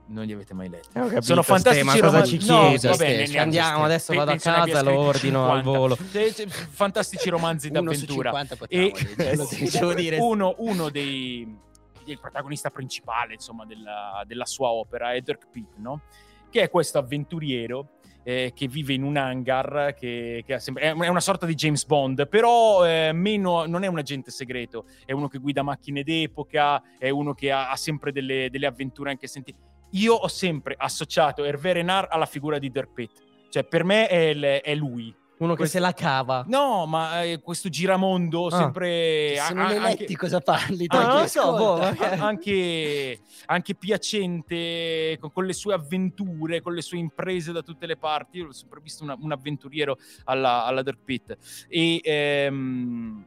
non 0.05 0.27
li 0.27 0.33
avete 0.33 0.53
mai 0.53 0.69
letti. 0.69 0.89
Eh, 0.89 1.01
capito, 1.01 1.23
Sono 1.23 1.43
fantastici 1.43 1.89
Ste, 1.89 2.01
romanzi. 2.01 2.31
Ci 2.31 2.37
chiedi, 2.39 2.87
no, 2.87 2.97
bene, 2.97 3.39
andiamo 3.39 3.85
adesso 3.85 4.13
vado 4.13 4.33
a 4.33 4.37
casa 4.37 4.83
lo 4.83 4.99
ordino 4.99 5.47
50. 5.47 5.53
al 5.53 5.63
volo. 5.63 5.97
Fantastici 6.69 7.31
romanzi 7.31 7.71
d'avventura. 7.71 8.47
E 8.69 8.93
eh, 9.17 9.37
sì, 9.47 9.95
dire. 9.95 10.19
Uno, 10.19 10.55
uno 10.59 10.91
dei 10.91 11.71
il 12.05 12.19
protagonista 12.19 12.69
principale, 12.69 13.35
insomma, 13.35 13.65
della, 13.65 14.23
della 14.27 14.45
sua 14.45 14.69
opera 14.69 15.13
è 15.15 15.21
Dirk 15.23 15.47
Pitt, 15.51 15.77
no? 15.77 16.03
Che 16.51 16.61
è 16.61 16.69
questo 16.69 16.99
avventuriero 16.99 18.01
eh, 18.23 18.53
che 18.55 18.69
vive 18.69 18.93
in 18.93 19.03
un 19.03 19.17
hangar, 19.17 19.95
che, 19.99 20.43
che 20.47 20.57
è 20.57 20.91
una 21.09 21.21
sorta 21.21 21.47
di 21.47 21.55
James 21.55 21.85
Bond, 21.85 22.29
però 22.29 22.87
eh, 22.87 23.13
meno, 23.13 23.67
non 23.67 23.83
è 23.83 23.87
un 23.87 23.99
agente 23.99 24.31
segreto, 24.31 24.87
è 25.05 25.13
uno 25.13 25.29
che 25.29 25.39
guida 25.39 25.63
macchine 25.63 26.03
d'epoca, 26.03 26.83
è 26.99 27.11
uno 27.11 27.35
che 27.35 27.51
ha, 27.51 27.71
ha 27.71 27.77
sempre 27.77 28.13
delle, 28.13 28.49
delle, 28.51 28.67
avventure 28.67 29.11
anche 29.11 29.27
senti. 29.27 29.55
Io 29.93 30.15
ho 30.15 30.29
sempre 30.29 30.75
associato 30.77 31.45
Hervé 31.45 31.75
Renard 31.75 32.09
alla 32.11 32.27
figura 32.27 32.59
di 32.59 32.71
Dirk 32.71 32.93
Pitt, 32.93 33.19
cioè 33.51 33.65
per 33.65 33.85
me 33.85 34.07
è, 34.09 34.61
è 34.63 34.75
lui, 34.75 35.15
uno 35.45 35.55
che 35.55 35.67
se 35.67 35.79
la 35.79 35.93
cava. 35.93 36.45
No, 36.47 36.87
ma 36.87 37.23
eh, 37.23 37.41
questo 37.41 37.69
giramondo 37.69 38.47
ah. 38.47 38.57
sempre... 38.57 39.35
Se 39.37 39.55
non 39.55 39.67
l'hai 39.67 39.81
letti 39.81 40.03
anche... 40.03 40.17
cosa 40.17 40.41
parli? 40.41 40.87
Ah, 40.89 41.07
non 41.07 41.21
lo 41.21 41.27
so, 41.27 41.57
boh, 41.57 41.81
anche, 42.21 43.21
anche, 43.47 43.75
piacente, 43.75 45.17
con, 45.21 45.33
con, 45.33 45.45
le 45.45 45.53
sue 45.53 45.75
avventure, 45.75 46.61
con 46.61 46.75
le 46.75 46.83
sue 46.83 46.99
imprese 46.99 47.53
da 47.53 47.63
tutte 47.63 47.87
le 47.87 47.97
parti. 47.97 48.39
Io 48.39 48.47
l'ho 48.47 48.53
sempre 48.53 48.81
visto 48.81 49.03
una, 49.05 49.17
un 49.19 49.33
avventuriero 49.33 49.99
alla, 50.25 50.65
alla 50.65 50.83
Dirt 50.83 51.01
Pit. 51.05 51.37
E 51.69 52.01
ehm, 52.03 53.25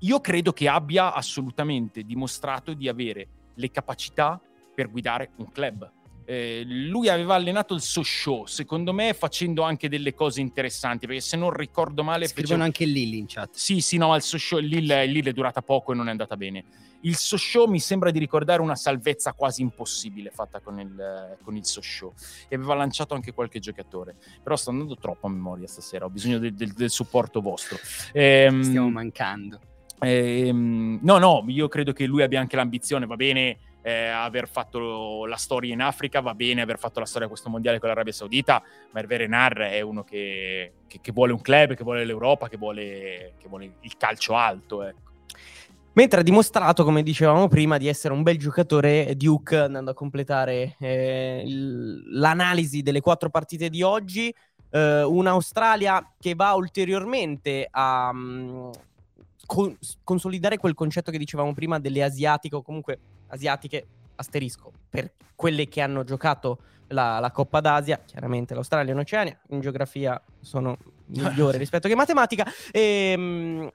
io 0.00 0.20
credo 0.20 0.52
che 0.52 0.68
abbia 0.68 1.14
assolutamente 1.14 2.02
dimostrato 2.02 2.74
di 2.74 2.88
avere 2.88 3.28
le 3.54 3.70
capacità 3.70 4.40
per 4.74 4.90
guidare 4.90 5.30
un 5.36 5.50
club 5.50 5.90
eh, 6.24 6.62
lui 6.66 7.08
aveva 7.08 7.34
allenato 7.34 7.74
il 7.74 7.80
Sochaux, 7.80 8.50
secondo 8.50 8.92
me 8.92 9.12
facendo 9.14 9.62
anche 9.62 9.88
delle 9.88 10.14
cose 10.14 10.40
interessanti, 10.40 11.06
perché 11.06 11.20
se 11.20 11.36
non 11.36 11.50
ricordo 11.50 12.02
male... 12.02 12.26
Scrivono 12.26 12.54
fece... 12.54 12.62
anche 12.62 12.84
Lille 12.84 13.16
in 13.16 13.26
chat. 13.26 13.54
Sì, 13.54 13.80
sì, 13.80 13.96
no, 13.96 14.14
il 14.16 14.22
Sochaux, 14.22 14.62
Lille, 14.62 15.06
Lille 15.06 15.30
è 15.30 15.32
durata 15.32 15.62
poco 15.62 15.92
e 15.92 15.94
non 15.94 16.08
è 16.08 16.10
andata 16.10 16.36
bene. 16.36 16.64
Il 17.00 17.16
Sochaux 17.16 17.68
mi 17.68 17.80
sembra 17.80 18.10
di 18.10 18.18
ricordare 18.18 18.62
una 18.62 18.76
salvezza 18.76 19.34
quasi 19.34 19.60
impossibile 19.60 20.30
fatta 20.30 20.60
con 20.60 20.80
il, 20.80 21.36
con 21.42 21.54
il 21.54 21.64
Sochaux 21.66 22.46
e 22.48 22.56
aveva 22.56 22.74
lanciato 22.74 23.14
anche 23.14 23.32
qualche 23.32 23.60
giocatore, 23.60 24.16
però 24.42 24.56
sto 24.56 24.70
andando 24.70 24.96
troppo 24.96 25.26
a 25.26 25.30
memoria 25.30 25.66
stasera, 25.66 26.06
ho 26.06 26.10
bisogno 26.10 26.38
del, 26.38 26.54
del, 26.54 26.72
del 26.72 26.90
supporto 26.90 27.42
vostro. 27.42 27.76
Ehm, 28.12 28.62
Stiamo 28.62 28.88
mancando. 28.88 29.60
Ehm, 30.00 30.98
no, 31.02 31.18
no, 31.18 31.44
io 31.48 31.68
credo 31.68 31.92
che 31.92 32.06
lui 32.06 32.22
abbia 32.22 32.40
anche 32.40 32.56
l'ambizione, 32.56 33.04
va 33.04 33.16
bene 33.16 33.58
eh, 33.86 34.06
aver 34.06 34.48
fatto 34.48 35.26
la 35.26 35.36
storia 35.36 35.74
in 35.74 35.82
Africa, 35.82 36.20
va 36.20 36.34
bene 36.34 36.62
aver 36.62 36.78
fatto 36.78 37.00
la 37.00 37.06
storia 37.06 37.26
a 37.26 37.30
questo 37.30 37.50
mondiale 37.50 37.78
con 37.78 37.90
l'Arabia 37.90 38.14
Saudita, 38.14 38.62
ma 38.92 39.00
Hervé 39.00 39.18
Renard 39.18 39.58
è 39.58 39.82
uno 39.82 40.04
che, 40.04 40.72
che, 40.86 41.00
che, 41.02 41.12
vuole 41.12 41.34
un 41.34 41.42
club, 41.42 41.74
che 41.74 41.84
vuole 41.84 42.06
l'Europa, 42.06 42.48
che 42.48 42.56
vuole, 42.56 43.34
che 43.36 43.46
vuole 43.46 43.74
il 43.80 43.96
calcio 43.98 44.36
alto. 44.36 44.82
Ecco. 44.82 45.12
Mentre 45.92 46.20
ha 46.20 46.22
dimostrato, 46.22 46.82
come 46.82 47.02
dicevamo 47.02 47.46
prima, 47.48 47.76
di 47.76 47.86
essere 47.86 48.14
un 48.14 48.22
bel 48.22 48.38
giocatore, 48.38 49.14
Duke, 49.16 49.58
andando 49.58 49.90
a 49.90 49.94
completare 49.94 50.76
eh, 50.80 51.42
il, 51.44 52.18
l'analisi 52.18 52.80
delle 52.80 53.02
quattro 53.02 53.28
partite 53.28 53.68
di 53.68 53.82
oggi, 53.82 54.34
eh, 54.70 55.02
un'Australia 55.02 56.14
che 56.18 56.34
va 56.34 56.54
ulteriormente 56.54 57.68
a 57.70 58.08
um, 58.10 58.70
con, 59.44 59.76
consolidare 60.02 60.56
quel 60.56 60.72
concetto 60.72 61.10
che 61.10 61.18
dicevamo 61.18 61.52
prima 61.52 61.78
delle 61.78 62.02
asiatiche 62.02 62.56
o 62.56 62.62
comunque 62.62 62.98
asiatiche, 63.28 63.86
asterisco, 64.16 64.72
per 64.88 65.12
quelle 65.34 65.68
che 65.68 65.80
hanno 65.80 66.04
giocato 66.04 66.58
la, 66.88 67.18
la 67.18 67.30
Coppa 67.30 67.60
d'Asia, 67.60 68.02
chiaramente 68.04 68.54
l'Australia 68.54 68.92
e 68.92 68.96
l'Oceania, 68.96 69.38
in 69.50 69.60
geografia 69.60 70.20
sono 70.40 70.76
migliore 71.06 71.58
rispetto 71.58 71.86
che 71.86 71.92
in 71.92 71.98
matematica, 71.98 72.44
e, 72.70 72.80
ehm, 72.80 73.70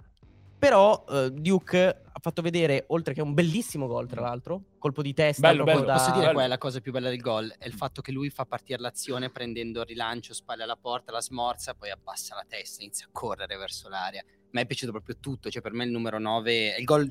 però 0.59 1.05
uh, 1.07 1.29
Duke 1.29 2.01
ha 2.19 2.19
fatto 2.19 2.41
vedere, 2.41 2.83
oltre 2.87 3.13
che 3.13 3.21
un 3.21 3.33
bellissimo 3.33 3.87
gol 3.87 4.09
tra 4.09 4.19
l'altro, 4.19 4.63
colpo 4.77 5.01
di 5.01 5.13
testa. 5.13 5.47
Bello, 5.47 5.63
bello. 5.63 5.85
Da... 5.85 5.93
Posso 5.93 6.11
dire 6.11 6.19
bello. 6.19 6.33
qual 6.33 6.45
è 6.45 6.47
la 6.49 6.57
cosa 6.57 6.81
più 6.81 6.91
bella 6.91 7.09
del 7.09 7.21
gol? 7.21 7.55
È 7.57 7.65
il 7.65 7.73
fatto 7.73 8.01
che 8.01 8.11
lui 8.11 8.29
fa 8.29 8.45
partire 8.45 8.81
l'azione 8.81 9.29
prendendo 9.29 9.79
il 9.79 9.85
rilancio, 9.85 10.33
spalle 10.33 10.63
alla 10.63 10.75
porta, 10.75 11.13
la 11.13 11.21
smorza, 11.21 11.75
poi 11.75 11.91
abbassa 11.91 12.35
la 12.35 12.43
testa, 12.45 12.83
inizia 12.83 13.05
a 13.05 13.09
correre 13.13 13.55
verso 13.55 13.87
l'aria. 13.87 14.19
A 14.19 14.49
me 14.51 14.61
è 14.61 14.65
piaciuto 14.65 14.91
proprio 14.91 15.15
tutto, 15.21 15.49
cioè 15.49 15.61
per 15.61 15.71
me 15.71 15.85
il 15.85 15.91
numero 15.91 16.19
9 16.19 16.75
è 16.75 16.79
il 16.79 16.83
gol 16.83 17.09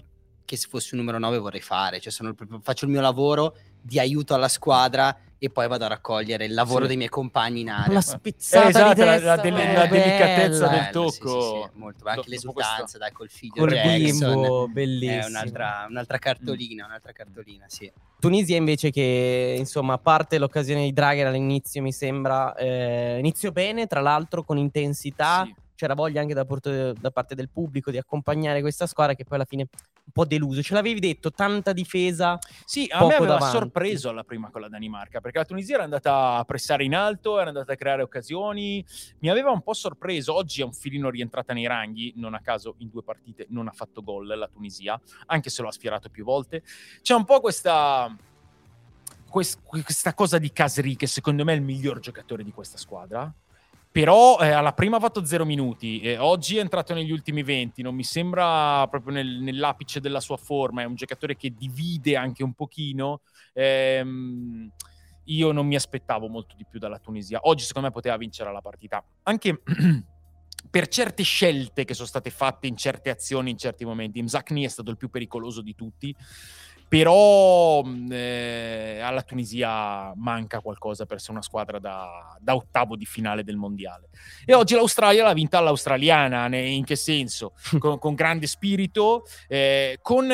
che 0.49 0.57
se 0.57 0.67
fossi 0.67 0.95
un 0.95 1.01
numero 1.01 1.19
9 1.19 1.37
vorrei 1.37 1.61
fare, 1.61 2.01
cioè 2.01 2.33
proprio, 2.33 2.59
faccio 2.63 2.87
il 2.87 2.91
mio 2.91 3.03
lavoro 3.03 3.55
di 3.83 3.99
aiuto 3.99 4.33
alla 4.33 4.49
squadra 4.49 5.15
e 5.37 5.51
poi 5.51 5.69
vado 5.69 5.85
a 5.85 5.89
raccogliere 5.89 6.47
il 6.47 6.55
lavoro 6.55 6.83
sì. 6.83 6.89
dei 6.89 6.97
miei 6.97 7.11
compagni 7.11 7.61
in 7.61 7.69
area. 7.69 7.93
La 7.93 8.01
spizzata 8.01 8.65
eh, 8.65 8.69
esatto, 8.71 9.05
la, 9.05 9.19
la, 9.19 9.37
del, 9.37 9.53
la 9.53 9.87
delicatezza 9.87 10.69
del 10.69 10.89
tocco. 10.91 11.11
Sì, 11.11 11.71
sì, 11.71 11.79
molto, 11.79 12.05
anche 12.07 12.31
l'esultanza, 12.31 12.97
dai, 12.97 13.13
col 13.13 13.29
figlio 13.29 13.61
col 13.61 13.69
Jackson. 13.69 14.33
bimbo, 14.33 14.69
bellissimo. 14.69 15.21
È 15.21 15.27
un'altra, 15.27 15.87
un'altra 15.87 16.19
cartolina, 16.19 16.85
mm. 16.85 16.89
un'altra 16.89 17.13
cartolina, 17.13 17.67
sì. 17.69 17.93
Tunisia 18.19 18.57
invece 18.57 18.91
che, 18.91 19.55
insomma, 19.59 19.93
a 19.93 19.99
parte 19.99 20.39
l'occasione 20.39 20.85
di 20.85 20.95
Dragher 20.95 21.27
all'inizio 21.27 21.83
mi 21.83 21.93
sembra, 21.93 22.55
eh, 22.55 23.19
inizio 23.19 23.53
bene, 23.53 23.87
tra 23.87 24.01
l'altro 24.01 24.43
con 24.43 24.57
intensità, 24.57 25.47
c'era 25.79 25.95
voglia 25.95 26.21
anche 26.21 26.35
da, 26.35 26.45
porto, 26.45 26.93
da, 26.93 27.11
parte 27.13 27.37
del 27.37 27.51
pubblico 27.51 27.93
di 27.93 27.99
accompagnare 27.99 28.61
questa 28.63 28.89
squadra 28.89 29.15
che 29.15 29.23
poi 29.23 29.37
alla 29.37 29.47
fine 29.47 29.69
un 29.71 30.13
po' 30.13 30.25
deluso. 30.25 30.61
Ce 30.61 30.75
l'avevi 30.75 30.99
detto, 30.99 31.31
tanta 31.31 31.73
difesa. 31.73 32.37
Sì, 32.65 32.89
a 32.91 33.07
me 33.07 33.15
aveva 33.15 33.35
davanti. 33.35 33.57
sorpreso 33.57 34.09
alla 34.09 34.25
prima 34.25 34.51
con 34.51 34.61
la 34.61 34.69
Danimarca, 34.69 35.21
perché 35.21 35.39
la 35.39 35.45
Tunisia 35.45 35.77
era 35.77 35.85
andata 35.85 36.35
a 36.35 36.45
pressare 36.45 36.83
in 36.83 36.97
alto, 36.97 37.39
era 37.39 37.51
andata 37.51 37.75
a 37.75 37.77
creare 37.77 38.03
occasioni, 38.03 38.85
mi 39.21 39.31
aveva 39.31 39.53
un 39.53 39.63
po' 39.63 39.73
sorpreso. 39.73 40.35
Oggi 40.35 40.63
è 40.63 40.65
un 40.65 40.73
filino 40.73 41.11
rientrata 41.11 41.53
nei 41.53 41.69
ranghi, 41.69 42.13
non 42.17 42.35
a 42.35 42.41
caso 42.41 42.75
in 42.79 42.89
due 42.89 43.05
partite 43.05 43.47
non 43.51 43.69
ha 43.69 43.73
fatto 43.73 44.03
gol 44.03 44.27
la 44.27 44.49
Tunisia, 44.49 45.01
anche 45.27 45.49
se 45.49 45.63
lo 45.63 45.69
ha 45.69 45.73
sfierato 45.73 46.09
più 46.09 46.25
volte. 46.25 46.65
C'è 47.03 47.15
un 47.15 47.25
po' 47.25 47.39
questa 47.39 48.13
questa 49.31 50.15
cosa 50.15 50.39
di 50.39 50.51
Casri 50.51 50.97
che 50.97 51.07
secondo 51.07 51.45
me 51.45 51.53
è 51.53 51.57
il 51.57 51.63
miglior 51.63 52.01
giocatore 52.01 52.43
di 52.43 52.51
questa 52.51 52.79
squadra 52.79 53.33
però 53.91 54.39
eh, 54.39 54.51
alla 54.51 54.73
prima 54.73 54.97
ha 54.97 55.01
fatto 55.01 55.25
zero 55.25 55.45
minuti, 55.45 56.01
eh, 56.01 56.19
oggi 56.19 56.57
è 56.57 56.61
entrato 56.61 56.95
negli 56.95 57.11
ultimi 57.11 57.43
20, 57.43 57.83
non 57.83 57.95
mi 57.95 58.05
sembra 58.05 58.87
proprio 58.89 59.15
nel, 59.15 59.41
nell'apice 59.41 60.01
della 60.01 60.21
sua 60.21 60.37
forma, 60.37 60.83
è 60.83 60.85
un 60.85 60.95
giocatore 60.95 61.37
che 61.37 61.55
divide 61.55 62.17
anche 62.17 62.43
un 62.43 62.53
pochino. 62.53 63.21
Ehm, 63.55 64.71
io 65.25 65.53
non 65.53 65.67
mi 65.67 65.75
aspettavo 65.75 66.29
molto 66.29 66.55
di 66.57 66.65
più 66.69 66.79
dalla 66.79 66.99
Tunisia. 66.99 67.41
Oggi 67.43 67.65
secondo 67.65 67.89
me 67.89 67.95
poteva 67.95 68.17
vincere 68.17 68.53
la 68.53 68.61
partita. 68.61 69.05
Anche 69.25 69.63
per 70.71 70.89
certe 70.89 71.23
scelte 71.23 71.85
che 71.85 71.95
sono 71.95 72.07
state 72.07 72.31
fatte 72.31 72.67
in 72.67 72.77
certe 72.77 73.11
azioni, 73.11 73.51
in 73.51 73.59
certi 73.59 73.85
momenti. 73.85 74.23
Mzakni 74.23 74.65
è 74.65 74.69
stato 74.69 74.91
il 74.91 74.97
più 74.97 75.11
pericoloso 75.11 75.61
di 75.61 75.75
tutti, 75.75 76.15
però 76.89 77.85
eh, 78.11 79.01
alla 79.03 79.23
Tunisia 79.23 80.13
manca 80.17 80.61
qualcosa 80.61 81.05
per 81.05 81.19
essere 81.19 81.33
una 81.33 81.43
squadra 81.43 81.79
da, 81.79 82.37
da 82.41 82.55
ottavo 82.55 82.97
di 82.97 83.05
finale 83.05 83.45
del 83.45 83.57
mondiale. 83.57 84.09
E 84.47 84.55
oggi 84.55 84.75
l'Australia 84.75 85.23
l'ha 85.23 85.35
vinta 85.35 85.61
l'australiana, 85.61 86.49
ne- 86.49 86.67
in 86.67 86.85
che 86.85 86.97
senso? 86.97 87.53
Con, 87.79 87.99
con 87.99 88.15
grande 88.15 88.47
spirito, 88.47 89.25
eh, 89.47 89.99
con 90.03 90.27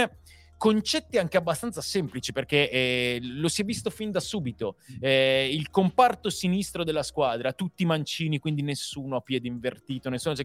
concetti 0.65 1.19
anche 1.19 1.37
abbastanza 1.37 1.83
semplici 1.83 2.33
perché 2.33 2.71
eh, 2.71 3.19
lo 3.21 3.49
si 3.49 3.61
è 3.61 3.67
visto 3.67 3.91
fin 3.91 4.11
da 4.11 4.19
subito. 4.19 4.77
Eh, 4.99 5.51
il 5.53 5.69
comparto 5.69 6.31
sinistro 6.31 6.85
della 6.85 7.03
squadra, 7.03 7.53
tutti 7.53 7.85
mancini, 7.85 8.39
quindi 8.39 8.63
nessuno 8.63 9.17
a 9.17 9.21
piede 9.21 9.47
invertito, 9.47 10.09
nessuno 10.09 10.35
c'è 10.35 10.43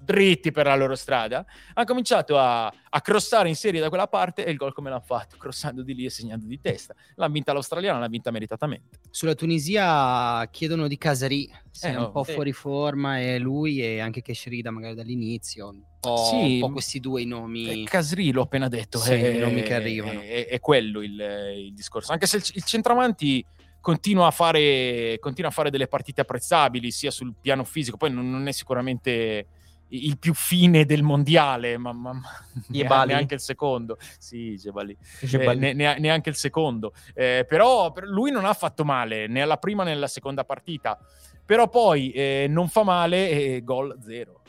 dritti 0.00 0.52
per 0.52 0.64
la 0.64 0.74
loro 0.74 0.94
strada, 0.94 1.44
ha 1.74 1.84
cominciato 1.84 2.38
a, 2.38 2.66
a 2.66 3.00
crossare 3.02 3.50
in 3.50 3.56
serie 3.56 3.78
da 3.78 3.90
quella 3.90 4.06
parte 4.06 4.46
e 4.46 4.50
il 4.50 4.56
gol 4.56 4.72
come 4.72 4.88
l'ha 4.88 5.00
fatto, 5.00 5.36
crossando 5.36 5.82
di 5.82 5.94
lì 5.94 6.06
e 6.06 6.10
segnando 6.10 6.46
di 6.46 6.58
testa. 6.58 6.94
L'ha 7.16 7.28
vinta 7.28 7.52
l'australiana, 7.52 7.98
l'ha 7.98 8.08
vinta 8.08 8.30
meritatamente. 8.30 9.00
Sulla 9.10 9.34
Tunisia 9.34 10.48
chiedono 10.50 10.88
di 10.88 10.96
Casari, 10.96 11.52
se 11.70 11.88
Eh, 11.88 11.92
è 11.92 11.96
un 11.96 12.04
oh, 12.04 12.10
po' 12.10 12.24
fuori 12.24 12.52
forma 12.52 13.20
e 13.20 13.38
lui 13.38 13.82
e 13.82 14.00
anche 14.00 14.22
Keshrida 14.22 14.70
magari 14.70 14.94
dall'inizio, 14.94 15.74
po', 16.00 16.16
Sì. 16.16 16.54
un 16.54 16.60
po' 16.60 16.72
questi 16.72 17.00
due 17.00 17.24
nomi. 17.24 17.82
Eh, 17.82 17.84
Casri 17.84 18.30
l'ho 18.32 18.42
appena 18.42 18.68
detto, 18.68 18.98
Sì, 18.98 19.12
è, 19.12 19.28
i 19.34 19.38
nomi 19.38 19.62
che 19.62 19.74
arrivano. 19.74 20.20
È, 20.20 20.46
è 20.46 20.60
quello 20.60 21.02
il, 21.02 21.20
il 21.56 21.74
discorso. 21.74 22.12
Anche 22.12 22.26
se 22.26 22.36
il, 22.38 22.44
il 22.54 22.64
centravanti 22.64 23.44
continua 23.80 24.26
a, 24.26 24.30
fare, 24.30 25.18
continua 25.20 25.50
a 25.50 25.52
fare 25.52 25.70
delle 25.70 25.86
partite 25.88 26.20
apprezzabili, 26.22 26.90
sia 26.90 27.10
sul 27.10 27.34
piano 27.40 27.64
fisico, 27.64 27.96
poi 27.96 28.10
non, 28.12 28.30
non 28.30 28.46
è 28.48 28.52
sicuramente 28.52 29.46
il 29.92 30.18
più 30.18 30.34
fine 30.34 30.84
del 30.84 31.02
mondiale, 31.02 31.78
ma, 31.78 31.92
ma- 31.94 32.12
ma 32.12 32.22
Jebali? 32.68 33.12
neanche 33.12 33.34
il 33.34 33.40
secondo. 33.40 33.96
Sì, 34.18 34.54
Jebali. 34.56 34.94
Dice 35.20 35.42
Eh, 35.42 35.54
ne- 35.54 35.72
ne- 35.72 35.98
neanche 35.98 36.28
il 36.28 36.36
secondo. 36.36 36.92
Eh, 37.14 37.46
però 37.48 37.90
per- 37.92 38.04
lui 38.04 38.30
non 38.30 38.44
ha 38.44 38.52
fatto 38.52 38.84
male 38.84 39.26
né 39.28 39.40
alla 39.40 39.56
prima 39.56 39.84
né 39.84 39.92
alla 39.92 40.06
seconda 40.06 40.44
partita. 40.44 40.98
Però 41.46 41.68
poi 41.70 42.10
eh, 42.10 42.44
non 42.50 42.68
fa 42.68 42.82
male 42.82 43.30
e 43.30 43.62
gol 43.64 43.96
zero, 44.04 44.42
eh, 44.44 44.47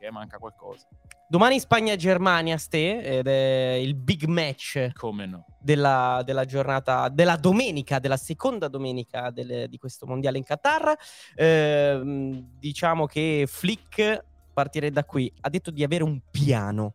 perché 0.00 0.10
manca 0.10 0.38
qualcosa. 0.38 0.88
Domani 1.28 1.60
Spagna-Germania, 1.60 2.56
ste, 2.56 3.02
ed 3.02 3.26
è 3.28 3.78
il 3.80 3.94
big 3.94 4.24
match 4.24 4.90
Come 4.94 5.26
no? 5.26 5.44
della, 5.60 6.22
della 6.24 6.44
giornata, 6.44 7.08
della 7.08 7.36
domenica, 7.36 7.98
della 7.98 8.16
seconda 8.16 8.66
domenica 8.66 9.30
del- 9.30 9.68
di 9.68 9.78
questo 9.78 10.06
mondiale 10.06 10.38
in 10.38 10.44
Qatar. 10.44 10.96
Ehm, 11.36 12.56
diciamo 12.58 13.06
che 13.06 13.44
Flick, 13.46 14.24
partirei 14.52 14.90
da 14.90 15.04
qui, 15.04 15.32
ha 15.42 15.50
detto 15.50 15.70
di 15.70 15.84
avere 15.84 16.02
un 16.02 16.20
piano. 16.30 16.94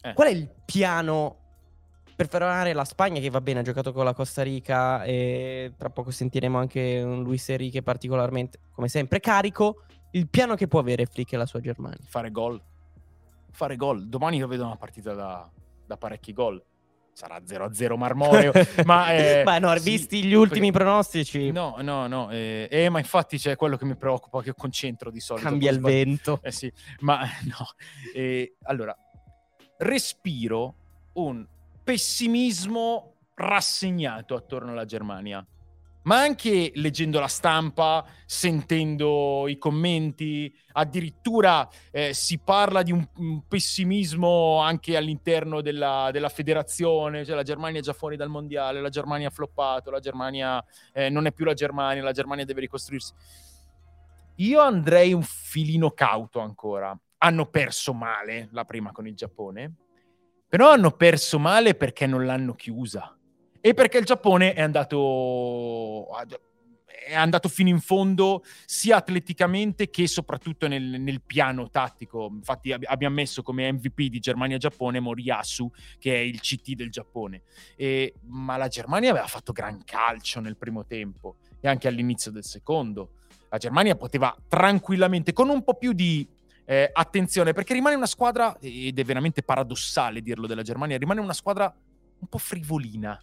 Eh. 0.00 0.14
Qual 0.14 0.26
è 0.26 0.32
il 0.32 0.50
piano 0.64 1.36
per 2.16 2.28
fermare 2.28 2.72
la 2.72 2.84
Spagna 2.84 3.20
che 3.20 3.30
va 3.30 3.40
bene, 3.40 3.60
ha 3.60 3.62
giocato 3.62 3.92
con 3.92 4.04
la 4.04 4.14
Costa 4.14 4.42
Rica 4.42 5.04
e 5.04 5.74
tra 5.76 5.90
poco 5.90 6.10
sentiremo 6.10 6.58
anche 6.58 7.00
un 7.02 7.22
Luis 7.22 7.48
Enrique 7.50 7.82
particolarmente, 7.82 8.58
come 8.72 8.88
sempre, 8.88 9.20
carico. 9.20 9.84
Il 10.12 10.28
piano 10.28 10.54
che 10.54 10.68
può 10.68 10.78
avere 10.80 11.06
Flick 11.06 11.32
e 11.32 11.36
la 11.36 11.46
sua 11.46 11.60
Germania. 11.60 11.98
Fare 12.06 12.30
gol. 12.30 12.60
Fare 13.50 13.76
gol. 13.76 14.08
Domani 14.08 14.36
io 14.38 14.46
vedo 14.46 14.64
una 14.64 14.76
partita 14.76 15.12
da, 15.14 15.48
da 15.86 15.96
parecchi 15.96 16.32
gol. 16.32 16.62
Sarà 17.14 17.36
0-0 17.38 17.96
marmoreo, 17.98 18.52
ma... 18.86 19.12
eh, 19.12 19.42
Beh, 19.44 19.58
no, 19.58 19.76
sì, 19.76 19.90
visti 19.90 20.24
gli 20.24 20.32
ultimi 20.32 20.70
perché- 20.70 20.84
pronostici, 20.84 21.50
No, 21.50 21.76
no, 21.82 22.06
no. 22.06 22.30
Eh, 22.30 22.68
eh, 22.70 22.88
ma 22.88 23.00
infatti 23.00 23.36
c'è 23.36 23.54
quello 23.54 23.76
che 23.76 23.84
mi 23.84 23.96
preoccupa, 23.96 24.40
che 24.40 24.48
io 24.48 24.54
concentro 24.54 25.10
di 25.10 25.20
solito. 25.20 25.46
cambia 25.46 25.70
il 25.70 25.76
sbaglio. 25.76 25.94
vento. 25.94 26.38
Eh 26.42 26.50
sì, 26.52 26.72
ma 27.00 27.20
no. 27.44 27.66
Eh, 28.14 28.56
allora, 28.62 28.96
respiro 29.78 30.74
un 31.14 31.46
pessimismo 31.84 33.14
rassegnato 33.34 34.34
attorno 34.34 34.72
alla 34.72 34.84
Germania. 34.86 35.44
Ma 36.04 36.20
anche 36.20 36.72
leggendo 36.74 37.20
la 37.20 37.28
stampa, 37.28 38.04
sentendo 38.26 39.46
i 39.46 39.56
commenti, 39.56 40.52
addirittura 40.72 41.68
eh, 41.92 42.12
si 42.12 42.40
parla 42.40 42.82
di 42.82 42.90
un, 42.90 43.06
un 43.18 43.46
pessimismo 43.46 44.58
anche 44.58 44.96
all'interno 44.96 45.60
della, 45.60 46.10
della 46.12 46.28
federazione, 46.28 47.24
cioè 47.24 47.36
la 47.36 47.44
Germania 47.44 47.78
è 47.78 47.82
già 47.82 47.92
fuori 47.92 48.16
dal 48.16 48.28
mondiale, 48.28 48.80
la 48.80 48.88
Germania 48.88 49.28
ha 49.28 49.30
floppato, 49.30 49.90
la 49.90 50.00
Germania 50.00 50.64
eh, 50.92 51.08
non 51.08 51.26
è 51.26 51.32
più 51.32 51.44
la 51.44 51.54
Germania, 51.54 52.02
la 52.02 52.12
Germania 52.12 52.44
deve 52.44 52.60
ricostruirsi. 52.62 53.12
Io 54.36 54.60
andrei 54.60 55.12
un 55.12 55.22
filino 55.22 55.90
cauto 55.90 56.40
ancora. 56.40 56.98
Hanno 57.18 57.46
perso 57.46 57.94
male 57.94 58.48
la 58.50 58.64
prima 58.64 58.90
con 58.90 59.06
il 59.06 59.14
Giappone, 59.14 59.74
però 60.48 60.72
hanno 60.72 60.90
perso 60.90 61.38
male 61.38 61.76
perché 61.76 62.06
non 62.06 62.26
l'hanno 62.26 62.54
chiusa 62.54 63.16
e 63.62 63.74
perché 63.74 63.98
il 63.98 64.04
Giappone 64.04 64.54
è 64.54 64.60
andato 64.60 66.08
è 67.04 67.14
andato 67.14 67.48
fino 67.48 67.68
in 67.68 67.80
fondo 67.80 68.44
sia 68.64 68.96
atleticamente 68.96 69.90
che 69.90 70.06
soprattutto 70.06 70.68
nel, 70.68 71.00
nel 71.00 71.20
piano 71.22 71.68
tattico. 71.68 72.28
Infatti 72.32 72.72
ab- 72.72 72.84
abbiamo 72.86 73.14
messo 73.14 73.42
come 73.42 73.70
MVP 73.72 74.02
di 74.02 74.18
Germania-Giappone 74.18 75.00
Moriyasu, 75.00 75.70
che 75.98 76.14
è 76.14 76.18
il 76.18 76.40
CT 76.40 76.72
del 76.72 76.90
Giappone. 76.90 77.42
E- 77.76 78.14
ma 78.26 78.56
la 78.56 78.68
Germania 78.68 79.10
aveva 79.10 79.26
fatto 79.26 79.52
gran 79.52 79.82
calcio 79.84 80.40
nel 80.40 80.56
primo 80.56 80.84
tempo 80.84 81.36
e 81.60 81.68
anche 81.68 81.88
all'inizio 81.88 82.30
del 82.30 82.44
secondo. 82.44 83.14
La 83.48 83.58
Germania 83.58 83.94
poteva 83.96 84.34
tranquillamente, 84.48 85.32
con 85.32 85.48
un 85.48 85.62
po' 85.62 85.74
più 85.74 85.92
di 85.92 86.26
eh, 86.64 86.88
attenzione, 86.92 87.52
perché 87.52 87.74
rimane 87.74 87.96
una 87.96 88.06
squadra, 88.06 88.56
ed 88.60 88.98
è 88.98 89.04
veramente 89.04 89.42
paradossale 89.42 90.22
dirlo 90.22 90.46
della 90.46 90.62
Germania, 90.62 90.96
rimane 90.96 91.20
una 91.20 91.32
squadra 91.32 91.72
un 92.18 92.28
po' 92.28 92.38
frivolina, 92.38 93.20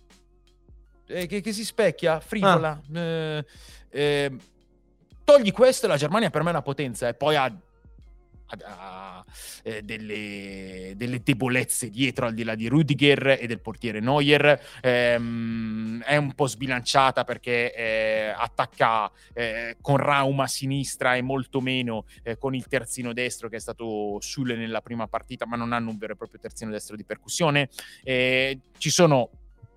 eh, 1.10 1.26
che, 1.26 1.41
che 1.41 1.51
si 1.51 1.66
specchia, 1.66 2.20
frivola. 2.20 2.80
Eh, 2.93 3.45
eh, 3.89 4.38
togli 5.24 5.51
questo 5.51 5.86
e 5.86 5.89
la 5.89 5.97
Germania 5.97 6.30
per 6.30 6.41
me 6.41 6.49
è 6.49 6.51
una 6.51 6.62
potenza 6.62 7.07
e 7.07 7.14
poi 7.14 7.36
ha, 7.36 7.43
ha- 7.43 8.57
ha, 8.64 9.26
eh, 9.64 9.82
delle, 9.82 10.93
delle 10.95 11.22
debolezze 11.24 11.89
dietro 11.89 12.28
al 12.28 12.34
di 12.34 12.43
là 12.43 12.55
di 12.55 12.68
Rudiger 12.68 13.38
e 13.39 13.47
del 13.47 13.60
portiere 13.60 13.99
Neuer. 13.99 14.60
Ehm, 14.82 16.01
è 16.03 16.16
un 16.16 16.34
po' 16.34 16.47
sbilanciata 16.47 17.24
perché 17.24 17.74
eh, 17.74 18.34
attacca 18.36 19.12
eh, 19.34 19.78
con 19.82 19.97
Rauma 19.97 20.43
a 20.43 20.47
sinistra 20.47 21.16
e 21.16 21.22
molto 21.22 21.60
meno 21.60 22.05
eh, 22.24 22.38
con 22.38 22.53
il 22.53 22.68
terzino 22.68 23.14
destro 23.14 23.49
che 23.49 23.57
è 23.57 23.60
stato 23.60 24.18
Sule 24.22 24.55
nella 24.55 24.82
prima 24.82 25.07
partita 25.07 25.45
ma 25.45 25.55
non 25.55 25.74
hanno 25.74 25.89
un 25.89 25.97
vero 25.97 26.14
e 26.14 26.16
proprio 26.16 26.39
terzino 26.39 26.72
destro 26.72 26.95
di 26.95 27.03
percussione. 27.03 27.70
Eh, 28.03 28.60
ci 28.78 28.89
sono 28.89 29.30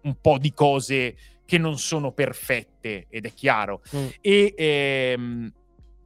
un 0.02 0.16
po' 0.20 0.38
di 0.38 0.52
cose 0.52 1.16
che 1.44 1.58
non 1.58 1.78
sono 1.78 2.12
perfette, 2.12 3.06
ed 3.08 3.26
è 3.26 3.32
chiaro. 3.32 3.82
Mm. 3.94 4.06
E 4.20 4.54
ehm, 4.56 5.52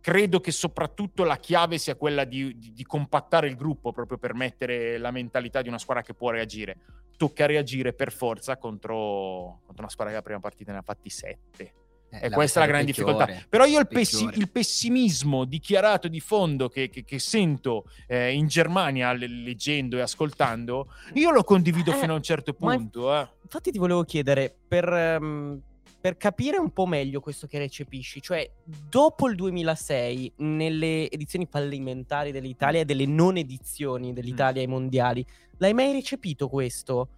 credo 0.01 0.41
che 0.41 0.53
soprattutto 0.53 1.25
la 1.25 1.37
chiave 1.37 1.79
sia 1.79 1.97
quella 1.97 2.25
di, 2.25 2.57
di, 2.59 2.73
di, 2.73 2.85
compattare 2.85 3.49
il 3.49 3.57
gruppo 3.57 3.93
proprio 3.93 4.19
per 4.19 4.35
mettere 4.35 4.99
la 4.99 5.11
mentalità 5.11 5.63
di 5.63 5.69
una 5.69 5.79
squadra 5.79 6.03
che 6.03 6.15
può 6.15 6.31
reagire. 6.31 6.77
Tocca 7.17 7.47
reagire 7.47 7.93
per 7.93 8.13
forza 8.13 8.57
contro, 8.57 9.61
contro 9.65 9.83
una 9.83 9.89
squadra 9.89 10.13
che 10.13 10.19
la 10.19 10.25
prima 10.25 10.41
partita 10.41 10.73
ne 10.73 10.79
ha 10.79 10.83
fatti 10.83 11.11
sette. 11.11 11.73
E 12.21 12.31
questa 12.31 12.61
è 12.61 12.63
la 12.63 12.69
grande 12.69 12.87
difficoltà. 12.93 13.29
Però 13.49 13.65
io 13.65 13.79
il, 13.81 13.87
pessi- 13.89 14.29
il 14.35 14.51
pessimismo 14.51 15.45
dichiarato 15.45 16.09
di 16.09 16.21
fondo 16.21 16.69
che, 16.69 16.89
che- 16.89 17.05
che 17.05 17.19
sento 17.19 17.85
eh, 18.07 18.33
in 18.33 18.47
Germania 18.47 19.13
le- 19.13 19.27
leggendo 19.29 19.97
e 19.97 20.01
ascoltando, 20.01 20.87
io 21.15 21.31
lo 21.31 21.45
condivido 21.45 21.93
Eh, 21.93 21.95
fino 21.97 22.13
a 22.13 22.17
un 22.17 22.23
certo 22.23 22.55
ma- 22.61 22.77
punto. 22.77 23.15
eh. 23.15 23.29
Infatti 23.43 23.71
ti 23.71 23.79
volevo 23.79 24.03
chiedere, 24.05 24.55
per, 24.67 24.89
ehm, 24.89 25.61
per 26.01 26.17
capire 26.17 26.57
un 26.59 26.71
po' 26.73 26.87
meglio 26.87 27.21
questo 27.21 27.47
che 27.47 27.59
recepisci, 27.59 28.21
cioè 28.23 28.49
dopo 28.65 29.29
il 29.29 29.35
2006, 29.35 30.33
nelle 30.37 31.11
edizioni 31.11 31.47
fallimentari 31.51 32.31
dell'Italia 32.31 32.81
e 32.81 32.85
delle 32.85 33.07
non 33.07 33.37
edizioni 33.37 34.13
dell'Italia 34.13 34.61
ai 34.63 34.69
mondiali, 34.69 35.25
l'hai 35.59 35.75
mai 35.75 35.93
recepito 35.93 36.49
questo? 36.49 37.09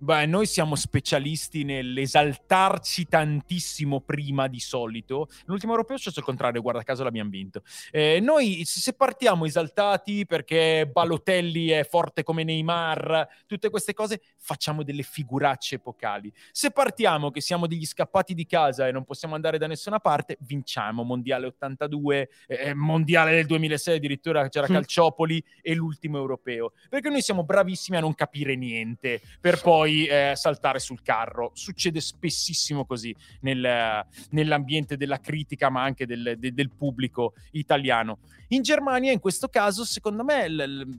Beh, 0.00 0.26
noi 0.26 0.46
siamo 0.46 0.76
specialisti 0.76 1.64
nell'esaltarci 1.64 3.08
tantissimo 3.08 4.00
prima 4.00 4.46
di 4.46 4.60
solito. 4.60 5.28
L'ultimo 5.46 5.72
europeo 5.72 5.96
è 5.96 5.98
successo 5.98 6.20
il 6.20 6.24
contrario, 6.24 6.62
guarda 6.62 6.84
caso 6.84 7.02
l'abbiamo 7.02 7.30
vinto. 7.30 7.62
Eh, 7.90 8.20
noi 8.20 8.62
se 8.64 8.92
partiamo 8.92 9.44
esaltati 9.44 10.24
perché 10.24 10.88
Balotelli 10.88 11.70
è 11.70 11.82
forte 11.82 12.22
come 12.22 12.44
Neymar, 12.44 13.26
tutte 13.48 13.70
queste 13.70 13.92
cose, 13.92 14.20
facciamo 14.36 14.84
delle 14.84 15.02
figuracce 15.02 15.74
epocali. 15.74 16.32
Se 16.52 16.70
partiamo 16.70 17.32
che 17.32 17.40
siamo 17.40 17.66
degli 17.66 17.84
scappati 17.84 18.34
di 18.34 18.46
casa 18.46 18.86
e 18.86 18.92
non 18.92 19.02
possiamo 19.02 19.34
andare 19.34 19.58
da 19.58 19.66
nessuna 19.66 19.98
parte, 19.98 20.36
vinciamo. 20.42 21.02
Mondiale 21.02 21.46
82, 21.46 22.28
eh, 22.46 22.72
Mondiale 22.72 23.32
del 23.32 23.46
2006 23.46 23.96
addirittura 23.96 24.48
c'era. 24.48 24.66
Calciopoli 24.68 25.42
e 25.60 25.74
l'ultimo 25.74 26.18
europeo. 26.18 26.72
Perché 26.88 27.08
noi 27.08 27.20
siamo 27.20 27.42
bravissimi 27.42 27.96
a 27.96 28.00
non 28.00 28.14
capire 28.14 28.54
niente, 28.54 29.20
per 29.40 29.60
poi 29.60 29.87
poi 29.88 30.04
eh, 30.06 30.32
saltare 30.36 30.78
sul 30.78 31.00
carro. 31.02 31.50
Succede 31.54 32.00
spessissimo 32.00 32.84
così 32.84 33.14
nel- 33.40 34.04
nell'ambiente 34.30 34.96
della 34.96 35.18
critica, 35.18 35.70
ma 35.70 35.82
anche 35.82 36.04
del, 36.06 36.36
de- 36.38 36.52
del 36.52 36.70
pubblico 36.70 37.32
italiano. 37.52 38.18
In 38.48 38.62
Germania, 38.62 39.12
in 39.12 39.18
questo 39.20 39.48
caso, 39.48 39.84
secondo 39.84 40.22
me, 40.24 40.48
l- 40.48 40.56
l- 40.56 40.98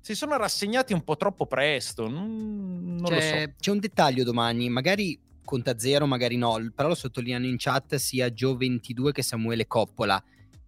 si 0.00 0.14
sono 0.14 0.36
rassegnati 0.36 0.92
un 0.92 1.02
po' 1.02 1.16
troppo 1.16 1.46
presto. 1.46 2.08
Non, 2.08 2.84
non 2.84 3.10
lo 3.10 3.18
c'è, 3.18 3.44
so. 3.48 3.54
c'è 3.58 3.70
un 3.72 3.80
dettaglio 3.80 4.22
domani, 4.24 4.68
magari 4.68 5.18
conta 5.44 5.76
zero, 5.78 6.06
magari 6.06 6.36
no, 6.36 6.56
però 6.74 6.88
lo 6.88 6.94
sottolineano 6.94 7.46
in 7.46 7.56
chat 7.58 7.96
sia 7.96 8.28
Gio22 8.28 9.10
che 9.10 9.22
Samuele 9.22 9.66
Coppola, 9.66 10.22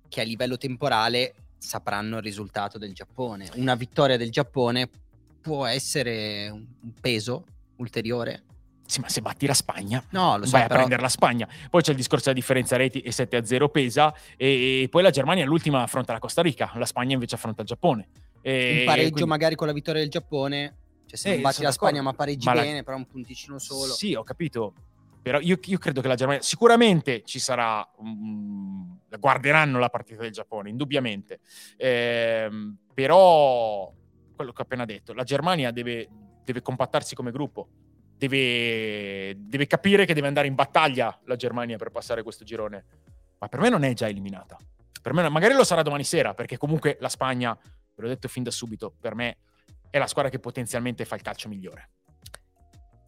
che 0.08 0.20
a 0.20 0.24
livello 0.24 0.58
temporale 0.58 1.34
sapranno 1.56 2.16
il 2.16 2.22
risultato 2.22 2.76
del 2.78 2.92
Giappone. 2.92 3.48
Una 3.54 3.76
vittoria 3.76 4.16
del 4.16 4.30
Giappone 4.30 4.90
può 5.42 5.66
essere 5.66 6.48
un 6.48 6.66
peso 7.00 7.44
ulteriore. 7.76 8.44
Sì, 8.86 9.00
ma 9.00 9.08
se 9.08 9.22
batti 9.22 9.46
la 9.46 9.54
Spagna, 9.54 10.04
No, 10.10 10.36
lo 10.36 10.44
so, 10.44 10.50
vai 10.52 10.62
a 10.62 10.66
però 10.66 10.78
prendere 10.80 11.00
la 11.02 11.08
Spagna. 11.08 11.48
Poi 11.70 11.82
c'è 11.82 11.90
il 11.92 11.96
discorso 11.96 12.24
della 12.26 12.36
differenza 12.38 12.76
reti 12.76 13.00
e 13.00 13.10
7 13.12 13.36
a 13.36 13.44
0 13.44 13.68
pesa. 13.70 14.14
E, 14.36 14.82
e 14.82 14.88
poi 14.90 15.02
la 15.02 15.10
Germania 15.10 15.44
all'ultima 15.44 15.82
affronta 15.82 16.12
la 16.12 16.18
Costa 16.18 16.42
Rica, 16.42 16.70
la 16.76 16.84
Spagna 16.84 17.14
invece 17.14 17.34
affronta 17.36 17.62
il 17.62 17.68
Giappone. 17.68 18.08
E 18.42 18.78
un 18.80 18.84
pareggio 18.86 19.10
quindi- 19.12 19.30
magari 19.30 19.54
con 19.54 19.66
la 19.66 19.72
vittoria 19.72 20.00
del 20.00 20.10
Giappone, 20.10 20.76
cioè 21.06 21.16
se 21.18 21.28
Eh, 21.28 21.32
non 21.34 21.42
batti 21.42 21.62
la 21.62 21.70
Spagna 21.72 21.92
d'accordo. 22.02 22.10
ma 22.10 22.16
pareggi 22.16 22.46
Ma 22.46 22.54
la- 22.54 22.60
bene, 22.62 22.82
però 22.82 22.96
un 22.96 23.06
punticino 23.06 23.58
solo. 23.58 23.92
Sì, 23.92 24.14
ho 24.14 24.24
capito. 24.24 24.74
Però 25.22 25.38
io, 25.38 25.56
io 25.62 25.78
credo 25.78 26.00
che 26.02 26.08
la 26.08 26.16
Germania 26.16 26.42
sicuramente 26.42 27.22
ci 27.24 27.38
sarà. 27.38 27.88
mm, 28.02 28.90
guarderanno 29.20 29.78
la 29.78 29.88
partita 29.88 30.20
del 30.22 30.32
Giappone, 30.32 30.68
indubbiamente. 30.68 31.38
Ehm, 31.76 32.76
però 32.92 33.90
quello 34.34 34.52
che 34.52 34.60
ho 34.60 34.64
appena 34.64 34.84
detto, 34.84 35.12
la 35.12 35.24
Germania 35.24 35.70
deve, 35.70 36.08
deve 36.44 36.62
compattarsi 36.62 37.14
come 37.14 37.30
gruppo. 37.30 37.68
Deve, 38.16 39.34
deve 39.36 39.66
capire 39.66 40.04
che 40.04 40.14
deve 40.14 40.28
andare 40.28 40.46
in 40.46 40.54
battaglia 40.54 41.18
la 41.24 41.34
Germania 41.36 41.76
per 41.76 41.90
passare 41.90 42.22
questo 42.22 42.44
girone. 42.44 42.84
Ma 43.38 43.48
per 43.48 43.60
me 43.60 43.68
non 43.68 43.82
è 43.82 43.92
già 43.94 44.08
eliminata. 44.08 44.56
Per 45.00 45.12
me, 45.12 45.28
magari 45.28 45.54
lo 45.54 45.64
sarà 45.64 45.82
domani 45.82 46.04
sera, 46.04 46.32
perché 46.32 46.56
comunque 46.56 46.96
la 47.00 47.08
Spagna, 47.08 47.52
ve 47.54 48.02
l'ho 48.02 48.08
detto 48.08 48.28
fin 48.28 48.44
da 48.44 48.52
subito, 48.52 48.94
per 49.00 49.16
me 49.16 49.38
è 49.90 49.98
la 49.98 50.06
squadra 50.06 50.30
che 50.30 50.38
potenzialmente 50.38 51.04
fa 51.04 51.16
il 51.16 51.22
calcio 51.22 51.48
migliore. 51.48 51.90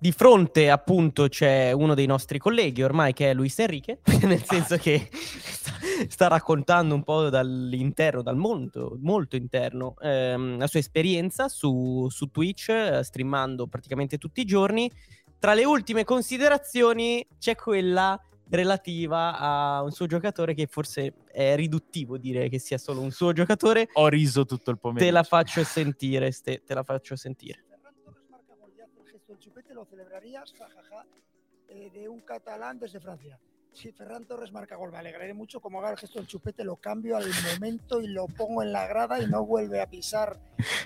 Di 0.05 0.12
fronte, 0.12 0.68
appunto, 0.68 1.28
c'è 1.28 1.72
uno 1.72 1.94
dei 1.94 2.05
nostri 2.05 2.36
colleghi 2.36 2.82
ormai 2.82 3.14
che 3.14 3.31
è 3.31 3.32
Luis 3.32 3.59
Enrique, 3.59 4.01
nel 4.24 4.44
senso 4.44 4.76
che 4.76 5.09
sta, 5.10 5.72
sta 6.06 6.28
raccontando 6.28 6.94
un 6.94 7.02
po' 7.02 7.31
dall'interno, 7.31 8.20
dal 8.20 8.36
mondo 8.36 8.98
molto 9.01 9.35
interno, 9.35 9.94
ehm, 10.02 10.59
la 10.59 10.66
sua 10.66 10.81
esperienza 10.81 11.48
su, 11.48 12.06
su 12.10 12.26
Twitch, 12.26 12.68
eh, 12.68 13.02
streamando 13.02 13.66
praticamente 13.66 14.18
tutti 14.18 14.43
i 14.43 14.44
giorni. 14.44 14.93
Tra 15.39 15.55
le 15.55 15.64
ultime 15.64 16.05
considerazioni 16.05 17.26
c'è 17.39 17.55
quella 17.55 18.20
relativa 18.51 19.39
a 19.39 19.82
un 19.82 19.90
suo 19.90 20.05
giocatore 20.05 20.52
che 20.52 20.66
forse 20.66 21.14
è 21.32 21.56
riduttivo 21.56 22.18
dire 22.18 22.51
che 22.51 22.59
sia 22.59 22.76
solo 22.76 23.01
un 23.01 23.10
suo 23.10 23.32
giocatore. 23.32 23.89
Ho 23.94 24.09
riso 24.09 24.44
tutto 24.44 24.70
il 24.70 24.78
pomeriggio. 24.78 25.06
Te 25.06 25.16
la 25.16 25.22
faccio 25.22 25.64
sentire, 25.64 26.31
Ste, 26.31 26.62
te 26.62 26.74
la 26.74 26.82
faccio 26.82 27.16
sentire. 27.16 27.64
Ferran 27.74 27.94
Torres 28.05 28.28
marca 28.28 28.55
gol 28.55 28.70
y 28.76 28.82
hace 28.82 28.98
el 29.35 29.40
chupete, 29.40 29.74
lo 29.74 29.85
celebrarías, 29.85 30.52
jajaja, 30.52 31.05
eh, 31.69 31.90
de 31.93 32.09
un 32.09 32.20
catalán 32.20 32.78
desde 32.78 33.01
Francia. 33.01 33.39
Si 33.73 33.90
Ferran 33.90 34.24
Torres 34.24 34.52
marca 34.52 34.77
gol, 34.77 34.93
me 34.93 34.98
alegraré 34.98 35.35
mucho. 35.35 35.59
Como 35.61 35.81
haga 35.81 35.90
el 35.90 35.97
gesto 35.98 36.20
del 36.20 36.28
chupete, 36.28 36.62
lo 36.62 36.77
cambio 36.77 37.16
al 37.16 37.28
momento 37.52 38.01
y 38.01 38.06
lo 38.06 38.28
pongo 38.28 38.62
en 38.62 38.70
la 38.70 38.86
grada 38.86 39.20
y 39.20 39.27
no 39.27 39.44
vuelve 39.44 39.81
a 39.81 39.90
pisar 39.90 40.39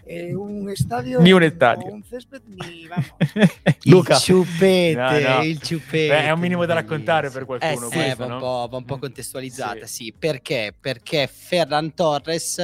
eh, 0.07 0.35
un 0.35 0.71
estadio 0.71 1.21
Ni 1.21 1.35
un 1.35 1.43
estadio. 1.43 1.87
o 1.89 1.93
un 1.93 2.03
césped 2.03 2.41
ni 2.47 2.87
vamos. 2.89 3.11
Luca. 3.85 4.15
Il 4.15 4.21
ciuppete, 4.21 4.95
No, 4.97 5.11
no. 5.37 5.43
il 5.43 5.61
ciuppete. 5.61 6.09
Beh, 6.09 6.25
è 6.25 6.31
un 6.31 6.41
minimo 6.41 6.65
da 6.65 6.73
raccontare 6.75 7.29
per 7.29 7.45
qualcuno. 7.45 7.71
Eh 7.89 7.91
sì, 7.91 7.95
questo, 7.99 8.17
va, 8.17 8.25
un 8.25 8.31
no? 8.31 8.39
po', 8.39 8.69
va 8.71 8.77
un 8.79 8.85
po' 8.87 8.99
contestualizzata, 8.99 9.85
Sì. 9.87 10.05
sì. 10.05 10.15
Perché? 10.19 10.75
Perché 10.81 11.27
Ferran 11.27 11.93
Torres 11.93 12.59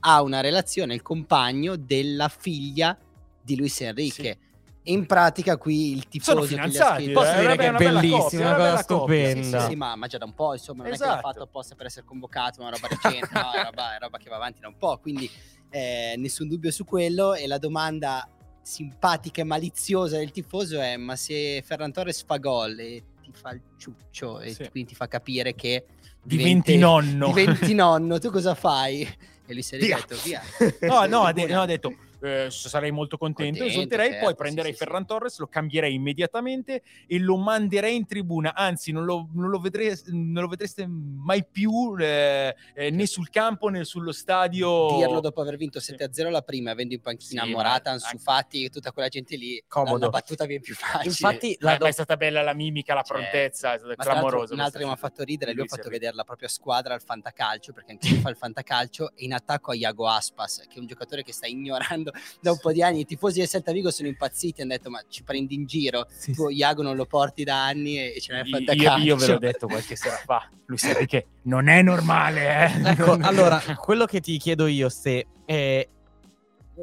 ha 0.00 0.22
una 0.22 0.40
relazione, 0.40 0.94
il 0.94 1.02
compagno 1.02 1.76
della 1.76 2.28
figlia 2.28 2.98
di 3.40 3.56
Luis 3.56 3.80
Enrique. 3.82 4.38
In 4.84 5.04
pratica 5.06 5.58
qui 5.58 5.92
il 5.92 6.08
tifoso 6.08 6.44
Sono 6.46 6.62
che 6.64 6.70
scritto- 6.72 7.12
Posso 7.12 7.32
Eh, 7.32 7.40
dire 7.40 7.56
che 7.56 7.66
è 7.66 7.72
bellissima, 7.72 8.46
una 8.48 8.56
cosa 8.56 8.84
coppia. 8.84 9.26
Sì, 9.26 9.30
stupenda. 9.32 9.60
sì, 9.60 9.66
sì, 9.70 9.76
ma, 9.76 9.96
ma 9.96 10.06
già 10.06 10.16
da 10.18 10.24
un 10.24 10.32
po', 10.34 10.52
insomma, 10.54 10.84
non 10.84 10.92
è 10.92 10.96
che 10.96 11.04
l'ha 11.04 11.10
Esatto. 11.12 11.28
fatto 11.28 11.42
apposta 11.42 11.74
per 11.74 11.86
essere 11.86 12.06
convocato, 12.06 12.60
una 12.62 12.70
roba 12.70 12.86
recente, 12.88 13.28
no, 13.32 13.52
è 13.52 13.64
roba, 13.64 13.96
è 13.96 13.98
roba 14.00 14.16
che 14.18 14.30
va 14.30 14.36
avanti 14.36 14.60
da 14.60 14.68
un 14.68 14.76
po', 14.78 14.96
quindi 14.98 15.30
eh, 15.70 16.14
nessun 16.16 16.48
dubbio 16.48 16.70
su 16.70 16.84
quello. 16.86 17.34
E 17.34 17.46
la 17.46 17.58
domanda 17.58 18.26
simpatica 18.62 19.42
e 19.42 19.44
maliziosa 19.44 20.16
del 20.16 20.30
tifoso 20.30 20.80
è: 20.80 20.96
ma 20.96 21.16
se 21.16 21.62
Ferran 21.66 21.92
Torres 21.92 22.22
fa 22.24 22.36
gol 22.38 22.78
e 22.78 23.04
ti 23.22 23.30
fa 23.32 23.50
il 23.50 23.60
ciuccio 23.76 24.40
e 24.40 24.54
Sì. 24.54 24.70
quindi 24.70 24.90
ti 24.90 24.94
fa 24.94 25.06
capire 25.06 25.54
che 25.54 25.84
Diventi 26.22 26.78
nonno. 26.78 27.26
diventi 27.26 27.74
nonno, 27.74 28.18
tu 28.18 28.30
cosa 28.30 28.54
fai? 28.54 29.02
E 29.46 29.52
lui 29.52 29.62
si 29.62 29.74
è 29.76 29.78
Via. 29.78 29.96
detto 29.96 30.16
via. 30.24 30.42
No, 30.82 31.04
no, 31.06 31.22
ha, 31.24 31.32
de- 31.32 31.46
no, 31.46 31.62
ha 31.62 31.66
detto 31.66 31.94
eh, 32.20 32.48
sarei 32.50 32.90
molto 32.90 33.16
contento, 33.16 33.58
Contento, 33.58 33.78
esulterei, 33.78 34.10
certo, 34.10 34.24
poi 34.24 34.34
prenderei 34.34 34.72
sì, 34.72 34.78
sì. 34.78 34.84
Ferran 34.84 35.06
Torres, 35.06 35.38
lo 35.38 35.46
cambierei 35.46 35.94
immediatamente 35.94 36.82
e 37.06 37.18
lo 37.18 37.36
manderei 37.36 37.96
in 37.96 38.06
tribuna, 38.06 38.54
anzi 38.54 38.92
non 38.92 39.04
lo, 39.04 39.28
non 39.34 39.50
lo, 39.50 39.58
vedrei- 39.60 39.96
non 40.06 40.42
lo 40.42 40.48
vedreste 40.48 40.86
mai 40.86 41.44
più 41.44 41.94
eh, 41.98 42.54
eh, 42.74 42.90
né 42.90 43.06
sul 43.06 43.30
campo 43.30 43.68
né 43.68 43.84
sullo 43.84 44.12
stadio. 44.12 44.96
Dirlo 44.96 45.20
dopo 45.20 45.40
aver 45.40 45.56
vinto 45.56 45.78
7-0 45.78 46.30
la 46.30 46.42
prima, 46.42 46.72
avendo 46.72 46.94
in 46.94 47.00
panchina 47.00 47.44
Sì, 47.44 47.50
Morata, 47.50 47.90
ma- 47.90 47.96
Ansu 47.96 48.18
Fati 48.18 48.64
e 48.64 48.68
tutta 48.70 48.92
quella 48.92 49.08
gente 49.08 49.36
lì, 49.36 49.62
Comodo. 49.68 50.04
la, 50.04 50.08
battuta 50.10 50.44
viene 50.44 50.62
più 50.62 50.74
facile. 50.74 51.04
Infatti, 51.08 51.56
la 51.60 51.76
do- 51.76 51.86
è 51.86 51.92
stata 51.92 52.16
bella 52.16 52.42
la 52.42 52.54
mimica, 52.54 52.94
la 52.94 53.02
Certo. 53.02 53.22
prontezza, 53.22 53.74
è 53.74 53.78
stata 53.78 53.94
clamorosa. 53.94 54.54
un'altra 54.54 54.80
che 54.80 54.86
mi 54.86 54.92
ha 54.92 54.96
fatto 54.96 55.22
ridere, 55.22 55.52
lui 55.52 55.64
ha 55.64 55.66
fatto 55.66 55.88
vedere 55.88 56.14
la 56.14 56.24
propria 56.24 56.48
squadra 56.48 56.94
al 56.94 57.02
fantacalcio, 57.02 57.72
perché 57.72 57.92
anche 57.92 58.08
lui 58.08 58.18
fa 58.18 58.30
il 58.30 58.36
fantacalcio, 58.36 59.12
e 59.14 59.24
in 59.24 59.32
attacco 59.34 59.70
a 59.70 59.74
Iago 59.74 60.08
Aspas, 60.08 60.64
che 60.68 60.76
è 60.76 60.78
un 60.78 60.86
giocatore 60.86 61.22
che 61.22 61.32
sta 61.32 61.46
ignorando 61.46 62.07
da 62.40 62.52
un 62.52 62.58
po' 62.58 62.72
di 62.72 62.82
anni. 62.82 63.00
I 63.00 63.04
tifosi 63.04 63.38
del 63.38 63.48
Celta 63.48 63.72
Vigo 63.72 63.90
sono 63.90 64.08
impazziti, 64.08 64.62
hanno 64.62 64.72
detto 64.72 64.90
ma 64.90 65.02
ci 65.08 65.22
prendi 65.22 65.54
in 65.54 65.66
giro, 65.66 66.06
Sì, 66.10 66.32
tu 66.32 66.48
Iago 66.48 66.82
non 66.82 66.96
lo 66.96 67.06
porti 67.06 67.44
da 67.44 67.66
anni 67.66 67.98
e, 67.98 68.20
ce 68.20 68.32
n'è 68.32 68.42
il 68.44 68.80
Io, 68.80 68.96
io 68.96 69.16
ve 69.16 69.26
l'ho 69.26 69.38
detto 69.38 69.66
qualche 69.66 69.96
sera 69.96 70.16
fa, 70.16 70.48
Luis 70.66 70.84
Enrique 70.84 71.26
non 71.42 71.68
è 71.68 71.82
normale, 71.82 72.72
eh. 72.74 72.90
Ecco, 72.90 73.12
allora, 73.20 73.60
quello 73.76 74.04
che 74.04 74.20
ti 74.20 74.36
chiedo 74.38 74.66
io, 74.66 74.88
se 74.88 75.26
eh, 75.44 75.88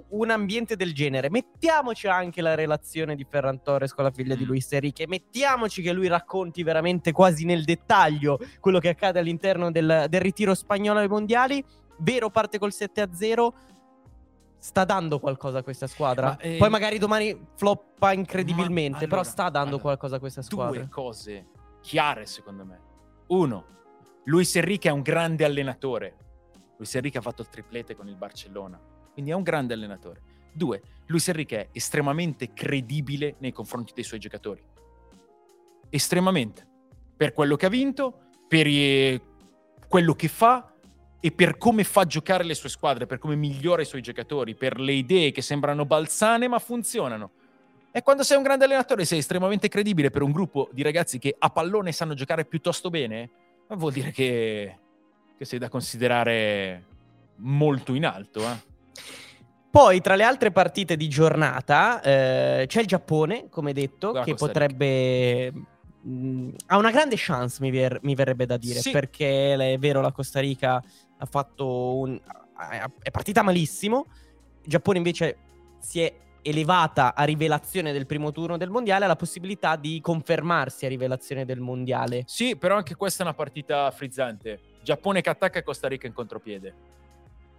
un 0.10 0.30
ambiente 0.30 0.76
del 0.76 0.93
genere, 0.93 1.30
mettiamoci 1.30 2.07
anche 2.07 2.41
la 2.41 2.56
relazione 2.56 3.15
di 3.15 3.26
Ferran 3.30 3.61
Torres 3.61 3.93
con 3.93 4.03
la 4.03 4.11
figlia 4.11 4.35
di 4.35 4.43
Mm. 4.43 4.47
Luis 4.47 4.72
Enrique, 4.72 5.07
mettiamoci 5.07 5.81
che 5.81 5.91
lui 5.93 6.07
racconti 6.07 6.64
veramente 6.64 7.11
quasi 7.11 7.45
nel 7.45 7.64
dettaglio 7.64 8.39
quello 8.60 8.80
che 8.80 8.89
accade 8.89 9.19
all'interno 9.19 9.72
del, 9.72 10.06
del 10.10 10.22
ritiro 10.22 10.53
spagnolo 10.53 10.99
ai 10.99 11.07
mondiali, 11.07 11.64
vero 11.99 12.30
parte 12.30 12.57
col 12.57 12.73
7-0, 12.73 13.49
sta 14.66 14.84
dando 14.84 15.20
qualcosa 15.20 15.60
a 15.60 15.64
questa 15.64 15.86
squadra? 15.86 16.30
Ma, 16.30 16.38
eh, 16.40 16.58
Poi 16.58 16.70
magari 16.70 16.98
domani 16.98 17.40
floppa 17.54 18.14
incredibilmente, 18.14 19.02
Ma- 19.02 19.08
però 19.08 19.16
allora, 19.18 19.30
sta 19.30 19.50
dando 19.50 19.68
allora, 19.68 19.82
qualcosa 19.84 20.16
a 20.16 20.20
questa 20.20 20.42
squadra. 20.42 20.80
due 20.80 20.90
cose 20.90 21.48
chiare 21.82 22.26
secondo 22.26 22.66
me. 22.66 22.80
Uno, 23.28 23.66
Luis 24.24 24.56
Enrique 24.56 24.90
è 24.90 24.94
un 24.94 25.04
grande 25.04 25.46
allenatore. 25.46 26.16
Luis 26.78 26.96
Enrique 26.96 27.20
ha 27.20 27.22
fatto 27.22 27.44
il 27.44 27.50
triplete 27.50 27.96
con 27.96 28.08
il 28.08 28.16
Barcellona, 28.16 28.82
quindi 29.14 29.30
è 29.30 29.36
un 29.36 29.44
grande 29.44 29.76
allenatore. 29.76 30.22
Due, 30.52 30.82
Luis 31.06 31.28
Enrique 31.28 31.58
è 31.58 31.70
estremamente 31.72 32.52
credibile 32.52 33.36
nei 33.38 33.52
confronti 33.52 33.94
dei 33.94 34.04
suoi 34.04 34.20
giocatori. 34.20 34.64
Estremamente. 35.92 36.68
Per 37.16 37.34
quello 37.34 37.56
che 37.56 37.68
ha 37.68 37.70
vinto, 37.70 38.30
per 38.48 38.66
eh, 38.66 39.22
quello 39.88 40.16
che 40.16 40.28
fa 40.28 40.74
e 41.26 41.31
per 41.31 41.57
come 41.57 41.84
fa 41.84 42.06
giocare 42.06 42.43
le 42.43 42.53
sue 42.53 42.69
squadre, 42.69 43.07
per 43.07 43.18
come 43.18 43.35
migliora 43.35 43.81
i 43.81 43.85
suoi 43.85 44.03
giocatori, 44.03 44.53
per 44.53 44.80
le 44.80 44.91
idee 44.91 45.31
che 45.31 45.41
sembrano 45.41 45.84
balzane 45.84 46.47
ma 46.47 46.60
funzionano. 46.60 47.31
E 47.91 48.03
quando 48.03 48.22
sei 48.22 48.38
un 48.38 48.43
grande 48.43 48.65
allenatore 48.65 49.06
sei 49.06 49.18
estremamente 49.18 49.68
credibile 49.68 50.11
per 50.11 50.22
un 50.22 50.31
gruppo 50.31 50.69
di 50.72 50.84
ragazzi 50.84 51.18
che 51.18 51.35
a 51.35 51.49
pallone 51.49 51.91
sanno 51.93 52.14
giocare 52.14 52.45
piuttosto 52.45 52.91
bene, 52.91 53.31
ma 53.68 53.76
vuol 53.76 53.93
dire 53.93 54.11
che, 54.11 54.77
che 55.35 55.45
sei 55.45 55.57
da 55.57 55.68
considerare 55.68 56.84
molto 57.38 57.95
in 57.95 58.06
alto. 58.06 58.41
Eh? 58.41 58.73
Poi, 59.72 60.02
tra 60.02 60.14
le 60.14 60.23
altre 60.26 60.52
partite 60.52 60.95
di 60.95 61.07
giornata, 61.10 62.03
eh, 62.03 62.65
c'è 62.68 62.81
il 62.81 62.85
Giappone, 62.85 63.49
come 63.49 63.73
detto, 63.73 64.11
La 64.11 64.23
che 64.23 64.35
potrebbe. 64.35 65.52
Mh, 66.06 66.49
ha 66.68 66.77
una 66.77 66.91
grande 66.91 67.15
chance, 67.18 67.57
mi, 67.61 67.72
ver- 67.72 67.99
mi 68.03 68.15
verrebbe 68.15 68.45
da 68.45 68.57
dire, 68.57 68.80
Sì. 68.80 68.91
perché 68.91 69.53
è 69.56 69.77
vero, 69.77 70.02
la 70.02 70.11
Costa 70.11 70.40
Rica 70.40 70.82
ha 71.18 71.26
fatto 71.26 71.98
un. 71.98 72.19
è 73.02 73.11
partita 73.11 73.41
malissimo. 73.41 74.06
Il 74.64 74.69
Giappone 74.72 74.98
invece 74.98 75.38
si 75.80 76.02
è 76.02 76.14
elevata 76.41 77.15
a 77.15 77.23
rivelazione 77.23 77.91
del 77.91 78.06
primo 78.06 78.32
turno 78.32 78.56
del 78.57 78.69
mondiale, 78.69 79.06
ha 79.06 79.07
la 79.07 79.15
possibilità 79.15 79.76
di 79.76 79.99
confermarsi 79.99 80.86
a 80.86 80.90
rivelazione 80.90 81.44
del 81.44 81.60
mondiale. 81.60 82.23
Sì, 82.27 82.56
però 82.56 82.76
anche 82.77 82.95
questa 82.95 83.23
è 83.23 83.26
una 83.26 83.36
partita 83.36 83.90
frizzante. 83.91 84.60
Giappone 84.84 85.22
che 85.22 85.30
attacca 85.30 85.57
e 85.60 85.64
Costa 85.64 85.88
Rica 85.88 86.06
in 86.07 86.14
contropiede. 86.14 86.73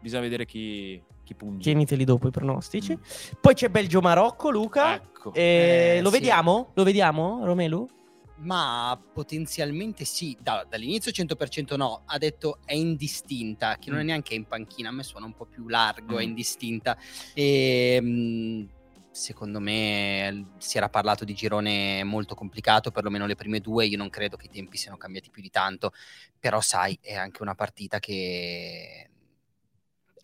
Bisogna 0.00 0.22
vedere 0.22 0.44
chi, 0.46 1.02
Chi 1.24 1.34
punge? 1.34 1.62
Tieniteli 1.62 2.04
dopo 2.04 2.28
i 2.28 2.30
pronostici. 2.30 2.96
Poi 3.40 3.54
c'è 3.54 3.68
Belgio-Marocco, 3.68 4.50
Luca. 4.50 4.94
Ecco. 4.94 5.32
Eh, 5.32 5.96
Eh, 5.96 6.00
lo 6.00 6.10
sì. 6.10 6.18
vediamo? 6.18 6.70
Lo 6.74 6.84
vediamo, 6.84 7.40
Romelu? 7.44 7.88
Ma 8.38 9.00
potenzialmente 9.12 10.04
sì, 10.04 10.36
Da- 10.38 10.66
dall'inizio 10.68 11.10
100% 11.10 11.76
no, 11.76 12.02
ha 12.04 12.18
detto 12.18 12.58
è 12.64 12.74
indistinta, 12.74 13.76
che 13.78 13.90
non 13.90 13.98
è 14.00 14.02
Mm. 14.02 14.06
neanche 14.06 14.34
in 14.34 14.46
panchina, 14.46 14.90
a 14.90 14.92
me 14.92 15.02
suona 15.02 15.26
un 15.26 15.34
po' 15.34 15.46
più 15.46 15.68
largo, 15.68 16.18
è 16.18 16.24
Mm. 16.24 16.28
indistinta. 16.28 16.96
E 17.34 17.98
mh, 18.00 18.68
secondo 19.10 19.58
me 19.60 20.52
si 20.58 20.76
era 20.76 20.90
parlato 20.90 21.24
di 21.24 21.32
girone 21.32 22.04
molto 22.04 22.34
complicato, 22.34 22.90
perlomeno 22.90 23.24
le 23.26 23.34
prime 23.34 23.60
due, 23.60 23.86
io 23.86 23.96
non 23.96 24.10
credo 24.10 24.36
che 24.36 24.46
i 24.46 24.50
tempi 24.50 24.76
siano 24.76 24.98
cambiati 24.98 25.30
più 25.30 25.40
di 25.40 25.48
tanto, 25.50 25.92
però 26.38 26.60
sai, 26.60 26.98
è 27.00 27.14
anche 27.14 27.40
una 27.40 27.54
partita 27.54 27.98
che 27.98 29.08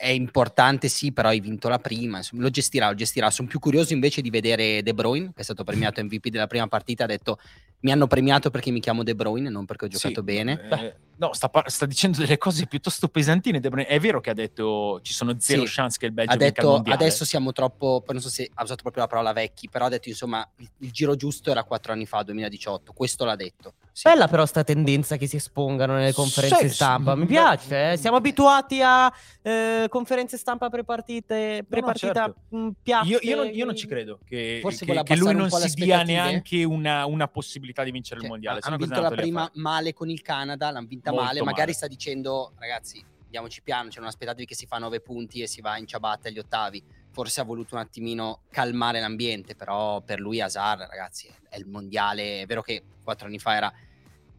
è 0.03 0.09
importante 0.09 0.89
sì, 0.89 1.13
però 1.13 1.29
hai 1.29 1.39
vinto 1.39 1.69
la 1.69 1.79
prima, 1.79 2.17
insomma, 2.17 2.43
lo 2.43 2.51
gestirà, 2.51 2.89
lo 2.89 2.95
gestirà. 2.97 3.31
Sono 3.31 3.47
più 3.47 3.61
curioso 3.61 3.93
invece 3.93 4.21
di 4.21 4.31
vedere 4.31 4.83
De 4.83 4.95
Bruyne, 4.95 5.27
che 5.33 5.43
è 5.43 5.45
stato 5.45 5.63
premiato 5.63 6.03
MVP 6.03 6.27
della 6.27 6.49
prima 6.49 6.67
partita, 6.67 7.05
ha 7.05 7.07
detto 7.07 7.39
mi 7.83 7.93
hanno 7.93 8.09
premiato 8.09 8.51
perché 8.51 8.73
mi 8.73 8.81
chiamo 8.81 9.05
De 9.05 9.15
Bruyne, 9.15 9.49
non 9.49 9.65
perché 9.65 9.85
ho 9.85 9.89
giocato 9.89 10.15
Sì, 10.15 10.23
bene. 10.23 10.69
eh, 10.71 10.97
no, 11.19 11.33
sta, 11.33 11.49
par- 11.49 11.71
sta 11.71 11.87
dicendo 11.87 12.19
delle 12.19 12.37
cose 12.37 12.67
piuttosto 12.67 13.07
pesantine. 13.07 13.61
De 13.61 13.69
Bruyne. 13.69 13.89
È 13.89 14.01
vero 14.01 14.21
che 14.21 14.31
ha 14.31 14.35
detto 14.35 14.99
ci 15.03 15.13
sono 15.13 15.37
zero 15.39 15.65
Sì. 15.67 15.73
chance 15.75 15.99
che 16.01 16.07
il 16.07 16.13
Belgio 16.13 16.33
Ha 16.33 16.37
detto 16.37 16.83
adesso 16.87 17.25
siamo 17.25 17.53
troppo, 17.53 18.03
non 18.09 18.21
so 18.21 18.29
se 18.29 18.51
ha 18.55 18.63
usato 18.65 18.83
proprio 18.83 19.03
la 19.05 19.09
parola 19.09 19.33
vecchi, 19.33 19.69
però 19.69 19.85
ha 19.85 19.89
detto 19.89 20.09
insomma 20.09 20.45
il, 20.57 20.69
il 20.79 20.91
giro 20.91 21.15
giusto 21.15 21.51
era 21.53 21.63
quattro 21.63 21.93
anni 21.93 22.07
fa, 22.07 22.25
2018, 22.25 22.93
questo 22.93 23.25
l'ha 23.25 23.37
detto. 23.37 23.75
Sì. 23.95 24.09
Bella 24.09 24.27
però 24.27 24.47
sta 24.47 24.65
tendenza 24.65 25.17
che 25.19 25.27
si 25.27 25.37
espongano 25.37 25.95
nelle 25.95 26.15
conferenze 26.15 26.69
Sì, 26.69 26.75
stampa. 26.75 27.15
Mi 27.15 27.27
piace, 27.27 27.93
eh. 27.93 27.97
siamo 27.99 28.17
abituati 28.17 28.81
a 28.83 29.13
eh, 29.43 29.87
conferenze 29.91 30.39
stampa 30.39 30.71
prepartite, 30.71 31.65
prepartita 31.69 32.25
certo. 32.25 32.57
mh, 32.57 32.69
piatte. 32.83 33.09
Io, 33.09 33.19
io 33.21 33.37
non, 33.37 33.51
io 33.53 33.65
non 33.67 33.77
ci 33.77 33.87
credo 33.87 34.19
che, 34.25 34.61
Forse 34.63 34.87
che- 34.87 35.03
che 35.03 35.17
lui 35.17 35.35
non 35.35 35.51
si 35.51 35.75
dia 35.75 36.03
neanche 36.03 36.65
una, 36.65 37.05
una 37.05 37.29
possibilità 37.29 37.85
di 37.85 37.91
vincere 37.91 38.17
Cioè, 38.17 38.25
il 38.25 38.31
mondiale. 38.33 38.61
hanno 38.63 38.77
no 38.77 38.85
vinto 38.87 39.01
la 39.03 39.11
prima 39.11 39.51
male 39.55 39.93
con 39.93 40.09
il 40.09 40.23
Canada, 40.23 40.71
l'hanno 40.71 40.87
vinta 40.87 41.11
Molto 41.11 41.27
male, 41.27 41.39
magari 41.43 41.61
male. 41.61 41.73
sta 41.75 41.87
dicendo 41.87 42.53
ragazzi 42.59 43.05
andiamoci 43.25 43.63
piano, 43.63 43.89
cioè 43.91 44.01
non 44.01 44.09
aspettatevi 44.09 44.45
che 44.47 44.55
si 44.55 44.67
fa 44.67 44.79
nove 44.79 45.01
punti 45.01 45.41
e 45.43 45.47
si 45.47 45.61
va 45.61 45.77
in 45.79 45.87
ciabatte 45.87 46.29
agli 46.29 46.39
ottavi. 46.39 46.83
Forse 47.13 47.41
ha 47.41 47.45
voluto 47.45 47.75
un 47.75 47.81
attimino 47.83 48.41
calmare 48.51 48.99
l'ambiente, 49.01 49.55
però 49.55 50.01
per 50.01 50.19
lui 50.19 50.41
Hazard, 50.41 50.81
ragazzi, 50.89 51.29
è 51.49 51.57
il 51.59 51.67
mondiale. 51.67 52.41
È 52.41 52.47
vero 52.47 52.63
che 52.63 52.83
quattro 53.05 53.27
anni 53.27 53.39
fa 53.39 53.55
era 53.55 53.73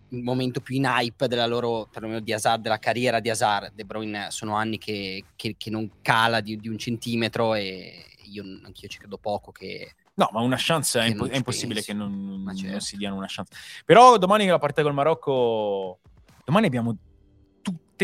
il 0.10 0.22
momento 0.24 0.60
più 0.60 0.76
in 0.76 0.86
hype 0.86 1.28
della 1.28 1.46
loro, 1.46 1.88
perlomeno 1.92 2.20
di 2.20 2.34
Hazard, 2.34 2.62
della 2.62 2.80
carriera 2.80 3.20
di 3.20 3.30
Hazard. 3.30 3.74
De 3.74 3.86
Bruyne 3.86 4.28
sono 4.32 4.56
anni 4.56 4.78
che, 4.78 5.24
che- 5.36 5.56
che 5.58 5.70
non 5.70 5.90
cala 6.02 6.42
di, 6.42 6.58
di 6.58 6.68
un 6.68 6.78
centimetro 6.78 7.54
e 7.54 8.06
io 8.26 8.44
anch'io 8.64 8.88
ci 8.88 8.98
credo 8.98 9.18
poco 9.18 9.52
che... 9.52 9.94
No, 10.16 10.30
ma 10.32 10.42
una 10.42 10.58
chance 10.60 11.00
è, 11.00 11.04
Che 11.06 11.10
impo- 11.12 11.28
è 11.28 11.36
impossibile 11.36 11.82
che 11.82 11.94
non, 11.94 12.44
non 12.44 12.56
certo. 12.56 12.80
si 12.80 12.98
diano 12.98 13.16
una 13.16 13.26
chance. 13.28 13.52
Però 13.86 14.18
domani 14.18 14.46
la 14.46 14.60
partita 14.60 14.84
col 14.84 14.94
Marocco. 14.94 16.00
Domani 16.46 16.68
abbiamo 16.68 16.96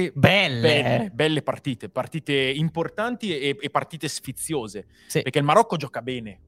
tutte 0.06 0.20
Belle. 0.20 0.62
belle, 0.62 1.12
belle 1.14 1.42
partite, 1.42 1.90
partite 1.90 2.34
importanti 2.34 3.38
e, 3.38 3.58
e 3.60 3.70
partite 3.70 4.08
sfiziose. 4.08 4.86
Sì. 5.08 5.22
Perché 5.22 5.40
il 5.40 5.46
Marocco 5.46 5.78
gioca 5.78 6.02
bene. 6.02 6.40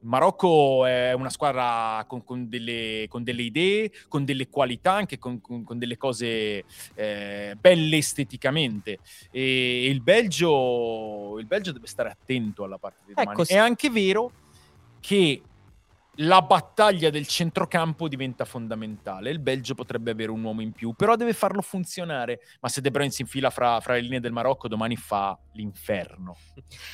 Il 0.00 0.08
Marocco 0.08 0.84
è 0.84 1.12
una 1.14 1.30
squadra 1.30 2.04
con, 2.06 2.22
con 2.22 2.48
delle, 2.48 3.06
con 3.08 3.24
delle 3.24 3.42
idee, 3.42 3.90
con 4.08 4.24
delle 4.24 4.48
qualità, 4.48 4.92
anche 4.92 5.18
con, 5.18 5.40
con- 5.40 5.64
con 5.64 5.78
delle 5.78 5.96
cose 5.96 6.64
eh, 6.94 7.56
belle 7.58 7.96
esteticamente. 7.96 8.98
E 9.30 9.86
il 9.86 10.02
Belgio, 10.02 11.38
il 11.38 11.46
Belgio 11.46 11.72
deve 11.72 11.86
stare 11.86 12.10
attento 12.10 12.62
alla 12.64 12.78
partita 12.78 13.04
di 13.06 13.14
domani. 13.14 13.30
Ecco, 13.32 13.44
sì. 13.44 13.54
È 13.54 13.56
anche 13.56 13.90
vero 13.90 14.30
che 15.00 15.42
la 16.16 16.40
battaglia 16.42 17.10
del 17.10 17.26
centrocampo 17.26 18.08
diventa 18.08 18.44
fondamentale. 18.44 19.30
Il 19.30 19.38
Belgio 19.38 19.74
potrebbe 19.74 20.12
avere 20.12 20.30
un 20.30 20.42
uomo 20.42 20.62
in 20.62 20.72
più, 20.72 20.92
però 20.94 21.16
deve 21.16 21.32
farlo 21.32 21.60
funzionare. 21.60 22.40
Ma 22.60 22.68
se 22.68 22.80
De 22.80 22.90
Bruyne 22.90 23.10
si 23.10 23.22
infila 23.22 23.50
fra, 23.50 23.80
fra 23.80 23.94
le 23.94 24.00
linee 24.00 24.20
del 24.20 24.32
Marocco, 24.32 24.68
domani 24.68 24.96
fa 24.96 25.38
l'inferno. 25.52 26.36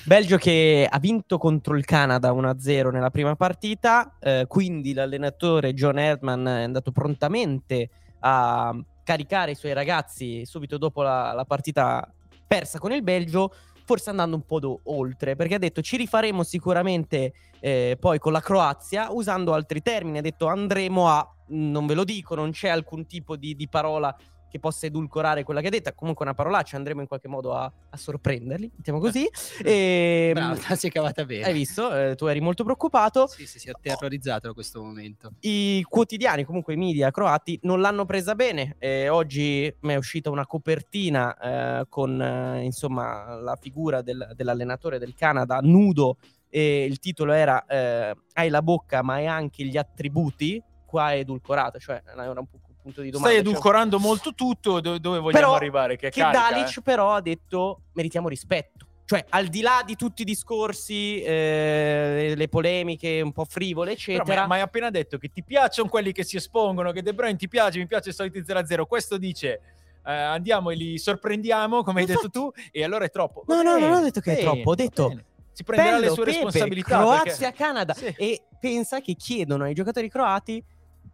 Belgio 0.04 0.36
che 0.38 0.86
ha 0.90 0.98
vinto 0.98 1.38
contro 1.38 1.76
il 1.76 1.84
Canada 1.84 2.32
1-0 2.32 2.90
nella 2.90 3.10
prima 3.10 3.36
partita, 3.36 4.16
eh, 4.20 4.46
quindi 4.48 4.92
l'allenatore 4.92 5.74
John 5.74 5.98
Erdman 5.98 6.46
è 6.46 6.62
andato 6.62 6.90
prontamente 6.90 7.90
a 8.20 8.74
caricare 9.04 9.52
i 9.52 9.56
suoi 9.56 9.72
ragazzi 9.72 10.46
subito 10.46 10.78
dopo 10.78 11.02
la, 11.02 11.32
la 11.32 11.44
partita 11.44 12.08
persa 12.46 12.78
con 12.78 12.92
il 12.92 13.02
Belgio, 13.02 13.52
forse 13.84 14.10
andando 14.10 14.36
un 14.36 14.44
po' 14.44 14.60
do- 14.60 14.80
oltre, 14.84 15.36
perché 15.36 15.54
ha 15.54 15.59
detto 15.59 15.82
ci 15.82 15.96
rifaremo 15.96 16.42
sicuramente 16.42 17.32
eh, 17.60 17.96
poi 17.98 18.18
con 18.18 18.32
la 18.32 18.40
Croazia, 18.40 19.10
usando 19.10 19.52
altri 19.52 19.82
termini, 19.82 20.18
ha 20.18 20.22
detto 20.22 20.46
andremo 20.46 21.09
a, 21.09 21.26
non 21.48 21.86
ve 21.86 21.94
lo 21.94 22.04
dico, 22.04 22.34
non 22.34 22.50
c'è 22.50 22.68
alcun 22.68 23.06
tipo 23.06 23.36
di, 23.36 23.54
di 23.54 23.68
parola 23.68 24.14
che 24.52 24.58
possa 24.60 24.84
edulcorare 24.84 25.44
quella 25.44 25.62
che 25.62 25.68
ha 25.68 25.70
detto, 25.70 25.90
comunque 25.94 26.26
una 26.26 26.34
parolaccia, 26.34 26.76
andremo 26.76 27.00
in 27.00 27.06
qualche 27.06 27.26
modo 27.26 27.54
a, 27.54 27.64
a 27.64 27.96
sorprenderli, 27.96 28.70
mettiamo 28.76 28.98
così. 28.98 29.26
E, 29.64 30.32
Bravo, 30.34 30.56
te 30.56 30.66
la 30.68 30.74
sei 30.76 30.90
cavata 30.90 31.24
bene. 31.24 31.44
hai 31.46 31.54
visto? 31.54 31.90
Eh, 31.96 32.14
tu 32.16 32.26
eri 32.26 32.40
molto 32.40 32.62
preoccupato. 32.62 33.26
Sì, 33.28 33.46
sì, 33.46 33.58
si 33.58 33.70
è 33.70 33.72
terrorizzato 33.80 34.48
da 34.48 34.52
questo 34.52 34.82
momento. 34.82 35.32
I 35.40 35.82
quotidiani, 35.88 36.44
comunque 36.44 36.74
i 36.74 36.76
media 36.76 37.10
croati, 37.10 37.58
non 37.62 37.80
l'hanno 37.80 38.04
presa 38.04 38.34
bene. 38.34 38.76
Eh, 38.78 39.08
oggi 39.08 39.74
mi 39.80 39.94
è 39.94 39.96
uscita 39.96 40.28
una 40.28 40.46
copertina 40.46 41.80
eh, 41.80 41.86
con 41.88 42.20
eh, 42.20 42.62
insomma 42.64 43.36
la 43.36 43.56
figura 43.56 44.02
del- 44.02 44.32
dell'allenatore 44.34 44.98
del 44.98 45.14
Canada 45.14 45.60
nudo 45.62 46.18
e 46.50 46.84
il 46.84 46.98
titolo 46.98 47.32
era 47.32 47.64
eh, 47.64 48.14
Hai 48.34 48.50
la 48.50 48.60
bocca 48.60 49.02
ma 49.02 49.14
hai 49.14 49.26
anche 49.26 49.64
gli 49.64 49.78
attributi. 49.78 50.62
Qua 50.84 51.12
è 51.12 51.20
edulcorato, 51.20 51.78
cioè 51.78 52.02
era 52.04 52.28
un 52.38 52.46
pu- 52.46 52.60
punto 52.82 53.00
di 53.00 53.10
domanda. 53.10 53.30
Stai 53.32 53.42
cioè- 53.42 53.50
edulcorando 53.50 53.98
molto 53.98 54.34
tutto. 54.34 54.80
do- 54.80 54.98
dove 54.98 55.18
vogliamo 55.18 55.30
Però 55.44 55.54
arrivare? 55.54 55.96
Che, 55.96 56.10
che 56.10 56.20
carica, 56.20 56.50
Dalic 56.50 56.76
eh? 56.78 56.82
però 56.82 57.12
ha 57.12 57.20
detto 57.20 57.82
meritiamo 57.92 58.28
rispetto. 58.28 58.86
Cioè, 59.04 59.24
al 59.30 59.48
di 59.48 59.60
là 59.60 59.82
di 59.84 59.94
tutti 59.96 60.22
i 60.22 60.24
discorsi, 60.24 61.20
eh, 61.22 62.32
le 62.34 62.48
polemiche 62.48 63.20
un 63.20 63.32
po' 63.32 63.44
frivole, 63.44 63.94
Però 63.94 64.12
eccetera. 64.18 64.40
ma, 64.42 64.46
ma 64.46 64.54
hai 64.54 64.60
appena 64.62 64.90
detto 64.90 65.18
che 65.18 65.28
ti 65.28 65.42
piacciono 65.42 65.88
quelli 65.88 66.12
che 66.12 66.24
si 66.24 66.36
espongono, 66.36 66.92
che 66.92 67.02
De 67.02 67.12
Bruyne 67.12 67.36
ti 67.36 67.48
piace, 67.48 67.78
mi 67.78 67.86
piace 67.86 68.10
i 68.10 68.12
soliti 68.12 68.40
0-0. 68.42 68.86
Questo 68.86 69.18
dice 69.18 69.60
eh, 70.06 70.12
andiamo 70.12 70.70
e 70.70 70.76
li 70.76 70.98
sorprendiamo, 70.98 71.82
come 71.82 72.00
hai 72.00 72.06
detto 72.06 72.30
tu, 72.30 72.50
e 72.70 72.84
allora 72.84 73.04
è 73.04 73.10
troppo. 73.10 73.44
No, 73.46 73.56
Va 73.56 73.62
no, 73.62 73.70
non 73.72 73.80
bene, 73.80 73.94
ho 73.96 74.00
detto 74.00 74.20
che 74.20 74.32
è 74.32 74.34
bene, 74.36 74.46
troppo, 74.50 74.70
ho 74.70 74.74
detto 74.74 75.09
bene. 75.09 75.24
si 75.52 75.64
prenderà 75.64 75.94
le 75.96 76.00
Bello, 76.02 76.14
sue 76.14 76.24
Pepe, 76.24 76.36
responsabilità. 76.36 76.98
Croazia, 76.98 77.36
perché- 77.50 77.52
Canada. 77.62 77.94
Sì. 77.94 78.14
E 78.16 78.42
pensa 78.59 79.00
che 79.00 79.14
chiedono 79.14 79.64
ai 79.64 79.74
giocatori 79.74 80.09
croati, 80.09 80.64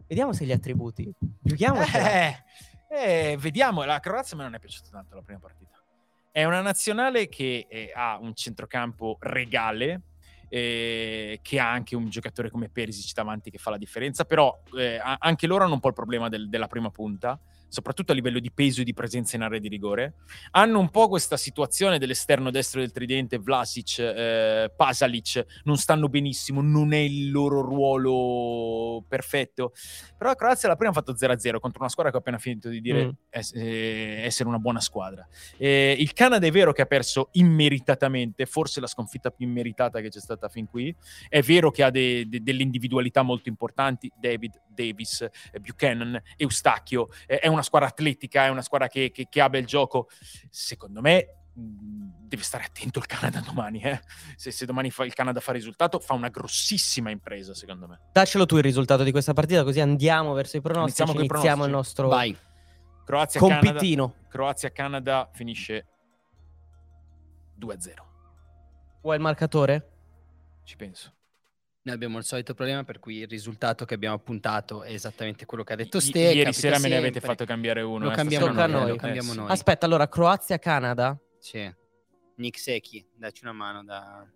vediamo 0.09 0.33
se 0.33 0.43
gli 0.43 0.51
attributi. 0.51 1.09
Giochiamo. 1.41 1.81
Eh, 1.83 2.35
eh, 2.89 3.37
vediamo, 3.39 3.83
la 3.83 3.99
Croazia 3.99 4.35
me 4.35 4.43
non 4.43 4.55
è 4.55 4.59
piaciuta 4.59 4.89
tanto 4.89 5.15
la 5.15 5.21
prima 5.21 5.39
partita. 5.39 5.77
È 6.31 6.43
una 6.43 6.61
nazionale 6.61 7.29
che 7.29 7.67
eh, 7.69 7.91
ha 7.95 8.17
un 8.19 8.33
centrocampo 8.33 9.17
regale, 9.19 10.01
eh, 10.49 11.39
che 11.43 11.59
ha 11.59 11.71
anche 11.71 11.95
un 11.95 12.09
giocatore 12.09 12.49
come 12.49 12.69
Perisic 12.69 13.13
davanti 13.13 13.51
che 13.51 13.59
fa 13.59 13.69
la 13.69 13.77
differenza, 13.77 14.25
però 14.25 14.59
eh, 14.75 14.99
anche 15.19 15.45
loro 15.45 15.63
hanno 15.63 15.75
un 15.75 15.79
po' 15.79 15.89
il 15.89 15.93
problema 15.93 16.27
del- 16.27 16.49
della 16.49 16.67
prima 16.67 16.89
punta, 16.89 17.39
soprattutto 17.69 18.11
a 18.11 18.15
livello 18.15 18.39
di 18.39 18.51
peso 18.51 18.81
e 18.81 18.83
di 18.83 18.93
presenza 18.93 19.35
in 19.37 19.43
area 19.43 19.59
di 19.59 19.67
rigore. 19.69 20.15
Hanno 20.51 20.79
un 20.79 20.89
po' 20.89 21.07
questa 21.07 21.37
situazione 21.37 21.97
dell'esterno 21.99 22.51
destro 22.51 22.81
del 22.81 22.91
tridente, 22.91 23.37
Vlasic, 23.37 23.99
eh, 23.99 24.71
Pasalic, 24.75 25.45
non 25.63 25.77
stanno 25.77 26.09
benissimo, 26.09 26.61
non 26.61 26.91
è 26.93 26.97
il 26.97 27.31
loro 27.31 27.61
ruolo 27.61 29.03
perfetto. 29.07 29.73
Però 30.17 30.29
la 30.29 30.35
Croazia 30.35 30.67
la 30.67 30.75
prima 30.75 30.91
ha 30.91 30.93
fatto 30.93 31.13
0-0 31.15 31.59
contro 31.59 31.79
una 31.81 31.89
squadra 31.89 32.11
che 32.11 32.17
ho 32.17 32.19
appena 32.19 32.37
finito 32.37 32.69
di 32.69 32.81
dire 32.81 33.05
Mm. 33.05 33.09
eh, 33.53 34.21
essere 34.25 34.49
una 34.49 34.57
buona 34.57 34.79
squadra. 34.81 35.27
Eh, 35.57 35.95
il 35.97 36.13
Canada 36.13 36.45
è 36.45 36.51
vero 36.51 36.73
che 36.73 36.81
ha 36.81 36.85
perso 36.85 37.29
immeritatamente, 37.33 38.45
forse 38.45 38.79
la 38.79 38.87
sconfitta 38.87 39.29
più 39.31 39.45
immeritata 39.47 40.01
che 40.01 40.09
c'è 40.09 40.19
stata 40.19 40.49
fin 40.49 40.67
qui. 40.67 40.93
È 41.27 41.41
vero 41.41 41.71
che 41.71 41.83
ha 41.83 41.89
de- 41.89 42.27
de- 42.27 42.41
delle 42.41 42.61
individualità 42.63 43.21
molto 43.21 43.47
importanti, 43.49 44.11
David, 44.19 44.61
Davis, 44.67 45.21
eh, 45.21 45.59
Buchanan, 45.59 46.19
Eustachio. 46.37 47.09
Eh, 47.27 47.39
è 47.39 47.47
una 47.47 47.58
squadra 47.61 47.87
atletica, 47.87 48.45
è 48.45 48.49
una 48.49 48.61
squadra 48.61 48.87
che, 48.87 49.11
che- 49.11 49.27
che 49.29 49.41
ha 49.41 49.49
bel 49.49 49.65
gioco. 49.65 50.07
Secondo 50.49 51.01
me 51.01 51.33
deve 51.53 52.41
stare 52.43 52.63
attento 52.63 52.99
il 52.99 53.05
Canada 53.05 53.39
domani. 53.41 53.81
eh. 53.81 53.99
Se, 54.35 54.51
se 54.51 54.65
domani 54.65 54.91
fa- 54.91 55.03
il 55.05 55.13
Canada 55.13 55.39
fa 55.41 55.51
risultato, 55.51 55.99
fa 55.99 56.13
una 56.13 56.29
grossissima 56.29 57.09
impresa, 57.09 57.53
secondo 57.53 57.87
me. 57.87 57.99
Daccelo 58.13 58.45
tu 58.45 58.55
il 58.57 58.63
risultato 58.63 59.03
di 59.03 59.11
questa 59.11 59.33
partita, 59.33 59.63
così 59.63 59.79
andiamo 59.81 60.33
verso 60.33 60.57
i 60.57 60.61
pronostici. 60.61 61.01
Iniziamo 61.01 61.19
Iniziamo, 61.21 61.61
coi 61.63 61.73
il 61.73 61.73
pronostici. 61.73 61.99
nostro 61.99 62.07
Vai. 62.07 62.47
Croazia-Canada. 63.05 63.65
compitino. 63.65 64.13
Croazia-Canada 64.29 65.29
finisce 65.33 65.85
2-0. 67.59 67.93
Vuoi 69.01 69.15
il 69.15 69.21
marcatore? 69.21 69.89
Ci 70.63 70.75
penso. 70.75 71.13
Noi 71.81 71.95
abbiamo 71.95 72.17
il 72.17 72.25
solito 72.25 72.53
problema 72.53 72.83
per 72.83 72.99
cui 72.99 73.19
il 73.19 73.27
risultato 73.27 73.85
che 73.85 73.93
abbiamo 73.93 74.15
appuntato 74.15 74.83
è 74.83 74.91
esattamente 74.91 75.45
quello 75.45 75.63
che 75.63 75.73
ha 75.73 75.75
detto 75.77 75.97
I- 75.97 76.01
Ste. 76.01 76.19
Ieri 76.19 76.51
sera 76.51 76.77
me 76.77 76.89
ne 76.89 76.97
avete 76.97 77.21
fatto 77.21 77.45
cambiare 77.45 77.81
uno. 77.81 78.05
Lo 78.05 78.11
eh, 78.11 78.15
cambiamo 78.15 78.47
noi, 78.47 78.69
non 78.69 78.87
lo 78.87 78.95
cambiamo 78.95 79.29
Eh, 79.29 79.33
sì. 79.33 79.37
noi. 79.39 79.49
Aspetta, 79.49 79.85
allora 79.85 80.09
Croazia-Canada. 80.09 81.17
Sì. 81.39 81.73
Nick 82.35 82.59
Secchi, 82.59 83.05
dacci 83.15 83.43
una 83.43 83.53
mano 83.53 83.83
da... 83.83 84.27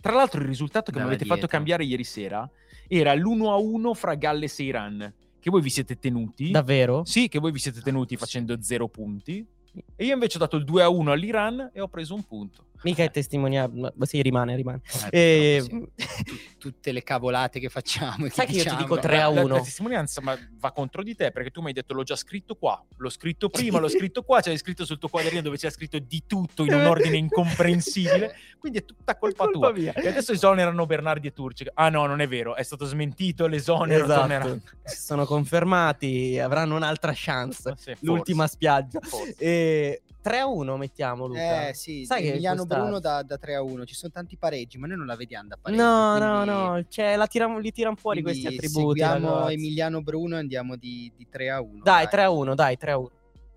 Tra 0.00 0.12
l'altro 0.14 0.40
il 0.40 0.46
risultato 0.46 0.90
che 0.90 0.98
mi 0.98 1.04
avete 1.04 1.24
fatto 1.24 1.40
dietro. 1.40 1.50
cambiare 1.50 1.84
ieri 1.84 2.04
sera 2.04 2.48
era 2.86 3.14
l'1-1 3.14 3.92
fra 3.94 4.14
Galles 4.14 4.58
e 4.60 4.62
Iran, 4.64 5.14
che 5.40 5.50
voi 5.50 5.60
vi 5.60 5.70
siete 5.70 5.98
tenuti. 5.98 6.50
Davvero? 6.50 7.04
Sì, 7.04 7.28
che 7.28 7.38
voi 7.38 7.52
vi 7.52 7.58
siete 7.58 7.80
tenuti 7.82 8.16
facendo 8.16 8.56
0 8.60 8.88
punti. 8.88 9.46
E 9.94 10.04
io 10.04 10.14
invece 10.14 10.36
ho 10.36 10.40
dato 10.40 10.56
il 10.56 10.64
2-1 10.64 11.08
all'Iran 11.08 11.70
e 11.72 11.80
ho 11.80 11.88
preso 11.88 12.14
un 12.14 12.22
punto. 12.24 12.66
Mica 12.82 13.02
è 13.02 13.10
testimoniato. 13.10 13.72
ma 13.94 14.06
Sì, 14.06 14.22
rimane, 14.22 14.54
rimane. 14.56 14.80
Eh, 15.10 15.18
E- 15.18 15.58
purtroppo 15.68 15.90
sì. 15.96 16.14
Tu- 16.24 16.36
tutte 16.58 16.92
le 16.92 17.02
cavolate 17.02 17.60
che 17.60 17.68
facciamo. 17.68 18.28
Sai 18.28 18.46
che 18.46 18.52
io 18.52 18.58
ti 18.58 18.64
diciamo. 18.64 18.80
dico 18.80 18.98
3 18.98 19.20
a 19.20 19.28
La- 19.28 19.34
la- 19.34 19.44
1. 19.44 19.54
La, 19.56 19.60
testimonianza 19.62 20.20
ma 20.20 20.36
va 20.58 20.72
contro 20.72 21.02
di 21.02 21.14
te 21.14 21.30
perché 21.30 21.50
tu 21.50 21.60
mi 21.60 21.68
hai 21.68 21.72
detto 21.72 21.94
l'ho 21.94 22.02
già 22.02 22.16
scritto 22.16 22.54
qua, 22.56 22.82
l'ho 22.96 23.08
scritto 23.10 23.48
prima, 23.48 23.78
l'ho 23.78 23.88
scritto 23.88 24.22
qua, 24.22 24.40
c'è 24.40 24.56
scritto 24.56 24.84
sul 24.84 24.98
tuo 24.98 25.08
quaderno 25.08 25.40
dove 25.40 25.56
c'è 25.56 25.70
scritto 25.70 25.98
di 25.98 26.22
tutto 26.26 26.64
in 26.64 26.72
un 26.74 26.84
ordine 26.86 27.16
incomprensibile, 27.16 28.34
quindi 28.58 28.78
è 28.78 28.84
tutta 28.84 29.16
colpa, 29.16 29.44
È 29.44 29.50
colpa 29.50 29.68
tua. 29.70 29.78
mia. 29.78 29.92
E 29.94 30.08
adesso 30.08 30.32
esonerano 30.32 30.86
Bernardi 30.86 31.28
e 31.28 31.32
Turci. 31.32 31.66
Ah 31.74 31.88
no, 31.88 32.06
non 32.06 32.20
è 32.20 32.28
vero, 32.28 32.54
è 32.56 32.62
stato 32.62 32.84
smentito, 32.84 33.46
l'esonero. 33.46 34.04
Esatto. 34.04 34.60
Si 34.84 34.96
sono 35.00 35.24
confermati, 35.24 36.38
avranno 36.38 36.76
un'altra 36.76 37.12
chance. 37.14 37.74
Sì, 37.76 37.94
L'ultima 38.00 38.46
spiaggia. 38.46 39.00
forse. 39.00 39.34
E 39.38 40.02
3 40.20 40.38
a 40.40 40.46
1 40.46 40.76
mettiamo 40.76 41.26
Luca. 41.26 41.68
Eh 41.68 41.74
sì, 41.74 42.04
Sai 42.04 42.22
che 42.22 42.28
Emiliano 42.30 42.64
Bruno 42.76 42.98
da, 43.00 43.22
da 43.22 43.36
3 43.38 43.54
a 43.54 43.62
1. 43.62 43.84
Ci 43.84 43.94
sono 43.94 44.12
tanti 44.12 44.36
pareggi, 44.36 44.78
ma 44.78 44.86
noi 44.86 44.96
non 44.96 45.06
la 45.06 45.16
vediamo 45.16 45.48
da 45.48 45.56
pareggi. 45.60 45.80
No, 45.80 46.18
no, 46.18 46.42
quindi- 46.44 46.50
no, 46.50 46.84
cioè, 46.88 47.16
la 47.16 47.26
tiram- 47.26 47.58
li 47.60 47.72
tirano 47.72 47.96
fuori 47.96 48.22
quindi 48.22 48.40
questi 48.42 48.56
attributi. 48.56 48.98
Seguiamo 49.00 49.34
ragazzi. 49.34 49.54
Emiliano 49.54 50.02
Bruno 50.02 50.36
e 50.36 50.38
andiamo 50.38 50.76
di, 50.76 51.12
di 51.16 51.26
3 51.28 51.50
a 51.50 51.60
1. 51.60 51.82
Dai, 51.82 52.08
3 52.08 52.22
a 52.22 52.30
1, 52.30 52.54
dai, 52.54 52.76
3 52.76 52.90
a 52.92 52.98
1. 52.98 53.10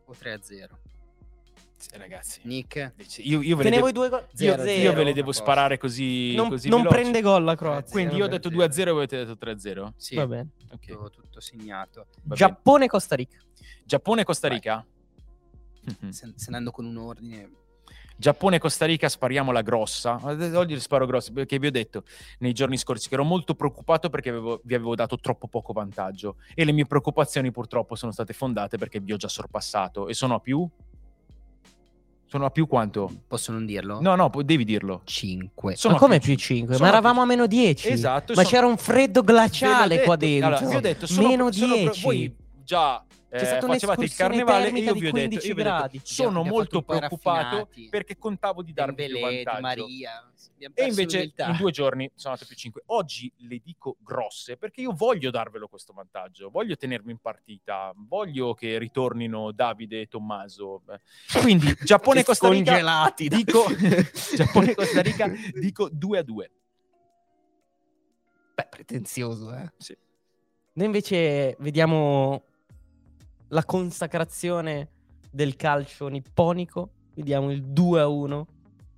O 0.06 0.16
3 0.18 0.32
a 0.34 0.40
0. 0.42 0.80
Sì, 1.78 1.98
ragazzi. 1.98 2.42
Nick? 2.44 2.94
Io, 3.24 3.42
io 3.42 3.56
ve 3.56 3.64
le 3.64 3.70
Tenevo 3.72 3.88
devo, 3.88 3.88
i 3.88 3.92
due 3.92 4.10
gol. 4.10 4.20
io, 4.38 4.56
0 4.56 4.70
io 4.70 4.94
ve 4.94 5.04
le 5.04 5.10
a 5.10 5.14
devo 5.14 5.32
sparare 5.32 5.78
così, 5.80 6.36
Non, 6.36 6.50
così 6.50 6.70
non 6.70 6.84
prende 6.84 7.22
gol 7.22 7.44
la 7.44 7.56
Croazia. 7.56 7.92
Quindi 7.92 8.16
io 8.18 8.26
ho 8.26 8.28
detto 8.28 8.50
2-0 8.50 8.90
e 8.90 8.92
voi 8.92 9.04
avete 9.04 9.26
detto 9.26 9.36
3-0? 9.36 9.94
Sì, 9.98 10.16
Va 10.16 10.28
bene. 10.28 10.50
Ok. 10.74 10.86
tutto, 10.86 11.10
tutto 11.10 11.40
segnato. 11.40 12.02
va 12.02 12.06
bene. 12.22 12.36
Giappone-Costa 12.36 13.16
Rica. 13.16 13.38
Giappone 13.84 14.24
Costa 14.24 14.48
Rica? 14.48 14.86
Mhm. 15.84 16.10
Se, 16.14 16.32
se 16.36 16.46
andando 16.46 16.70
con 16.70 16.86
un 16.86 16.98
ordine... 16.98 17.50
Giappone 18.22 18.58
e 18.58 18.60
Costa 18.60 18.86
Rica 18.86 19.10
spariamo 19.10 19.52
la 19.52 19.64
grossa. 19.64 20.20
Oggi 20.54 20.80
sparo 20.80 21.08
grosse 21.08 21.32
perché 21.32 21.58
vi 21.58 21.66
ho 21.66 21.72
detto 21.72 22.04
nei 22.38 22.54
giorni 22.54 22.78
scorsi 22.78 23.08
che 23.10 23.16
ero 23.16 23.24
molto 23.24 23.56
preoccupato 23.56 24.12
perché 24.12 24.30
avevo- 24.30 24.62
vi 24.64 24.76
avevo 24.76 24.94
dato 24.94 25.18
troppo 25.18 25.48
poco 25.48 25.74
vantaggio 25.74 26.36
e 26.54 26.64
le 26.64 26.72
mie 26.72 26.86
preoccupazioni 26.86 27.50
purtroppo 27.52 27.96
sono 27.96 28.12
state 28.12 28.34
fondate 28.34 28.78
perché 28.78 29.00
vi 29.00 29.12
ho 29.12 29.18
già 29.18 29.28
sorpassato 29.28 30.08
e 30.08 30.14
sono 30.14 30.36
a 30.36 30.40
più? 30.40 30.70
Sono 32.28 32.46
a 32.46 32.52
più 32.52 32.68
quanto? 32.68 33.12
Posso 33.28 33.52
non 33.52 33.66
dirlo? 33.66 34.00
No, 34.02 34.14
no, 34.16 34.30
devi 34.44 34.66
dirlo. 34.66 35.02
5. 35.04 35.76
Sono 35.76 35.96
Ma 35.96 36.00
come 36.00 36.20
più 36.20 36.36
più 36.36 36.38
5? 36.38 36.76
Sono 36.76 36.86
Ma 36.86 36.92
eravamo 36.92 37.14
più 37.16 37.24
a 37.24 37.26
meno 37.26 37.48
10. 37.48 37.90
Esatto. 37.90 38.34
Ma 38.36 38.44
sono- 38.44 38.48
c'era 38.48 38.68
un 38.68 38.78
freddo 38.78 39.24
glaciale 39.24 39.98
l'ho 39.98 40.04
qua 40.04 40.16
detto. 40.16 40.32
dentro. 40.32 40.48
Allora, 40.58 40.70
vi 40.70 40.76
ho 40.76 40.80
detto, 40.80 41.08
sono, 41.08 41.28
meno 41.28 41.52
sono- 41.52 41.74
10. 41.74 42.02
voi 42.04 42.36
già 42.64 43.04
eh, 43.32 43.60
facevate 43.62 44.04
il 44.04 44.14
carnevale 44.14 44.68
e 44.72 44.80
io 44.80 44.94
di 44.94 45.00
vi 45.00 45.08
ho 45.08 45.12
detto, 45.12 45.28
15 45.28 45.48
io 45.48 45.56
vi 45.56 45.62
ho 45.62 45.64
detto, 45.64 45.76
gradi. 45.78 46.02
sono 46.04 46.44
molto 46.44 46.82
preoccupato 46.82 47.70
perché 47.90 48.18
contavo 48.18 48.62
di 48.62 48.74
darvi 48.74 48.96
più 48.96 49.06
Dembélé, 49.06 49.38
Di 49.38 49.44
vantaggio. 49.44 49.62
Maria. 49.62 50.32
E 50.74 50.86
invece 50.86 51.18
l'umiltà. 51.18 51.48
in 51.50 51.58
due 51.58 51.72
giorni 51.72 52.12
sono 52.14 52.34
andato 52.34 52.48
più 52.50 52.58
5. 52.60 52.84
Oggi 52.88 53.32
le 53.38 53.62
dico 53.64 53.96
grosse 54.00 54.58
perché 54.58 54.82
io 54.82 54.92
voglio 54.94 55.32
darvelo 55.32 55.68
questo 55.68 55.94
vantaggio, 55.94 56.50
voglio 56.50 56.76
tenermi 56.76 57.12
in 57.12 57.18
partita, 57.20 57.94
voglio 57.96 58.54
che 58.54 58.78
ritornino 58.78 59.52
Davide 59.52 60.02
e 60.02 60.08
Tommaso. 60.08 60.82
Beh, 60.86 61.00
Quindi 61.42 61.74
Giappone 61.84 62.20
e 62.20 62.24
Costa 62.24 62.50
Rica 62.50 63.14
dico 63.16 63.66
Giappone 64.36 64.72
e 64.72 64.76
Costa 64.76 65.02
Rica 65.02 65.32
dico 65.54 65.90
2 65.92 66.18
a 66.18 66.24
2. 66.24 66.52
Beh, 68.56 68.68
pretenzioso, 68.70 69.56
eh. 69.56 69.72
Sì. 69.78 69.98
Noi 70.74 70.86
invece 70.86 71.56
vediamo 71.60 72.44
la 73.52 73.64
consacrazione 73.66 74.90
del 75.30 75.56
calcio 75.56 76.08
nipponico. 76.08 76.92
Vediamo 77.16 77.52
il 77.52 77.64
2 77.64 78.00
a 78.02 78.08
1. 78.08 78.48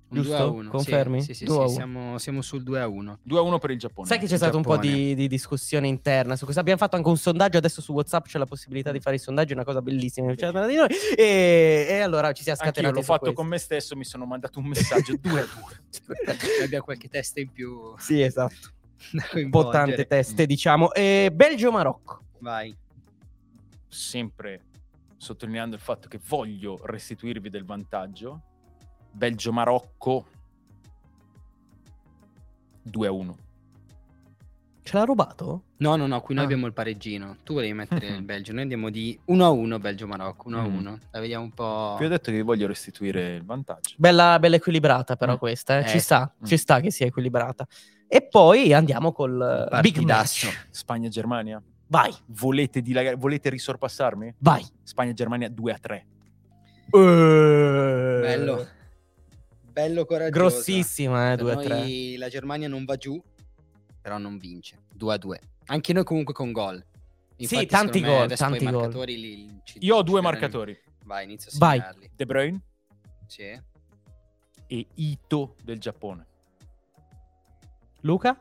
Un 0.06 0.20
Giusto? 0.22 0.36
2 0.36 0.36
a 0.36 0.46
1. 0.46 0.70
Confermi? 0.70 1.22
Sì, 1.22 1.34
sì, 1.34 1.44
2 1.44 1.54
sì, 1.54 1.60
a 1.60 1.64
1. 1.64 1.68
siamo, 1.70 2.18
siamo 2.18 2.42
sul 2.42 2.62
2 2.62 2.80
a 2.80 2.86
1. 2.86 3.18
2 3.22 3.38
a 3.38 3.42
1 3.42 3.58
per 3.58 3.70
il 3.70 3.78
Giappone. 3.78 4.06
Sai 4.06 4.18
che 4.20 4.26
c'è 4.26 4.36
stato 4.36 4.56
un 4.56 4.62
po' 4.62 4.76
di, 4.76 5.14
di 5.16 5.26
discussione 5.26 5.88
interna 5.88 6.36
su 6.36 6.44
questo. 6.44 6.60
Abbiamo 6.60 6.78
fatto 6.78 6.94
anche 6.94 7.08
un 7.08 7.16
sondaggio. 7.16 7.58
Adesso 7.58 7.82
su 7.82 7.92
WhatsApp 7.92 8.26
c'è 8.26 8.38
la 8.38 8.46
possibilità 8.46 8.92
di 8.92 9.00
fare 9.00 9.16
i 9.16 9.18
sondaggi, 9.18 9.52
è 9.52 9.54
una 9.54 9.64
cosa 9.64 9.82
bellissima. 9.82 10.32
C'è 10.34 10.50
tra 10.52 10.66
di 10.66 10.76
noi. 10.76 10.88
E, 11.16 11.86
e 11.88 11.98
allora 12.00 12.32
ci 12.32 12.44
siamo 12.44 12.58
Anche 12.60 12.80
io 12.80 12.86
scatenati. 12.86 12.94
l'ho 12.94 13.02
fatto 13.02 13.18
questo. 13.20 13.40
con 13.40 13.46
me 13.48 13.58
stesso, 13.58 13.96
mi 13.96 14.04
sono 14.04 14.24
mandato 14.24 14.60
un 14.60 14.66
messaggio 14.66 15.16
2 15.20 15.40
a 15.40 15.46
2. 16.06 16.62
Abbiamo 16.64 16.84
qualche 16.84 17.08
testa 17.08 17.40
in 17.40 17.50
più 17.50 17.94
Sì, 17.98 18.20
esatto. 18.20 18.70
Un 19.34 19.50
po' 19.50 19.68
tante 19.68 20.06
teste, 20.06 20.46
diciamo. 20.46 20.92
E 20.92 21.30
Belgio-Marocco. 21.32 22.22
Vai. 22.38 22.74
Sempre 23.94 24.62
sottolineando 25.16 25.74
il 25.76 25.80
fatto 25.80 26.08
che 26.08 26.20
voglio 26.28 26.78
restituirvi 26.84 27.48
del 27.48 27.64
vantaggio. 27.64 28.42
Belgio-Marocco 29.12 30.26
2 32.82 33.06
a 33.06 33.12
1. 33.12 33.36
Ce 34.82 34.94
l'ha 34.98 35.04
rubato? 35.04 35.62
No, 35.78 35.96
no, 35.96 36.06
no, 36.06 36.20
qui 36.20 36.34
noi 36.34 36.42
Ah. 36.44 36.46
abbiamo 36.46 36.66
il 36.66 36.74
pareggino. 36.74 37.38
Tu 37.42 37.54
volevi 37.54 37.72
mettere 38.02 38.08
il 38.08 38.22
Belgio, 38.22 38.52
noi 38.52 38.62
andiamo 38.62 38.90
di 38.90 39.18
1 39.26 39.44
a 39.44 39.48
1 39.48 39.78
Belgio-Marocco, 39.78 40.48
1 40.48 40.58
a 40.58 40.68
Mm. 40.68 40.74
1. 40.76 40.98
La 41.12 41.20
vediamo 41.20 41.44
un 41.44 41.52
po'... 41.52 41.96
Vi 41.98 42.04
ho 42.04 42.08
detto 42.08 42.30
che 42.30 42.36
vi 42.36 42.42
voglio 42.42 42.66
restituire 42.66 43.36
il 43.36 43.44
vantaggio. 43.44 43.94
Bella, 43.96 44.38
bella 44.38 44.56
equilibrata, 44.56 45.16
però, 45.16 45.34
Mm. 45.34 45.38
questa. 45.38 45.78
eh. 45.78 45.88
Ci 45.88 45.96
Eh, 45.96 46.00
sta, 46.00 46.34
mm. 46.38 46.44
ci 46.44 46.56
sta 46.58 46.80
che 46.80 46.90
sia 46.90 47.06
equilibrata. 47.06 47.66
E 48.06 48.26
poi 48.26 48.74
andiamo 48.74 49.12
col 49.12 49.68
eh, 49.72 49.80
big 49.80 49.98
match. 50.00 50.66
Spagna-Germania. 50.70 51.62
Vai, 51.86 52.12
Volete, 52.26 52.80
dilagare- 52.80 53.16
volete 53.16 53.50
risorpassarmi? 53.50 54.34
vai. 54.38 54.64
Spagna-Germania 54.82 55.48
2 55.48 55.72
a 55.72 55.78
3. 55.78 56.06
Bello. 58.20 58.66
Bello 59.72 60.04
coraggioso. 60.04 60.38
Grossissima, 60.38 61.32
eh, 61.32 61.36
Per 61.36 61.44
2 61.44 61.50
a 61.52 61.54
noi 61.54 61.64
3. 61.64 62.18
La 62.18 62.28
Germania 62.28 62.68
non 62.68 62.84
va 62.84 62.96
giù, 62.96 63.20
però 64.00 64.18
non 64.18 64.38
vince. 64.38 64.84
2 64.94 65.14
a 65.14 65.16
2. 65.18 65.40
Anche 65.66 65.92
noi 65.92 66.04
comunque 66.04 66.32
con 66.34 66.52
gol. 66.52 66.84
Infatti, 67.36 67.66
tanti 67.66 67.98
secondo 67.98 68.20
me 68.20 68.26
gol, 68.28 68.36
tanti 68.36 68.64
gol. 68.70 69.04
li- 69.06 69.60
ci- 69.64 69.78
Io 69.80 69.96
ho 69.96 70.02
due 70.02 70.20
marcatori. 70.20 70.78
Vai, 71.04 71.24
inizio 71.24 71.50
a 71.52 71.54
Vai. 71.58 71.78
segnarli. 71.80 72.10
De 72.14 72.26
Bruyne 72.26 72.62
Sì. 73.26 73.60
e 74.66 74.86
Ito 74.94 75.56
del 75.62 75.78
Giappone. 75.80 76.26
Luca? 78.02 78.40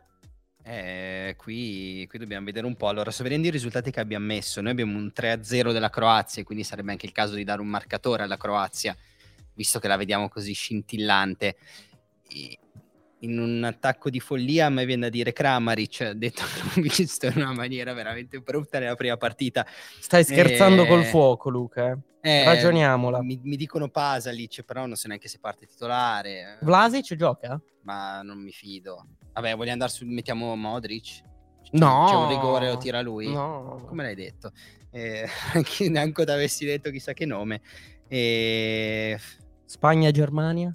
Eh, 0.65 1.35
qui, 1.37 2.05
qui 2.09 2.19
dobbiamo 2.19 2.45
vedere 2.45 2.65
un 2.65 2.75
po'. 2.75 2.87
Allora, 2.87 3.11
sto 3.11 3.23
vedendo 3.23 3.47
i 3.47 3.51
risultati 3.51 3.91
che 3.91 3.99
abbiamo 3.99 4.25
messo. 4.25 4.61
Noi 4.61 4.71
abbiamo 4.71 4.97
un 4.97 5.11
3-0 5.13 5.71
della 5.71 5.89
Croazia, 5.89 6.43
quindi 6.43 6.63
sarebbe 6.63 6.91
anche 6.91 7.05
il 7.05 7.11
caso 7.11 7.35
di 7.35 7.43
dare 7.43 7.61
un 7.61 7.67
marcatore 7.67 8.23
alla 8.23 8.37
Croazia, 8.37 8.95
visto 9.53 9.79
che 9.79 9.87
la 9.87 9.97
vediamo 9.97 10.29
così 10.29 10.53
scintillante. 10.53 11.57
E 12.29 12.57
in 13.19 13.39
un 13.39 13.63
attacco 13.63 14.09
di 14.09 14.19
follia 14.19 14.65
a 14.65 14.69
me 14.69 14.85
viene 14.85 15.03
da 15.03 15.09
dire 15.09 15.33
Kramaric, 15.33 16.01
ha 16.01 16.13
detto 16.13 16.43
che 16.43 16.61
l'ho 16.81 16.81
visto 16.81 17.25
in 17.25 17.33
una 17.35 17.53
maniera 17.53 17.93
veramente 17.93 18.39
brutta 18.39 18.79
nella 18.79 18.95
prima 18.95 19.17
partita. 19.17 19.65
Stai 19.99 20.23
scherzando 20.23 20.83
Eh, 20.83 20.87
col 20.87 21.03
fuoco, 21.05 21.49
Luca. 21.49 21.91
eh. 21.91 21.97
Eh, 22.25 22.45
Ragioniamola. 22.45 23.21
Mi, 23.21 23.37
mi 23.43 23.57
dicono 23.57 23.89
Pasalic, 23.89 24.63
però 24.63 24.85
non 24.85 24.95
so 24.95 25.09
neanche 25.09 25.27
se 25.27 25.39
parte 25.39 25.65
titolare. 25.65 26.57
Vlasic 26.61 27.15
gioca? 27.15 27.59
ma 27.81 28.21
non 28.21 28.37
mi 28.41 28.51
fido. 28.51 29.05
Vabbè, 29.33 29.57
voglio 29.57 29.73
andare 29.73 29.91
su. 29.91 30.05
Mettiamo 30.05 30.55
Modric? 30.55 31.03
C'è- 31.03 31.21
No. 31.71 32.05
C'è 32.07 32.15
un 32.15 32.29
rigore, 32.29 32.69
lo 32.69 32.77
tira 32.77 33.01
lui? 33.01 33.29
No. 33.33 33.83
Come 33.87 34.03
l'hai 34.03 34.15
detto? 34.15 34.53
Eh, 34.89 35.27
anche 35.53 35.89
neanche 35.89 36.21
avessi 36.21 36.63
detto 36.63 36.89
chissà 36.91 37.11
che 37.11 37.25
nome. 37.25 37.61
E... 38.07 39.19
Spagna-Germania? 39.65 40.73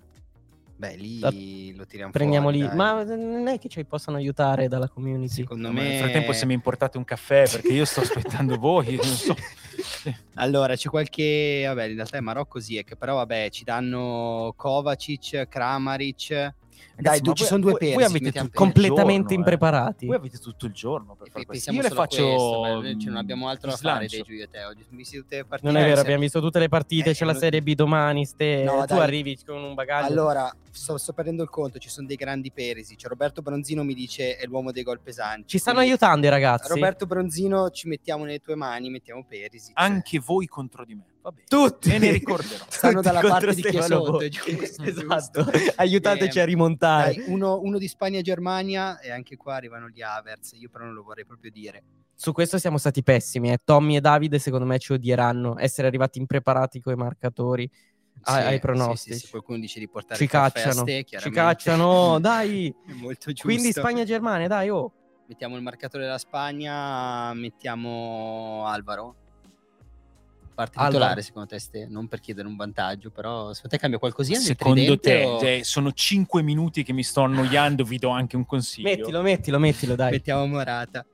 Beh, 0.78 0.94
lì 0.94 1.18
Da- 1.18 1.30
lo 1.30 1.86
tiriamo 1.86 2.12
Prendiamo 2.12 2.50
fuori. 2.50 2.60
lì. 2.62 2.66
dai. 2.68 2.76
Ma 2.76 3.02
non 3.02 3.48
è 3.48 3.59
che 3.59 3.68
ci 3.68 3.84
possano 3.84 4.16
aiutare 4.16 4.68
dalla 4.68 4.88
community. 4.88 5.32
Secondo 5.32 5.72
me... 5.72 5.82
Nel 5.82 5.98
frattempo 5.98 6.32
se 6.32 6.46
mi 6.46 6.55
importate 6.55 6.96
un 6.98 7.05
caffè 7.05 7.48
perché 7.50 7.72
io 7.72 7.84
sto 7.84 8.00
aspettando 8.00 8.56
voi, 8.59 8.94
non 8.94 9.05
so. 9.05 9.34
Allora, 10.34 10.76
c'è 10.76 10.88
qualche... 10.88 11.64
Vabbè, 11.66 11.84
in 11.86 11.94
realtà 11.96 12.16
è 12.18 12.20
Marocco 12.20 12.60
Ziyech, 12.60 12.94
però 12.94 13.16
vabbè, 13.16 13.48
ci 13.50 13.64
danno 13.64 14.52
Kovacic, 14.56 15.48
Kramaric... 15.48 16.55
Dai, 16.96 17.20
ma 17.22 17.32
ci 17.32 17.42
voi- 17.42 17.46
sono 17.46 17.60
due 17.60 17.76
pesi, 17.76 17.94
Voi 17.94 18.02
avete 18.05 18.32
tutto 18.32 18.50
Completamente 18.52 19.12
giorno, 19.20 19.30
eh. 19.30 19.34
impreparati. 19.34 20.06
Voi 20.06 20.16
avete 20.16 20.38
tutto 20.38 20.66
il 20.66 20.72
giorno 20.72 21.14
per 21.14 21.30
fare 21.30 21.46
questo. 21.46 21.70
Io 21.70 21.82
le 21.82 21.90
faccio 21.90 22.24
questo, 22.24 22.98
cioè, 23.00 23.09
non 23.10 23.16
abbiamo 23.16 23.48
altro 23.48 23.70
da 23.70 23.76
fare 23.76 24.06
dei 24.09 24.22
giù 24.22 24.32
io 24.32 24.44
e 24.44 24.48
te 24.50 24.64
oggi. 24.64 24.84
Mi 24.90 25.05
siete 25.05 25.22
tutte 25.24 25.36
le 25.36 25.44
partite. 25.44 25.70
Non 25.72 25.80
è 25.80 25.84
vero, 25.84 25.94
se- 25.96 26.02
abbiamo 26.02 26.20
visto 26.22 26.40
tutte 26.40 26.59
le 26.59 26.68
partite, 26.68 27.10
Eh, 27.10 27.14
c'è 27.14 27.24
la 27.24 27.34
Serie 27.34 27.62
B 27.62 27.74
domani, 27.74 28.24
ste... 28.24 28.62
No, 28.64 28.80
tu 28.80 28.94
dai. 28.94 29.00
arrivi 29.00 29.38
con 29.46 29.62
un 29.62 29.74
bagaglio. 29.74 30.06
Allora, 30.09 30.52
sto, 30.72 30.98
sto 30.98 31.12
perdendo 31.12 31.44
il 31.44 31.50
conto, 31.50 31.78
ci 31.78 31.88
sono 31.88 32.06
dei 32.09 32.16
grandi 32.16 32.50
perisi. 32.50 32.96
Cioè, 32.96 33.09
Roberto 33.10 33.42
Bronzino 33.42 33.84
mi 33.84 33.94
dice 33.94 34.36
è 34.36 34.46
l'uomo 34.46 34.72
dei 34.72 34.82
gol 34.82 34.98
pesanti. 35.00 35.46
Ci 35.48 35.59
stanno 35.59 35.76
Quindi, 35.78 35.92
aiutando 35.94 36.26
i 36.26 36.30
ragazzi. 36.30 36.68
Roberto 36.68 37.06
Bronzino 37.06 37.70
ci 37.70 37.86
mettiamo 37.86 38.24
nelle 38.24 38.40
tue 38.40 38.56
mani, 38.56 38.90
mettiamo 38.90 39.24
perisi. 39.24 39.66
cioè. 39.72 39.74
Anche 39.84 40.18
voi 40.18 40.46
contro 40.46 40.84
di 40.84 40.94
me. 40.94 41.02
Vabbè, 41.20 41.43
Tutti 41.49 41.89
me 41.90 41.99
ne 41.99 42.11
ricorderò. 42.11 42.65
Stanno 42.69 43.01
dalla 43.03 43.24
parte 43.24 43.55
di 43.55 43.65
chi 43.65 43.77
è 43.77 43.82
sotto, 43.82 44.20
è 44.20 44.28
giusto, 44.28 44.82
esatto 44.82 45.45
giusto. 45.45 45.73
aiutateci 45.77 46.39
Eh, 46.39 46.43
a 46.43 46.45
rimontare 46.45 47.15
Dai, 47.15 47.24
uno, 47.27 47.61
uno 47.61 47.78
di 47.78 47.89
Spagna-Germania 47.89 48.99
e 49.01 49.11
anche 49.11 49.36
qua 49.36 49.55
arrivano 49.57 49.89
gli 49.89 50.01
Avers. 50.03 50.53
Io 50.53 50.69
però 50.70 50.85
non 50.85 50.95
lo 50.95 51.03
vorrei 51.03 51.24
proprio 51.27 51.51
dire. 51.51 51.85
su 52.15 52.32
questo 52.32 52.59
siamo 52.59 52.78
stati 52.78 53.03
pessimi 53.03 53.51
eh. 53.53 53.59
Tommy 53.62 53.97
e 53.97 54.01
Davide 54.01 54.39
secondo 54.39 54.66
me 54.66 54.78
ci 54.78 54.93
odieranno 54.93 55.57
essere 55.59 55.86
arrivati 55.86 56.19
impreparati 56.19 56.81
coi 56.81 56.97
marcatori 56.97 57.69
ai, 58.23 58.43
Sì, 58.43 58.47
ai 58.47 58.55
sì, 58.55 58.59
pronostici 58.61 59.19
sì, 59.19 59.27
se 59.27 59.28
qualcuno 59.31 59.59
dice 59.59 59.78
di 59.78 59.89
portare 59.89 60.19
ci 60.19 60.27
cacciano 60.27 60.81
ste, 60.82 61.05
ci 61.05 61.31
cacciano 61.31 62.19
dai 62.20 62.74
È 62.86 62.93
molto 62.93 63.31
giusto. 63.32 63.47
quindi 63.47 63.73
Spagna-Germania 63.73 64.49
dai 64.49 64.69
oh 64.70 64.93
Mettiamo 65.28 65.57
il 65.57 65.62
marcatore 65.62 66.05
della 66.05 66.16
Spagna, 66.16 67.35
mettiamo 67.35 68.65
Alvaro. 68.66 69.27
Parte 70.59 70.76
titolare 70.85 71.22
secondo 71.22 71.48
te, 71.51 71.60
Ste? 71.60 71.86
Non 71.89 72.09
per 72.09 72.18
chiedere 72.18 72.48
un 72.48 72.56
vantaggio, 72.56 73.10
però 73.12 73.52
secondo 73.52 73.68
te 73.68 73.78
cambia 73.78 74.01
qualcosina? 74.01 74.40
Secondo 74.40 74.98
te, 74.98 75.22
o- 75.24 75.39
cioè, 75.39 75.60
sono 75.62 75.93
5 75.93 76.43
minuti 76.43 76.82
che 76.82 76.93
mi 76.93 77.05
sto 77.05 77.22
annoiando, 77.22 77.85
vi 77.85 77.97
do 77.98 78.09
anche 78.09 78.35
un 78.35 78.44
consiglio. 78.44 78.89
mettilo 78.89 79.22
mettilo 79.22 79.59
mettilo 79.60 79.94
dai 79.94 80.10
Mettiamo 80.10 80.47
Morata. 80.47 81.06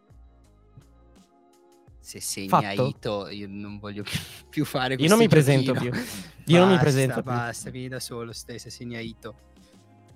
Se 1.99 2.21
segna 2.21 2.49
Fatto? 2.61 2.87
Ito, 2.87 3.29
io 3.29 3.47
non 3.51 3.79
voglio 3.79 4.03
più, 4.49 4.65
fare 4.65 4.95
io 4.95 5.09
non 5.09 5.19
mi 5.19 5.29
questo 5.29 5.53
presento 5.53 5.73
giochino. 5.75 5.91
più 5.91 6.01
io 6.55 6.59
non 6.61 6.69
mi 6.69 6.75
Basta, 6.75 6.91
presento 6.91 7.15
più 7.23 7.31
Basta, 7.31 7.71
vieni 7.71 7.89
da 7.89 8.01
solo, 8.01 8.33
Ste, 8.33 8.59
se 8.59 8.71
segna 8.71 8.99
Ito. 9.01 9.35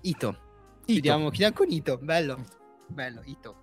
Ito. 0.01 0.37
Chiudiamo, 0.85 1.29
chiudiamo 1.29 1.53
con 1.53 1.69
Ito, 1.69 1.97
bello. 1.99 2.43
Bello, 2.87 3.21
Ito. 3.25 3.55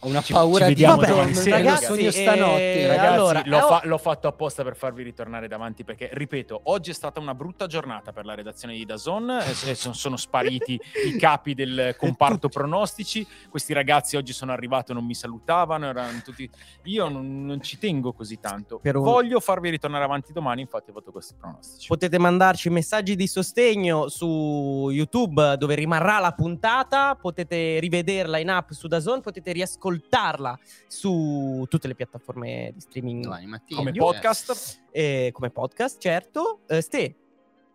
Ho 0.00 0.08
una 0.08 0.22
Ci- 0.22 0.32
paura 0.32 0.68
ci 0.68 0.74
di 0.74 0.84
Vabbè, 0.84 1.08
avrò 1.08 1.24
ragazzi, 1.24 1.84
sogno 1.84 2.06
eh, 2.08 2.12
stanotte. 2.12 2.86
Ragazzi, 2.86 3.06
allora, 3.14 3.42
l'ho, 3.44 3.56
eh, 3.56 3.60
fa- 3.60 3.80
l'ho 3.82 3.98
fatto 3.98 4.28
apposta 4.28 4.62
per 4.62 4.76
farvi 4.76 5.02
ritornare 5.02 5.48
davanti 5.48 5.82
perché, 5.82 6.08
ripeto, 6.12 6.60
oggi 6.64 6.90
è 6.90 6.94
stata 6.94 7.18
una 7.18 7.34
brutta 7.34 7.66
giornata 7.66 8.12
per 8.12 8.24
la 8.24 8.34
redazione 8.34 8.74
di 8.74 8.84
Dazon, 8.84 9.28
eh, 9.30 9.54
se- 9.54 9.74
sono, 9.74 10.16
spariti 10.16 10.80
i 11.06 11.18
capi 11.18 11.54
del 11.54 11.96
comparto 11.96 12.48
pronostici, 12.48 13.26
questi 13.48 13.72
ragazzi 13.72 14.16
oggi 14.16 14.32
sono 14.32 14.52
arrivati 14.52 14.92
e 14.92 14.94
non 14.94 15.04
mi 15.04 15.14
salutavano, 15.14 15.86
erano 15.86 16.20
tutti... 16.22 16.48
io 16.84 17.08
non, 17.08 17.44
non 17.44 17.60
ci 17.60 17.78
tengo 17.78 18.12
così 18.12 18.38
tanto, 18.38 18.80
un- 18.82 18.92
voglio 18.92 19.40
farvi 19.40 19.68
ritornare 19.70 20.04
avanti 20.04 20.32
domani, 20.32 20.60
infatti 20.60 20.90
ho 20.90 20.92
fatto 20.92 21.10
questi 21.10 21.34
pronostici. 21.36 21.88
Potete 21.88 22.18
mandarci 22.18 22.70
messaggi 22.70 23.16
di 23.16 23.26
sostegno 23.26 24.08
su 24.08 24.90
YouTube 24.92 25.56
dove 25.56 25.74
rimarrà 25.74 26.20
la 26.20 26.32
puntata, 26.32 27.16
potete 27.20 27.80
rivederla 27.80 28.38
in 28.38 28.50
app 28.50 28.70
su 28.70 28.86
Dazon, 28.86 29.20
potete 29.20 29.50
riascoltarla 29.88 30.58
su 30.86 31.64
tutte 31.68 31.88
le 31.88 31.94
piattaforme 31.94 32.70
di 32.74 32.80
streaming 32.80 33.26
mattina. 33.46 33.80
Come 33.80 33.92
podcast, 33.92 34.80
eh, 34.90 35.30
come 35.32 35.50
podcast, 35.50 36.00
certo. 36.00 36.60
Eh, 36.66 36.80
Ste, 36.80 37.14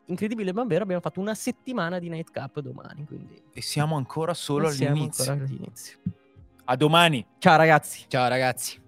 incredibile 0.05 0.53
ma 0.53 0.63
vero, 0.65 0.83
abbiamo 0.83 1.01
fatto 1.01 1.19
una 1.19 1.35
settimana 1.35 1.99
di 1.99 2.09
Night 2.09 2.31
Cup 2.31 2.59
domani, 2.59 3.05
quindi 3.05 3.41
e 3.53 3.61
siamo 3.61 3.95
ancora 3.95 4.33
solo 4.33 4.69
siamo 4.69 4.95
all'inizio. 4.95 5.31
ancora 5.31 5.47
all'inizio. 5.47 5.97
A 6.65 6.75
domani! 6.75 7.25
Ciao 7.39 7.57
ragazzi. 7.57 8.05
Ciao 8.07 8.27
ragazzi. 8.27 8.81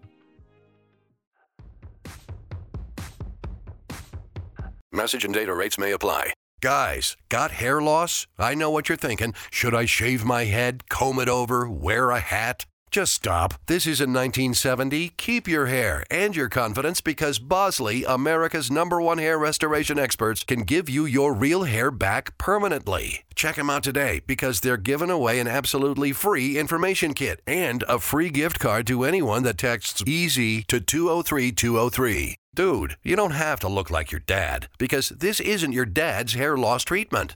Message 4.92 5.26
and 5.26 5.34
data 5.34 5.54
rates 5.54 5.78
may 5.78 5.92
apply. 5.92 6.32
Guys, 6.62 7.18
got 7.28 7.52
hair 7.52 7.82
loss? 7.82 8.28
I 8.40 8.56
know 8.56 8.72
what 8.72 8.88
you're 8.88 8.96
thinking. 8.98 9.34
Should 9.52 9.76
I 9.76 9.86
shave 9.86 10.24
my 10.24 10.46
head, 10.46 10.88
comb 10.90 11.20
it 11.20 11.28
over, 11.28 11.70
wear 11.70 12.12
a 12.12 12.20
hat? 12.20 12.66
Just 12.96 13.16
stop. 13.16 13.56
This 13.66 13.86
isn't 13.88 14.14
1970. 14.14 15.10
Keep 15.18 15.50
your 15.50 15.66
hair 15.66 16.06
and 16.10 16.34
your 16.34 16.48
confidence 16.48 17.02
because 17.02 17.40
Bosley, 17.40 18.06
America's 18.06 18.72
number 18.72 19.02
one 19.02 19.18
hair 19.18 19.38
restoration 19.38 20.00
experts, 20.00 20.46
can 20.46 20.62
give 20.62 20.88
you 20.88 21.06
your 21.06 21.34
real 21.34 21.66
hair 21.66 21.92
back 21.92 22.38
permanently. 22.38 23.26
Check 23.36 23.58
them 23.58 23.70
out 23.70 23.84
today 23.84 24.22
because 24.26 24.62
they're 24.62 24.78
giving 24.78 25.10
away 25.10 25.42
an 25.42 25.48
absolutely 25.48 26.14
free 26.14 26.58
information 26.58 27.14
kit 27.14 27.42
and 27.46 27.84
a 27.90 28.00
free 28.00 28.30
gift 28.30 28.60
card 28.60 28.88
to 28.88 29.04
anyone 29.04 29.44
that 29.44 29.58
texts 29.58 30.02
EASY 30.08 30.64
to 30.70 30.80
203203. 30.80 32.38
Dude, 32.56 32.96
you 33.04 33.18
don't 33.18 33.32
have 33.32 33.60
to 33.60 33.68
look 33.68 33.92
like 33.92 34.14
your 34.14 34.22
dad 34.22 34.70
because 34.80 35.10
this 35.10 35.42
isn't 35.42 35.74
your 35.74 35.86
dad's 35.86 36.36
hair 36.36 36.56
loss 36.56 36.86
treatment. 36.86 37.36